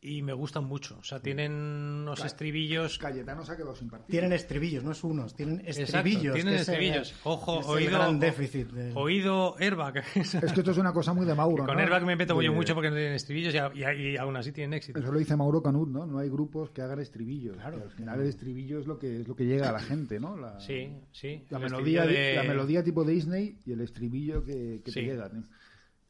y 0.00 0.22
me 0.22 0.32
gustan 0.32 0.64
mucho. 0.64 0.96
O 1.00 1.02
sea, 1.02 1.18
tienen 1.20 1.52
unos 1.52 2.24
estribillos 2.24 2.98
Cayetano 2.98 3.44
se 3.44 3.52
ha 3.52 3.56
quedado 3.56 3.74
sin 3.74 3.88
partido. 3.90 4.08
Tienen 4.10 4.32
estribillos, 4.32 4.84
no 4.84 4.92
es 4.92 5.02
unos, 5.02 5.34
tienen 5.34 5.60
Exacto, 5.66 5.82
estribillos. 5.82 6.34
tienen 6.34 6.54
que 6.54 6.60
es 6.60 6.68
el- 6.68 6.74
estribillos. 6.74 7.14
Ojo, 7.24 7.60
es 7.60 7.66
el 7.66 7.72
oído, 7.72 7.90
gran 7.98 8.20
déficit. 8.20 8.68
oído 8.94 9.56
Airbag. 9.58 10.04
Es 10.14 10.30
que 10.52 10.60
esto 10.60 10.70
es 10.70 10.78
una 10.78 10.92
cosa 10.92 11.12
muy 11.14 11.26
de 11.26 11.34
Mauro. 11.34 11.64
Con 11.66 11.74
¿no? 11.76 11.82
Airbag 11.82 12.04
me 12.04 12.14
meto 12.14 12.34
yo 12.40 12.50
De- 12.50 12.56
mucho 12.56 12.74
porque 12.74 12.90
no 12.90 12.94
tienen 12.96 13.14
estribillos 13.14 13.54
y, 13.54 13.58
y- 13.78 14.12
y 14.12 14.16
aún 14.16 14.36
así 14.36 14.52
tienen 14.52 14.74
éxito. 14.74 15.00
Eso 15.00 15.10
lo 15.10 15.18
dice 15.18 15.34
Mauro 15.36 15.62
Canut, 15.62 15.88
¿no? 15.88 16.06
No 16.06 16.18
hay 16.20 16.28
grupos 16.28 16.70
que 16.70 16.80
hagan 16.82 17.00
estribillos. 17.00 17.56
Claro. 17.56 17.82
al 17.82 17.90
final 17.90 18.20
el 18.20 18.28
estribillo 18.28 18.78
es 18.78 18.86
lo 18.86 18.98
que 18.98 19.22
es 19.22 19.26
lo 19.28 19.34
que 19.34 19.46
llega 19.46 19.68
a 19.68 19.72
la 19.72 19.80
gente, 19.80 20.20
¿no? 20.20 20.36
La, 20.36 20.60
Sí, 20.60 20.92
sí. 21.10 21.44
La 21.50 21.58
El 21.58 21.64
melodía, 21.64 22.02
estribillo 22.02 22.20
de- 22.22 22.28
de- 22.30 22.36
la 22.36 22.42
melodía 22.44 22.84
tipo 22.84 23.04
Disney 23.04 23.58
y 23.66 23.72
el 23.72 23.80
estribillo 23.80 24.44
que, 24.44 24.80
que 24.84 24.92
Sí. 24.92 25.00
te 25.00 25.06
llega. 25.06 25.28
¿no? 25.28 25.42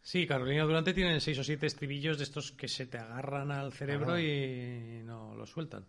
Sí, 0.09 0.27
Carolina 0.27 0.65
Durante 0.65 0.95
tienen 0.95 1.21
seis 1.21 1.39
o 1.39 1.45
siete 1.45 1.67
estribillos 1.67 2.17
de 2.17 2.25
estos 2.25 2.53
que 2.53 2.67
se 2.67 2.87
te 2.87 2.97
agarran 2.97 3.51
al 3.51 3.75
cerebro 3.75 4.19
y 4.19 5.03
no 5.05 5.35
los 5.35 5.51
sueltan. 5.51 5.85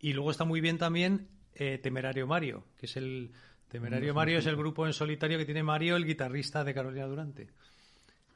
Y 0.00 0.14
luego 0.14 0.30
está 0.30 0.46
muy 0.46 0.62
bien 0.62 0.78
también 0.78 1.28
eh, 1.54 1.76
Temerario 1.76 2.26
Mario, 2.26 2.64
que 2.78 2.86
es 2.86 2.96
el... 2.96 3.30
Temerario 3.68 4.14
Mario 4.14 4.38
es 4.38 4.46
el 4.46 4.56
grupo 4.56 4.86
en 4.86 4.94
solitario 4.94 5.36
que 5.36 5.44
tiene 5.44 5.62
Mario, 5.62 5.96
el 5.96 6.06
guitarrista 6.06 6.64
de 6.64 6.72
Carolina 6.72 7.04
Durante. 7.04 7.50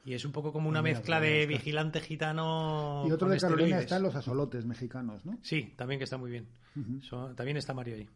Y 0.05 0.13
es 0.13 0.23
un 0.23 0.31
poco 0.31 0.53
como 0.53 0.69
una 0.69 0.83
mira, 0.83 0.99
mezcla 0.99 1.19
de 1.19 1.47
vigilante 1.47 1.99
gitano. 1.99 3.03
Y 3.07 3.11
otro 3.11 3.27
de 3.27 3.39
Carolina 3.39 3.79
esteroides. 3.79 3.85
están 3.85 4.03
los 4.03 4.13
asolotes 4.13 4.65
mexicanos, 4.65 5.25
¿no? 5.25 5.39
Sí, 5.41 5.73
también 5.75 5.99
que 5.99 6.03
está 6.03 6.17
muy 6.17 6.29
bien. 6.29 6.47
También 7.35 7.57
está 7.57 7.73
Mario 7.73 7.95
ahí. 7.95 8.07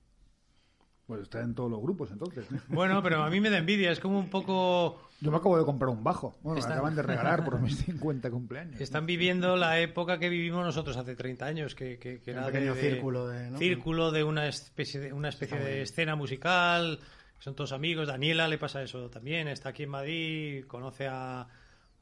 Pues 1.08 1.24
está 1.24 1.42
en 1.42 1.54
todos 1.56 1.70
los 1.70 1.82
grupos 1.82 2.10
entonces. 2.12 2.50
¿no? 2.52 2.60
Bueno, 2.70 3.02
pero 3.04 3.22
a 3.24 3.30
mí 3.30 3.42
me 3.42 3.50
da 3.50 3.58
envidia, 3.58 3.92
es 3.92 4.00
como 4.00 4.18
un 4.20 4.30
poco... 4.30 5.02
Yo 5.20 5.30
me 5.30 5.38
acabo 5.38 5.58
de 5.60 5.66
comprar 5.66 5.90
un 5.90 6.04
bajo. 6.04 6.36
Bueno, 6.42 6.58
Está- 6.60 6.70
me 6.70 6.76
acaban 6.76 6.96
de 6.96 7.02
regalar 7.04 7.44
por 7.44 7.60
mis 7.62 7.78
50 7.78 8.32
cumpleaños. 8.32 8.80
Están 8.82 9.06
viviendo 9.06 9.56
la 9.58 9.80
época 9.80 10.18
que 10.20 10.30
vivimos 10.30 10.66
nosotros 10.66 10.96
hace 10.98 11.16
30 11.16 11.46
años, 11.46 11.76
que, 11.76 12.00
que- 12.00 12.22
que 12.22 12.32
Un 12.32 12.38
era 12.38 12.46
de- 12.48 12.52
pequeño 12.54 12.76
de, 12.76 12.82
círculo 12.82 13.28
de, 13.28 13.50
¿no? 13.52 13.58
círculo 13.58 14.12
de 14.12 14.24
una 14.24 14.48
especie 14.48 15.00
de, 15.00 15.14
una 15.14 15.30
especie 15.30 15.60
de 15.60 15.82
escena 15.82 16.16
musical, 16.16 17.00
son 17.40 17.56
todos 17.56 17.72
amigos. 17.74 18.08
Daniela 18.08 18.48
le 18.48 18.58
pasa 18.58 18.82
eso 18.82 19.10
también, 19.10 19.48
está 19.48 19.70
aquí 19.70 19.84
en 19.84 19.90
Madrid, 19.90 20.66
conoce 20.66 21.08
a 21.10 21.48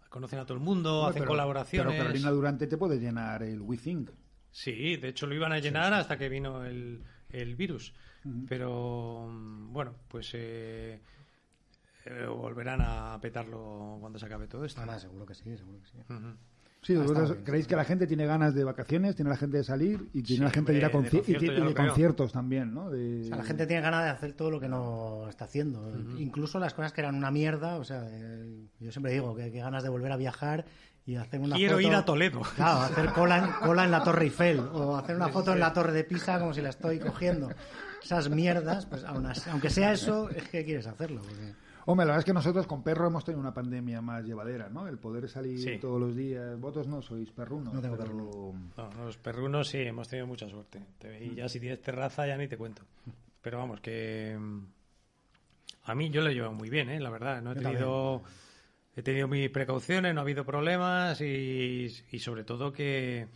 conocen 0.09 0.39
a 0.39 0.43
todo 0.45 0.55
el 0.57 0.63
mundo, 0.63 1.05
hacen 1.05 1.21
pero- 1.21 1.29
colaboraciones. 1.29 1.91
Pero 1.93 2.03
Carolina 2.05 2.31
Durante 2.31 2.67
te 2.67 2.77
puede 2.77 2.99
llenar 2.99 3.43
el 3.43 3.61
We 3.61 3.77
Think. 3.77 4.09
Sí, 4.51 4.97
de 4.97 5.09
hecho 5.09 5.27
lo 5.27 5.35
iban 5.35 5.51
a 5.51 5.59
llenar 5.59 5.93
hasta 5.93 6.17
que 6.17 6.29
vino 6.29 6.65
el, 6.65 7.03
el 7.31 7.55
virus. 7.55 7.93
Pero 8.47 9.27
mm, 9.29 9.71
bueno, 9.73 9.93
pues 10.07 10.29
eh, 10.33 10.99
eh, 12.05 12.25
volverán 12.27 12.81
a 12.81 13.17
petarlo 13.21 13.97
cuando 13.99 14.19
se 14.19 14.25
acabe 14.25 14.47
todo 14.47 14.65
esto. 14.65 14.81
Ah, 14.81 14.85
nada, 14.85 14.99
seguro 14.99 15.25
que 15.25 15.35
sí, 15.35 15.55
seguro 15.57 15.79
que 15.79 15.87
sí. 15.87 15.97
Ujú. 16.09 16.35
Sí, 16.81 16.95
Ah, 16.95 16.99
vosotros 17.01 17.31
bien, 17.31 17.43
creéis 17.43 17.63
está 17.65 17.69
que 17.71 17.75
la 17.75 17.83
gente 17.83 18.07
tiene 18.07 18.25
ganas 18.25 18.53
de 18.55 18.63
vacaciones, 18.63 19.13
tiene 19.15 19.29
la 19.29 19.35
gente 19.35 19.57
de 19.57 19.63
salir 19.65 20.07
y 20.13 20.23
tiene 20.23 20.37
Sí, 20.37 20.43
la 20.43 20.49
gente 20.49 20.71
de 20.71 20.77
ir 20.77 20.85
a 20.85 20.87
de 20.87 20.93
conci- 20.93 21.05
y 21.07 21.11
concierto 21.17 21.51
ya 21.51 21.63
y 21.65 21.67
de 21.67 21.73
conciertos 21.73 22.31
también, 22.31 22.73
¿no? 22.73 22.89
De- 22.89 23.21
O 23.21 23.23
sea, 23.25 23.37
la 23.37 23.43
gente 23.43 23.67
tiene 23.67 23.81
ganas 23.81 24.05
de 24.05 24.09
hacer 24.11 24.31
todo 24.33 24.49
lo 24.49 24.61
que 24.61 24.69
no 24.69 25.27
está 25.27 25.43
haciendo. 25.45 25.91
Incluso 26.17 26.57
las 26.57 26.73
cosas 26.73 26.93
que 26.93 27.01
eran 27.01 27.15
una 27.15 27.31
mierda. 27.31 27.75
O 27.77 27.83
sea, 27.83 28.07
eh, 28.09 28.65
yo 28.79 28.91
siempre 28.93 29.11
digo 29.11 29.35
que, 29.35 29.51
que 29.51 29.59
ganas 29.59 29.83
de 29.83 29.89
volver 29.89 30.11
a 30.13 30.17
viajar 30.17 30.65
y 31.05 31.15
hacer 31.15 31.39
una 31.39 31.55
Quiero 31.55 31.75
foto- 31.77 31.87
ir 31.87 31.93
a 31.95 32.05
Toledo. 32.05 32.41
Claro, 32.55 32.79
hacer 32.81 33.11
cola 33.13 33.37
en, 33.37 33.51
cola 33.65 33.83
en 33.85 33.91
la 33.91 34.03
Torre 34.03 34.25
Eiffel 34.25 34.59
o 34.59 34.95
hacer 34.95 35.15
una 35.15 35.29
foto 35.29 35.53
en 35.53 35.59
la 35.59 35.73
Torre 35.73 35.91
de 35.93 36.03
Pisa 36.03 36.39
como 36.39 36.53
si 36.53 36.61
la 36.61 36.69
estoy 36.69 36.99
cogiendo. 36.99 37.49
Esas 38.03 38.29
mierdas, 38.29 38.85
pues 38.85 39.03
aun 39.03 39.25
así- 39.25 39.49
aunque 39.49 39.69
sea 39.69 39.91
eso, 39.91 40.29
es 40.29 40.47
que 40.49 40.63
quieres 40.63 40.87
hacerlo. 40.87 41.21
porque- 41.21 41.53
Hombre, 41.85 42.05
la 42.05 42.11
verdad 42.11 42.19
es 42.19 42.25
que 42.25 42.33
nosotros 42.33 42.67
con 42.67 42.83
perro 42.83 43.07
hemos 43.07 43.25
tenido 43.25 43.39
una 43.39 43.53
pandemia 43.53 43.99
más 43.99 44.23
llevadera, 44.23 44.69
¿no? 44.69 44.87
El 44.87 44.99
poder 44.99 45.27
salir 45.27 45.57
Sí. 45.59 45.79
todos 45.79 45.99
los 45.99 46.15
días. 46.15 46.59
Votos 46.59 46.85
no 46.87 47.01
sois 47.01 47.31
perrunos. 47.31 47.73
No 47.73 47.81
tengo 47.81 47.97
pero- 47.97 48.53
No, 48.77 49.03
los 49.05 49.17
perrunos 49.17 49.69
sí, 49.69 49.79
hemos 49.79 50.07
tenido 50.07 50.27
mucha 50.27 50.47
suerte. 50.47 50.85
Te- 50.99 51.23
Y 51.25 51.33
ya 51.35 51.49
si 51.49 51.59
tienes 51.59 51.81
terraza 51.81 52.27
ya 52.27 52.37
ni 52.37 52.47
te 52.47 52.57
cuento. 52.57 52.83
Pero 53.41 53.57
vamos, 53.57 53.79
que 53.81 54.37
mm, 54.39 54.59
a 55.85 55.95
mí 55.95 56.09
yo 56.11 56.21
lo 56.21 56.29
he 56.29 56.33
llevado 56.35 56.53
muy 56.53 56.69
bien, 56.69 56.89
¿eh? 56.89 56.99
la 56.99 57.09
verdad. 57.09 57.41
No 57.41 57.53
he 57.53 57.55
Yo 57.55 57.61
tenido, 57.61 58.21
he 58.99 59.03
tenido 59.03 59.27
mis 59.27 59.49
precauciones, 59.49 60.13
no 60.13 60.21
ha 60.21 60.23
habido 60.23 60.45
problemas 60.45 61.19
y, 61.21 61.87
y 62.11 62.19
sobre 62.19 62.43
todo 62.43 62.71
que 62.73 63.27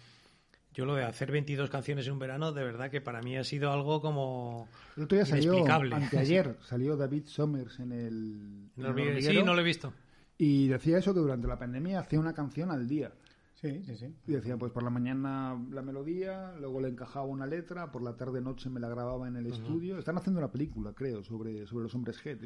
yo 0.74 0.86
lo 0.86 0.96
de 0.96 1.04
hacer 1.04 1.32
22 1.32 1.70
canciones 1.70 2.08
en 2.08 2.14
un 2.14 2.20
verano, 2.20 2.52
de 2.52 2.64
verdad 2.64 2.90
que 2.90 3.00
para 3.02 3.22
mí 3.22 3.38
ha 3.38 3.44
sido 3.44 3.72
algo 3.72 4.02
como 4.02 4.68
El 4.98 5.04
otro 5.04 5.18
día 5.18 5.26
salió, 5.26 5.66
anteayer, 5.68 6.58
salió 6.64 6.98
David 6.98 7.26
Somers 7.26 7.80
en 7.80 7.92
el, 7.92 8.08
en 8.08 8.72
No 8.78 8.88
el 8.88 8.94
olvides- 8.94 9.08
hormiguero 9.10 9.40
sí, 9.42 9.46
no 9.46 9.54
lo 9.54 9.62
he 9.62 9.64
visto. 9.64 9.94
y 10.38 10.68
decía 10.68 10.98
eso 10.98 11.14
que 11.14 11.20
durante 11.20 11.48
la 11.48 11.60
pandemia 11.60 12.00
hacía 12.00 12.20
una 12.20 12.34
canción 12.34 12.72
al 12.72 12.88
día. 12.88 13.12
Sí, 13.56 13.82
sí, 13.86 13.96
sí. 13.96 14.14
Y 14.28 14.34
decía, 14.34 14.58
pues 14.58 14.74
por 14.74 14.84
la 14.84 14.90
mañana 14.90 15.58
la 15.72 15.82
melodía, 15.82 16.52
luego 16.60 16.82
le 16.82 16.90
encajaba 16.90 17.26
una 17.28 17.46
letra, 17.46 17.94
por 17.94 18.02
la 18.02 18.18
tarde 18.18 18.42
noche 18.42 18.70
me 18.70 18.82
la 18.82 18.90
grababa 18.90 19.26
en 19.30 19.38
el 19.38 19.46
estudio. 19.46 19.98
Están 19.98 20.18
haciendo 20.18 20.40
una 20.40 20.52
película, 20.52 20.92
creo, 20.94 21.24
sobre, 21.24 21.66
sobre 21.66 21.84
los 21.84 21.96
hombres 21.96 22.22
G. 22.22 22.38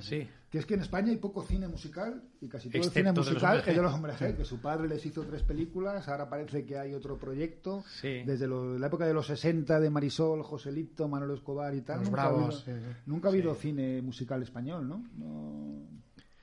Sí. 0.00 0.28
Que 0.50 0.58
es 0.58 0.66
que 0.66 0.74
en 0.74 0.80
España 0.80 1.10
hay 1.10 1.16
poco 1.16 1.42
cine 1.42 1.66
musical 1.68 2.22
y 2.40 2.48
casi 2.48 2.68
todo 2.68 2.78
Excepto 2.78 2.98
el 2.98 3.04
cine 3.06 3.12
musical 3.12 3.58
es 3.66 3.76
de 3.76 3.82
los 3.82 3.92
hombres 3.94 4.16
G, 4.20 4.36
que 4.36 4.44
su 4.44 4.60
padre 4.60 4.88
les 4.88 5.04
hizo 5.04 5.22
tres 5.24 5.42
películas, 5.42 6.08
ahora 6.08 6.28
parece 6.28 6.64
que 6.64 6.78
hay 6.78 6.94
otro 6.94 7.16
proyecto. 7.18 7.82
Sí. 8.00 8.22
Desde 8.24 8.46
lo- 8.46 8.78
la 8.78 8.86
época 8.86 9.06
de 9.06 9.14
los 9.14 9.26
60 9.26 9.80
de 9.80 9.90
Marisol, 9.90 10.42
Joselito, 10.42 11.08
Manolo 11.08 11.34
Escobar 11.34 11.74
y 11.74 11.80
tal. 11.82 12.00
Los 12.00 12.08
nunca 12.10 12.22
ha 12.22 12.26
habido, 12.28 12.52
sí, 12.52 12.62
sí. 12.66 12.72
nunca 13.06 13.28
ha 13.28 13.30
habido 13.30 13.54
cine 13.54 14.02
musical 14.02 14.42
español, 14.42 14.88
¿no? 14.88 15.04
no 15.16 15.88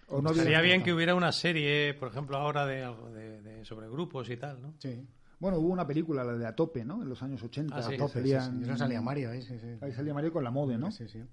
o 0.08 0.22
no 0.22 0.32
Estaría 0.32 0.62
bien 0.62 0.84
que 0.84 0.94
hubiera 0.94 1.16
una 1.16 1.32
serie, 1.32 1.94
por 1.96 2.10
ejemplo, 2.10 2.38
ahora 2.38 2.66
de 2.66 2.82
de, 3.14 3.42
de- 3.42 3.66
sobre 3.66 3.90
grupos 3.90 4.30
y 4.30 4.38
tal, 4.38 4.62
¿no? 4.62 4.74
Sí. 4.80 5.04
Bueno, 5.40 5.58
hubo 5.58 5.70
una 5.70 5.86
película, 5.86 6.24
la 6.24 6.34
de 6.34 6.46
A 6.46 6.56
Tope, 6.56 6.86
¿no? 6.86 7.02
En 7.02 7.10
los 7.10 7.22
años 7.24 7.42
80. 7.44 7.76
Ah, 7.76 7.82
sí. 7.82 7.92
Sí, 7.94 7.98
Tope, 7.98 8.24
sí. 8.24 8.32
Eso 8.32 8.78
salía 8.78 9.02
Mario 9.02 9.32
sí. 9.42 9.56
Ahí 9.82 9.92
salía 9.94 10.14
Mario 10.14 10.32
con 10.32 10.44
la 10.44 10.52
mode, 10.52 10.78
¿no? 10.78 10.92
Sí, 10.92 11.08
sí. 11.08 11.24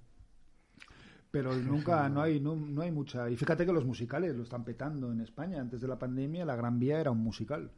Pero 1.32 1.56
nunca, 1.56 2.08
no 2.10 2.20
hay, 2.20 2.38
no, 2.40 2.54
no 2.54 2.82
hay 2.82 2.92
mucha. 2.92 3.28
Y 3.30 3.36
fíjate 3.36 3.64
que 3.64 3.72
los 3.72 3.86
musicales 3.86 4.36
lo 4.36 4.42
están 4.42 4.64
petando 4.64 5.10
en 5.10 5.20
España. 5.20 5.60
Antes 5.60 5.80
de 5.80 5.88
la 5.88 5.98
pandemia, 5.98 6.44
La 6.44 6.54
Gran 6.56 6.78
Vía 6.78 7.00
era 7.00 7.10
un 7.10 7.18
musical. 7.24 7.72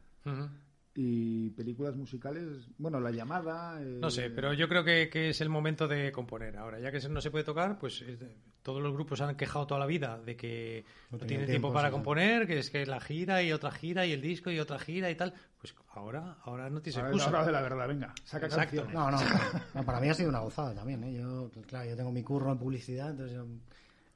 Y 0.97 1.49
películas 1.49 1.93
musicales, 1.95 2.69
bueno, 2.77 3.01
La 3.01 3.11
Llamada... 3.11 3.81
eh, 3.81 3.97
No 3.99 4.09
sé, 4.09 4.29
pero 4.29 4.53
yo 4.53 4.69
creo 4.69 4.83
que, 4.85 5.09
que 5.09 5.29
es 5.29 5.41
el 5.41 5.49
momento 5.49 5.89
de 5.89 6.09
componer. 6.13 6.55
Ahora, 6.55 6.79
ya 6.79 6.89
que 6.89 7.05
no 7.09 7.19
se 7.19 7.31
puede 7.31 7.43
tocar, 7.43 7.77
pues 7.77 8.01
eh, 8.01 8.17
todos 8.63 8.81
los 8.81 8.93
grupos 8.93 9.19
han 9.19 9.35
quejado 9.35 9.67
toda 9.67 9.81
la 9.81 9.87
vida 9.87 10.17
de 10.21 10.37
que 10.37 10.85
No 11.11 11.17
no, 11.17 11.25
tienen 11.25 11.45
tiempo, 11.47 11.67
tiempo 11.67 11.73
para 11.73 11.89
sí, 11.89 11.91
componer, 11.91 12.47
que 12.47 12.59
es 12.59 12.69
que 12.69 12.85
la 12.85 13.01
gira 13.01 13.43
y 13.43 13.51
otra 13.51 13.71
gira 13.71 14.05
y 14.05 14.13
el 14.13 14.21
disco 14.21 14.49
y 14.51 14.59
otra 14.59 14.79
gira 14.79 15.11
y 15.11 15.15
tal. 15.15 15.33
Pues 15.59 15.75
ahora, 15.91 16.37
ahora 16.43 16.69
no 16.69 16.81
tienes 16.81 16.97
Ahora 16.97 17.09
excusa. 17.09 17.29
hora 17.29 17.45
de 17.45 17.51
la 17.51 17.61
verdad, 17.61 17.87
venga, 17.89 18.13
saca 18.23 18.45
Exacto. 18.45 18.85
canciones. 18.85 18.93
No, 18.93 19.11
no, 19.11 19.17
no, 19.73 19.83
para 19.83 19.99
mí 19.99 20.07
ha 20.07 20.13
sido 20.13 20.29
una 20.29 20.39
gozada 20.39 20.73
también. 20.73 21.03
¿eh? 21.03 21.13
Yo, 21.13 21.51
claro, 21.67 21.89
yo 21.89 21.97
tengo 21.97 22.11
mi 22.13 22.23
curro 22.23 22.53
en 22.53 22.57
publicidad, 22.57 23.09
entonces 23.11 23.35
yo 23.35 23.45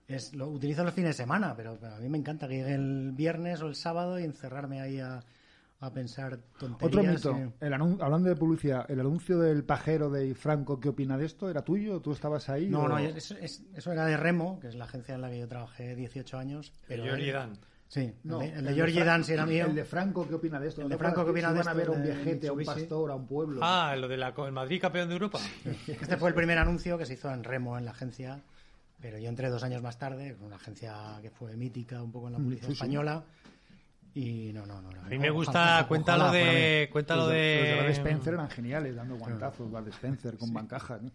es, 0.07 0.33
lo 0.33 0.47
utilizo 0.47 0.85
los 0.85 0.93
fines 0.93 1.09
de 1.09 1.23
semana, 1.23 1.53
pero, 1.57 1.77
pero 1.77 1.95
a 1.95 1.99
mí 1.99 2.07
me 2.07 2.17
encanta 2.17 2.47
que 2.47 2.55
llegue 2.55 2.73
el 2.73 3.11
viernes 3.11 3.61
o 3.61 3.67
el 3.67 3.75
sábado 3.75 4.17
y 4.17 4.23
encerrarme 4.23 4.79
ahí 4.81 4.99
a, 5.01 5.21
a 5.81 5.91
pensar 5.93 6.37
tonterías. 6.59 6.83
Otro 7.25 7.33
mito, 7.37 7.53
y- 7.61 7.65
el 7.65 7.73
anun- 7.73 8.01
hablando 8.01 8.27
de 8.29 8.35
publicidad, 8.35 8.89
el 8.91 8.99
anuncio 8.99 9.39
del 9.39 9.63
pajero 9.63 10.09
de 10.09 10.35
Franco, 10.35 10.79
¿qué 10.79 10.89
opina 10.89 11.17
de 11.17 11.25
esto? 11.25 11.49
¿Era 11.49 11.61
tuyo? 11.63 12.01
¿Tú 12.01 12.11
estabas 12.11 12.49
ahí? 12.49 12.67
No, 12.69 12.81
o- 12.81 12.87
no, 12.89 12.97
eso, 12.99 13.35
es- 13.39 13.63
eso 13.73 13.91
era 13.91 14.05
de 14.05 14.17
Remo, 14.17 14.59
que 14.59 14.67
es 14.67 14.75
la 14.75 14.85
agencia 14.85 15.15
en 15.15 15.21
la 15.21 15.29
que 15.29 15.39
yo 15.39 15.47
trabajé 15.47 15.95
18 15.95 16.37
años. 16.37 16.73
Pero 16.87 17.03
Pero 17.03 17.15
Georgie 17.15 17.31
Dan. 17.31 17.57
Sí, 17.87 18.13
No, 18.23 18.39
el 18.41 18.51
de, 18.51 18.57
el 18.59 18.65
de 18.65 18.73
Georgie 18.75 19.03
Dan 19.03 19.23
sí 19.23 19.33
era 19.33 19.45
mío. 19.47 19.65
El 19.65 19.73
de 19.73 19.83
Franco, 19.85 20.27
¿qué 20.27 20.35
opina 20.35 20.59
de 20.59 20.67
esto? 20.67 20.81
El 20.81 20.89
¿No 20.89 20.93
de 20.93 20.99
Franco, 20.99 21.23
¿qué 21.25 21.31
opina 21.31 21.51
de 21.53 21.59
Van 21.59 21.67
a 21.69 21.73
ver 21.73 21.81
esto 21.83 21.93
a 21.93 21.95
un 21.95 22.03
de 22.03 22.11
viajete, 22.13 22.47
a 22.47 22.53
un 22.53 22.63
pastor, 22.65 23.11
a 23.11 23.15
un 23.15 23.25
pueblo. 23.25 23.61
Ah, 23.63 23.95
lo 23.97 24.07
de 24.07 24.17
la, 24.17 24.33
el 24.45 24.51
Madrid 24.51 24.79
campeón 24.81 25.07
de 25.07 25.13
Europa. 25.15 25.39
Este 25.87 26.17
fue 26.17 26.29
el 26.29 26.35
primer 26.35 26.57
anuncio 26.59 26.97
que 26.99 27.05
se 27.07 27.13
hizo 27.13 27.31
en 27.31 27.43
Remo, 27.43 27.77
en 27.79 27.85
la 27.85 27.91
agencia, 27.91 28.41
pero 29.01 29.17
yo 29.17 29.27
entré 29.29 29.49
dos 29.49 29.63
años 29.63 29.81
más 29.81 29.97
tarde, 29.97 30.35
una 30.41 30.57
agencia 30.57 30.93
que 31.23 31.31
fue 31.31 31.55
mítica 31.57 32.03
un 32.03 32.11
poco 32.11 32.27
en 32.27 32.33
la 32.33 32.39
publicidad 32.39 32.67
sí, 32.67 32.73
sí. 32.73 32.73
española. 32.73 33.23
Y 34.15 34.51
no, 34.53 34.65
no, 34.65 34.81
no. 34.81 34.91
no. 34.91 35.01
A 35.01 35.05
mí 35.09 35.17
me 35.19 35.29
gusta, 35.29 35.85
cuéntalo 35.87 36.31
de, 36.31 36.89
cuéntalo 36.91 37.23
los, 37.23 37.31
de, 37.31 37.57
los 37.59 37.67
de 37.69 37.81
Bud 37.83 37.91
Spencer 37.91 38.33
eran 38.33 38.49
geniales, 38.49 38.95
dando 38.95 39.15
guantazos, 39.17 39.69
Bud 39.69 39.87
Spencer 39.89 40.37
con 40.37 40.53
bancajas. 40.53 41.01
¿no? 41.01 41.11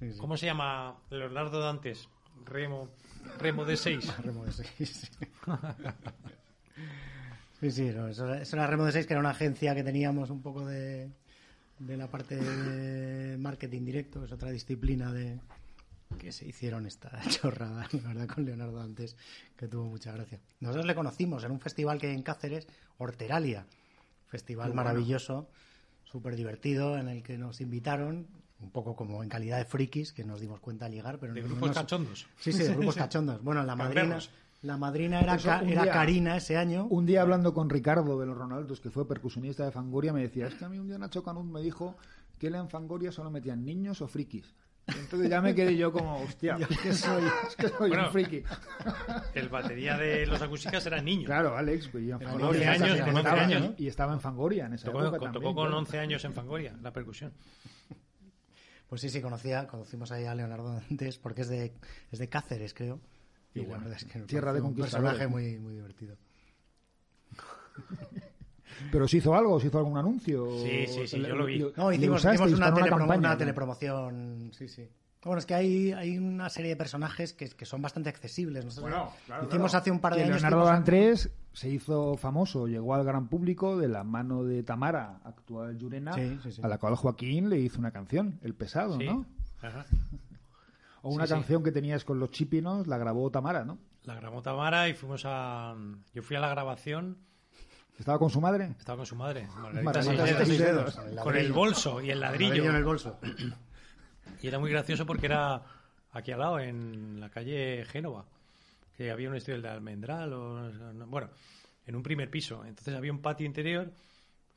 Sí, 0.00 0.12
sí. 0.12 0.18
¿cómo 0.18 0.36
se 0.36 0.46
llama? 0.46 0.96
Leonardo 1.10 1.60
Dantes, 1.60 2.08
Remo, 2.44 2.88
Remo 3.38 3.64
de 3.64 3.76
6. 3.76 4.18
Remo 4.24 4.44
de 4.44 4.52
6. 4.52 5.10
Sí, 7.60 7.72
sí, 7.72 7.90
no, 7.92 8.06
eso, 8.06 8.24
era- 8.28 8.40
eso 8.40 8.54
era 8.56 8.68
Remo 8.68 8.84
de 8.84 8.92
6, 8.92 9.06
que 9.06 9.14
era 9.14 9.20
una 9.20 9.30
agencia 9.30 9.74
que 9.74 9.82
teníamos 9.82 10.30
un 10.30 10.40
poco 10.42 10.64
de, 10.64 11.10
de 11.80 11.96
la 11.96 12.06
parte 12.06 12.36
de 12.36 13.36
marketing 13.36 13.84
directo, 13.84 14.20
que 14.20 14.26
es 14.26 14.32
otra 14.32 14.50
disciplina 14.50 15.12
de 15.12 15.40
que 16.16 16.32
se 16.32 16.46
hicieron 16.46 16.86
esta 16.86 17.10
chorrada, 17.28 17.86
la 17.92 18.08
verdad, 18.08 18.26
con 18.34 18.44
Leonardo 18.44 18.80
antes, 18.80 19.16
que 19.56 19.68
tuvo 19.68 19.84
mucha 19.84 20.12
gracia. 20.12 20.40
Nosotros 20.60 20.86
le 20.86 20.94
conocimos 20.94 21.44
en 21.44 21.50
un 21.52 21.60
festival 21.60 21.98
que 21.98 22.08
hay 22.08 22.14
en 22.14 22.22
Cáceres, 22.22 22.66
Horteralia, 22.96 23.66
festival 24.28 24.74
maravilloso, 24.74 25.48
súper 26.04 26.36
divertido, 26.36 26.96
en 26.98 27.08
el 27.08 27.22
que 27.22 27.36
nos 27.38 27.60
invitaron, 27.60 28.26
un 28.60 28.70
poco 28.70 28.96
como 28.96 29.22
en 29.22 29.28
calidad 29.28 29.58
de 29.58 29.64
frikis, 29.66 30.12
que 30.12 30.24
nos 30.24 30.40
dimos 30.40 30.60
cuenta 30.60 30.86
al 30.86 30.92
llegar, 30.92 31.18
pero 31.18 31.34
De 31.34 31.42
grupos 31.42 31.68
no 31.68 31.74
cachondos. 31.74 32.26
Sí, 32.40 32.52
sí, 32.52 32.64
de 32.64 32.74
grupos 32.74 32.96
cachondos. 32.96 33.42
Bueno, 33.44 33.62
la 33.62 33.76
madrina, 33.76 34.18
la 34.62 34.76
madrina 34.76 35.20
era, 35.20 35.36
Eso, 35.36 35.48
Ca- 35.48 35.60
un 35.62 35.68
era 35.68 35.82
día- 35.84 35.92
Karina 35.92 36.36
ese 36.36 36.56
año. 36.56 36.86
Un 36.86 37.06
día 37.06 37.22
hablando 37.22 37.54
con 37.54 37.70
Ricardo 37.70 38.18
de 38.18 38.26
los 38.26 38.36
Ronaldos, 38.36 38.80
que 38.80 38.90
fue 38.90 39.06
percusionista 39.06 39.64
de 39.64 39.70
Fangoria, 39.70 40.12
me 40.12 40.22
decía, 40.22 40.48
es 40.48 40.54
que 40.54 40.64
a 40.64 40.68
mí 40.68 40.78
un 40.78 40.88
día 40.88 40.98
Nacho 40.98 41.22
Canut 41.22 41.44
me 41.44 41.60
dijo 41.60 41.96
que 42.38 42.48
él 42.48 42.56
en 42.56 42.68
Fangoria 42.68 43.12
solo 43.12 43.30
metían 43.30 43.64
niños 43.64 44.00
o 44.02 44.08
frikis. 44.08 44.52
Y 44.88 44.98
entonces 44.98 45.28
ya 45.30 45.40
me 45.40 45.54
quedé 45.54 45.76
yo 45.76 45.92
como, 45.92 46.22
hostia, 46.22 46.56
es 46.68 46.78
que 46.78 46.92
soy, 46.94 47.22
es 47.48 47.56
que 47.56 47.68
soy 47.68 47.88
Bueno. 47.88 48.06
un 48.06 48.12
friki. 48.12 48.42
El 49.34 49.48
batería 49.48 49.96
de 49.96 50.26
los 50.26 50.40
acústicas 50.40 50.84
era 50.86 51.00
niño. 51.02 51.26
Claro, 51.26 51.56
Alex, 51.56 51.88
pues 51.88 52.04
yo 52.06 52.14
en 52.16 52.20
Fangoria 52.22 52.48
once 52.48 52.72
estaba- 52.72 52.84
años, 52.86 52.96
y 52.96 53.00
con 53.00 53.08
once 53.08 53.20
estaba- 53.20 53.42
años, 53.42 53.60
¿no? 53.62 53.74
y 53.76 53.86
estaba 53.88 54.12
en 54.14 54.20
Fangoria 54.20 54.66
en 54.66 54.72
esa 54.74 54.86
Tocó, 54.86 54.98
época 55.02 55.10
con- 55.18 55.26
también, 55.26 55.42
tocó 55.42 55.54
con 55.54 55.64
claro. 55.66 55.78
11 55.78 55.98
años 55.98 56.24
en 56.24 56.32
Fangoria, 56.32 56.76
la 56.82 56.92
percusión. 56.92 57.32
Pues 58.88 59.02
sí, 59.02 59.10
sí, 59.10 59.20
conocía, 59.20 59.66
conocimos 59.66 60.10
ahí 60.12 60.24
a 60.24 60.34
Leonardo 60.34 60.70
antes, 60.90 61.18
porque 61.18 61.42
es 61.42 61.48
de, 61.48 61.74
es 62.10 62.18
de 62.18 62.28
Cáceres, 62.30 62.72
creo. 62.72 63.00
Y, 63.54 63.60
la 63.60 63.66
bueno, 63.68 63.84
verdad 63.84 63.98
es 64.02 64.04
que 64.10 64.20
tierra 64.20 64.52
de 64.54 64.60
un 64.62 64.74
personaje 64.74 65.26
muy, 65.26 65.58
muy 65.58 65.74
divertido. 65.74 66.16
Pero 68.92 69.06
se 69.08 69.18
hizo 69.18 69.34
algo, 69.34 69.58
se 69.60 69.68
hizo 69.68 69.78
algún 69.78 69.96
anuncio. 69.98 70.46
Sí, 70.62 70.86
sí, 70.86 71.06
sí, 71.06 71.18
Le- 71.18 71.28
yo 71.28 71.36
lo 71.36 71.44
vi. 71.46 71.58
le- 71.58 71.72
No, 71.76 71.92
hicimos, 71.92 72.24
hicimos 72.24 72.52
una, 72.52 72.66
para 72.72 72.76
telepromo- 72.86 72.98
campaña, 72.98 73.18
una 73.20 73.28
¿no? 73.30 73.36
telepromoción, 73.38 74.50
sí, 74.52 74.68
sí. 74.68 74.88
Bueno, 75.24 75.40
es 75.40 75.46
que 75.46 75.54
hay, 75.54 75.92
hay 75.92 76.16
una 76.16 76.48
serie 76.48 76.70
de 76.70 76.76
personajes 76.76 77.32
que, 77.32 77.48
que 77.48 77.64
son 77.66 77.82
bastante 77.82 78.08
accesibles. 78.08 78.64
Nosotros 78.64 78.90
Bueno, 78.90 79.12
claro, 79.26 79.48
hicimos 79.48 79.70
claro. 79.72 79.80
hace 79.82 79.90
un 79.90 79.98
par 80.00 80.12
de 80.14 80.18
Que 80.18 80.24
años... 80.24 80.36
Leonardo 80.42 80.58
hicimos- 80.64 80.72
Dantrés 80.72 81.30
se 81.52 81.68
hizo 81.70 82.16
famoso, 82.16 82.68
llegó 82.68 82.94
al 82.94 83.04
gran 83.04 83.28
público 83.28 83.76
de 83.76 83.88
la 83.88 84.04
mano 84.04 84.44
de 84.44 84.62
Tamara, 84.62 85.20
actual 85.24 85.76
Yurena, 85.76 86.12
Sí, 86.14 86.38
sí, 86.44 86.52
sí. 86.52 86.60
a 86.64 86.68
la 86.68 86.78
cual 86.78 86.94
Joaquín 86.94 87.50
le 87.50 87.58
hizo 87.58 87.80
una 87.80 87.90
canción, 87.90 88.38
El 88.42 88.54
Pesado, 88.54 88.96
Sí. 88.96 89.06
¿no? 89.06 89.26
Ajá. 89.60 89.84
O 91.02 91.10
una 91.10 91.26
Sí, 91.26 91.28
sí. 91.28 91.34
canción 91.34 91.62
que 91.62 91.70
tenías 91.72 92.04
con 92.04 92.18
los 92.18 92.30
chipinos, 92.30 92.86
la 92.88 92.98
grabó 92.98 93.30
Tamara, 93.30 93.64
¿no? 93.64 93.78
La 94.02 94.14
grabó 94.14 94.42
Tamara 94.42 94.88
y 94.88 94.94
fuimos 94.94 95.22
a. 95.26 95.74
Yo 96.12 96.22
fui 96.22 96.36
a 96.36 96.40
la 96.40 96.48
grabación, 96.48 97.18
¿Estaba 97.98 98.18
con 98.18 98.30
su 98.30 98.40
madre? 98.40 98.74
estaba 98.78 98.98
con 98.98 99.06
su 99.06 99.16
madre, 99.16 99.46
Margarita 99.56 99.82
Margarita 99.82 100.22
Seis 100.36 100.36
Seis 100.48 100.58
Dedos, 100.60 100.96
Dedos. 101.04 101.20
con 101.24 101.36
el 101.36 101.52
bolso 101.52 102.00
y 102.00 102.10
el 102.10 102.20
ladrillo. 102.20 102.64
en 102.70 102.76
el 102.76 102.84
bolso. 102.84 103.18
Y 104.40 104.46
era 104.46 104.58
muy 104.58 104.70
gracioso 104.70 105.04
porque 105.04 105.26
era 105.26 105.62
aquí 106.12 106.30
al 106.32 106.38
lado, 106.38 106.60
en 106.60 107.18
la 107.20 107.28
calle 107.30 107.84
Génova, 107.86 108.24
que 108.96 109.10
había 109.10 109.28
un 109.28 109.34
estudio 109.36 109.60
de 109.60 109.68
Almendral, 109.68 110.32
o, 110.32 110.70
no- 110.92 111.06
bueno, 111.06 111.30
en 111.86 111.96
un 111.96 112.02
primer 112.02 112.30
piso. 112.30 112.64
Entonces 112.64 112.94
había 112.94 113.12
un 113.12 113.20
patio 113.20 113.46
interior 113.46 113.90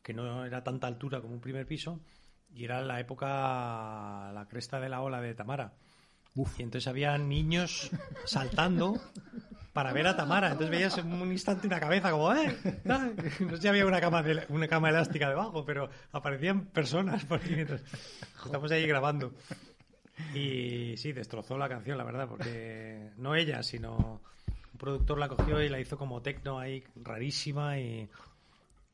que 0.04 0.14
no 0.14 0.46
era 0.46 0.64
tanta 0.64 0.88
altura 0.88 1.20
como 1.22 1.34
un 1.34 1.42
primer 1.42 1.66
piso 1.66 2.00
y 2.54 2.66
era 2.66 2.82
la 2.82 3.00
época, 3.00 4.32
la 4.34 4.46
cresta 4.50 4.80
de 4.80 4.90
la 4.90 5.02
ola 5.02 5.20
de 5.22 5.34
Tamara. 5.34 5.74
Y 6.36 6.64
entonces 6.64 6.88
había 6.88 7.18
niños 7.18 7.90
saltando 8.26 9.02
para 9.74 9.94
ver 9.94 10.08
a 10.08 10.16
Tamara. 10.16 10.48
Entonces 10.48 10.70
veías 10.70 10.98
en 10.98 11.12
un 11.14 11.32
instante 11.32 11.68
una 11.68 11.80
cabeza 11.80 12.12
como, 12.12 12.34
¡eh! 12.34 12.58
No 12.84 13.56
sé 13.56 13.62
si 13.62 13.68
había 13.68 13.86
una 13.86 14.02
cama, 14.02 14.22
de- 14.24 14.46
una 14.50 14.68
cama 14.68 14.90
elástica 14.90 15.30
debajo, 15.30 15.66
pero 15.66 15.90
aparecían 16.12 16.66
personas 16.66 17.24
por 17.26 17.42
ahí 17.42 17.56
mientras 17.56 17.82
estamos 18.46 18.72
ahí 18.72 18.86
grabando. 18.88 19.34
Y 20.36 20.96
sí, 20.98 21.14
destrozó 21.14 21.58
la 21.58 21.70
canción, 21.70 21.98
la 21.98 22.04
verdad, 22.04 22.28
porque 22.28 23.10
no 23.18 23.34
ella, 23.36 23.64
sino 23.64 24.22
un 24.74 24.78
productor 24.78 25.18
la 25.18 25.28
cogió 25.28 25.62
y 25.62 25.70
la 25.70 25.80
hizo 25.80 25.98
como 25.98 26.22
tecno 26.22 26.60
ahí 26.60 26.84
rarísima 26.96 27.80
y, 27.80 28.10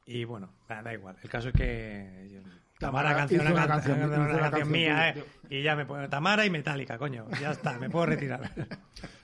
y 0.06 0.24
bueno, 0.24 0.49
da 0.70 0.94
igual. 0.94 1.18
El 1.22 1.30
caso 1.30 1.49
es 1.49 1.54
que 1.56 2.41
Tamara, 2.80 3.10
Tamara 3.10 3.16
canción, 3.16 3.41
una, 3.41 3.52
una 3.52 3.60
can- 3.62 3.70
canción, 3.70 3.98
una 4.04 4.18
canción 4.18 4.40
canción 4.52 4.72
mía. 4.72 5.10
¿eh? 5.10 5.24
Y 5.49 5.64
ya 5.64 5.76
me 5.76 5.86
pone 5.86 6.08
Tamara 6.10 6.45
y 6.45 6.49
Metallica, 6.49 6.98
coño. 6.98 7.26
Ya 7.41 7.52
está, 7.52 7.78
me 7.80 7.90
puedo 7.90 8.06
retirar. 8.06 8.52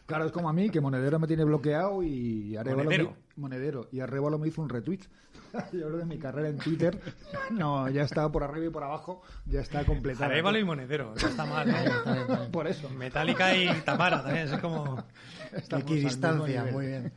Claro, 0.06 0.26
es 0.26 0.34
como 0.34 0.50
a 0.50 0.54
mí, 0.54 0.70
que 0.70 0.82
Monedero 0.82 1.18
me 1.18 1.28
tiene 1.28 1.46
bloqueado 1.46 2.04
y 2.04 2.58
Arevalo 2.58 2.84
Monedero. 2.84 3.12
me, 3.12 3.42
Monedero. 3.42 3.88
Y 3.94 4.02
Arevalo 4.02 4.38
me 4.38 4.50
hizo 4.50 4.62
un 4.62 4.68
retweet. 4.68 5.00
Yo 5.72 5.88
creo 5.88 5.98
que 6.00 6.06
mi 6.06 6.20
carrera 6.20 6.50
en 6.50 6.58
Twitter, 6.58 7.00
no, 7.52 7.88
ya 7.90 8.02
está 8.04 8.30
por 8.30 8.44
arriba 8.44 8.66
y 8.66 8.70
por 8.70 8.84
abajo, 8.84 9.22
ya 9.46 9.62
está 9.62 9.86
completada. 9.86 10.26
Arévalo 10.26 10.60
y 10.60 10.66
Monedero, 10.66 11.14
no 11.20 11.28
está 11.28 11.46
mal. 11.46 11.70
¿eh? 11.70 12.50
Por 12.52 12.68
eso. 12.68 12.90
Metallica 12.90 13.56
y 13.56 13.70
Tamara 13.86 14.22
también, 14.22 14.50
es 14.54 14.60
como... 14.60 15.02
Equidistancia, 15.72 16.66
muy 16.66 16.88
bien. 16.88 17.14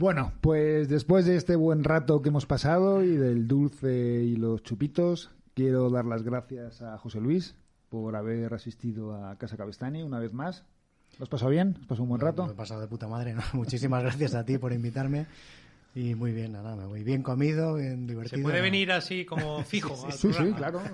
Bueno, 0.00 0.32
pues 0.40 0.88
después 0.88 1.26
de 1.26 1.36
este 1.36 1.56
buen 1.56 1.84
rato 1.84 2.22
que 2.22 2.30
hemos 2.30 2.46
pasado 2.46 3.04
y 3.04 3.18
del 3.18 3.46
dulce 3.46 4.22
y 4.24 4.34
los 4.34 4.62
chupitos, 4.62 5.30
quiero 5.52 5.90
dar 5.90 6.06
las 6.06 6.22
gracias 6.22 6.80
a 6.80 6.96
José 6.96 7.20
Luis 7.20 7.54
por 7.90 8.16
haber 8.16 8.54
asistido 8.54 9.14
a 9.14 9.36
Casa 9.36 9.58
Cabestani 9.58 10.02
una 10.02 10.18
vez 10.18 10.32
más. 10.32 10.64
¿Lo 11.18 11.24
has 11.24 11.28
pasado 11.28 11.50
bien? 11.50 11.76
¿Has 11.82 11.86
pasado 11.86 12.04
un 12.04 12.08
buen 12.08 12.20
Me 12.22 12.24
rato? 12.24 12.50
he 12.50 12.54
pasado 12.54 12.80
de 12.80 12.86
puta 12.86 13.08
madre, 13.08 13.34
¿no? 13.34 13.42
Muchísimas 13.52 14.02
gracias 14.02 14.34
a 14.34 14.42
ti 14.42 14.56
por 14.56 14.72
invitarme. 14.72 15.26
Y 15.94 16.14
muy 16.14 16.32
bien, 16.32 16.52
nada, 16.52 16.76
me 16.76 16.86
voy 16.86 17.04
bien 17.04 17.22
comido, 17.22 17.74
bien 17.74 18.06
divertido. 18.06 18.38
Se 18.38 18.42
puede 18.42 18.62
venir 18.62 18.92
así 18.92 19.26
como 19.26 19.62
fijo 19.64 20.06
al 20.06 20.12
Sí, 20.14 20.32
sí, 20.32 20.52
claro. 20.56 20.80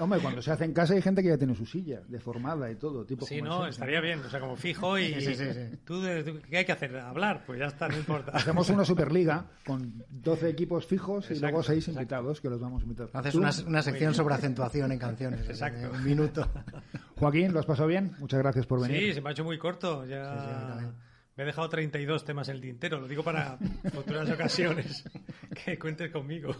Hombre, 0.00 0.18
cuando 0.20 0.42
se 0.42 0.50
hace 0.50 0.64
en 0.64 0.72
casa 0.72 0.94
hay 0.94 1.02
gente 1.02 1.22
que 1.22 1.28
ya 1.28 1.38
tiene 1.38 1.54
su 1.54 1.64
silla, 1.66 2.00
deformada 2.08 2.70
y 2.70 2.74
todo. 2.76 3.04
Tipo 3.04 3.26
Sí, 3.26 3.40
no, 3.42 3.58
el 3.66 3.72
sexo. 3.72 3.84
estaría 3.84 4.00
bien, 4.00 4.20
o 4.20 4.30
sea, 4.30 4.40
como 4.40 4.56
fijo 4.56 4.98
y... 4.98 5.14
Sí, 5.14 5.20
sí, 5.20 5.34
sí, 5.36 5.44
sí. 5.52 5.76
¿Tú, 5.84 6.02
tú- 6.24 6.40
¿Qué 6.48 6.56
hay 6.58 6.64
que 6.64 6.72
hacer? 6.72 6.96
Hablar, 6.96 7.44
pues 7.46 7.58
ya 7.58 7.66
está, 7.66 7.86
no 7.88 7.96
importa. 7.96 8.32
Hacemos 8.32 8.68
una 8.70 8.84
Superliga 8.84 9.44
con 9.66 10.02
12 10.08 10.48
equipos 10.48 10.86
fijos 10.86 11.24
y 11.30 11.34
Exacto, 11.34 11.46
luego 11.52 11.62
6 11.62 11.78
exacto. 11.78 12.00
invitados 12.00 12.40
que 12.40 12.48
los 12.50 12.60
vamos 12.60 12.80
a 12.80 12.84
invitar. 12.84 13.08
Haces 13.12 13.34
una, 13.34 13.50
una 13.66 13.82
sección 13.82 14.14
sobre 14.14 14.34
acentuación 14.34 14.90
en 14.92 14.98
canciones. 14.98 15.48
Exacto. 15.48 15.90
Un 15.92 16.04
minuto. 16.04 16.48
Joaquín, 17.16 17.52
¿lo 17.52 17.60
has 17.60 17.66
pasado 17.66 17.86
bien? 17.88 18.12
Muchas 18.18 18.40
gracias 18.40 18.66
por 18.66 18.80
venir. 18.80 18.98
Sí, 19.08 19.12
se 19.14 19.20
me 19.20 19.28
ha 19.28 19.32
hecho 19.32 19.44
muy 19.44 19.58
corto. 19.58 20.06
Ya 20.06 20.78
Sí, 20.78 20.84
sí, 20.86 20.86
me 21.36 21.42
he 21.44 21.46
dejado 21.46 21.68
32 21.68 22.24
temas 22.24 22.48
en 22.48 22.56
el 22.56 22.60
tintero. 22.62 22.98
Lo 23.00 23.06
digo 23.08 23.22
para 23.22 23.58
futuras 23.92 24.28
ocasiones. 24.30 25.04
que 25.64 25.78
cuentes 25.78 26.10
conmigo. 26.10 26.54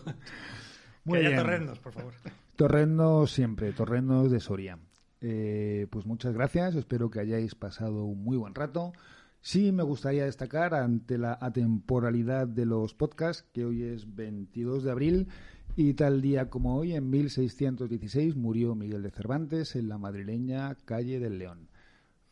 Muy 1.05 1.19
que 1.19 1.27
haya 1.27 1.29
bien. 1.31 1.41
torrendos, 1.43 1.79
por 1.79 1.93
favor. 1.95 2.13
Torrendos 2.61 3.33
siempre, 3.33 3.73
Torrendos 3.73 4.31
de 4.31 4.39
Soria. 4.39 4.79
Eh, 5.23 5.87
pues 5.89 6.05
muchas 6.05 6.35
gracias, 6.35 6.75
espero 6.75 7.09
que 7.09 7.19
hayáis 7.19 7.55
pasado 7.55 8.05
un 8.05 8.23
muy 8.23 8.37
buen 8.37 8.55
rato. 8.55 8.93
Sí, 9.41 9.73
me 9.73 9.83
gustaría 9.83 10.27
destacar 10.27 10.75
ante 10.75 11.17
la 11.17 11.39
atemporalidad 11.41 12.47
de 12.47 12.67
los 12.67 12.93
podcasts, 12.93 13.49
que 13.55 13.65
hoy 13.65 13.85
es 13.85 14.15
22 14.15 14.85
de 14.85 14.91
abril 14.91 15.29
y 15.75 15.95
tal 15.95 16.21
día 16.21 16.51
como 16.51 16.77
hoy, 16.77 16.93
en 16.93 17.09
1616, 17.09 18.37
murió 18.37 18.75
Miguel 18.75 19.05
de 19.05 19.11
Cervantes 19.11 19.75
en 19.75 19.89
la 19.89 19.97
madrileña 19.97 20.75
calle 20.85 21.19
del 21.19 21.39
León. 21.39 21.71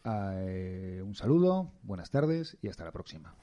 Ah, 0.04 0.34
eh, 0.40 1.00
un 1.02 1.14
saludo, 1.14 1.72
buenas 1.82 2.10
tardes 2.10 2.58
y 2.60 2.68
hasta 2.68 2.84
la 2.84 2.92
próxima. 2.92 3.34